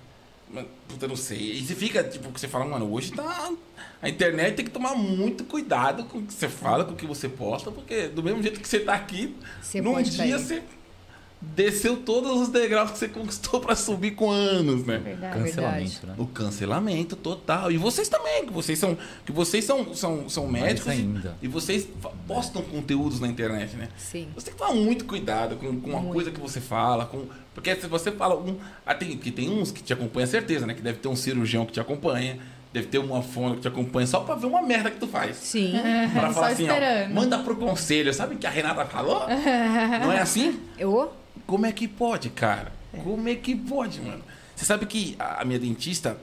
Puta, 0.88 1.08
não 1.08 1.16
sei. 1.16 1.52
E 1.54 1.66
você 1.66 1.74
fica, 1.74 2.02
tipo, 2.04 2.30
que 2.32 2.40
você 2.40 2.46
fala, 2.48 2.64
mano, 2.64 2.90
hoje 2.92 3.12
tá. 3.12 3.50
A 4.00 4.08
internet 4.08 4.54
tem 4.54 4.64
que 4.64 4.70
tomar 4.70 4.94
muito 4.94 5.44
cuidado 5.44 6.04
com 6.04 6.18
o 6.18 6.22
que 6.22 6.32
você 6.32 6.48
fala, 6.48 6.84
com 6.84 6.92
o 6.92 6.96
que 6.96 7.04
você 7.06 7.28
posta, 7.28 7.70
porque 7.72 8.06
do 8.08 8.22
mesmo 8.22 8.40
jeito 8.42 8.60
que 8.60 8.68
você 8.68 8.78
tá 8.80 8.94
aqui, 8.94 9.34
Você 9.60 9.80
num 9.80 10.00
dia 10.00 10.16
cair. 10.18 10.32
você 10.38 10.62
desceu 11.40 11.98
todos 11.98 12.40
os 12.40 12.48
degraus 12.48 12.90
que 12.90 12.98
você 12.98 13.08
conquistou 13.08 13.60
pra 13.60 13.76
subir 13.76 14.12
com 14.12 14.30
anos, 14.30 14.84
né? 14.86 14.98
Verdade. 14.98 15.38
Cancelamento, 15.38 16.06
né? 16.06 16.14
O 16.18 16.26
cancelamento 16.26 17.16
total. 17.16 17.70
E 17.70 17.76
vocês 17.76 18.08
também, 18.08 18.46
que 18.46 18.52
vocês 18.52 18.78
são, 18.78 18.96
que 19.24 19.32
vocês 19.32 19.64
são, 19.64 19.94
são, 19.94 20.28
são 20.28 20.46
médicos 20.48 20.88
e- 20.88 20.96
ainda. 20.96 21.36
E, 21.42 21.46
vocês 21.48 21.86
fa- 22.00 22.10
postam 22.26 22.62
conteúdos 22.62 23.20
na 23.20 23.28
internet, 23.28 23.76
né? 23.76 23.88
Sim. 23.96 24.28
Você 24.34 24.46
tem 24.46 24.54
que 24.54 24.58
tomar 24.60 24.74
muito 24.74 25.04
cuidado 25.04 25.56
com, 25.56 25.80
com 25.80 25.90
uma 25.90 26.00
Muito. 26.00 26.14
coisa 26.14 26.30
que 26.30 26.40
você 26.40 26.60
fala, 26.60 27.04
com 27.06 27.24
porque 27.54 27.74
se 27.76 27.86
você 27.86 28.10
fala 28.12 28.34
um, 28.36 28.56
ah, 28.84 28.94
tem, 28.94 29.16
que 29.16 29.30
tem 29.30 29.48
uns 29.48 29.70
que 29.70 29.82
te 29.82 29.92
acompanham, 29.92 30.26
certeza, 30.26 30.66
né? 30.66 30.74
Que 30.74 30.82
deve 30.82 30.98
ter 30.98 31.08
um 31.08 31.16
cirurgião 31.16 31.64
que 31.64 31.72
te 31.72 31.80
acompanha, 31.80 32.38
deve 32.72 32.86
ter 32.88 32.98
uma 32.98 33.22
fono 33.22 33.54
que 33.54 33.62
te 33.62 33.68
acompanha 33.68 34.06
só 34.06 34.20
pra 34.20 34.34
ver 34.34 34.46
uma 34.46 34.60
merda 34.60 34.90
que 34.90 34.98
tu 34.98 35.06
faz. 35.06 35.36
Sim. 35.38 35.72
Pra 36.12 36.28
Só 36.28 36.34
falar 36.34 36.46
assim, 36.48 36.68
ó, 36.68 36.72
esperando. 36.72 37.14
manda 37.14 37.38
pro 37.38 37.56
conselho, 37.56 38.12
sabe 38.12 38.34
o 38.34 38.38
que 38.38 38.46
a 38.46 38.50
Renata 38.50 38.84
falou? 38.84 39.20
Não 40.02 40.12
é 40.12 40.20
assim? 40.20 40.60
Eu? 40.78 41.10
Como 41.46 41.66
é 41.66 41.72
que 41.72 41.86
pode, 41.86 42.30
cara? 42.30 42.72
Como 43.04 43.28
é 43.28 43.34
que 43.34 43.54
pode, 43.54 44.00
mano? 44.00 44.22
Você 44.54 44.64
sabe 44.64 44.86
que 44.86 45.16
a 45.18 45.44
minha 45.44 45.58
dentista, 45.58 46.18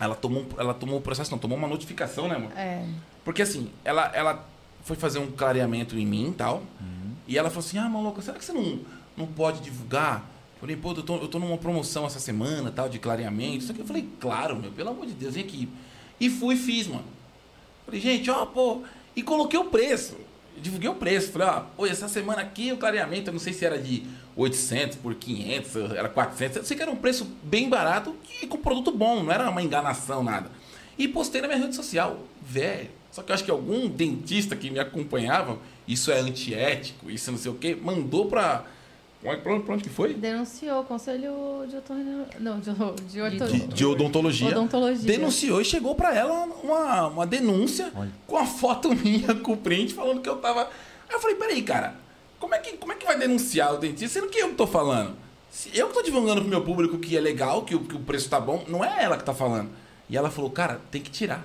ela 0.00 0.14
tomou, 0.14 0.46
ela 0.56 0.72
tomou 0.72 0.98
o 0.98 1.02
processo, 1.02 1.30
não, 1.30 1.38
tomou 1.38 1.56
uma 1.56 1.68
notificação, 1.68 2.28
né, 2.28 2.38
mano? 2.38 2.52
É. 2.56 2.84
Porque 3.24 3.42
assim, 3.42 3.70
ela, 3.84 4.10
ela 4.14 4.48
foi 4.82 4.96
fazer 4.96 5.18
um 5.18 5.30
clareamento 5.30 5.98
em 5.98 6.06
mim 6.06 6.30
e 6.30 6.34
tal. 6.34 6.62
E 7.26 7.36
ela 7.36 7.50
falou 7.50 7.64
assim: 7.64 7.78
Ah, 7.78 7.88
maluco, 7.88 8.22
será 8.22 8.38
que 8.38 8.44
você 8.44 8.52
não, 8.52 8.80
não 9.16 9.26
pode 9.26 9.60
divulgar? 9.60 10.26
Eu 10.54 10.60
falei, 10.60 10.76
pô, 10.76 10.90
eu 10.92 11.02
tô, 11.02 11.16
eu 11.18 11.28
tô 11.28 11.38
numa 11.38 11.56
promoção 11.56 12.04
essa 12.04 12.18
semana 12.18 12.72
tal, 12.72 12.88
de 12.88 12.98
clareamento. 12.98 13.58
Isso 13.58 13.70
aqui. 13.70 13.80
Eu 13.80 13.86
falei, 13.86 14.08
claro, 14.18 14.56
meu, 14.56 14.72
pelo 14.72 14.90
amor 14.90 15.06
de 15.06 15.12
Deus, 15.12 15.34
vem 15.34 15.44
aqui. 15.44 15.68
E 16.18 16.28
fui 16.28 16.56
e 16.56 16.58
fiz, 16.58 16.88
mano. 16.88 17.04
Falei, 17.84 18.00
gente, 18.00 18.28
ó, 18.28 18.44
pô. 18.44 18.82
E 19.14 19.22
coloquei 19.22 19.58
o 19.58 19.66
preço. 19.66 20.16
Divulguei 20.60 20.88
o 20.88 20.94
preço. 20.94 21.32
Falei, 21.32 21.48
ó, 21.48 21.60
pô, 21.76 21.86
essa 21.86 22.08
semana 22.08 22.42
aqui 22.42 22.72
o 22.72 22.76
clareamento, 22.76 23.28
eu 23.28 23.32
não 23.32 23.40
sei 23.40 23.52
se 23.52 23.64
era 23.64 23.78
de 23.78 24.04
800 24.36 24.98
por 24.98 25.14
500, 25.14 25.76
era 25.92 26.08
400. 26.08 26.56
Eu 26.58 26.64
sei 26.64 26.76
que 26.76 26.82
era 26.82 26.90
um 26.90 26.96
preço 26.96 27.26
bem 27.42 27.68
barato 27.68 28.14
e 28.42 28.46
com 28.46 28.58
produto 28.58 28.90
bom, 28.92 29.22
não 29.22 29.32
era 29.32 29.48
uma 29.50 29.62
enganação, 29.62 30.22
nada. 30.22 30.50
E 30.98 31.06
postei 31.08 31.40
na 31.40 31.48
minha 31.48 31.60
rede 31.60 31.74
social, 31.74 32.20
velho. 32.42 32.90
Só 33.10 33.22
que 33.22 33.30
eu 33.30 33.34
acho 33.34 33.44
que 33.44 33.50
algum 33.50 33.88
dentista 33.88 34.54
que 34.54 34.70
me 34.70 34.78
acompanhava, 34.78 35.58
isso 35.86 36.10
é 36.10 36.20
antiético, 36.20 37.10
isso 37.10 37.30
não 37.30 37.38
sei 37.38 37.50
o 37.50 37.54
quê, 37.54 37.76
mandou 37.80 38.26
pra. 38.26 38.64
Pra 39.20 39.74
onde, 39.74 39.82
que 39.82 39.90
foi? 39.90 40.14
Denunciou 40.14 40.82
o 40.82 40.84
conselho 40.84 41.66
de 41.68 41.76
otorrino... 41.76 42.24
Não, 42.38 42.60
de, 42.60 42.70
de, 43.10 43.20
orto... 43.20 43.46
de, 43.48 43.66
de 43.66 43.84
odontologia, 43.84 44.48
Odontologia. 44.48 45.04
denunciou 45.04 45.60
e 45.60 45.64
chegou 45.64 45.96
pra 45.96 46.14
ela 46.14 46.44
uma, 46.62 47.08
uma 47.08 47.26
denúncia 47.26 47.90
Olha. 47.96 48.12
com 48.28 48.36
a 48.36 48.46
foto 48.46 48.94
minha 48.94 49.34
com 49.34 49.52
o 49.52 49.56
print 49.56 49.92
falando 49.92 50.20
que 50.20 50.28
eu 50.28 50.36
tava. 50.36 50.62
Aí 51.08 51.14
eu 51.14 51.20
falei, 51.20 51.34
peraí, 51.34 51.62
cara, 51.62 51.96
como 52.38 52.54
é 52.54 52.58
que, 52.58 52.76
como 52.76 52.92
é 52.92 52.94
que 52.94 53.04
vai 53.04 53.18
denunciar 53.18 53.74
o 53.74 53.78
dentista 53.78 54.20
sendo 54.20 54.30
que 54.30 54.38
eu 54.38 54.50
que 54.50 54.54
tô 54.54 54.68
falando? 54.68 55.16
Se 55.50 55.76
eu 55.76 55.88
que 55.88 55.94
tô 55.94 56.02
divulgando 56.02 56.40
pro 56.42 56.50
meu 56.50 56.62
público 56.62 56.96
que 56.98 57.16
é 57.16 57.20
legal, 57.20 57.62
que 57.62 57.74
o, 57.74 57.80
que 57.80 57.96
o 57.96 58.00
preço 58.00 58.28
tá 58.28 58.38
bom, 58.38 58.64
não 58.68 58.84
é 58.84 59.02
ela 59.02 59.16
que 59.16 59.24
tá 59.24 59.34
falando. 59.34 59.70
E 60.08 60.16
ela 60.16 60.30
falou, 60.30 60.50
cara, 60.50 60.80
tem 60.92 61.02
que 61.02 61.10
tirar. 61.10 61.44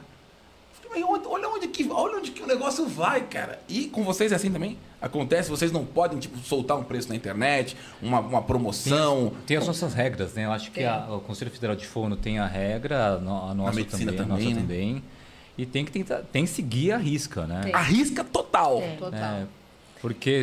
Eu 0.83 0.89
falei, 0.89 1.03
mas 1.03 1.25
olha 1.25 1.49
onde 1.49 1.67
que, 1.69 1.89
olha 1.89 2.17
onde 2.17 2.29
que 2.29 2.43
o 2.43 2.47
negócio 2.47 2.85
vai, 2.85 3.21
cara. 3.21 3.59
E 3.67 3.85
com 3.85 4.03
vocês 4.03 4.31
é 4.31 4.35
assim 4.35 4.51
também? 4.51 4.77
Acontece, 5.03 5.49
vocês 5.49 5.69
não 5.71 5.83
podem, 5.85 6.17
tipo, 6.17 6.37
soltar 6.39 6.77
um 6.77 6.83
preço 6.83 7.09
na 7.09 7.15
internet, 7.15 7.75
uma, 8.01 8.21
uma 8.21 8.41
promoção. 8.41 9.33
Tem 9.45 9.57
as 9.57 9.67
nossas 9.67 9.93
regras, 9.93 10.33
né? 10.33 10.45
Eu 10.45 10.51
acho 10.53 10.71
que 10.71 10.77
Tem. 10.79 10.85
a- 10.87 11.07
o 11.09 11.19
Conselho 11.19 11.51
Federal 11.51 11.75
de 11.75 11.85
Fono 11.85 12.15
tem 12.15 12.39
a 12.39 12.47
regra, 12.47 13.15
a, 13.15 13.17
no- 13.19 13.49
a 13.49 13.53
nossa 13.53 13.75
medicina 13.75 14.13
também, 14.13 14.25
a 14.25 14.27
também, 14.29 14.45
nossa 14.45 14.55
né? 14.55 14.61
também. 14.61 15.03
E 15.57 15.65
tem 15.65 15.83
que 15.83 15.91
tentar, 15.91 16.19
tem 16.31 16.45
que 16.45 16.49
seguir 16.49 16.93
a 16.93 16.97
risca, 16.97 17.45
né? 17.45 17.61
Tem. 17.65 17.73
Arrisca 17.75 18.23
total. 18.23 18.79
É. 18.81 18.95
Total. 18.95 19.19
É, 19.19 19.45
porque 20.01 20.41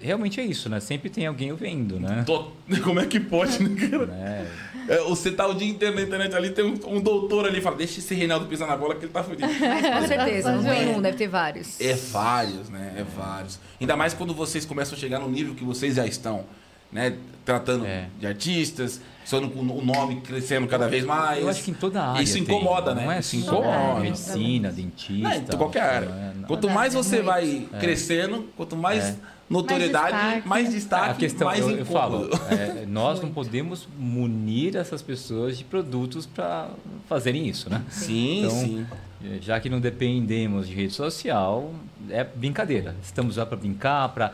realmente 0.00 0.40
é 0.40 0.44
isso, 0.44 0.68
né? 0.68 0.78
Sempre 0.78 1.08
tem 1.08 1.26
alguém 1.26 1.52
vendo, 1.54 1.98
né? 1.98 2.24
To- 2.26 2.52
Como 2.84 3.00
é 3.00 3.06
que 3.06 3.18
pode, 3.20 3.62
né, 3.62 3.88
cara? 3.88 4.12
É, 4.12 4.46
É, 4.88 4.98
você 5.04 5.30
tá 5.30 5.46
o 5.46 5.54
dia 5.54 5.68
inteiro 5.68 5.94
na 5.94 6.02
internet 6.02 6.34
ali, 6.34 6.50
tem 6.50 6.64
um, 6.64 6.78
um 6.96 7.00
doutor 7.00 7.46
ali, 7.46 7.60
fala, 7.60 7.76
deixa 7.76 7.98
esse 8.00 8.14
Reinaldo 8.14 8.46
pisar 8.46 8.66
na 8.68 8.76
bola 8.76 8.94
que 8.94 9.04
ele 9.04 9.12
tá 9.12 9.22
fudido. 9.22 9.46
Com 9.48 10.06
certeza. 10.06 10.52
Não 10.52 10.62
tem 10.64 10.92
é. 10.92 10.96
um, 10.96 11.00
deve 11.02 11.16
ter 11.16 11.28
vários. 11.28 11.80
É 11.80 11.94
vários, 11.94 12.68
né? 12.68 12.94
É 12.96 13.04
vários. 13.16 13.58
Ainda 13.80 13.96
mais 13.96 14.14
quando 14.14 14.34
vocês 14.34 14.64
começam 14.64 14.96
a 14.96 15.00
chegar 15.00 15.18
no 15.20 15.28
nível 15.28 15.54
que 15.54 15.64
vocês 15.64 15.94
já 15.96 16.06
estão, 16.06 16.44
né? 16.90 17.16
Tratando 17.44 17.84
É. 17.86 18.06
de 18.20 18.26
artistas, 18.26 19.00
sendo 19.24 19.48
com 19.50 19.60
o 19.60 19.84
nome 19.84 20.20
crescendo 20.20 20.66
cada 20.68 20.86
vez 20.88 21.04
mais. 21.04 21.42
eu 21.42 21.48
acho 21.48 21.62
que 21.64 21.72
em 21.72 21.74
toda 21.74 22.00
área. 22.00 22.22
Isso 22.22 22.34
tem, 22.34 22.42
incomoda, 22.42 22.94
né? 22.94 23.04
Não 23.04 23.10
é 23.12 23.18
Isso 23.18 23.40
só 23.40 23.52
incomoda. 23.58 24.00
medicina, 24.00 24.70
dentista. 24.70 25.28
Não, 25.28 25.36
em 25.36 25.56
qualquer 25.58 25.82
área. 25.82 26.08
não 26.08 26.16
é- 26.16 26.32
não- 26.36 26.48
Quanto 26.48 26.70
mais 26.70 26.94
você 26.94 27.16
muito. 27.16 27.26
vai 27.26 27.66
crescendo, 27.80 28.48
quanto 28.56 28.76
mais 28.76 29.16
É. 29.52 29.62
notoriedade, 29.62 30.16
destaque. 30.16 30.48
mais 30.48 30.70
destaque, 30.70 31.10
a 31.10 31.14
questão, 31.14 31.46
mais 31.46 31.60
eu, 31.60 31.70
eu 31.78 31.84
falo, 31.86 32.28
é, 32.50 32.84
nós 32.88 33.20
não 33.20 33.30
podemos 33.30 33.88
munir 33.98 34.76
essas 34.76 35.02
pessoas 35.02 35.58
de 35.58 35.64
produtos 35.64 36.26
para 36.26 36.68
fazerem 37.08 37.46
isso, 37.48 37.68
né? 37.70 37.82
Sim, 37.90 38.44
Então, 38.44 38.50
sim. 38.50 38.86
Eh, 39.24 39.38
Já 39.40 39.60
que 39.60 39.68
não 39.68 39.80
dependemos 39.80 40.66
de 40.66 40.74
rede 40.74 40.92
social, 40.92 41.72
é 42.10 42.24
brincadeira. 42.24 42.96
Estamos 43.02 43.36
lá 43.36 43.46
para 43.46 43.56
brincar, 43.56 44.08
para 44.08 44.32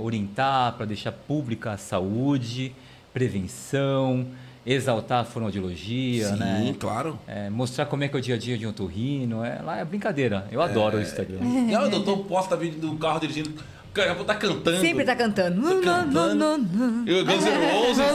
orientar, 0.00 0.72
para 0.72 0.84
deixar 0.86 1.12
pública 1.12 1.72
a 1.72 1.76
saúde, 1.76 2.72
prevenção, 3.14 4.26
exaltar 4.64 5.20
a 5.20 5.24
fonoaudiologia, 5.24 6.28
Sim, 6.30 6.36
né? 6.38 6.74
claro. 6.78 7.18
É, 7.26 7.48
mostrar 7.48 7.86
como 7.86 8.02
é 8.02 8.08
que 8.08 8.16
é 8.16 8.18
o 8.18 8.22
dia 8.22 8.34
a 8.34 8.38
dia 8.38 8.58
de 8.58 8.66
um 8.66 8.70
otorrino. 8.70 9.44
É, 9.44 9.60
lá 9.62 9.78
é 9.78 9.84
brincadeira. 9.84 10.46
Eu 10.50 10.60
adoro 10.60 10.98
o 10.98 11.00
Instagram. 11.00 11.38
Aí 11.40 11.76
o 11.76 11.88
doutor 11.88 12.18
posta 12.24 12.56
vídeo 12.56 12.80
do 12.80 12.96
carro 12.96 13.20
dirigindo, 13.20 13.50
o 14.00 14.04
cara 14.04 14.24
tá 14.24 14.34
cantando. 14.34 14.80
Sempre 14.80 15.04
tá 15.04 15.16
cantando. 15.16 15.80
Cantando. 15.80 17.04
E 17.06 17.14
o 17.20 17.24
Guns 17.24 17.44
N' 17.44 17.72
Roses. 17.72 18.06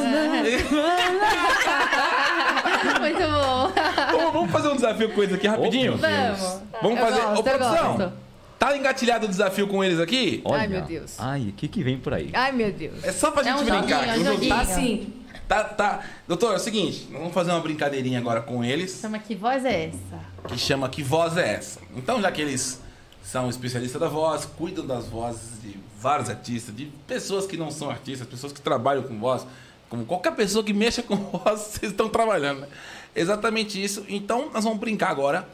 Muito 3.00 3.20
bom. 3.20 3.72
Vamos- 4.12 4.34
Vamos 4.34 4.52
fazer 4.52 4.68
um 4.70 4.76
desafio 4.76 5.10
com 5.12 5.24
eles 5.24 5.36
aqui 5.36 5.48
rapidinho? 5.48 5.98
Vamos. 5.98 6.40
Vamos 6.82 6.98
Eu 7.00 7.06
fazer. 7.06 7.22
gosto, 7.22 7.34
Ô, 7.34 7.36
eu 7.38 7.44
produção, 7.44 7.98
gosto. 7.98 8.14
tá 8.58 8.78
engatilhado 8.78 9.26
o 9.26 9.30
desafio 9.30 9.68
com 9.68 9.84
eles 9.84 10.00
aqui? 10.00 10.42
Olha, 10.46 10.62
Ai, 10.62 10.68
meu 10.68 10.82
Deus. 10.82 11.16
Ai, 11.20 11.42
o 11.50 11.54
que, 11.54 11.68
que 11.68 11.84
vem 11.84 11.98
por 11.98 12.14
aí? 12.14 12.30
Ai, 12.34 12.52
meu 12.52 12.72
Deus. 12.72 13.04
É 13.04 13.12
só 13.12 13.32
pra 13.32 13.42
É 13.42 13.46
gente 13.46 13.56
um 13.62 13.66
brincar. 13.66 13.82
joguinho, 13.82 14.00
aqui, 14.00 14.10
é 14.10 14.14
um 14.14 14.22
um 14.22 14.26
joguinho. 14.34 14.56
Tá 14.56 14.66
sim. 14.66 15.14
Tá, 15.48 15.64
tá. 15.66 16.00
Doutor, 16.28 16.54
é 16.54 16.56
o 16.56 16.60
seguinte, 16.60 17.08
vamos 17.12 17.34
fazer 17.34 17.52
uma 17.52 17.60
brincadeirinha 17.60 18.20
agora 18.20 18.40
com 18.42 18.64
eles, 18.64 19.00
Chama 19.02 19.20
que 19.20 19.36
voz 19.36 19.66
é 19.66 19.86
essa? 19.88 20.22
que 20.48 20.58
chama 20.58 20.88
Que 20.90 21.04
Voz 21.04 21.38
é 21.38 21.54
Essa? 21.56 21.80
Então, 21.96 22.22
já 22.22 22.32
que 22.32 22.42
eles 22.42 22.82
são 23.24 23.50
especialistas 23.50 24.00
da 24.02 24.08
voz, 24.08 24.46
cuidam 24.46 24.86
das 24.86 25.06
vozes 25.08 25.62
de 25.62 25.78
vários 26.00 26.30
artistas, 26.30 26.76
de 26.76 26.86
pessoas 27.08 27.46
que 27.46 27.56
não 27.58 27.70
são 27.72 27.90
artistas, 27.90 28.28
pessoas 28.28 28.52
que 28.52 28.62
trabalham 28.62 29.04
com 29.04 29.18
voz, 29.20 29.46
como 29.90 30.06
qualquer 30.06 30.32
pessoa 30.36 30.64
que 30.64 30.74
mexa 30.74 31.04
com 31.04 31.16
voz, 31.38 31.60
vocês 31.60 31.92
estão 31.92 32.10
trabalhando. 32.10 32.62
né? 32.62 32.68
Exatamente 33.16 33.82
isso. 33.82 34.06
Então, 34.10 34.50
nós 34.54 34.64
vamos 34.64 34.80
brincar 34.80 35.10
agora 35.10 35.48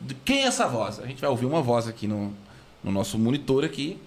de 0.00 0.14
quem 0.14 0.42
é 0.42 0.46
essa 0.46 0.66
voz. 0.66 0.98
A 0.98 1.06
gente 1.06 1.20
vai 1.20 1.30
ouvir 1.30 1.46
uma 1.46 1.62
voz 1.62 1.86
aqui 1.86 2.06
no, 2.08 2.34
no 2.82 2.90
nosso 2.90 3.18
monitor 3.18 3.64
aqui. 3.64 4.00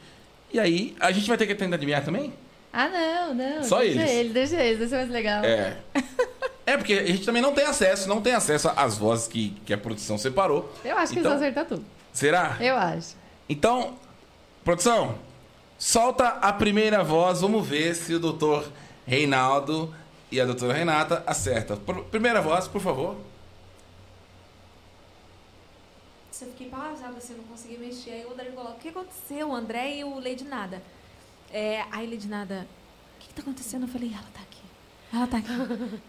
E 0.51 0.59
aí, 0.59 0.95
a 0.99 1.11
gente 1.11 1.27
vai 1.27 1.37
ter 1.37 1.47
que 1.47 1.55
tentar 1.55 1.75
adivinhar 1.75 2.03
também? 2.03 2.33
Ah, 2.73 2.89
não, 2.89 3.33
não. 3.33 3.63
Só 3.63 3.79
deixa 3.79 4.01
eles. 4.01 4.11
ele, 4.11 4.29
deixa 4.29 4.55
ele, 4.61 4.77
deixa 4.79 4.95
mais 4.97 5.09
legal. 5.09 5.43
É. 5.43 5.77
É, 6.67 6.75
porque 6.77 6.93
a 6.93 7.05
gente 7.05 7.23
também 7.23 7.43
não 7.43 7.53
tem 7.53 7.63
acesso, 7.63 8.09
não 8.09 8.19
tem 8.19 8.33
acesso 8.33 8.67
às 8.75 8.97
vozes 8.97 9.27
que, 9.27 9.51
que 9.67 9.71
a 9.71 9.77
produção 9.77 10.17
separou. 10.17 10.73
Eu 10.83 10.97
acho 10.97 11.13
que 11.13 11.19
Então- 11.19 11.33
eles 11.33 11.39
vão 11.39 11.47
acertar 11.51 11.65
tudo. 11.67 11.85
Será? 12.15 12.55
Eu 12.61 12.77
acho. 12.77 13.13
Então, 13.49 13.97
produção, 14.63 15.17
solta 15.77 16.29
a 16.29 16.53
primeira 16.53 17.03
voz. 17.03 17.41
Vamos 17.41 17.67
ver 17.67 17.93
se 17.93 18.13
o 18.13 18.19
doutor 18.21 18.71
Reinaldo 19.05 19.93
e 20.31 20.39
a 20.39 20.45
doutora 20.45 20.73
Renata 20.73 21.21
acertam. 21.27 21.75
Pr- 21.77 22.03
Primeira 22.09 22.41
voz, 22.41 22.69
por 22.69 22.79
favor. 22.79 23.17
Eu 26.41 26.47
fiquei 26.51 26.69
paralisada, 26.69 27.17
assim, 27.17 27.33
não 27.35 27.43
consegui 27.43 27.77
mexer. 27.77 28.11
Aí 28.11 28.25
o 28.25 28.31
André 28.31 28.51
falou, 28.51 28.71
o 28.71 28.75
que 28.75 28.87
aconteceu? 28.89 29.49
O 29.49 29.55
André 29.55 29.97
e 29.97 30.03
o 30.05 30.15
Lady 30.15 30.45
Nada. 30.45 30.81
É, 31.51 31.83
aí 31.91 32.09
Lady 32.09 32.27
Nada, 32.29 32.65
o 33.17 33.19
que, 33.19 33.27
que 33.27 33.33
tá 33.33 33.41
acontecendo? 33.41 33.83
Eu 33.83 33.89
falei, 33.89 34.09
ela 34.13 34.25
tá 34.33 34.39
aqui. 34.41 34.61
Ela 35.13 35.27
tá 35.27 35.37
aqui. 35.37 35.99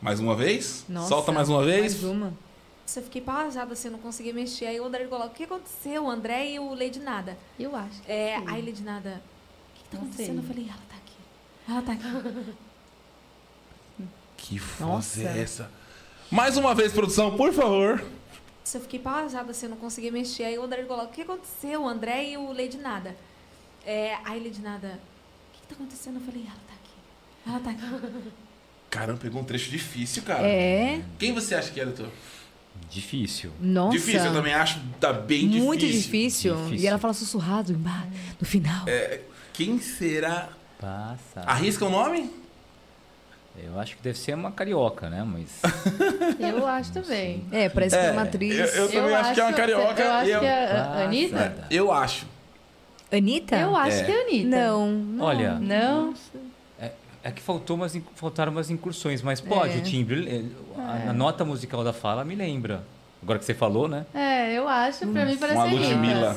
Mais 0.00 0.20
uma 0.20 0.36
vez. 0.36 0.84
Nossa, 0.88 1.08
solta 1.08 1.32
mais 1.32 1.48
uma 1.48 1.64
vez. 1.64 2.00
Mais 2.00 2.04
uma. 2.04 2.32
Eu 2.96 3.02
fiquei 3.02 3.20
paralisada, 3.20 3.72
assim, 3.72 3.88
não 3.88 3.98
consegui 3.98 4.32
mexer. 4.32 4.66
Aí 4.66 4.78
o 4.78 4.84
André 4.84 5.06
falou, 5.06 5.26
o 5.26 5.30
que 5.30 5.44
aconteceu? 5.44 6.04
O 6.04 6.10
André 6.10 6.50
e 6.50 6.58
o 6.58 6.74
Lady 6.74 7.00
Nada. 7.00 7.36
Eu 7.58 7.74
acho. 7.74 8.02
que 8.02 8.12
É, 8.12 8.36
aí 8.46 8.64
Lady 8.64 8.82
Nada, 8.82 9.20
o 9.70 9.74
que, 9.74 9.82
que 9.84 9.88
tá 9.90 9.96
Não 9.96 10.04
acontecendo? 10.04 10.26
sei. 10.26 10.38
Eu 10.38 10.42
falei, 10.42 10.68
ela 10.68 10.82
tá 10.88 10.96
aqui. 10.96 11.16
Ela 11.68 11.82
tá 11.82 11.92
aqui. 11.92 12.54
Que 14.36 14.60
Nossa. 14.78 15.22
é 15.22 15.38
essa? 15.40 15.70
Mais 16.30 16.56
uma 16.58 16.74
vez, 16.74 16.92
produção, 16.92 17.34
por 17.36 17.52
favor. 17.52 18.04
Eu 18.74 18.80
fiquei 18.80 18.98
paralisada, 18.98 19.50
assim, 19.50 19.68
não 19.68 19.76
consegui 19.76 20.10
mexer. 20.10 20.44
Aí 20.44 20.58
o 20.58 20.62
André 20.64 20.84
falou, 20.84 21.04
o 21.06 21.08
que 21.08 21.22
aconteceu? 21.22 21.82
O 21.82 21.88
André 21.88 22.30
e 22.30 22.36
o 22.36 22.52
Lady 22.52 22.76
Nada. 22.76 23.16
É, 23.86 24.18
aí 24.24 24.42
Lady 24.42 24.60
Nada, 24.60 24.88
o 24.88 25.52
que, 25.54 25.60
que 25.62 25.66
tá 25.68 25.74
acontecendo? 25.74 26.16
Eu 26.16 26.22
falei, 26.22 26.42
ela 26.46 26.58
tá 26.68 26.74
aqui. 26.74 27.46
Ela 27.46 27.60
tá 27.60 27.70
aqui. 27.70 28.32
Caramba, 28.90 29.18
pegou 29.18 29.40
um 29.40 29.44
trecho 29.44 29.70
difícil, 29.70 30.22
cara. 30.24 30.46
É. 30.46 31.02
Quem 31.18 31.32
você 31.32 31.54
acha 31.54 31.70
que 31.70 31.80
é, 31.80 31.84
doutor? 31.84 32.10
Difícil. 32.90 33.50
Nossa. 33.60 33.96
Difícil, 33.96 34.26
eu 34.26 34.32
também 34.32 34.54
acho. 34.54 34.78
Tá 35.00 35.12
bem 35.12 35.46
difícil. 35.46 35.64
Muito 35.64 35.86
difícil. 35.86 36.54
Difícil. 36.56 36.76
E 36.84 36.86
ela 36.86 36.98
fala 36.98 37.12
sussurrado 37.14 37.72
no 37.72 38.46
final. 38.46 38.86
É, 38.88 39.20
quem 39.52 39.78
será? 39.80 40.48
Passa. 40.80 41.40
Arrisca 41.46 41.84
o 41.86 41.90
nome? 41.90 42.30
Eu 43.56 43.78
acho 43.78 43.96
que 43.96 44.02
deve 44.02 44.18
ser 44.18 44.34
uma 44.34 44.50
carioca, 44.52 45.08
né? 45.08 45.24
Mas. 45.24 45.48
Eu 46.40 46.66
acho 46.66 46.92
também. 46.92 47.44
É, 47.52 47.68
parece 47.68 47.96
que 47.96 48.02
é 48.04 48.10
uma 48.10 48.22
É, 48.22 48.24
atriz. 48.24 48.54
eu- 48.58 48.66
eu- 48.66 48.88
também 48.90 49.14
acho 49.14 49.34
que 49.34 49.40
é 49.40 49.44
uma 49.44 49.52
carioca 49.52 50.02
Eu 50.02 50.12
acho 50.12 50.30
eu- 50.30 50.40
que 50.40 50.46
é 50.46 50.66
a. 50.72 51.04
Anitta? 51.04 51.66
Eu 51.70 51.92
acho. 51.92 52.26
Anitta? 53.12 53.56
Eu 53.56 53.76
acho 53.76 53.96
É. 53.98 54.04
que 54.04 54.10
é 54.12 54.16
a 54.16 54.22
Anitta. 54.22 54.48
Não, 54.48 54.86
não. 54.90 55.24
Olha, 55.24 55.54
Não? 55.54 56.14
É 57.26 57.30
que 57.30 57.40
faltou 57.40 57.74
umas, 57.76 57.98
faltaram 58.14 58.52
umas 58.52 58.68
incursões, 58.70 59.22
mas 59.22 59.40
pode, 59.40 59.72
É. 59.72 59.76
o 59.78 59.82
timbre, 59.82 60.52
a, 60.76 61.08
a 61.08 61.12
nota 61.14 61.42
musical 61.44 61.82
da 61.82 61.92
fala 61.92 62.22
me 62.22 62.34
lembra. 62.34 62.84
Agora 63.22 63.38
que 63.38 63.46
você 63.46 63.54
falou, 63.54 63.88
né? 63.88 64.04
É, 64.14 64.52
eu 64.52 64.68
acho. 64.68 65.06
Pra 65.06 65.24
mim 65.24 65.36
parece 65.38 65.56
Uma 65.56 65.64
Anitta. 65.64 65.86
Ludmilla. 65.88 66.34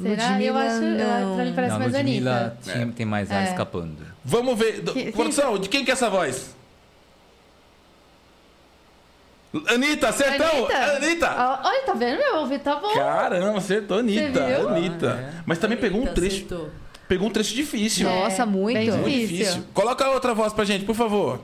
Será? 0.00 0.40
eu 0.42 0.56
acho. 0.56 0.80
Não. 0.80 1.34
pra 1.34 1.44
mim 1.44 1.52
parece 1.52 1.72
Não, 1.72 1.78
mais 1.80 1.94
a 1.94 1.98
Ludmilla 1.98 2.36
Anitta. 2.40 2.58
tinha- 2.72 2.86
tem 2.92 3.04
mais 3.04 3.30
ar 3.32 3.42
É. 3.42 3.50
escapando. 3.50 4.06
Vamos 4.24 4.56
ver. 4.56 4.82
Que- 4.84 5.10
produção, 5.10 5.58
de 5.58 5.68
quem 5.68 5.84
que 5.84 5.90
é 5.90 5.94
essa 5.94 6.08
voz? 6.08 6.54
Anitta, 9.68 10.08
acertou! 10.08 10.66
Anitta? 10.66 10.96
Anitta! 10.96 11.60
Olha, 11.64 11.82
tá 11.86 11.92
vendo? 11.94 12.18
Meu 12.18 12.36
ouvido 12.40 12.62
tá 12.64 12.74
bom. 12.76 12.92
Caramba, 12.94 13.58
acertou, 13.58 13.98
Anitta. 13.98 14.44
Anitta. 14.68 15.14
Ah, 15.14 15.20
é. 15.38 15.42
Mas 15.46 15.58
também 15.58 15.78
pegou 15.78 16.00
um 16.02 16.06
trecho. 16.06 16.70
Pegou 17.08 17.28
um 17.28 17.30
trecho 17.30 17.54
difícil. 17.54 18.08
É, 18.08 18.22
Nossa, 18.22 18.46
muito. 18.46 18.76
bem 18.78 18.90
Muito 18.90 19.04
difícil. 19.10 19.36
difícil. 19.36 19.62
Coloca 19.74 20.08
outra 20.10 20.32
voz 20.34 20.52
pra 20.52 20.64
gente, 20.64 20.84
por 20.84 20.94
favor. 20.94 21.40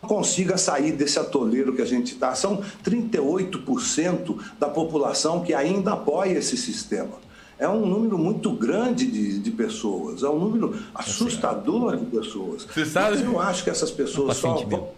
consiga 0.00 0.56
sair 0.56 0.92
desse 0.92 1.18
atoleiro 1.18 1.74
que 1.74 1.82
a 1.82 1.84
gente 1.84 2.12
está. 2.14 2.34
São 2.34 2.62
38% 2.84 4.38
da 4.58 4.68
população 4.68 5.42
que 5.42 5.52
ainda 5.52 5.92
apoia 5.92 6.38
esse 6.38 6.56
sistema. 6.56 7.12
É 7.58 7.68
um 7.68 7.84
número 7.84 8.16
muito 8.16 8.52
grande 8.52 9.04
de, 9.06 9.38
de 9.40 9.50
pessoas, 9.50 10.22
é 10.22 10.28
um 10.28 10.38
número 10.38 10.80
assustador 10.94 11.96
de 11.96 12.06
pessoas. 12.06 12.64
Você 12.64 12.86
sabe? 12.86 13.16
Mas 13.16 13.24
eu 13.24 13.40
acho 13.40 13.64
que 13.64 13.70
essas 13.70 13.90
pessoas 13.90 14.36
só 14.36 14.54
vão. 14.64 14.90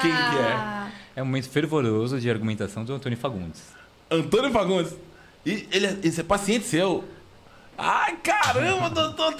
Quem 0.00 0.10
que 0.10 0.16
é? 0.16 0.52
Ah, 0.52 0.90
É 1.16 1.22
um 1.22 1.26
momento 1.26 1.48
fervoroso 1.48 2.20
de 2.20 2.30
argumentação 2.30 2.84
do 2.84 2.94
Antônio 2.94 3.18
Fagundes. 3.18 3.60
Antônio 4.08 4.52
Fagundes. 4.52 4.94
E 5.44 5.66
ele, 5.72 5.86
é- 5.86 5.98
esse 6.04 6.20
é 6.20 6.24
paciente 6.24 6.64
seu. 6.64 7.02
Ai, 7.82 8.16
caramba, 8.22 8.90
doutor. 8.90 9.34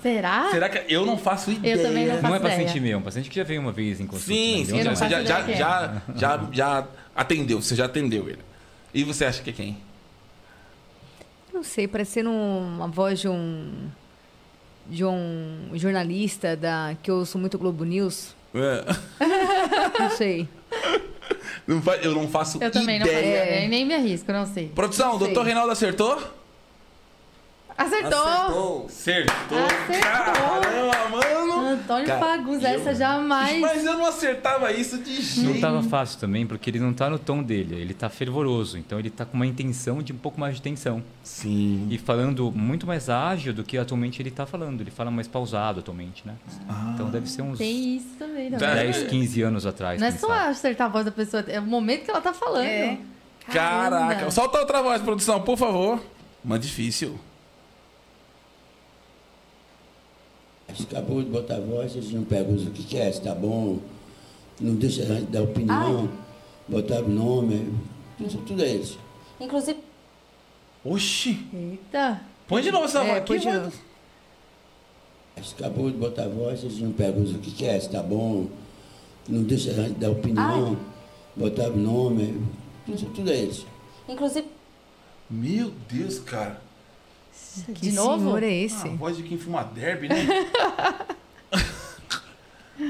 Será? 0.00 0.48
Será 0.50 0.68
que 0.68 0.92
eu 0.92 1.04
não 1.04 1.18
faço 1.18 1.50
ideia? 1.50 1.76
também 1.76 2.06
não 2.06 2.14
Não 2.14 2.22
faço 2.22 2.34
é 2.36 2.38
paciente 2.40 2.70
ideia. 2.70 2.80
meu, 2.82 2.92
é 2.92 2.96
um 2.96 3.02
paciente 3.02 3.28
que 3.28 3.36
já 3.36 3.42
veio 3.44 3.60
uma 3.60 3.72
vez 3.72 4.00
em 4.00 4.06
consulta. 4.06 4.32
Sim, 4.32 4.58
né? 4.60 4.64
sim, 4.64 4.72
não 4.84 4.92
é? 4.92 4.94
você 4.94 5.08
já, 5.08 5.16
faço 5.16 5.26
já, 5.26 5.40
ideia 5.40 5.54
é. 5.54 5.58
já, 5.58 6.02
já, 6.14 6.48
já 6.52 6.88
atendeu, 7.16 7.60
você 7.60 7.74
já 7.74 7.86
atendeu 7.86 8.28
ele. 8.28 8.38
E 8.94 9.02
você 9.02 9.24
acha 9.24 9.42
que 9.42 9.50
é 9.50 9.52
quem? 9.52 9.76
Não 11.52 11.64
sei, 11.64 11.88
parecendo 11.88 12.30
uma 12.30 12.86
voz 12.86 13.18
de 13.20 13.28
um. 13.28 13.88
de 14.86 15.04
um 15.04 15.70
jornalista 15.74 16.56
da, 16.56 16.94
que 17.02 17.10
eu 17.10 17.16
ouço 17.16 17.38
muito 17.38 17.58
Globo 17.58 17.84
News. 17.84 18.34
É. 18.54 18.84
Não 19.98 20.10
sei. 20.10 20.48
Não 21.66 21.80
eu 22.02 22.14
não 22.14 22.28
faço 22.28 22.58
Eu 22.62 22.70
também 22.70 22.98
não 22.98 23.06
faço 23.06 23.18
ideia. 23.18 23.44
ideia. 23.44 23.68
Nem 23.68 23.84
me 23.84 23.94
arrisco, 23.94 24.32
não 24.32 24.44
sei. 24.44 24.68
Produção, 24.68 25.10
o 25.14 25.18
sei. 25.18 25.26
doutor 25.28 25.44
Reinaldo 25.44 25.70
acertou? 25.70 26.20
Acertou! 27.80 28.86
Acertou. 28.86 29.58
Acertou. 29.58 30.00
Caramba, 30.00 31.08
mano. 31.08 31.68
Antônio 31.70 32.06
Cara, 32.06 32.20
Fagundes, 32.20 32.64
essa 32.64 32.94
jamais. 32.94 33.58
Mas 33.58 33.84
eu 33.84 33.94
não 33.94 34.06
acertava 34.06 34.70
isso 34.70 34.98
de 34.98 35.22
jeito. 35.22 35.48
Não 35.48 35.60
tava 35.60 35.82
fácil 35.82 36.18
também, 36.18 36.46
porque 36.46 36.68
ele 36.68 36.78
não 36.78 36.92
tá 36.92 37.08
no 37.08 37.18
tom 37.18 37.42
dele, 37.42 37.76
ele 37.76 37.94
tá 37.94 38.10
fervoroso, 38.10 38.76
então 38.76 38.98
ele 38.98 39.08
tá 39.08 39.24
com 39.24 39.34
uma 39.34 39.46
intenção 39.46 40.02
de 40.02 40.12
um 40.12 40.16
pouco 40.16 40.38
mais 40.38 40.56
de 40.56 40.62
tensão. 40.62 41.02
Sim. 41.22 41.86
E 41.90 41.96
falando 41.96 42.52
muito 42.52 42.86
mais 42.86 43.08
ágil 43.08 43.54
do 43.54 43.64
que 43.64 43.78
atualmente 43.78 44.20
ele 44.20 44.30
tá 44.30 44.44
falando, 44.44 44.82
ele 44.82 44.90
fala 44.90 45.10
mais 45.10 45.26
pausado 45.26 45.80
atualmente, 45.80 46.22
né? 46.26 46.34
Então 46.94 47.08
deve 47.08 47.30
ser 47.30 47.42
uns 47.42 47.58
Tem 47.58 47.96
isso 47.96 48.14
também, 48.18 48.50
não. 48.50 48.58
Tá. 48.58 48.74
10, 48.74 49.04
15 49.04 49.42
anos 49.42 49.64
atrás. 49.64 50.00
Não 50.00 50.06
é 50.06 50.10
só 50.10 50.28
sabe. 50.28 50.50
acertar 50.50 50.86
a 50.88 50.90
voz 50.90 51.04
da 51.04 51.12
pessoa, 51.12 51.42
é 51.48 51.58
o 51.58 51.62
momento 51.62 52.04
que 52.04 52.10
ela 52.10 52.20
tá 52.20 52.34
falando. 52.34 52.66
É. 52.66 52.98
Caraca. 53.46 54.14
Caramba. 54.14 54.30
Solta 54.30 54.58
outra 54.58 54.82
voz, 54.82 55.00
produção, 55.00 55.40
por 55.40 55.56
favor. 55.56 55.98
Mas 56.44 56.60
difícil. 56.60 57.18
Acabou 60.78 61.22
de 61.22 61.28
botar 61.30 61.56
a 61.56 61.60
voz, 61.60 61.94
eles 61.94 62.10
não 62.12 62.24
perguntam 62.24 62.66
o 62.66 62.70
que 62.70 62.82
que 62.84 62.96
é, 62.96 63.10
se 63.10 63.20
tá 63.20 63.34
bom, 63.34 63.78
não 64.60 64.74
deixa 64.74 65.02
a 65.02 65.06
gente 65.06 65.30
dar 65.30 65.42
opinião, 65.42 66.08
botar 66.68 67.00
o 67.02 67.08
nome, 67.08 67.72
tudo, 68.18 68.44
tudo 68.44 68.62
é 68.62 68.74
isso. 68.74 68.98
Inclusive, 69.40 69.78
Oxi! 70.84 71.46
Eita. 71.52 72.20
Põe 72.48 72.62
de 72.62 72.70
novo 72.70 72.84
essa 72.86 73.00
É, 73.00 73.06
voz 73.06 73.18
aqui, 73.18 73.38
de 73.38 73.50
novo. 73.50 73.72
Você 75.36 75.54
acabou 75.58 75.90
de 75.90 75.96
botar 75.96 76.24
a 76.24 76.28
voz, 76.28 76.60
vocês 76.60 76.78
não 76.80 76.92
perguntam 76.92 77.34
o 77.34 77.38
que 77.38 77.50
que 77.50 77.64
é, 77.64 77.78
se 77.80 77.88
tá 77.90 78.02
bom. 78.02 78.46
Não 79.28 79.42
deixa 79.42 79.70
a 79.70 79.74
gente 79.74 79.98
dar 79.98 80.10
opinião, 80.10 80.76
botar 81.36 81.68
o 81.70 81.76
nome, 81.76 82.42
tudo, 82.84 83.14
tudo 83.14 83.30
é 83.30 83.36
isso. 83.44 83.66
Inclusive, 84.08 84.46
Meu 85.28 85.70
Deus, 85.88 86.18
cara. 86.18 86.60
De 87.68 87.72
Que 87.74 87.92
novo? 87.92 88.24
senhor 88.24 88.42
é 88.42 88.46
A 88.46 88.50
esse? 88.50 88.88
voz 88.90 89.16
de 89.16 89.22
quem 89.24 89.36
fuma 89.38 89.62
derby, 89.64 90.08
né? 90.08 90.26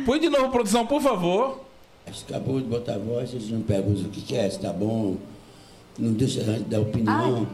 Põe 0.06 0.20
de 0.20 0.28
novo, 0.28 0.50
produção, 0.50 0.86
por 0.86 1.00
favor. 1.02 1.64
Você 2.06 2.24
acabou 2.28 2.60
de 2.60 2.66
botar 2.66 2.94
a 2.94 2.98
voz, 2.98 3.30
vocês 3.30 3.48
não 3.50 3.62
perguntam 3.62 4.04
o 4.04 4.08
que 4.08 4.20
que 4.20 4.36
é, 4.36 4.48
se 4.48 4.58
tá 4.58 4.72
bom. 4.72 5.16
Não 5.98 6.12
deixa 6.12 6.40
a 6.40 6.44
gente 6.44 6.64
dar 6.64 6.80
opinião, 6.80 7.46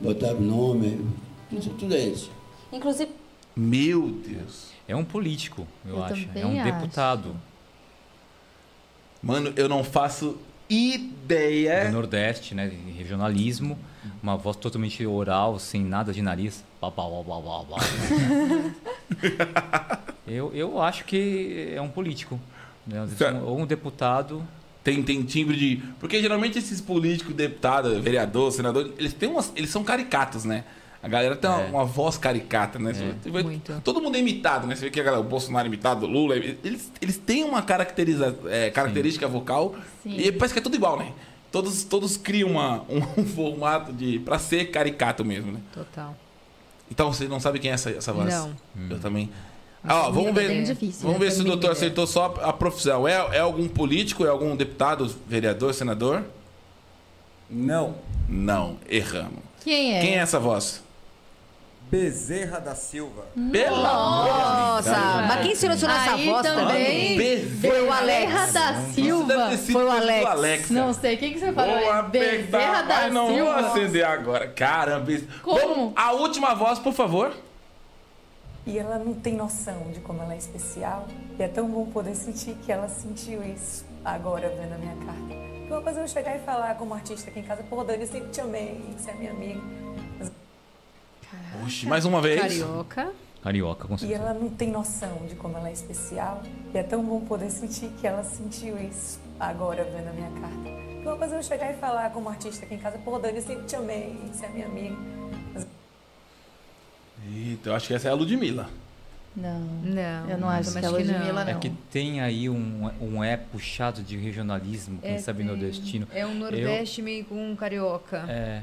botar 0.00 0.32
o 0.34 0.40
nome, 0.40 1.06
tudo, 1.50 1.70
tudo 1.78 1.94
é 1.94 2.00
isso. 2.06 2.30
inclusive, 2.72 3.10
Meu 3.54 4.08
Deus. 4.10 4.70
É 4.88 4.96
um 4.96 5.04
político, 5.04 5.66
eu, 5.86 5.96
Eu 5.96 6.04
acho. 6.04 6.28
É 6.34 6.44
um 6.44 6.60
acho. 6.60 6.72
deputado 6.72 7.36
Mano, 9.22 9.52
eu 9.56 9.68
não 9.68 9.82
faço 9.82 10.32
do 10.32 10.38
ideia. 10.74 11.90
Nordeste, 11.90 12.54
né? 12.54 12.70
regionalismo. 12.96 13.78
Uma 14.22 14.36
voz 14.36 14.56
totalmente 14.56 15.04
oral, 15.06 15.58
sem 15.58 15.82
nada 15.84 16.12
de 16.12 16.20
nariz. 16.22 16.62
Blá, 16.80 16.90
blá, 16.90 17.04
blá, 17.08 17.22
blá, 17.22 17.40
blá, 17.40 17.64
blá. 17.64 17.78
eu, 20.26 20.52
eu 20.54 20.80
acho 20.82 21.04
que 21.04 21.72
é 21.74 21.80
um 21.80 21.88
político. 21.88 22.38
né? 22.86 23.06
Certo. 23.16 23.44
Ou 23.44 23.58
um 23.60 23.66
deputado. 23.66 24.42
Tem, 24.82 25.02
tem 25.02 25.22
timbre 25.22 25.56
de. 25.56 25.76
Porque 25.98 26.20
geralmente 26.20 26.58
esses 26.58 26.80
políticos, 26.80 27.34
deputado, 27.34 28.02
vereador, 28.02 28.52
senador, 28.52 28.92
eles 28.98 29.14
têm 29.14 29.28
umas. 29.30 29.50
Eles 29.56 29.70
são 29.70 29.82
caricatos, 29.82 30.44
né? 30.44 30.64
A 31.02 31.08
galera 31.08 31.36
tem 31.36 31.48
uma, 31.50 31.60
É. 31.60 31.66
uma 31.70 31.84
voz 31.84 32.16
caricata, 32.18 32.78
né? 32.78 32.92
Vê- 32.92 33.42
muito. 33.42 33.80
Todo 33.82 34.00
mundo 34.00 34.16
é 34.16 34.20
imitado, 34.20 34.66
né? 34.66 34.74
Você 34.74 34.86
vê 34.86 34.90
que 34.90 35.00
a 35.00 35.02
galera, 35.02 35.22
o 35.22 35.26
Bolsonaro 35.28 35.66
é 35.66 35.68
imitado, 35.68 36.04
o 36.06 36.08
Lula. 36.08 36.36
Eles, 36.36 36.90
eles 37.00 37.16
têm 37.18 37.44
uma 37.44 37.62
caracteriza, 37.62 38.36
é, 38.46 38.70
característica 38.70 39.26
vocal 39.28 39.74
Sim. 40.02 40.16
e 40.18 40.32
parece 40.32 40.52
que 40.54 40.60
é 40.60 40.62
tudo 40.62 40.76
igual, 40.76 40.98
né? 40.98 41.12
Todos, 41.54 41.84
todos 41.84 42.16
criam 42.16 42.50
uma, 42.50 42.82
um, 42.90 43.24
formato 43.24 43.92
de. 43.92 44.18
pra 44.18 44.40
ser 44.40 44.72
caricato 44.72 45.24
mesmo, 45.24 45.52
né? 45.52 45.60
Total. 45.72 46.16
Então 46.90 47.12
você 47.12 47.28
não 47.28 47.38
sabe 47.38 47.60
quem 47.60 47.70
é 47.70 47.74
essa, 47.74 47.90
essa 47.90 48.12
voz? 48.12 48.28
Não. 48.28 48.56
Eu 48.90 48.98
também. 48.98 49.30
Ah, 49.84 50.08
ó, 50.08 50.10
vamos 50.10 50.30
É 50.30 50.32
ver. 50.32 50.48
bem 50.48 50.64
difícil, 50.64 51.02
vamos 51.02 51.20
né? 51.20 51.26
ver 51.26 51.30
se 51.30 51.42
o 51.42 51.44
doutor 51.44 51.68
é. 51.68 51.72
acertou 51.72 52.08
só 52.08 52.34
a 52.42 52.52
profissão. 52.52 53.06
É, 53.06 53.36
é 53.36 53.38
algum 53.38 53.68
político? 53.68 54.24
É 54.24 54.28
algum 54.30 54.56
deputado, 54.56 55.06
vereador, 55.28 55.72
senador? 55.72 56.24
Não. 57.48 57.94
Não, 58.28 58.76
erramos. 58.88 59.38
Quem 59.62 59.94
é? 59.94 60.00
Quem 60.00 60.14
é 60.16 60.18
essa 60.18 60.40
voz? 60.40 60.82
Bezerra 61.94 62.58
da 62.58 62.74
Silva. 62.74 63.24
Pela 63.52 63.78
Nossa, 63.80 65.22
mas 65.28 65.42
quem 65.46 65.54
selecionou 65.54 65.96
essa 65.96 66.16
voz 66.16 66.42
também. 66.42 67.16
também? 67.16 67.50
Foi 67.60 67.82
o 67.86 67.92
Alex. 67.92 68.20
Bezerra 68.26 68.46
da 68.52 68.80
Silva. 68.92 69.56
Foi 69.58 69.84
o 69.84 69.90
Alex. 69.90 70.26
Alex 70.26 70.70
Não 70.70 70.92
sei, 70.92 71.16
quem 71.16 71.32
que 71.34 71.38
você 71.38 71.52
Vou 71.52 71.64
falou? 71.64 71.92
Apertar, 71.92 72.58
Bezerra 72.58 72.82
da 72.82 72.94
mas 72.96 73.12
não 73.12 73.26
vou 73.28 73.36
Silva. 73.36 73.60
acender 73.60 74.04
agora. 74.04 74.48
Caramba. 74.48 75.12
Como? 75.40 75.60
Vamos, 75.60 75.92
a 75.94 76.12
última 76.12 76.52
voz, 76.54 76.80
por 76.80 76.92
favor. 76.92 77.32
E 78.66 78.76
ela 78.76 78.98
não 78.98 79.14
tem 79.14 79.36
noção 79.36 79.92
de 79.92 80.00
como 80.00 80.20
ela 80.20 80.34
é 80.34 80.38
especial. 80.38 81.06
E 81.38 81.42
é 81.44 81.46
tão 81.46 81.68
bom 81.68 81.86
poder 81.86 82.16
sentir 82.16 82.56
que 82.66 82.72
ela 82.72 82.88
sentiu 82.88 83.40
isso 83.44 83.84
agora 84.04 84.48
vendo 84.48 84.72
a 84.74 84.78
minha 84.78 84.96
carta. 84.96 85.44
Porque 85.60 85.72
uma 85.72 85.80
coisa 85.82 86.00
eu 86.00 86.08
chegar 86.08 86.34
e 86.34 86.40
falar 86.40 86.74
como 86.74 86.92
artista 86.92 87.30
aqui 87.30 87.38
em 87.38 87.44
casa, 87.44 87.62
pô, 87.70 87.84
Dani, 87.84 88.02
eu 88.02 88.08
sempre 88.08 88.30
te 88.30 88.40
amei, 88.40 88.82
você 88.98 89.12
é 89.12 89.14
minha 89.14 89.30
amiga. 89.30 89.60
Oxi, 91.62 91.86
mais 91.86 92.04
uma 92.04 92.20
vez. 92.20 92.40
Carioca. 92.40 93.12
Carioca, 93.42 93.86
com 93.88 93.94
E 93.94 93.98
certeza. 93.98 94.22
ela 94.22 94.34
não 94.34 94.48
tem 94.48 94.70
noção 94.70 95.18
de 95.28 95.34
como 95.34 95.56
ela 95.58 95.68
é 95.68 95.72
especial. 95.72 96.42
E 96.74 96.78
é 96.78 96.82
tão 96.82 97.04
bom 97.04 97.20
poder 97.20 97.50
sentir 97.50 97.88
que 98.00 98.06
ela 98.06 98.24
sentiu 98.24 98.78
isso 98.78 99.20
agora 99.38 99.84
vendo 99.84 100.08
a 100.08 100.12
minha 100.12 100.30
carta. 100.40 100.84
Uma 101.02 101.16
coisa 101.18 101.34
é 101.34 101.38
eu 101.38 101.42
chegar 101.42 101.70
e 101.70 101.76
falar 101.76 102.10
como 102.10 102.28
artista 102.30 102.64
aqui 102.64 102.74
em 102.74 102.78
casa, 102.78 102.96
pô, 102.98 103.18
Dani, 103.18 103.36
eu 103.36 103.42
sempre 103.42 103.64
te 103.66 103.76
amei, 103.76 104.16
você 104.32 104.46
é 104.46 104.48
minha 104.48 104.66
amiga. 104.66 104.96
Eita, 107.26 107.70
eu 107.70 107.74
acho 107.74 107.86
que 107.88 107.94
essa 107.94 108.08
é 108.08 108.10
a 108.10 108.14
Ludmilla. 108.14 108.68
Não. 109.36 109.60
Não. 109.82 110.30
Eu 110.30 110.38
não 110.38 110.48
acho 110.48 110.72
que 110.72 110.78
é 110.78 110.86
a 110.86 110.90
Ludmilla, 110.90 111.44
não. 111.44 111.52
É 111.52 111.54
que 111.56 111.70
tem 111.90 112.20
aí 112.20 112.48
um, 112.48 112.90
um 113.00 113.22
é 113.24 113.36
puxado 113.36 114.02
de 114.02 114.16
regionalismo, 114.16 114.98
quem 115.00 115.12
É, 115.14 115.18
sabe 115.18 115.38
tem. 115.38 115.46
nordestino. 115.46 116.06
É 116.12 116.24
um 116.24 116.34
Nordeste 116.34 117.02
meio 117.02 117.24
com 117.24 117.50
um 117.50 117.56
carioca. 117.56 118.24
É, 118.28 118.62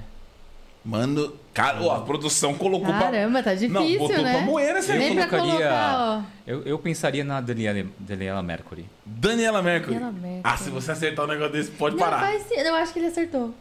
Mano, 0.84 1.34
cara, 1.53 1.80
ó, 1.84 1.95
a 1.98 2.02
produção 2.02 2.56
colocou 2.56 2.91
Caramba, 2.91 3.44
tá 3.44 3.52
pra... 3.56 3.68
Não, 3.70 3.82
difícil, 3.84 3.99
botou 3.99 4.24
né? 4.24 4.32
pra 4.34 4.41
moer 4.41 4.76
essa 4.78 4.94
aí. 4.94 5.14
pra 5.14 5.28
colocaria- 5.28 5.68
colocar, 5.70 6.26
eu, 6.48 6.64
eu 6.64 6.80
pensaria 6.80 7.24
na 7.24 7.40
Daniela, 7.40 7.86
Daniela 7.99 8.41
Mercury. 8.41 8.86
Daniela 9.06 9.62
Mercury. 9.62 9.94
Daniela 9.94 10.12
Mercury. 10.12 10.41
Ah, 10.44 10.58
se 10.58 10.72
você 10.72 10.91
acertar 10.91 11.26
um 11.26 11.28
negócio 11.28 11.53
desse, 11.53 11.70
pode 11.72 11.95
parar. 11.98 12.22
Não, 12.22 12.28
faz 12.28 12.44
sim, 12.48 12.56
eu 12.56 12.74
acho 12.76 12.94
que 12.94 12.98
ele 12.99 13.08
acertou. 13.08 13.53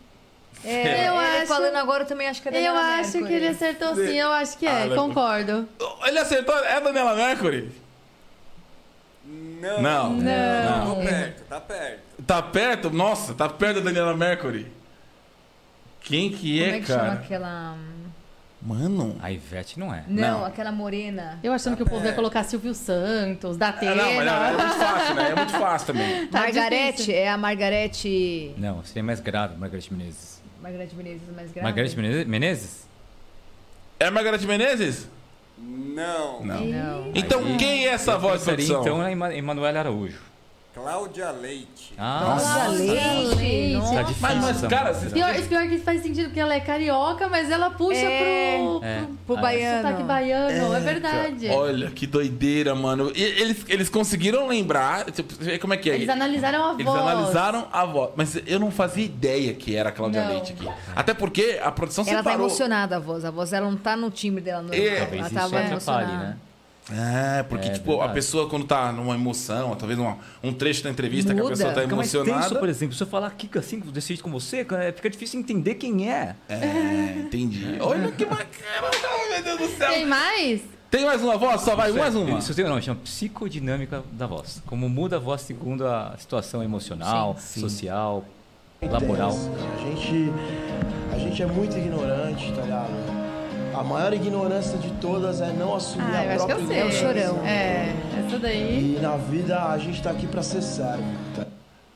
É, 0.64 1.08
Eu 1.08 1.14
ele 1.14 1.36
acho- 1.38 1.46
falando 1.46 1.76
agora 1.76 2.04
eu 2.04 2.06
também 2.06 2.26
acho 2.26 2.40
que 2.40 2.48
é 2.48 2.50
Eu 2.50 2.54
Daniela 2.54 2.78
acho 3.00 3.12
que 3.12 3.32
ele 3.32 3.48
acertou 3.48 3.94
sim, 3.94 4.14
eu 4.18 4.32
acho 4.32 4.56
que 4.58 4.66
Ah, 4.66 4.80
é, 4.80 4.86
é- 4.86 4.94
concordo. 4.94 5.68
Ele 6.06 6.18
acertou? 6.18 6.56
É 6.64 6.76
a 6.76 6.80
Daniela 6.80 7.14
Mercury? 7.14 7.70
Não. 9.26 9.80
Não. 9.82 10.10
Não. 10.14 10.94
Tô 10.94 11.00
perto, 11.02 11.42
tá 11.48 11.60
perto. 11.60 12.00
Tá 12.26 12.42
perto? 12.42 12.90
Nossa, 12.90 13.34
tá 13.34 13.48
perto 13.48 13.76
da 13.76 13.84
Daniela 13.90 14.16
Mercury. 14.16 14.66
Quem 16.10 16.30
que 16.30 16.58
Como 16.60 16.70
é, 16.72 16.76
é 16.76 16.80
que 16.80 16.86
chama 16.86 17.00
cara? 17.02 17.12
aquela... 17.14 17.76
Mano. 18.62 19.16
A 19.22 19.32
Ivete 19.32 19.78
não 19.80 19.94
é. 19.94 20.04
Não, 20.06 20.40
Não. 20.40 20.44
aquela 20.44 20.70
morena. 20.70 21.38
Eu 21.42 21.50
achando 21.52 21.76
que 21.78 21.82
o 21.82 21.86
povo 21.88 22.04
ia 22.04 22.12
colocar 22.12 22.44
Silvio 22.44 22.74
Santos, 22.74 23.56
da 23.56 23.68
Ah, 23.68 23.78
não, 23.82 24.14
mas 24.16 24.26
é, 24.26 24.48
é 24.50 24.52
muito 24.52 24.74
fácil, 24.74 25.14
né? 25.14 25.30
É 25.30 25.34
muito 25.34 25.52
fácil 25.52 25.86
também. 25.86 26.26
Tá 26.28 26.40
Margarete, 26.40 26.96
difícil. 26.98 27.14
é 27.14 27.28
a 27.30 27.38
Margarete... 27.38 28.54
Não, 28.58 28.84
seria 28.84 29.02
mais 29.02 29.18
grave, 29.20 29.56
Margareth 29.56 29.86
Menezes. 29.90 30.42
Margarete 30.60 30.94
Menezes 30.94 31.22
é 31.26 31.32
mais 31.32 31.50
grave? 31.52 31.62
Margareth 31.64 31.96
Menezes? 31.96 32.26
Menezes? 32.26 32.86
É 33.98 34.06
a 34.06 34.10
Margareth 34.10 34.46
Menezes? 34.46 35.08
Não. 35.58 36.44
Não. 36.44 36.60
Não. 36.66 37.10
Então 37.14 37.40
Aí, 37.42 37.56
quem 37.56 37.86
é 37.86 37.90
essa 37.92 38.12
eu 38.12 38.20
voz, 38.20 38.40
pensaria, 38.40 38.66
produção? 38.66 38.82
Então 38.82 39.06
é 39.06 39.12
Ema- 39.12 39.34
Emanuela 39.34 39.78
Araújo. 39.78 40.20
Cláudia 40.72 41.32
Leite. 41.32 41.92
Ah, 41.98 42.20
Nossa, 42.24 42.68
Leite. 42.68 43.34
Leite. 43.36 43.72
Nossa. 43.74 43.94
Tá 43.94 44.02
difícil. 44.02 44.22
Mas, 44.22 44.44
mas 44.62 44.70
cara, 44.70 44.94
vocês- 44.94 45.12
Pior, 45.12 45.34
pior 45.48 45.68
que 45.68 45.78
faz 45.78 46.00
sentido, 46.00 46.26
porque 46.26 46.38
ela 46.38 46.54
é 46.54 46.60
carioca, 46.60 47.28
mas 47.28 47.50
ela 47.50 47.70
puxa 47.70 47.98
É. 47.98 48.56
pro, 48.56 48.80
É. 48.84 48.98
pro, 49.00 49.08
Pro 49.26 49.36
Ah, 49.36 49.40
baiano. 49.40 49.82
sotaque 49.88 50.02
baiano, 50.04 50.74
é, 50.76 50.80
verdade. 50.80 51.48
Olha, 51.48 51.90
que 51.90 52.06
doideira, 52.06 52.72
mano. 52.74 53.10
E 53.16 53.20
eles, 53.20 53.64
eles 53.68 53.88
conseguiram 53.88 54.46
lembrar. 54.46 55.06
Tipo, 55.10 55.34
como 55.60 55.74
é 55.74 55.76
que 55.76 55.90
é? 55.90 55.94
Eles 55.96 56.08
analisaram 56.08 56.70
a 56.70 56.74
Eles 56.74 56.86
voz. 56.86 57.00
analisaram 57.00 57.66
a 57.72 57.84
voz. 57.84 58.10
Mas 58.14 58.40
eu 58.46 58.60
não 58.60 58.70
fazia 58.70 59.04
ideia 59.04 59.52
que 59.52 59.74
era 59.74 59.88
a 59.88 59.92
Cláudia 59.92 60.22
Não. 60.22 60.30
Leite 60.34 60.52
aqui. 60.52 60.68
Até 60.94 61.12
porque 61.14 61.58
a 61.60 61.72
produção 61.72 62.04
Ela 62.04 62.18
tá 62.18 62.30
separou. 62.30 62.46
emocionada, 62.46 62.96
a 62.96 63.00
voz. 63.00 63.24
A 63.24 63.30
voz 63.32 63.50
dela 63.50 63.68
não 63.68 63.76
tá 63.76 63.96
no 63.96 64.08
timbre 64.08 64.40
dela 64.40 64.62
normal. 64.62 64.80
É. 64.80 64.96
Talvez 65.00 65.12
ela 65.18 65.26
isso 65.26 65.34
tava 65.34 65.60
emocionada. 65.62 66.12
né? 66.16 66.36
É, 66.92 67.42
porque, 67.44 67.68
É, 67.68 67.72
tipo, 67.72 68.00
a 68.00 68.08
pessoa 68.08 68.48
quando 68.48 68.64
tá 68.64 68.90
numa 68.90 69.14
emoção, 69.14 69.76
talvez 69.76 69.98
uma, 69.98 70.18
um 70.42 70.52
trecho 70.52 70.82
da 70.82 70.90
entrevista 70.90 71.32
que 71.32 71.38
a 71.38 71.42
Muda. 71.42 71.54
pessoa 71.54 71.72
tá 71.72 71.80
mais 71.80 71.92
emocionada. 72.14 72.42
tenso, 72.48 72.56
por 72.58 72.68
exemplo. 72.68 72.96
Se 72.96 73.02
eu 73.02 73.06
falar 73.06 73.28
aqui 73.28 73.48
assim, 73.58 73.78
desse 73.80 74.08
jeito 74.08 74.22
com 74.24 74.30
você, 74.30 74.64
cara, 74.64 74.92
fica 74.92 75.08
difícil 75.08 75.38
entender 75.38 75.74
quem 75.74 76.10
é. 76.10 76.34
É, 76.48 77.14
entendi. 77.18 77.76
Olha 77.80 78.10
que 78.10 78.24
bacana, 78.24 78.90
meu 79.32 79.42
Deus 79.42 79.58
do 79.70 79.76
céu. 79.76 79.90
Tem 79.90 80.06
mais? 80.06 80.62
Tem 80.90 81.04
mais 81.04 81.22
uma 81.22 81.36
voz? 81.36 81.60
Só 81.60 81.76
vai 81.76 81.92
mais 81.92 82.16
uma. 82.16 82.38
Isso 82.40 82.52
tem 82.52 82.64
um 82.64 82.68
nome, 82.68 82.82
chama 82.82 82.98
psicodinâmica 83.04 84.02
da 84.10 84.26
voz. 84.26 84.60
Como 84.66 84.88
muda 84.88 85.16
a 85.16 85.20
voz 85.20 85.42
segundo 85.42 85.86
a 85.86 86.16
situação 86.18 86.60
emocional, 86.64 87.36
Sim, 87.38 87.46
sim. 87.46 87.60
social, 87.60 88.24
laboral. 88.82 89.30
A 89.30 89.78
gente, 89.84 90.32
a 91.14 91.18
gente 91.18 91.40
é 91.42 91.46
muito 91.46 91.76
ignorante, 91.78 92.52
tá 92.52 92.62
ligado? 92.62 93.29
A 93.80 93.82
maior 93.82 94.12
ignorância 94.12 94.76
de 94.76 94.90
todas 95.00 95.40
é 95.40 95.46
não 95.52 95.74
assumir 95.74 96.14
Ah, 96.14 96.18
a 96.20 96.24
eu 96.26 96.32
acho 96.32 96.46
que 96.46 96.52
eu 96.52 96.66
sei. 96.66 96.78
É 96.80 96.84
o 96.84 96.92
chorão. 96.92 97.46
É, 97.46 97.94
essa 98.26 98.38
daí. 98.38 98.96
E 98.96 99.00
na 99.00 99.16
vida 99.16 99.62
a 99.64 99.78
gente 99.78 100.02
tá 100.02 100.10
aqui 100.10 100.26
pra 100.26 100.42
ser 100.42 100.60
sério. 100.60 101.02
tá? 101.34 101.46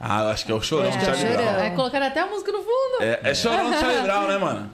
Ah, 0.01 0.23
eu 0.23 0.29
acho 0.29 0.47
que 0.47 0.53
é 0.53 0.55
o 0.55 0.63
chorão 0.63 0.89
É, 0.89 0.97
do 0.97 1.05
Charlie 1.05 1.27
chorão. 1.29 1.45
Brown. 1.45 1.61
Aí 1.63 1.71
colocaram 1.73 2.07
até 2.07 2.21
a 2.21 2.27
música 2.27 2.53
no 2.53 2.59
fundo. 2.59 3.03
É, 3.03 3.21
é 3.23 3.35
chorão 3.35 3.71
do 3.71 3.77
Charlie 3.79 4.03
Brown, 4.03 4.29
né, 4.29 4.39
mano? 4.39 4.71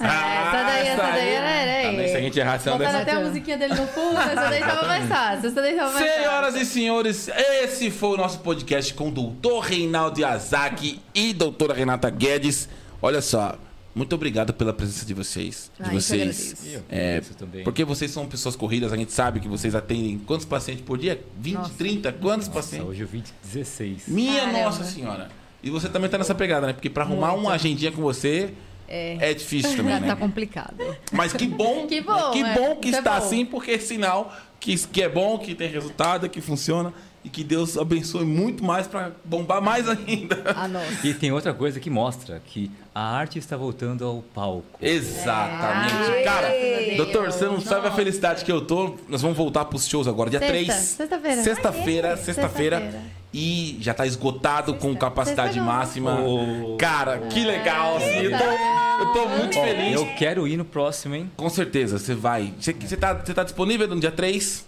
Ah, 0.00 0.04
essa 0.48 0.64
daí, 0.64 0.88
essa 0.88 1.02
daí 1.02 1.28
era, 1.28 1.48
era 1.48 2.02
Tá, 2.02 2.08
se 2.08 2.16
a 2.16 2.20
gente 2.20 2.38
errar, 2.40 2.58
você 2.58 2.70
Botaram 2.70 2.90
dessa. 2.92 3.02
até 3.02 3.12
a 3.12 3.20
musiquinha 3.20 3.56
dele 3.56 3.74
no 3.74 3.86
fundo, 3.86 4.18
essa 4.18 4.34
daí 4.34 4.60
tava 4.60 4.86
mais 4.88 5.08
fácil. 5.08 5.46
Essa 5.48 5.62
daí 5.62 5.76
tava 5.76 5.92
mais 5.92 6.12
Senhoras 6.12 6.46
fácil. 6.46 6.62
e 6.62 6.66
senhores, 6.66 7.28
esse 7.28 7.90
foi 7.90 8.08
o 8.10 8.16
nosso 8.18 8.40
podcast 8.40 8.92
com 8.92 9.08
o 9.08 9.10
doutor 9.10 9.60
Reinaldo 9.60 10.20
Yazaki 10.20 11.00
e 11.14 11.32
doutora 11.32 11.72
Renata 11.72 12.10
Guedes. 12.10 12.68
Olha 13.00 13.20
só, 13.22 13.54
muito 13.94 14.14
obrigado 14.14 14.52
pela 14.52 14.72
presença 14.72 15.04
de 15.06 15.14
vocês. 15.14 15.70
De 15.78 15.88
Ah, 15.88 15.92
vocês. 15.92 16.56
Eu 16.66 16.82
É, 16.88 17.20
também. 17.38 17.62
porque 17.64 17.84
vocês 17.84 18.10
são 18.10 18.26
pessoas 18.26 18.56
corridas, 18.56 18.92
a 18.92 18.96
gente 18.96 19.12
sabe 19.12 19.40
que 19.40 19.48
vocês 19.48 19.74
atendem 19.74 20.18
quantos 20.18 20.44
pacientes 20.46 20.82
por 20.84 20.98
dia? 20.98 21.22
20, 21.38 21.54
Nossa. 21.54 21.74
30? 21.78 22.12
Quantos 22.12 22.48
Nossa, 22.48 22.60
pacientes? 22.60 22.88
hoje 22.88 23.00
eu 23.02 23.06
vi 23.06 23.22
16. 23.42 24.08
Minha 24.08 24.40
Caramba. 24.40 24.62
Nossa 24.64 24.84
Senhora. 24.84 25.28
E 25.62 25.70
você 25.70 25.88
também 25.88 26.10
tá 26.10 26.18
nessa 26.18 26.34
pegada, 26.34 26.66
né? 26.66 26.72
Porque 26.72 26.90
pra 26.90 27.04
arrumar 27.04 27.28
Muito. 27.32 27.42
uma 27.42 27.52
agendinha 27.54 27.90
com 27.92 28.02
você 28.02 28.52
É, 28.86 29.30
é 29.30 29.34
difícil 29.34 29.76
também, 29.76 29.94
tá, 29.94 30.00
né? 30.00 30.06
tá 30.08 30.16
complicado. 30.16 30.76
Mas 31.10 31.32
que 31.32 31.46
bom, 31.46 31.86
Que 31.88 32.02
bom, 32.02 32.30
que, 32.32 32.42
é. 32.42 32.54
bom 32.54 32.76
que 32.76 32.88
é 32.88 32.98
está 32.98 33.18
bom. 33.18 33.26
assim, 33.26 33.46
porque 33.46 33.70
é 33.70 33.78
sinal 33.78 34.34
que, 34.60 34.76
que 34.88 35.00
é 35.02 35.08
bom, 35.08 35.38
que 35.38 35.54
tem 35.54 35.68
resultado, 35.70 36.28
que 36.28 36.40
funciona 36.40 36.92
e 37.24 37.28
que 37.30 37.42
Deus 37.42 37.78
abençoe 37.78 38.24
muito 38.24 38.62
mais 38.62 38.86
pra 38.86 39.10
bombar 39.24 39.62
mais 39.62 39.88
ainda. 39.88 40.42
Ah, 40.54 40.68
nossa. 40.68 41.06
E 41.06 41.14
tem 41.14 41.32
outra 41.32 41.54
coisa 41.54 41.80
que 41.80 41.88
mostra 41.88 42.40
que 42.44 42.70
a 42.94 43.00
arte 43.16 43.38
está 43.38 43.56
voltando 43.56 44.04
ao 44.04 44.22
palco. 44.34 44.78
Exatamente. 44.80 45.94
Ai, 45.94 46.22
Cara, 46.22 46.48
meu 46.88 46.96
doutor, 46.98 47.32
você 47.32 47.46
não 47.46 47.60
sabe 47.60 47.88
a 47.88 47.90
felicidade 47.90 48.44
que 48.44 48.52
eu 48.52 48.60
tô. 48.60 48.96
Nós 49.08 49.22
vamos 49.22 49.36
voltar 49.36 49.64
pros 49.64 49.88
shows 49.88 50.06
agora, 50.06 50.28
dia 50.30 50.38
Sexta, 50.38 50.52
3. 50.52 50.72
sexta-feira. 50.72 51.42
Sexta-feira, 51.42 52.08
Ah, 52.08 52.12
é? 52.12 52.16
sexta-feira. 52.16 52.78
Sexta-feira. 52.80 53.14
E 53.32 53.78
já 53.80 53.92
tá 53.92 54.06
esgotado 54.06 54.74
com 54.74 54.94
capacidade 54.94 55.54
Sexta 55.54 55.66
máxima. 55.66 56.20
Oh. 56.20 56.76
Cara, 56.78 57.18
que 57.18 57.42
legal, 57.44 57.96
assim. 57.96 58.06
Eu 58.22 58.30
tô, 58.38 58.44
eu 58.44 59.12
tô 59.12 59.28
muito 59.28 59.54
feliz. 59.54 59.92
eu 59.94 60.06
quero 60.16 60.46
ir 60.46 60.56
no 60.56 60.64
próximo, 60.64 61.16
hein? 61.16 61.30
Com 61.36 61.48
certeza, 61.50 61.98
você 61.98 62.14
vai. 62.14 62.54
Você, 62.60 62.72
você, 62.72 62.96
tá, 62.96 63.12
você 63.14 63.34
tá 63.34 63.42
disponível 63.42 63.88
no 63.88 63.98
dia 63.98 64.12
3? 64.12 64.64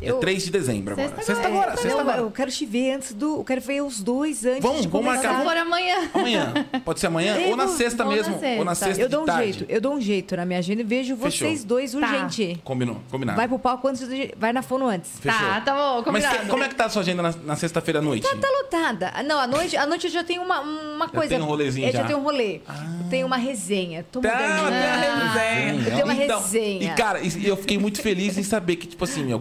Dia 0.00 0.10
Eu- 0.10 0.18
3 0.20 0.44
de 0.44 0.50
dezembro 0.52 0.92
agora. 0.94 1.08
Sexta 1.16 1.24
Sexta 1.34 1.48
agora. 1.48 1.70
sexta 1.76 1.88
Não, 1.88 2.00
agora. 2.00 2.18
eu 2.18 2.30
quero 2.30 2.50
te 2.52 2.64
ver 2.64 2.92
antes 2.92 3.12
do. 3.12 3.38
Eu 3.38 3.44
quero 3.44 3.60
ver 3.60 3.82
os 3.82 4.00
dois 4.00 4.44
antes 4.46 4.62
Vamos, 4.62 4.82
de 4.82 4.88
vamos 4.88 5.06
começar. 5.08 5.28
marcar. 5.32 5.38
Se 5.42 5.48
for 5.48 5.56
amanhã. 5.56 6.10
Amanhã. 6.14 6.54
Pode 6.84 7.00
ser 7.00 7.06
amanhã? 7.08 7.36
Eu 7.36 7.50
ou 7.50 7.56
na 7.56 7.66
vou- 7.66 7.76
sexta 7.76 8.04
ou 8.04 8.10
na 8.10 8.16
mesmo. 8.16 8.34
Ou 8.58 8.64
na 8.64 8.74
sexta. 8.76 8.84
sexta 8.94 9.02
Eu 9.02 9.08
dou 9.08 9.22
um 9.22 9.26
tarde. 9.26 9.52
jeito, 9.52 9.66
eu 9.72 9.80
dou 9.80 9.94
um 9.94 10.00
jeito 10.00 10.36
na 10.36 10.44
minha 10.44 10.60
agenda 10.60 10.82
e 10.82 10.84
vejo 10.84 11.16
Fechou. 11.16 11.30
vocês 11.48 11.64
dois 11.64 11.92
Tá. 11.92 11.98
urgente. 11.98 12.60
Combinou, 12.62 12.98
combinado. 13.10 13.36
Vai 13.36 13.48
pro 13.48 13.58
palco 13.58 13.88
antes 13.88 14.06
de. 14.08 14.32
Vai 14.36 14.52
na 14.52 14.62
fono 14.62 14.86
antes. 14.86 15.10
Fechou. 15.18 15.36
Tá, 15.48 15.60
tá 15.62 15.74
bom, 15.74 15.96
Mas 15.96 16.04
combinado. 16.04 16.38
que- 16.38 16.46
como 16.46 16.62
é 16.62 16.68
que 16.68 16.74
tá 16.76 16.84
a 16.84 16.88
sua 16.90 17.02
agenda 17.02 17.22
na, 17.22 17.34
na 17.44 17.56
sexta-feira 17.56 17.98
à 17.98 18.02
noite? 18.02 18.22
Tá, 18.22 18.36
tá 18.36 18.48
lotada. 18.62 19.10
Ah, 19.14 19.22
Não, 19.24 19.38
à 19.40 19.46
noite, 19.48 19.76
à 19.76 19.84
noite 19.84 20.06
eu 20.06 20.12
já 20.12 20.22
tenho 20.22 20.42
uma, 20.42 20.60
uma 20.60 21.08
coisa. 21.08 21.28
tem 21.34 21.40
um 21.42 21.46
rolezinho 21.46 21.88
Eu 21.88 21.92
já 21.92 21.98
já. 21.98 22.04
Ah. 22.04 22.06
tenho 22.06 22.18
um 22.20 22.22
rolê. 22.22 22.60
Eu 23.02 23.10
tenho 23.10 23.26
uma 23.26 23.36
resenha. 23.36 24.06
Tô 24.12 24.20
Tá, 24.20 24.30
tem 24.30 24.46
uma 24.46 24.70
resenha. 24.70 25.88
Eu 25.88 25.92
tenho 25.92 26.04
uma 26.04 26.14
Então, 26.14 26.40
resenha. 26.40 26.92
E, 26.92 26.94
cara, 26.94 27.20
eu 27.42 27.56
fiquei 27.56 27.78
muito 27.78 28.00
feliz 28.00 28.38
em 28.38 28.44
saber 28.44 28.76
que, 28.76 28.86
tipo 28.86 29.02
assim, 29.04 29.24
meu, 29.24 29.38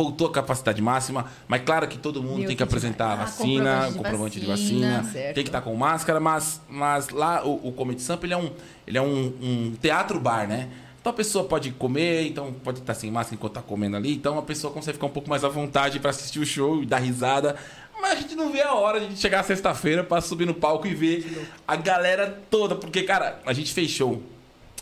voltou 0.00 0.28
a 0.28 0.32
capacidade 0.32 0.80
máxima, 0.80 1.26
mas 1.46 1.62
claro 1.62 1.86
que 1.86 1.98
todo 1.98 2.22
mundo 2.22 2.38
Meu, 2.38 2.46
tem 2.46 2.56
que 2.56 2.62
apresentar 2.62 3.12
a 3.12 3.14
demais. 3.16 3.28
Ah, 3.28 3.36
vacina, 3.36 3.62
comprovante 3.62 3.90
de 3.92 3.98
comprovante 3.98 4.40
de 4.40 4.46
vacina, 4.46 4.96
vacina, 4.96 5.12
certo. 5.12 5.34
tem 5.34 5.44
que 5.44 5.50
estar 5.50 5.60
com 5.60 5.74
máscara, 5.74 6.18
mas, 6.18 6.62
mas 6.68 7.10
lá 7.10 7.44
o, 7.44 7.68
o 7.68 7.72
Comedy 7.72 8.00
Sampa, 8.00 8.24
ele 8.24 8.32
é 8.32 8.36
um, 8.38 8.50
ele 8.86 8.96
é 8.96 9.02
um, 9.02 9.26
um 9.42 9.76
teatro-bar, 9.78 10.48
né? 10.48 10.70
Então 10.98 11.12
a 11.12 11.14
pessoa 11.14 11.44
pode 11.44 11.70
comer, 11.72 12.28
então 12.28 12.50
pode 12.64 12.78
estar 12.78 12.94
sem 12.94 13.10
máscara 13.10 13.34
enquanto 13.34 13.52
tá 13.52 13.62
comendo 13.62 13.96
ali, 13.96 14.14
então 14.14 14.38
a 14.38 14.42
pessoa 14.42 14.72
consegue 14.72 14.94
ficar 14.94 15.06
um 15.06 15.10
pouco 15.10 15.28
mais 15.28 15.44
à 15.44 15.48
vontade 15.48 16.00
para 16.00 16.10
assistir 16.10 16.38
o 16.38 16.46
show 16.46 16.82
e 16.82 16.86
dar 16.86 16.98
risada. 16.98 17.56
Mas 18.00 18.12
a 18.12 18.20
gente 18.22 18.34
não 18.34 18.50
vê 18.50 18.62
a 18.62 18.72
hora 18.72 19.00
de 19.00 19.14
chegar 19.18 19.42
sexta-feira 19.42 20.02
para 20.02 20.22
subir 20.22 20.46
no 20.46 20.54
palco 20.54 20.86
e 20.86 20.94
ver 20.94 21.46
a 21.68 21.76
galera 21.76 22.40
toda, 22.50 22.74
porque 22.74 23.02
cara, 23.02 23.38
a 23.44 23.52
gente 23.52 23.74
fez 23.74 23.90
show 23.90 24.22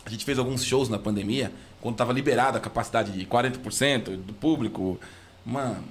a 0.09 0.11
gente 0.11 0.25
fez 0.25 0.39
alguns 0.39 0.65
shows 0.65 0.89
na 0.89 0.97
pandemia, 0.97 1.51
quando 1.81 1.95
tava 1.95 2.11
liberada 2.13 2.57
a 2.57 2.61
capacidade 2.61 3.11
de 3.11 3.25
40% 3.25 4.17
do 4.17 4.33
público. 4.33 4.99
Mano, 5.45 5.83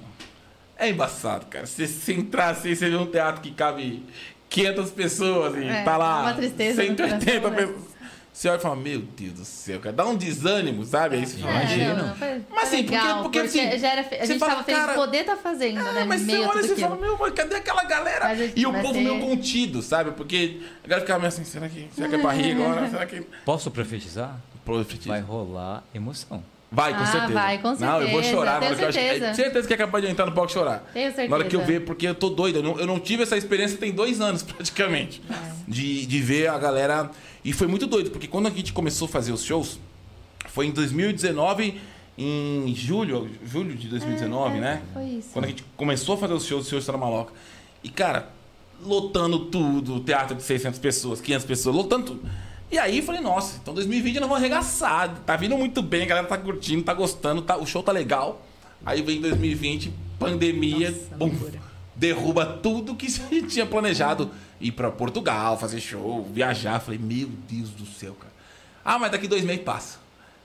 é 0.77 0.89
embaçado, 0.89 1.47
cara. 1.47 1.67
Se 1.67 1.87
você 1.87 2.13
entrar 2.13 2.51
assim, 2.51 2.75
você 2.75 2.89
vê 2.89 2.97
um 2.97 3.07
teatro 3.07 3.41
que 3.41 3.51
cabe 3.51 4.05
500 4.49 4.91
pessoas 4.91 5.57
e 5.57 5.65
É, 5.67 5.83
tá 5.83 5.97
lá 5.97 6.17
dá 6.23 6.29
uma 6.29 6.35
tristeza 6.35 6.83
no 6.83 6.89
180 6.89 7.41
coração, 7.41 7.51
né? 7.51 7.57
pessoas. 7.57 7.99
Você 8.31 8.49
olha 8.49 8.59
e 8.59 8.61
fala, 8.63 8.77
meu 8.77 9.01
Deus 9.01 9.33
do 9.33 9.45
céu, 9.45 9.81
cara. 9.81 9.93
Dá 9.97 10.07
um 10.07 10.15
desânimo, 10.15 10.85
sabe? 10.85 11.17
Aí 11.17 11.27
você 11.27 11.39
fala, 11.39 11.55
É, 11.55 11.57
imagina. 11.65 11.95
não, 12.05 12.15
foi- 12.15 12.43
Mas 12.49 12.63
assim, 12.69 12.83
porque- 12.85 12.97
legal, 12.97 13.23
porque, 13.25 13.39
assim, 13.41 13.79
já 13.79 13.89
era, 13.89 14.01
a 14.23 14.25
gente 14.27 14.39
fala, 14.39 14.53
tava 14.53 14.65
feliz 14.65 14.87
de 14.87 14.95
poder 14.95 15.17
estar 15.19 15.37
fazendo, 15.39 15.83
né? 15.83 16.03
É, 16.03 16.05
mas 16.05 16.21
no 16.21 16.27
você 16.29 16.33
meio 16.39 16.49
olha 16.49 16.61
e 16.65 16.69
fala, 16.77 16.97
meu, 16.97 17.19
mas 17.19 17.33
cadê 17.33 17.57
aquela 17.57 17.83
galera? 17.83 18.37
Gente 18.37 18.61
E 18.61 18.65
o 18.65 18.73
povo 18.73 18.93
ter- 18.93 19.01
meio 19.01 19.19
contido, 19.19 19.83
sabe? 19.83 20.13
Porque 20.13 20.61
a 20.85 20.87
galera 20.87 21.01
ficava 21.01 21.19
meio 21.19 21.29
assim, 21.31 21.43
será 21.43 21.69
que, 21.69 21.89
será 21.93 22.09
que 22.09 22.15
é 22.15 22.19
pra 22.19 22.31
rir 22.31 22.53
agora? 22.53 22.89
Será 22.89 23.07
que... 23.07 23.21
Posso 23.45 23.73
profetizar? 23.73 24.39
Profetiza. 24.73 25.09
Vai 25.09 25.21
rolar 25.21 25.83
emoção. 25.95 26.43
Vai, 26.71 26.93
com 26.95 27.01
Ah, 27.03 27.07
certeza. 27.07 27.33
vai, 27.33 27.59
com 27.59 27.69
Não, 27.77 28.03
eu 28.03 28.09
vou 28.11 28.23
certeza, 28.23 28.31
chorar. 28.37 28.53
na 28.53 28.59
tenho 28.61 28.71
hora 28.73 28.77
que 28.77 28.83
eu 28.85 28.89
acho- 28.89 28.99
certeza. 28.99 29.27
é 29.27 29.35
certeza 29.35 29.67
que 29.69 29.73
é 29.73 29.77
capaz 29.79 30.05
de 30.05 30.11
entrar 30.11 30.27
no 30.27 30.33
palco 30.33 30.51
e 30.51 30.53
chorar. 30.53 30.91
Tenho 30.93 31.07
certeza. 31.09 31.29
Na 31.31 31.37
hora 31.37 31.45
que 31.47 31.57
eu 31.57 31.65
ver, 31.65 31.81
porque 31.87 32.07
eu 32.07 32.15
tô 32.15 32.29
doido. 32.29 32.57
Eu 32.59 32.63
não, 32.63 32.79
eu 32.79 32.87
não 32.87 33.01
tive 33.01 33.23
essa 33.23 33.39
experiência 33.39 33.79
tem 33.79 33.91
dois 33.91 34.21
anos, 34.21 34.43
praticamente. 34.45 35.23
É. 35.31 35.35
De, 35.67 36.05
de 36.05 36.21
ver 36.21 36.49
a 36.49 36.59
galera. 36.59 37.11
E 37.43 37.55
foi 37.55 37.67
muito 37.67 37.87
doido, 37.87 38.11
porque 38.11 38.27
quando 38.27 38.49
a 38.49 38.51
gente 38.51 38.75
começou 38.75 39.07
a 39.07 39.09
fazer 39.09 39.33
os 39.33 39.43
shows, 39.43 39.81
foi 40.49 40.67
em 40.67 40.71
2019, 40.71 41.81
em 42.19 42.75
julho, 42.75 43.31
julho 43.47 43.75
de 43.75 43.89
2019, 43.89 44.59
É, 44.59 44.61
né? 44.61 44.83
Foi 44.93 45.05
isso. 45.05 45.29
Quando 45.33 45.47
a 45.47 45.49
gente 45.49 45.65
começou 45.75 46.17
a 46.17 46.19
fazer 46.19 46.35
os 46.35 46.45
shows, 46.45 46.65
os 46.65 46.69
shows 46.69 46.87
era 46.87 46.99
maloca. 46.99 47.33
E, 47.83 47.89
cara, 47.89 48.29
lotando 48.85 49.47
tudo, 49.47 50.01
teatro 50.01 50.37
de 50.37 50.43
600 50.43 50.79
pessoas, 50.79 51.19
500 51.23 51.47
pessoas, 51.47 51.75
lotando 51.75 52.05
tudo. 52.07 52.31
E 52.71 52.79
aí, 52.79 53.01
falei, 53.01 53.21
nossa, 53.21 53.59
então 53.63 53.73
2020 53.73 54.17
nós 54.21 54.29
vamos 54.29 54.37
arregaçar. 54.37 55.15
Tá 55.25 55.37
vindo 55.37 55.57
muito 55.57 55.81
bem, 55.81 56.03
a 56.03 56.07
galera 56.07 56.27
tá 56.27 56.37
curtindo, 56.37 56.83
tá 56.83 56.93
gostando, 56.93 57.41
tá, 57.41 57.57
o 57.57 57.67
show 57.67 57.83
tá 57.83 57.93
legal. 57.93 58.43
Aí 58.85 59.01
vem 59.03 59.21
2020, 59.21 59.93
pandemia, 60.19 60.91
Nossa, 61.19 61.53
derruba 61.95 62.45
tudo 62.45 62.95
que 62.95 63.09
gente 63.11 63.47
tinha 63.49 63.67
planejado. 63.67 64.31
Ir 64.61 64.73
pra 64.73 64.91
Portugal, 64.91 65.57
fazer 65.57 65.81
show, 65.81 66.25
viajar. 66.33 66.81
Falei, 66.81 66.99
meu 66.99 67.29
Deus 67.49 67.71
do 67.71 67.87
céu, 67.87 68.15
cara. 68.15 68.33
Ah, 68.85 68.99
mas 68.99 69.13
daqui 69.13 69.29
dois 69.29 69.45
meses 69.45 69.63
passa. 69.63 69.99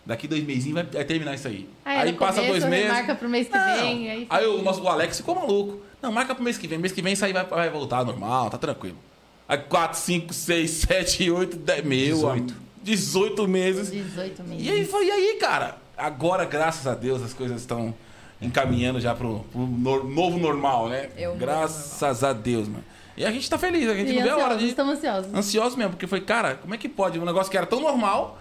Daqui 0.06 0.28
dois 0.28 0.44
meses 0.44 0.72
vai, 0.72 0.84
terminar 0.84 1.34
isso 1.34 1.48
aí. 1.48 1.68
Aí, 1.84 2.12
no 2.12 2.18
passa 2.20 2.42
começo, 2.42 2.52
dois 2.60 2.66
meses. 2.70 2.92
Marca 2.92 3.16
pro 3.16 3.28
mês 3.30 3.48
que 3.48 3.58
Não. 3.58 3.66
vem. 3.66 4.10
Aí, 4.12 4.28
Aí 4.30 4.46
o 4.46 4.62
nosso 4.62 4.82
o 4.84 4.88
Alex 4.88 5.18
ficou 5.18 5.34
maluco. 5.34 5.82
Não, 6.02 6.12
marca 6.12 6.36
pro 6.36 6.44
mês 6.44 6.58
que 6.58 6.68
vem. 6.68 6.78
Mês 6.78 6.94
que 6.94 7.02
vem 7.02 7.14
isso 7.14 7.26
aí 7.26 7.34
vai, 7.34 7.46
vai 7.46 7.70
voltar 7.70 8.06
normal, 8.06 8.50
tá 8.50 8.58
tranquilo. 8.58 8.98
Aí 9.48 9.58
4, 9.58 10.00
5, 10.00 10.34
6, 10.34 10.70
7, 10.72 11.30
8, 11.32 11.58
10, 11.58 11.84
meu. 11.86 12.16
18. 12.16 12.56
18 12.84 13.48
meses. 13.48 13.92
18 13.92 14.44
meses. 14.44 14.66
E 14.66 14.70
aí 14.70 14.86
foi, 14.86 15.06
e 15.08 15.12
aí, 15.12 15.38
cara? 15.40 15.78
Agora, 15.98 16.44
graças 16.46 16.86
a 16.88 16.94
Deus, 16.96 17.22
as 17.22 17.34
coisas 17.34 17.62
estão 17.62 17.94
encaminhando 18.42 19.00
já 19.00 19.14
pro, 19.16 19.40
pro 19.52 19.62
nor- 19.66 20.04
novo 20.04 20.38
normal, 20.38 20.90
né? 20.90 21.10
É 21.16 21.28
o 21.28 21.32
novo 21.32 21.40
graças 21.40 22.24
a 22.24 22.34
Deus, 22.34 22.68
mano. 22.68 22.84
E 23.16 23.24
a 23.26 23.32
gente 23.32 23.48
tá 23.50 23.58
feliz, 23.58 23.88
a 23.88 23.94
gente 23.96 24.12
E 24.12 24.16
não 24.16 24.24
vê 24.24 24.30
a 24.30 24.34
hora 24.34 24.44
ansiosos, 24.46 24.64
de. 24.64 24.70
estamos 24.70 24.96
ansiosos. 24.98 25.34
Ansioso 25.34 25.78
mesmo, 25.78 25.92
porque 25.92 26.08
foi, 26.08 26.20
cara, 26.22 26.56
como 26.56 26.74
é 26.74 26.78
que 26.78 26.90
pode? 26.90 27.20
Um 27.20 27.26
negócio 27.26 27.50
que 27.52 27.58
era 27.58 27.66
tão 27.68 27.80
normal 27.80 28.40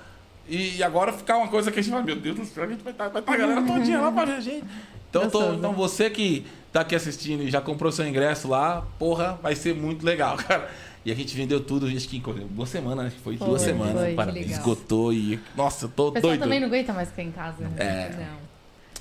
e 0.49 0.83
agora 0.83 1.12
ficar 1.12 1.37
uma 1.37 1.49
coisa 1.49 1.70
que 1.70 1.79
a 1.79 1.83
gente 1.83 1.93
fala, 1.93 2.03
meu 2.05 2.16
Deus 2.16 2.37
do 2.37 2.45
céu, 2.47 2.65
a 2.65 2.66
gente 2.66 2.83
vai 2.83 2.93
estar 2.93 3.09
vai 3.11 3.23
tá 3.23 3.33
a 3.33 3.37
galera 3.37 3.62
todinha 3.62 4.01
lá 4.01 4.11
pra 4.11 4.24
ver 4.24 4.33
a 4.33 4.41
gente. 4.41 4.65
Então, 5.11 5.29
tô- 5.29 5.53
então 5.53 5.73
você 5.74 6.09
que 6.09 6.47
tá 6.73 6.81
aqui 6.81 6.95
assistindo 6.95 7.43
e 7.43 7.51
já 7.51 7.61
comprou 7.61 7.93
seu 7.93 8.07
ingresso 8.09 8.49
lá, 8.49 8.83
porra, 8.99 9.39
vai 9.43 9.55
ser 9.55 9.74
muito 9.74 10.05
legal, 10.07 10.37
cara. 10.49 10.69
E 11.05 11.11
a 11.11 11.15
gente 11.15 11.35
vendeu 11.37 11.61
tudo, 11.61 11.87
acho 11.87 12.09
que 12.09 12.16
em 12.19 12.20
duas 12.51 12.69
semanas, 12.69 13.07
acho 13.07 13.16
que 13.16 13.23
foi, 13.23 13.37
Foi, 13.37 13.49
duas 13.49 13.62
semanas. 13.62 13.95
foi. 14.01 14.15
Parabéns. 14.15 14.47
legal. 14.47 14.61
Esgotou 14.61 15.12
e. 15.12 15.41
Nossa, 15.57 15.87
eu 15.87 15.89
tô 15.89 16.09
O 16.09 16.11
doido. 16.12 16.41
também 16.41 16.61
não 16.61 16.69
aguenta 16.69 16.93
mais 16.93 17.09
ficar 17.09 17.23
em 17.23 17.33
casa. 17.33 17.57
né? 17.65 17.70
É. 17.79 18.11
Não. 18.16 18.53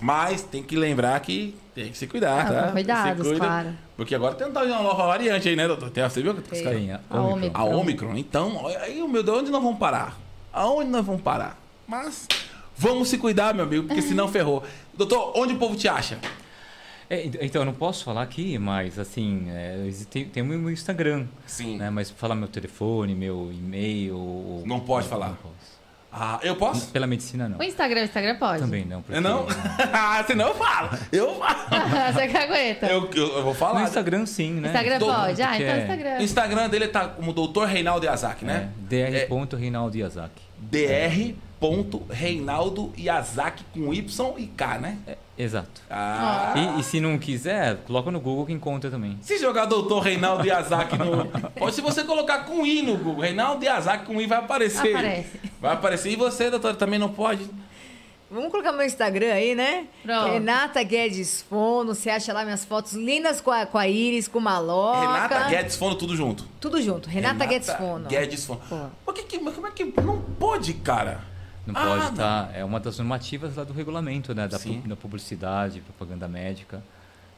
Mas 0.02 0.41
tem 0.41 0.64
que 0.64 0.76
lembrar 0.76 1.19
que 1.19 1.56
tem 1.76 1.91
que 1.91 1.98
se 1.98 2.07
cuidar, 2.07 2.48
Ah, 2.48 2.64
tá? 2.65 2.72
cuidados, 2.72 3.28
cuida, 3.28 3.45
claro. 3.45 3.69
Porque 3.95 4.15
agora 4.15 4.34
tem 4.34 4.48
uma 4.48 4.82
nova 4.82 5.06
variante 5.06 5.48
aí, 5.48 5.56
né, 5.56 5.68
doutor? 5.68 5.91
Tem, 5.91 6.03
você 6.03 6.23
viu 6.23 6.34
que 6.34 6.41
Tem. 6.41 6.91
a 6.91 6.99
Omicron. 7.11 7.34
Omicron. 7.34 7.61
A 7.61 7.64
Omicron. 7.65 8.18
Então, 8.18 8.68
aí, 8.82 9.07
meu 9.07 9.22
Deus, 9.22 9.38
onde 9.38 9.52
nós 9.52 9.61
vamos 9.61 9.78
parar? 9.78 10.18
Aonde 10.52 10.90
nós 10.90 11.06
vamos 11.06 11.22
parar? 11.22 11.56
Mas 11.88 12.28
vamos 12.76 13.10
se 13.10 13.18
cuidar, 13.19 13.53
meu 13.53 13.64
amigo, 13.64 13.86
porque 13.86 14.02
senão 14.02 14.28
ferrou. 14.32 14.64
Doutor, 14.98 15.34
onde 15.36 15.53
o 15.53 15.57
povo 15.57 15.76
te 15.76 15.88
acha? 15.88 16.18
É, 17.13 17.25
ent- 17.25 17.38
então, 17.41 17.61
eu 17.63 17.65
não 17.65 17.73
posso 17.73 18.05
falar 18.05 18.21
aqui, 18.21 18.57
mas 18.57 18.97
assim, 18.97 19.47
é, 19.49 19.83
existe- 19.85 20.23
tem 20.25 20.41
o 20.41 20.45
meu 20.45 20.69
Instagram, 20.71 21.25
Sim. 21.45 21.77
né? 21.77 21.89
Mas 21.89 22.09
falar 22.09 22.35
meu 22.35 22.47
telefone, 22.47 23.13
meu 23.13 23.51
e-mail... 23.51 24.15
ou- 24.17 24.63
Não 24.65 24.79
pode 24.79 25.07
falar. 25.09 25.27
Não 25.29 25.35
posso. 25.35 25.81
Ah, 26.13 26.39
eu 26.43 26.55
posso? 26.57 26.88
Pela 26.91 27.07
medicina, 27.07 27.47
não. 27.49 27.57
O 27.57 27.63
Instagram, 27.63 28.01
o 28.01 28.03
Instagram 28.03 28.35
pode. 28.38 28.59
Também 28.61 28.83
não. 28.85 29.01
porque- 29.01 29.17
É 29.17 29.21
não? 29.21 29.45
Ah, 29.93 30.23
senão 30.27 30.47
eu 30.49 30.55
falo. 30.55 30.89
Eu 31.11 31.35
falo. 31.39 32.13
Você 32.13 32.27
que 32.27 32.38
aguenta. 32.38 32.85
Eu, 32.88 33.09
eu, 33.13 33.27
eu 33.38 33.43
vou 33.43 33.53
falar. 33.53 33.79
No 33.79 33.85
Instagram, 33.85 34.25
sim, 34.25 34.53
né? 34.55 34.67
Instagram 34.69 34.99
Todo 34.99 35.13
pode? 35.13 35.41
Ah, 35.41 35.55
então 35.55 35.67
é- 35.67 35.81
Instagram. 35.81 36.17
O 36.19 36.21
Instagram 36.23 36.69
dele 36.69 36.88
tá 36.89 37.07
como 37.09 37.33
Dr. 37.33 37.63
Reinaldo 37.65 38.05
Yazaki, 38.05 38.43
né? 38.45 38.69
É, 38.91 39.25
Dr. 39.25 39.55
Reinaldo 39.57 39.97
Yazaki. 39.97 40.41
Dr. 40.59 41.35
Reinaldo 42.09 42.91
Yazaki 42.97 43.63
com 43.73 43.93
Y 43.93 44.33
e 44.38 44.47
K, 44.47 44.79
né? 44.79 44.97
É, 45.05 45.17
exato. 45.38 45.81
Ah. 45.89 46.53
E, 46.55 46.79
e 46.79 46.83
se 46.83 46.99
não 46.99 47.19
quiser, 47.19 47.77
coloca 47.85 48.09
no 48.09 48.19
Google 48.19 48.47
que 48.47 48.53
encontra 48.53 48.89
também. 48.89 49.17
Se 49.21 49.38
jogar 49.38 49.65
Doutor 49.65 49.99
Reinaldo 49.99 50.47
Yazaki 50.47 50.97
no. 50.97 51.25
Pode 51.57 51.75
se 51.75 51.81
você 51.81 52.03
colocar 52.03 52.45
com 52.45 52.65
I 52.65 52.81
no 52.81 52.97
Google. 52.97 53.21
Reinaldo 53.21 53.63
Yazaki 53.63 54.05
com 54.05 54.19
I 54.19 54.25
vai 54.25 54.39
aparecer. 54.39 54.95
Aparece. 54.95 55.39
Vai 55.59 55.73
aparecer. 55.73 56.11
E 56.11 56.15
você, 56.15 56.49
doutor, 56.49 56.75
também 56.75 56.97
não 56.97 57.09
pode? 57.09 57.47
Vamos 58.31 58.49
colocar 58.49 58.71
meu 58.71 58.85
Instagram 58.85 59.33
aí, 59.33 59.53
né? 59.53 59.88
Pronto. 60.03 60.31
Renata 60.31 60.81
Guedes 60.81 61.41
Fono. 61.49 61.93
Você 61.93 62.09
acha 62.09 62.31
lá 62.31 62.45
minhas 62.45 62.63
fotos 62.63 62.93
lindas 62.93 63.41
com 63.41 63.51
a, 63.51 63.65
com 63.65 63.77
a 63.77 63.89
Iris, 63.89 64.27
com 64.27 64.39
Maloca. 64.39 64.99
Renata 65.01 65.49
Guedes 65.49 65.75
Fono, 65.75 65.95
tudo 65.95 66.15
junto. 66.15 66.45
Tudo 66.59 66.81
junto. 66.81 67.09
Renata, 67.09 67.45
Guedes 67.45 67.69
Fono. 67.73 68.07
Guedes 68.07 68.45
Fono. 68.45 68.61
Por 69.03 69.13
que, 69.13 69.38
como 69.38 69.67
é 69.67 69.71
que 69.71 69.83
não 70.01 70.21
pode, 70.39 70.73
cara? 70.75 71.29
Não 71.65 71.75
Ah, 71.75 71.85
pode 71.85 72.05
estar. 72.11 72.51
É 72.55 72.63
uma 72.65 72.79
das 72.79 72.97
normativas 72.97 73.55
lá 73.55 73.63
do 73.63 73.73
regulamento, 73.73 74.33
né? 74.33 74.47
Da, 74.47 74.57
pu- 74.59 74.81
da 74.88 74.95
publicidade, 74.95 75.81
propaganda 75.81 76.27
médica. 76.27 76.83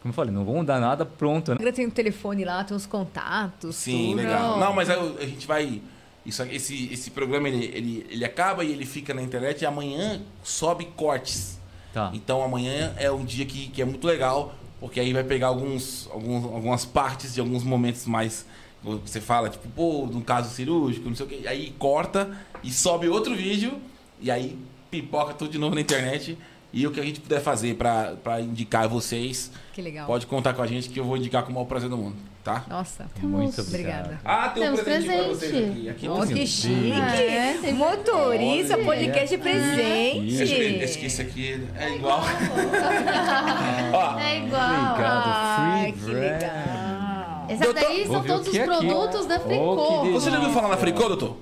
como 0.01 0.11
eu 0.11 0.15
falei, 0.15 0.33
não 0.33 0.45
vão 0.45 0.63
dar 0.63 0.79
nada 0.79 1.05
pronto, 1.05 1.51
né? 1.51 1.55
Agora 1.59 1.73
tem 1.73 1.85
o 1.87 1.91
telefone 1.91 2.43
lá, 2.45 2.63
tem 2.63 2.75
os 2.75 2.85
contatos. 2.85 3.75
Sim, 3.75 4.11
tudo. 4.11 4.15
legal. 4.17 4.59
Não, 4.59 4.73
mas 4.73 4.89
aí 4.89 5.15
a 5.19 5.25
gente 5.25 5.45
vai. 5.47 5.81
Isso, 6.25 6.41
esse, 6.43 6.91
esse 6.93 7.11
programa 7.11 7.49
ele, 7.49 7.65
ele, 7.65 8.07
ele 8.09 8.23
acaba 8.23 8.63
e 8.63 8.71
ele 8.71 8.85
fica 8.85 9.13
na 9.13 9.21
internet 9.21 9.61
e 9.61 9.65
amanhã 9.65 10.21
sobe 10.41 10.85
cortes. 10.95 11.59
Tá. 11.93 12.09
Então 12.13 12.41
amanhã 12.41 12.93
é 12.97 13.11
um 13.11 13.25
dia 13.25 13.45
que, 13.45 13.67
que 13.67 13.81
é 13.81 13.85
muito 13.85 14.07
legal, 14.07 14.55
porque 14.79 15.01
aí 15.01 15.11
vai 15.11 15.23
pegar 15.25 15.47
alguns, 15.47 16.09
alguns, 16.11 16.45
algumas 16.45 16.85
partes 16.85 17.33
de 17.33 17.41
alguns 17.41 17.63
momentos 17.63 18.05
mais. 18.05 18.45
Você 18.81 19.19
fala, 19.21 19.49
tipo, 19.49 19.67
pô, 19.69 20.07
num 20.11 20.21
caso 20.21 20.49
cirúrgico, 20.49 21.07
não 21.09 21.15
sei 21.15 21.25
o 21.25 21.29
quê. 21.29 21.41
Aí 21.47 21.73
corta 21.77 22.35
e 22.63 22.71
sobe 22.71 23.07
outro 23.09 23.35
vídeo 23.35 23.79
e 24.23 24.31
aí 24.31 24.57
pipoca 24.89 25.33
tudo 25.33 25.51
de 25.51 25.57
novo 25.59 25.75
na 25.75 25.81
internet. 25.81 26.37
E 26.75 26.87
o 26.87 26.91
que 26.91 26.99
a 26.99 27.03
gente 27.03 27.19
puder 27.19 27.39
fazer 27.39 27.75
pra 27.75 28.13
pra 28.23 28.41
indicar 28.41 28.85
a 28.85 28.87
vocês, 28.87 29.51
Que 29.73 29.79
legal. 29.79 30.07
pode 30.07 30.25
contar 30.25 30.55
com 30.55 30.61
a 30.63 30.65
gente 30.65 30.89
que 30.89 30.99
eu 30.99 31.03
vou 31.03 31.15
indicar 31.17 31.43
com 31.43 31.51
o 31.51 31.53
maior 31.53 31.65
prazer 31.65 31.87
do 31.87 31.95
mundo, 31.95 32.15
tá? 32.43 32.63
Nossa, 32.67 33.05
Muito 33.21 33.61
obrigada. 33.61 34.19
Ah, 34.25 34.49
tem 34.49 34.63
um 34.63 34.65
Temos 34.67 34.81
presente 34.81 35.05
pra 35.05 35.23
presente. 35.23 35.35
vocês 35.37 35.53
aqui. 35.69 35.89
aqui 35.89 36.07
tem 36.07 36.35
que 36.35 36.41
um- 36.43 36.47
chique. 36.47 36.91
É, 37.67 37.71
Motorista, 37.73 38.73
Olha. 38.73 38.85
podcast 38.85 39.37
presente. 39.37 40.41
Acho 40.41 40.55
que 40.55 40.61
esse, 40.83 40.97
que 40.97 41.05
esse 41.05 41.21
aqui 41.21 41.67
é 41.77 41.95
igual. 41.95 42.23
É 44.19 44.37
igual. 44.39 44.61
Ai, 44.97 45.93
Free 45.93 46.05
que 46.05 46.11
legal. 46.11 47.45
Esse 47.49 47.73
daí 47.73 48.03
Vou 48.05 48.15
são 48.17 48.23
todos 48.25 48.47
os 48.47 48.55
é 48.55 48.63
aqui. 48.63 48.65
produtos 48.67 49.25
da 49.27 49.35
Oh, 49.35 49.39
que 49.39 49.45
Fricô. 49.47 50.01
delícia. 50.01 50.11
você 50.19 50.31
já 50.31 50.37
ouviu 50.39 50.53
falar 50.53 50.69
na 50.69 50.77
Fricô, 50.77 51.07
doutor? 51.07 51.37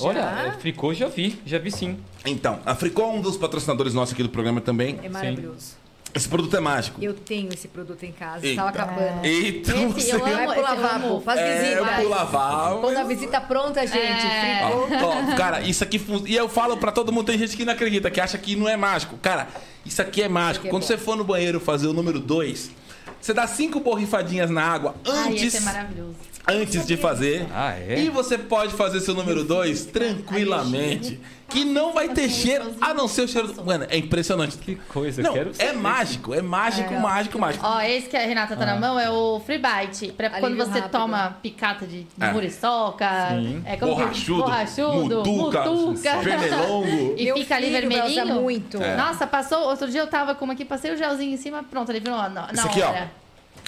Olha, 0.00 0.20
é, 0.20 0.52
fricô 0.60 0.92
já 0.94 1.08
vi, 1.08 1.40
já 1.44 1.58
vi 1.58 1.70
sim. 1.70 1.98
Então, 2.24 2.60
a 2.64 2.74
Fricô 2.74 3.02
é 3.02 3.06
um 3.06 3.20
dos 3.20 3.36
patrocinadores 3.36 3.94
nossos 3.94 4.14
aqui 4.14 4.22
do 4.22 4.28
programa 4.28 4.60
também. 4.60 4.98
É 5.02 5.08
maravilhoso. 5.08 5.80
Esse 6.14 6.28
produto 6.28 6.54
é 6.54 6.60
mágico. 6.60 7.02
Eu 7.02 7.14
tenho 7.14 7.48
esse 7.54 7.66
produto 7.68 8.02
em 8.04 8.12
casa, 8.12 8.46
Eita. 8.46 8.48
estava 8.50 8.68
acabando. 8.68 9.24
Eita, 9.24 9.72
Esse 9.74 9.86
você... 9.86 10.12
eu 10.14 10.26
amo. 10.26 10.34
Vai 10.34 10.46
pro 10.54 10.62
lavabo, 10.62 11.06
amo. 11.06 11.20
faz 11.22 11.40
É, 11.40 11.62
visita. 11.62 11.84
pro 11.94 12.08
lavabo. 12.10 12.80
Quando 12.82 12.96
a 12.98 13.04
visita 13.04 13.40
pronta, 13.40 13.86
gente, 13.86 13.96
É. 14.26 14.68
fricô. 14.88 15.06
Ó, 15.06 15.36
cara, 15.36 15.62
isso 15.62 15.82
aqui 15.82 15.98
E 16.26 16.36
eu 16.36 16.50
falo 16.50 16.76
pra 16.76 16.92
todo 16.92 17.10
mundo, 17.10 17.24
tem 17.26 17.38
gente 17.38 17.56
que 17.56 17.64
não 17.64 17.72
acredita, 17.72 18.10
que 18.10 18.20
acha 18.20 18.36
que 18.36 18.54
não 18.54 18.68
é 18.68 18.76
mágico. 18.76 19.16
Cara, 19.22 19.48
isso 19.86 20.02
aqui 20.02 20.20
é 20.22 20.28
mágico. 20.28 20.66
aqui 20.66 20.68
é 20.68 20.70
Quando 20.70 20.82
bom. 20.82 20.86
você 20.88 20.98
for 20.98 21.16
no 21.16 21.24
banheiro 21.24 21.58
fazer 21.58 21.86
o 21.86 21.94
número 21.94 22.20
2, 22.20 22.70
você 23.18 23.32
dá 23.32 23.46
cinco 23.46 23.80
borrifadinhas 23.80 24.50
na 24.50 24.62
água 24.62 24.94
Ai, 25.08 25.32
esse 25.34 25.44
antes, 25.46 25.54
é 25.54 25.60
maravilhoso. 25.60 26.14
Antes 26.48 26.86
de 26.86 26.96
fazer. 26.96 27.46
Ah, 27.54 27.74
é? 27.78 27.98
E 28.00 28.08
você 28.10 28.36
pode 28.38 28.72
fazer 28.74 29.00
seu 29.00 29.14
número 29.14 29.44
2 29.44 29.86
tranquilamente. 29.86 31.20
Que 31.48 31.66
não 31.66 31.92
vai 31.92 32.08
ter 32.08 32.30
cheiro, 32.30 32.74
a 32.80 32.94
não 32.94 33.06
ser 33.06 33.22
o 33.22 33.28
cheiro. 33.28 33.48
do- 33.52 33.62
Mano, 33.62 33.84
é 33.90 33.98
impressionante. 33.98 34.56
Que 34.56 34.74
coisa, 34.74 35.20
Não, 35.20 35.34
quero 35.34 35.52
é 35.58 35.70
mágico, 35.74 36.32
é 36.32 36.40
mágico, 36.40 36.94
mágico, 36.94 37.38
mágico. 37.38 37.66
Ó, 37.66 37.78
esse 37.82 38.08
que 38.08 38.16
a 38.16 38.20
Renata 38.20 38.56
tá 38.56 38.64
na 38.64 38.76
mão 38.76 38.98
é 38.98 39.10
o 39.10 39.38
Free 39.44 39.58
Bite. 39.58 40.12
Pra 40.12 40.30
quando 40.30 40.44
Alívio 40.46 40.64
você 40.64 40.78
rápido. 40.80 40.90
toma 40.92 41.36
picata 41.42 41.86
de 41.86 42.06
É. 42.18 42.32
muriçoca, 42.32 43.06
Sim. 43.32 43.62
é 43.66 43.76
como 43.76 43.94
Borrachudo, 43.94 44.42
borrachudo, 44.44 45.16
mutuca, 45.18 45.64
mutuca. 45.70 46.16
pernilongo. 46.24 47.14
E 47.20 47.24
Meu 47.24 47.36
fica 47.36 47.54
ali 47.56 47.68
vermelhinho. 47.70 48.26
muito. 48.40 48.82
É. 48.82 48.96
Nossa, 48.96 49.26
passou. 49.26 49.58
Outro 49.68 49.90
dia 49.90 50.00
eu 50.00 50.06
tava 50.06 50.34
com 50.34 50.46
uma 50.46 50.54
aqui, 50.54 50.64
passei 50.64 50.90
o 50.94 50.96
gelzinho 50.96 51.34
em 51.34 51.36
cima, 51.36 51.62
pronto, 51.62 51.92
ele 51.92 52.00
virou 52.00 52.16
na, 52.16 52.30
na 52.30 52.48
Esse 52.50 52.66
aqui, 52.66 52.80
ó. 52.80 52.94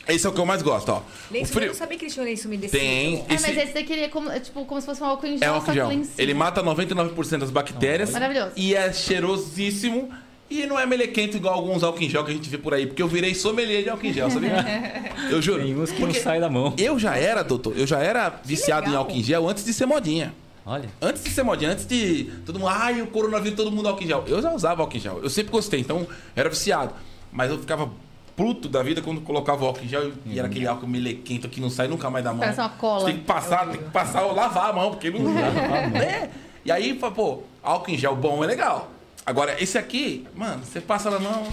Esse 0.07 0.27
é 0.27 0.29
o 0.29 0.33
que 0.33 0.41
eu 0.41 0.47
mais 0.47 0.61
gosto, 0.63 0.91
ó. 0.91 0.99
O 0.99 1.03
Lenço, 1.33 1.53
frio 1.53 1.65
Eu 1.65 1.69
não 1.69 1.75
sabia 1.75 1.97
que 1.99 2.05
eles 2.05 2.15
tinham 2.15 2.27
lenço 2.27 2.47
umedecido. 2.47 2.79
tem. 2.79 3.25
É, 3.29 3.35
Esse 3.35 3.47
mas 3.49 3.57
esse 3.57 3.73
daqui 3.75 3.93
é 3.95 4.09
como, 4.09 4.31
é 4.31 4.39
tipo, 4.41 4.65
como 4.65 4.81
se 4.81 4.87
fosse 4.87 5.03
um 5.03 5.07
álcool 5.07 5.27
em 5.27 5.39
gel, 5.39 5.57
é 5.57 5.61
só 5.61 5.71
álcool 5.73 5.89
que 5.89 6.05
cima. 6.05 6.07
Ele 6.19 6.35
mata 6.35 6.63
99% 6.63 7.39
das 7.39 7.51
bactérias. 7.51 8.11
Maravilhoso. 8.11 8.53
E 8.57 8.75
é 8.75 8.93
cheirosíssimo. 8.93 10.11
E 10.51 10.67
não 10.67 10.79
é 10.79 10.85
melequento 10.85 11.39
igual 11.39 11.55
alguns 11.55 11.83
álcool 11.83 12.03
em 12.03 12.09
gel 12.11 12.23
que 12.23 12.31
a 12.31 12.35
gente 12.35 12.49
vê 12.51 12.59
por 12.59 12.75
aí. 12.75 12.87
Porque 12.87 13.03
eu 13.03 13.09
virei 13.09 13.35
sommelier 13.35 13.83
de 13.83 13.89
álcool 13.89 14.07
em 14.07 14.13
gel, 14.13 14.31
sabia? 14.31 14.53
eu 15.31 15.41
juro. 15.41 15.63
Tem 15.63 15.75
uns 15.75 15.91
que 15.91 15.99
Porque 15.99 16.19
não 16.19 16.23
saem 16.23 16.41
da 16.41 16.51
mão. 16.51 16.75
Eu 16.77 16.99
já 16.99 17.17
era, 17.17 17.43
doutor, 17.43 17.77
eu 17.77 17.87
já 17.87 17.99
era 18.01 18.41
viciado 18.45 18.85
em 18.87 18.91
legal. 18.91 19.05
álcool 19.05 19.17
em 19.17 19.23
gel 19.23 19.49
antes 19.49 19.65
de 19.65 19.73
ser 19.73 19.87
modinha. 19.87 20.35
Olha. 20.67 20.89
Antes 21.01 21.25
de 21.25 21.31
ser 21.31 21.43
modinha, 21.43 21.71
antes 21.73 21.87
de 21.87 22.25
todo 22.45 22.59
mundo, 22.59 22.69
ai, 22.69 23.01
o 23.03 23.07
coronavírus, 23.07 23.57
todo 23.57 23.73
mundo 23.73 23.89
álcool 23.89 24.05
em 24.05 24.07
gel. 24.07 24.25
Eu 24.27 24.41
já 24.41 24.53
usava 24.53 24.83
álcool 24.83 24.97
em 24.97 25.01
gel. 25.01 25.21
Eu 25.23 25.31
sempre 25.31 25.51
gostei, 25.51 25.81
então 25.81 26.01
eu 26.01 26.09
era 26.37 26.49
viciado. 26.51 26.93
Mas 27.33 27.51
eu 27.51 27.59
ficava 27.59 27.91
puto 28.37 28.69
da 28.69 28.83
vida 28.83 29.01
quando 29.01 29.21
colocava 29.21 29.65
o 29.65 29.67
álcool 29.69 29.85
em 29.85 29.89
gel 29.89 30.13
e 30.27 30.39
era 30.39 30.49
aquele 30.49 30.67
álcool 30.67 30.87
melequento 30.87 31.49
que 31.49 31.61
não 31.61 31.71
sai 31.71 31.89
nunca 31.89 32.11
mais 32.11 32.25
da 32.25 32.33
mão. 32.33 32.41
Parece 32.41 32.61
uma 32.61 32.69
cola. 32.71 33.01
Você 33.01 33.07
tem 33.07 33.17
que 33.17 33.25
passar, 33.25 33.69
tem 33.69 33.81
que 33.81 33.91
passar 33.91 34.23
ou 34.23 34.35
lavar 34.35 34.71
a 34.71 34.73
mão, 34.73 34.91
porque 34.91 35.11
não 35.11 35.37
é. 35.39 36.31
E 36.65 36.73
aí, 36.73 36.95
pô, 36.95 37.43
álcool 37.63 37.91
em 37.91 37.99
gel 37.99 38.17
bom 38.17 38.43
é 38.43 38.47
legal. 38.47 38.91
Agora, 39.25 39.63
esse 39.63 39.79
aqui, 39.79 40.27
mano, 40.35 40.65
você 40.65 40.81
passa 40.81 41.11
na 41.11 41.19
mão, 41.19 41.47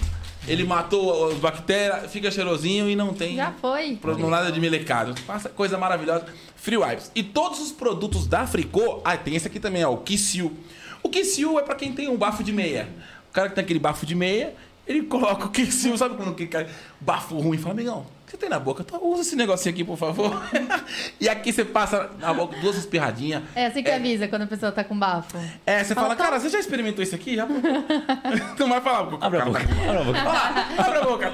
ele 0.46 0.64
matou 0.64 1.30
as 1.30 1.38
bactérias, 1.38 2.10
fica 2.10 2.30
cheirosinho 2.30 2.90
e 2.90 2.96
não 2.96 3.14
tem. 3.14 3.36
Já 3.36 3.52
foi. 3.52 3.98
Não 4.18 4.28
nada 4.28 4.50
de 4.50 4.60
melecado. 4.60 5.14
Passa 5.26 5.48
coisa 5.48 5.78
maravilhosa. 5.78 6.26
Free 6.56 6.76
Wipes. 6.76 7.10
E 7.14 7.22
todos 7.22 7.60
os 7.60 7.72
produtos 7.72 8.26
da 8.26 8.46
Fricô. 8.46 9.00
Ah, 9.04 9.16
tem 9.16 9.36
esse 9.36 9.46
aqui 9.46 9.60
também, 9.60 9.84
ó. 9.84 9.92
O 9.92 9.98
Kissil. 9.98 10.56
O 11.02 11.08
Kissil 11.08 11.58
é 11.58 11.62
pra 11.62 11.74
quem 11.74 11.92
tem 11.92 12.08
um 12.08 12.16
bafo 12.16 12.42
de 12.44 12.52
meia. 12.52 12.88
O 13.30 13.32
cara 13.32 13.48
que 13.48 13.54
tem 13.54 13.64
aquele 13.64 13.78
bafo 13.78 14.04
de 14.04 14.14
meia, 14.14 14.54
ele 14.92 15.06
coloca 15.06 15.46
o 15.46 15.50
Kissil. 15.50 15.96
Sabe 15.96 16.16
quando 16.16 16.34
que 16.34 16.46
cara, 16.46 16.68
bafo 17.00 17.38
ruim? 17.38 17.58
Fala, 17.58 17.74
amigão, 17.74 18.06
que 18.21 18.21
você 18.32 18.38
tem 18.38 18.48
na 18.48 18.58
boca? 18.58 18.82
Então, 18.82 18.98
usa 19.04 19.20
esse 19.20 19.36
negocinho 19.36 19.74
aqui, 19.74 19.84
por 19.84 19.98
favor. 19.98 20.42
e 21.20 21.28
aqui 21.28 21.52
você 21.52 21.66
passa 21.66 22.10
na 22.18 22.32
boca 22.32 22.58
duas 22.60 22.76
espirradinhas. 22.76 23.42
É 23.54 23.66
assim 23.66 23.82
que 23.82 23.90
avisa 23.90 24.26
quando 24.26 24.42
a 24.42 24.46
pessoa 24.46 24.72
tá 24.72 24.82
com 24.82 24.98
bafo. 24.98 25.36
É, 25.66 25.84
você 25.84 25.94
fala, 25.94 26.08
Fala, 26.08 26.16
cara, 26.16 26.40
você 26.40 26.48
já 26.48 26.58
experimentou 26.58 27.02
isso 27.02 27.14
aqui? 27.14 27.36
Já? 27.36 27.46
não 28.58 28.68
vai 28.70 28.80
falar. 28.80 29.18
Abre 29.20 29.38
a 29.38 29.44
boca. 29.44 29.60
Abre 29.60 29.98
a 29.98 30.04
boca. 30.04 30.18
Abre 30.82 30.98
a 30.98 31.02
boca. 31.02 31.32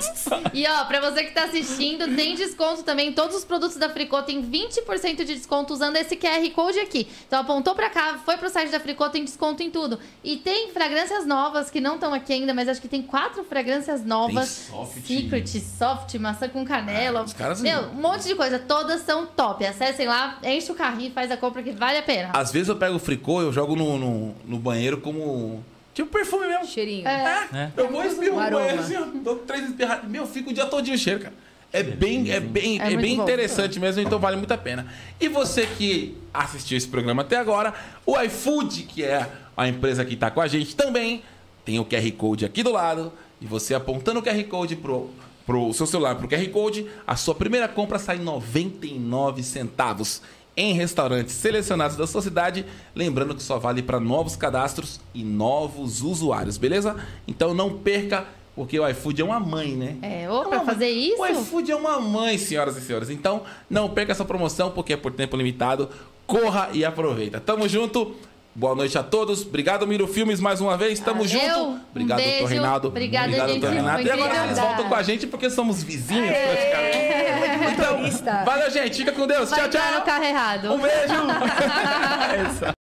E 0.53 0.67
ó, 0.67 0.85
pra 0.87 1.01
você 1.01 1.23
que 1.23 1.31
tá 1.31 1.45
assistindo, 1.45 2.17
tem 2.17 2.35
desconto 2.35 2.83
também. 2.83 3.13
Todos 3.13 3.37
os 3.37 3.45
produtos 3.45 3.77
da 3.77 3.89
Fricô 3.89 4.21
tem 4.23 4.43
20% 4.43 5.19
de 5.19 5.35
desconto 5.37 5.73
usando 5.73 5.97
esse 5.97 6.17
QR 6.17 6.51
Code 6.51 6.81
aqui. 6.81 7.07
Então 7.29 7.41
apontou 7.41 7.77
pra 7.77 7.91
cá, 7.91 8.19
foi 8.25 8.37
pro 8.37 8.51
site 8.51 8.73
da 8.73 8.81
Fricô, 8.81 9.09
tem 9.09 9.25
desconto 9.25 9.63
em 9.63 9.71
tudo. 9.71 10.01
E 10.25 10.37
tem 10.37 10.73
fragrâncias 10.73 11.25
novas 11.25 11.71
que 11.71 11.81
não 11.81 11.95
estão 11.95 12.13
aqui 12.13 12.33
ainda, 12.33 12.53
mas 12.53 12.69
acho 12.69 12.81
que 12.81 12.89
tem 12.89 13.03
quatro 13.03 13.45
fragrâncias 13.45 14.05
novas. 14.05 14.67
Tem 14.67 14.77
soft. 14.77 15.07
Secret, 15.07 15.61
soft, 15.61 16.15
maçã 16.17 16.49
com 16.49 16.65
canela. 16.65 16.88
Os 17.25 17.33
caras- 17.33 17.61
Meu, 17.61 17.81
um 17.91 17.95
monte 17.95 18.27
de 18.27 18.35
coisa. 18.35 18.59
Todas 18.59 19.03
são 19.03 19.27
top. 19.27 19.65
Acessem 19.65 20.07
lá, 20.07 20.39
enche 20.43 20.71
o 20.73 20.75
carrinho 20.75 21.11
e 21.11 21.13
faz 21.13 21.31
a 21.31 21.37
compra 21.37 21.63
que 21.63 21.73
vale 21.73 21.99
a 21.99 22.03
pena. 22.03 22.31
Às 22.33 22.51
vezes 22.53 22.69
eu 22.69 22.77
pego 22.77 22.97
o 22.97 22.99
fricô, 22.99 23.41
eu 23.43 23.53
jogo 23.53 23.75
no, 23.77 23.99
no, 23.99 24.35
no 24.45 24.59
banheiro 24.59 24.99
como. 24.99 25.65
Tipo 25.95 26.11
perfume 26.11 26.47
mesmo. 26.47 26.65
Cheirinho. 26.67 27.07
É. 27.09 27.49
É. 27.53 27.71
Eu 27.77 27.91
vou 27.91 28.05
espirro 28.05 28.33
Um 28.35 28.37
no 28.37 28.41
aroma. 28.41 28.61
banheiro 28.61 28.81
assim, 28.83 28.97
ó, 28.97 29.05
dou 29.23 29.37
três 29.39 29.65
espirradas. 29.69 30.09
Meu, 30.09 30.27
fica 30.27 30.51
o 30.51 30.53
dia 30.53 30.67
todinho 30.67 30.97
cheiro, 30.97 31.21
cara. 31.21 31.35
É 31.71 31.83
bem, 31.83 32.31
é 32.31 32.41
bem, 32.41 32.81
É 32.81 32.85
é 32.85 32.89
muito 32.91 33.01
bem 33.03 33.17
bom. 33.17 33.23
interessante 33.25 33.79
mesmo, 33.79 34.01
então 34.01 34.19
vale 34.19 34.37
muito 34.37 34.53
a 34.53 34.57
pena. 34.57 34.87
E 35.21 35.29
você 35.29 35.67
que 35.67 36.17
assistiu 36.33 36.79
esse 36.79 36.89
programa 36.89 37.21
até 37.23 37.37
agora, 37.37 37.75
o 38.07 38.19
iFood, 38.23 38.85
que 38.85 39.05
é 39.05 39.29
a 39.55 39.69
empresa 39.69 40.03
que 40.03 40.15
está 40.15 40.31
com 40.31 40.41
a 40.41 40.47
gente 40.49 40.75
também, 40.75 41.23
tem 41.67 41.79
o 41.79 41.85
QR 41.85 42.11
Code 42.13 42.47
aqui 42.47 42.63
do 42.63 42.73
lado. 42.73 43.13
E 43.41 43.45
você 43.47 43.75
apontando 43.75 44.21
o 44.21 44.23
QR 44.23 44.43
Code 44.45 44.77
pro, 44.77 45.11
pro 45.49 45.73
seu 45.73 45.87
celular, 45.87 46.15
pro 46.17 46.29
QR 46.29 46.47
Code, 46.51 46.87
a 47.07 47.17
sua 47.17 47.35
primeira 47.35 47.67
compra 47.67 47.99
sai 47.99 48.19
99 48.19 49.43
centavos 49.43 50.21
em 50.55 50.75
restaurantes 50.75 51.35
selecionados 51.35 51.97
da 51.97 52.07
sua 52.07 52.21
cidade. 52.21 52.67
Lembrando 52.95 53.35
que 53.35 53.43
só 53.43 53.59
vale 53.59 53.83
para 53.83 53.99
novos 53.99 54.37
cadastros 54.37 55.01
e 55.15 55.25
novos 55.25 56.03
usuários, 56.03 56.59
beleza? 56.59 56.97
Então 57.27 57.55
não 57.55 57.79
perca, 57.79 58.27
porque 58.55 58.79
o 58.79 58.87
iFood 58.91 59.23
é 59.23 59.25
uma 59.25 59.41
mãe, 59.41 59.75
né? 59.75 59.97
É, 60.03 60.31
ô, 60.31 60.43
É 60.43 60.49
pra 60.49 60.61
fazer 60.67 60.85
mãe. 60.85 61.09
isso. 61.13 61.23
O 61.23 61.27
iFood 61.27 61.73
é 61.73 61.77
uma 61.77 61.99
mãe, 61.99 62.37
senhoras 62.37 62.77
e 62.77 62.83
senhores. 62.83 63.09
Então 63.09 63.45
não 63.71 63.89
perca 63.89 64.13
essa 64.13 64.27
promoção, 64.27 64.71
porque 64.71 64.93
é 64.93 64.97
por 64.99 65.13
tempo 65.13 65.35
limitado. 65.35 65.89
Corra 66.27 66.69
e 66.75 66.85
aproveita. 66.85 67.41
Tamo 67.41 67.67
junto. 67.67 68.15
Boa 68.59 68.75
noite 68.75 68.99
a 68.99 69.05
todos. 69.05 69.43
Obrigado, 69.43 69.87
Miro 69.87 70.09
Filmes, 70.09 70.41
mais 70.41 70.61
uma 70.61 70.77
vez. 70.77 70.99
Tamo 70.99 71.23
Valeu. 71.23 71.29
junto. 71.29 71.81
Obrigado, 71.93 72.19
um 72.19 72.25
doutor 72.25 72.49
Reinaldo. 72.49 72.89
Obrigado, 72.89 73.25
Obrigado 73.27 73.49
doutor 73.51 73.71
Renato. 73.71 74.03
E 74.03 74.11
agora 74.11 74.45
eles 74.47 74.59
voltam 74.59 74.89
com 74.89 74.95
a 74.97 75.03
gente 75.05 75.29
porque 75.29 75.49
somos 75.49 75.81
vizinhos, 75.81 76.37
praticamente. 76.37 77.73
Então, 77.73 77.97
Turista. 77.99 78.43
valeu, 78.45 78.69
gente. 78.73 78.97
Fica 78.97 79.13
com 79.13 79.29
Deus. 79.29 79.49
Vai 79.49 79.61
tchau, 79.61 79.81
tchau. 79.81 80.03
carro 80.03 80.25
errado. 80.25 80.73
Um 80.73 80.79
beijo. 80.81 81.15
é 82.35 82.43
isso. 82.51 82.79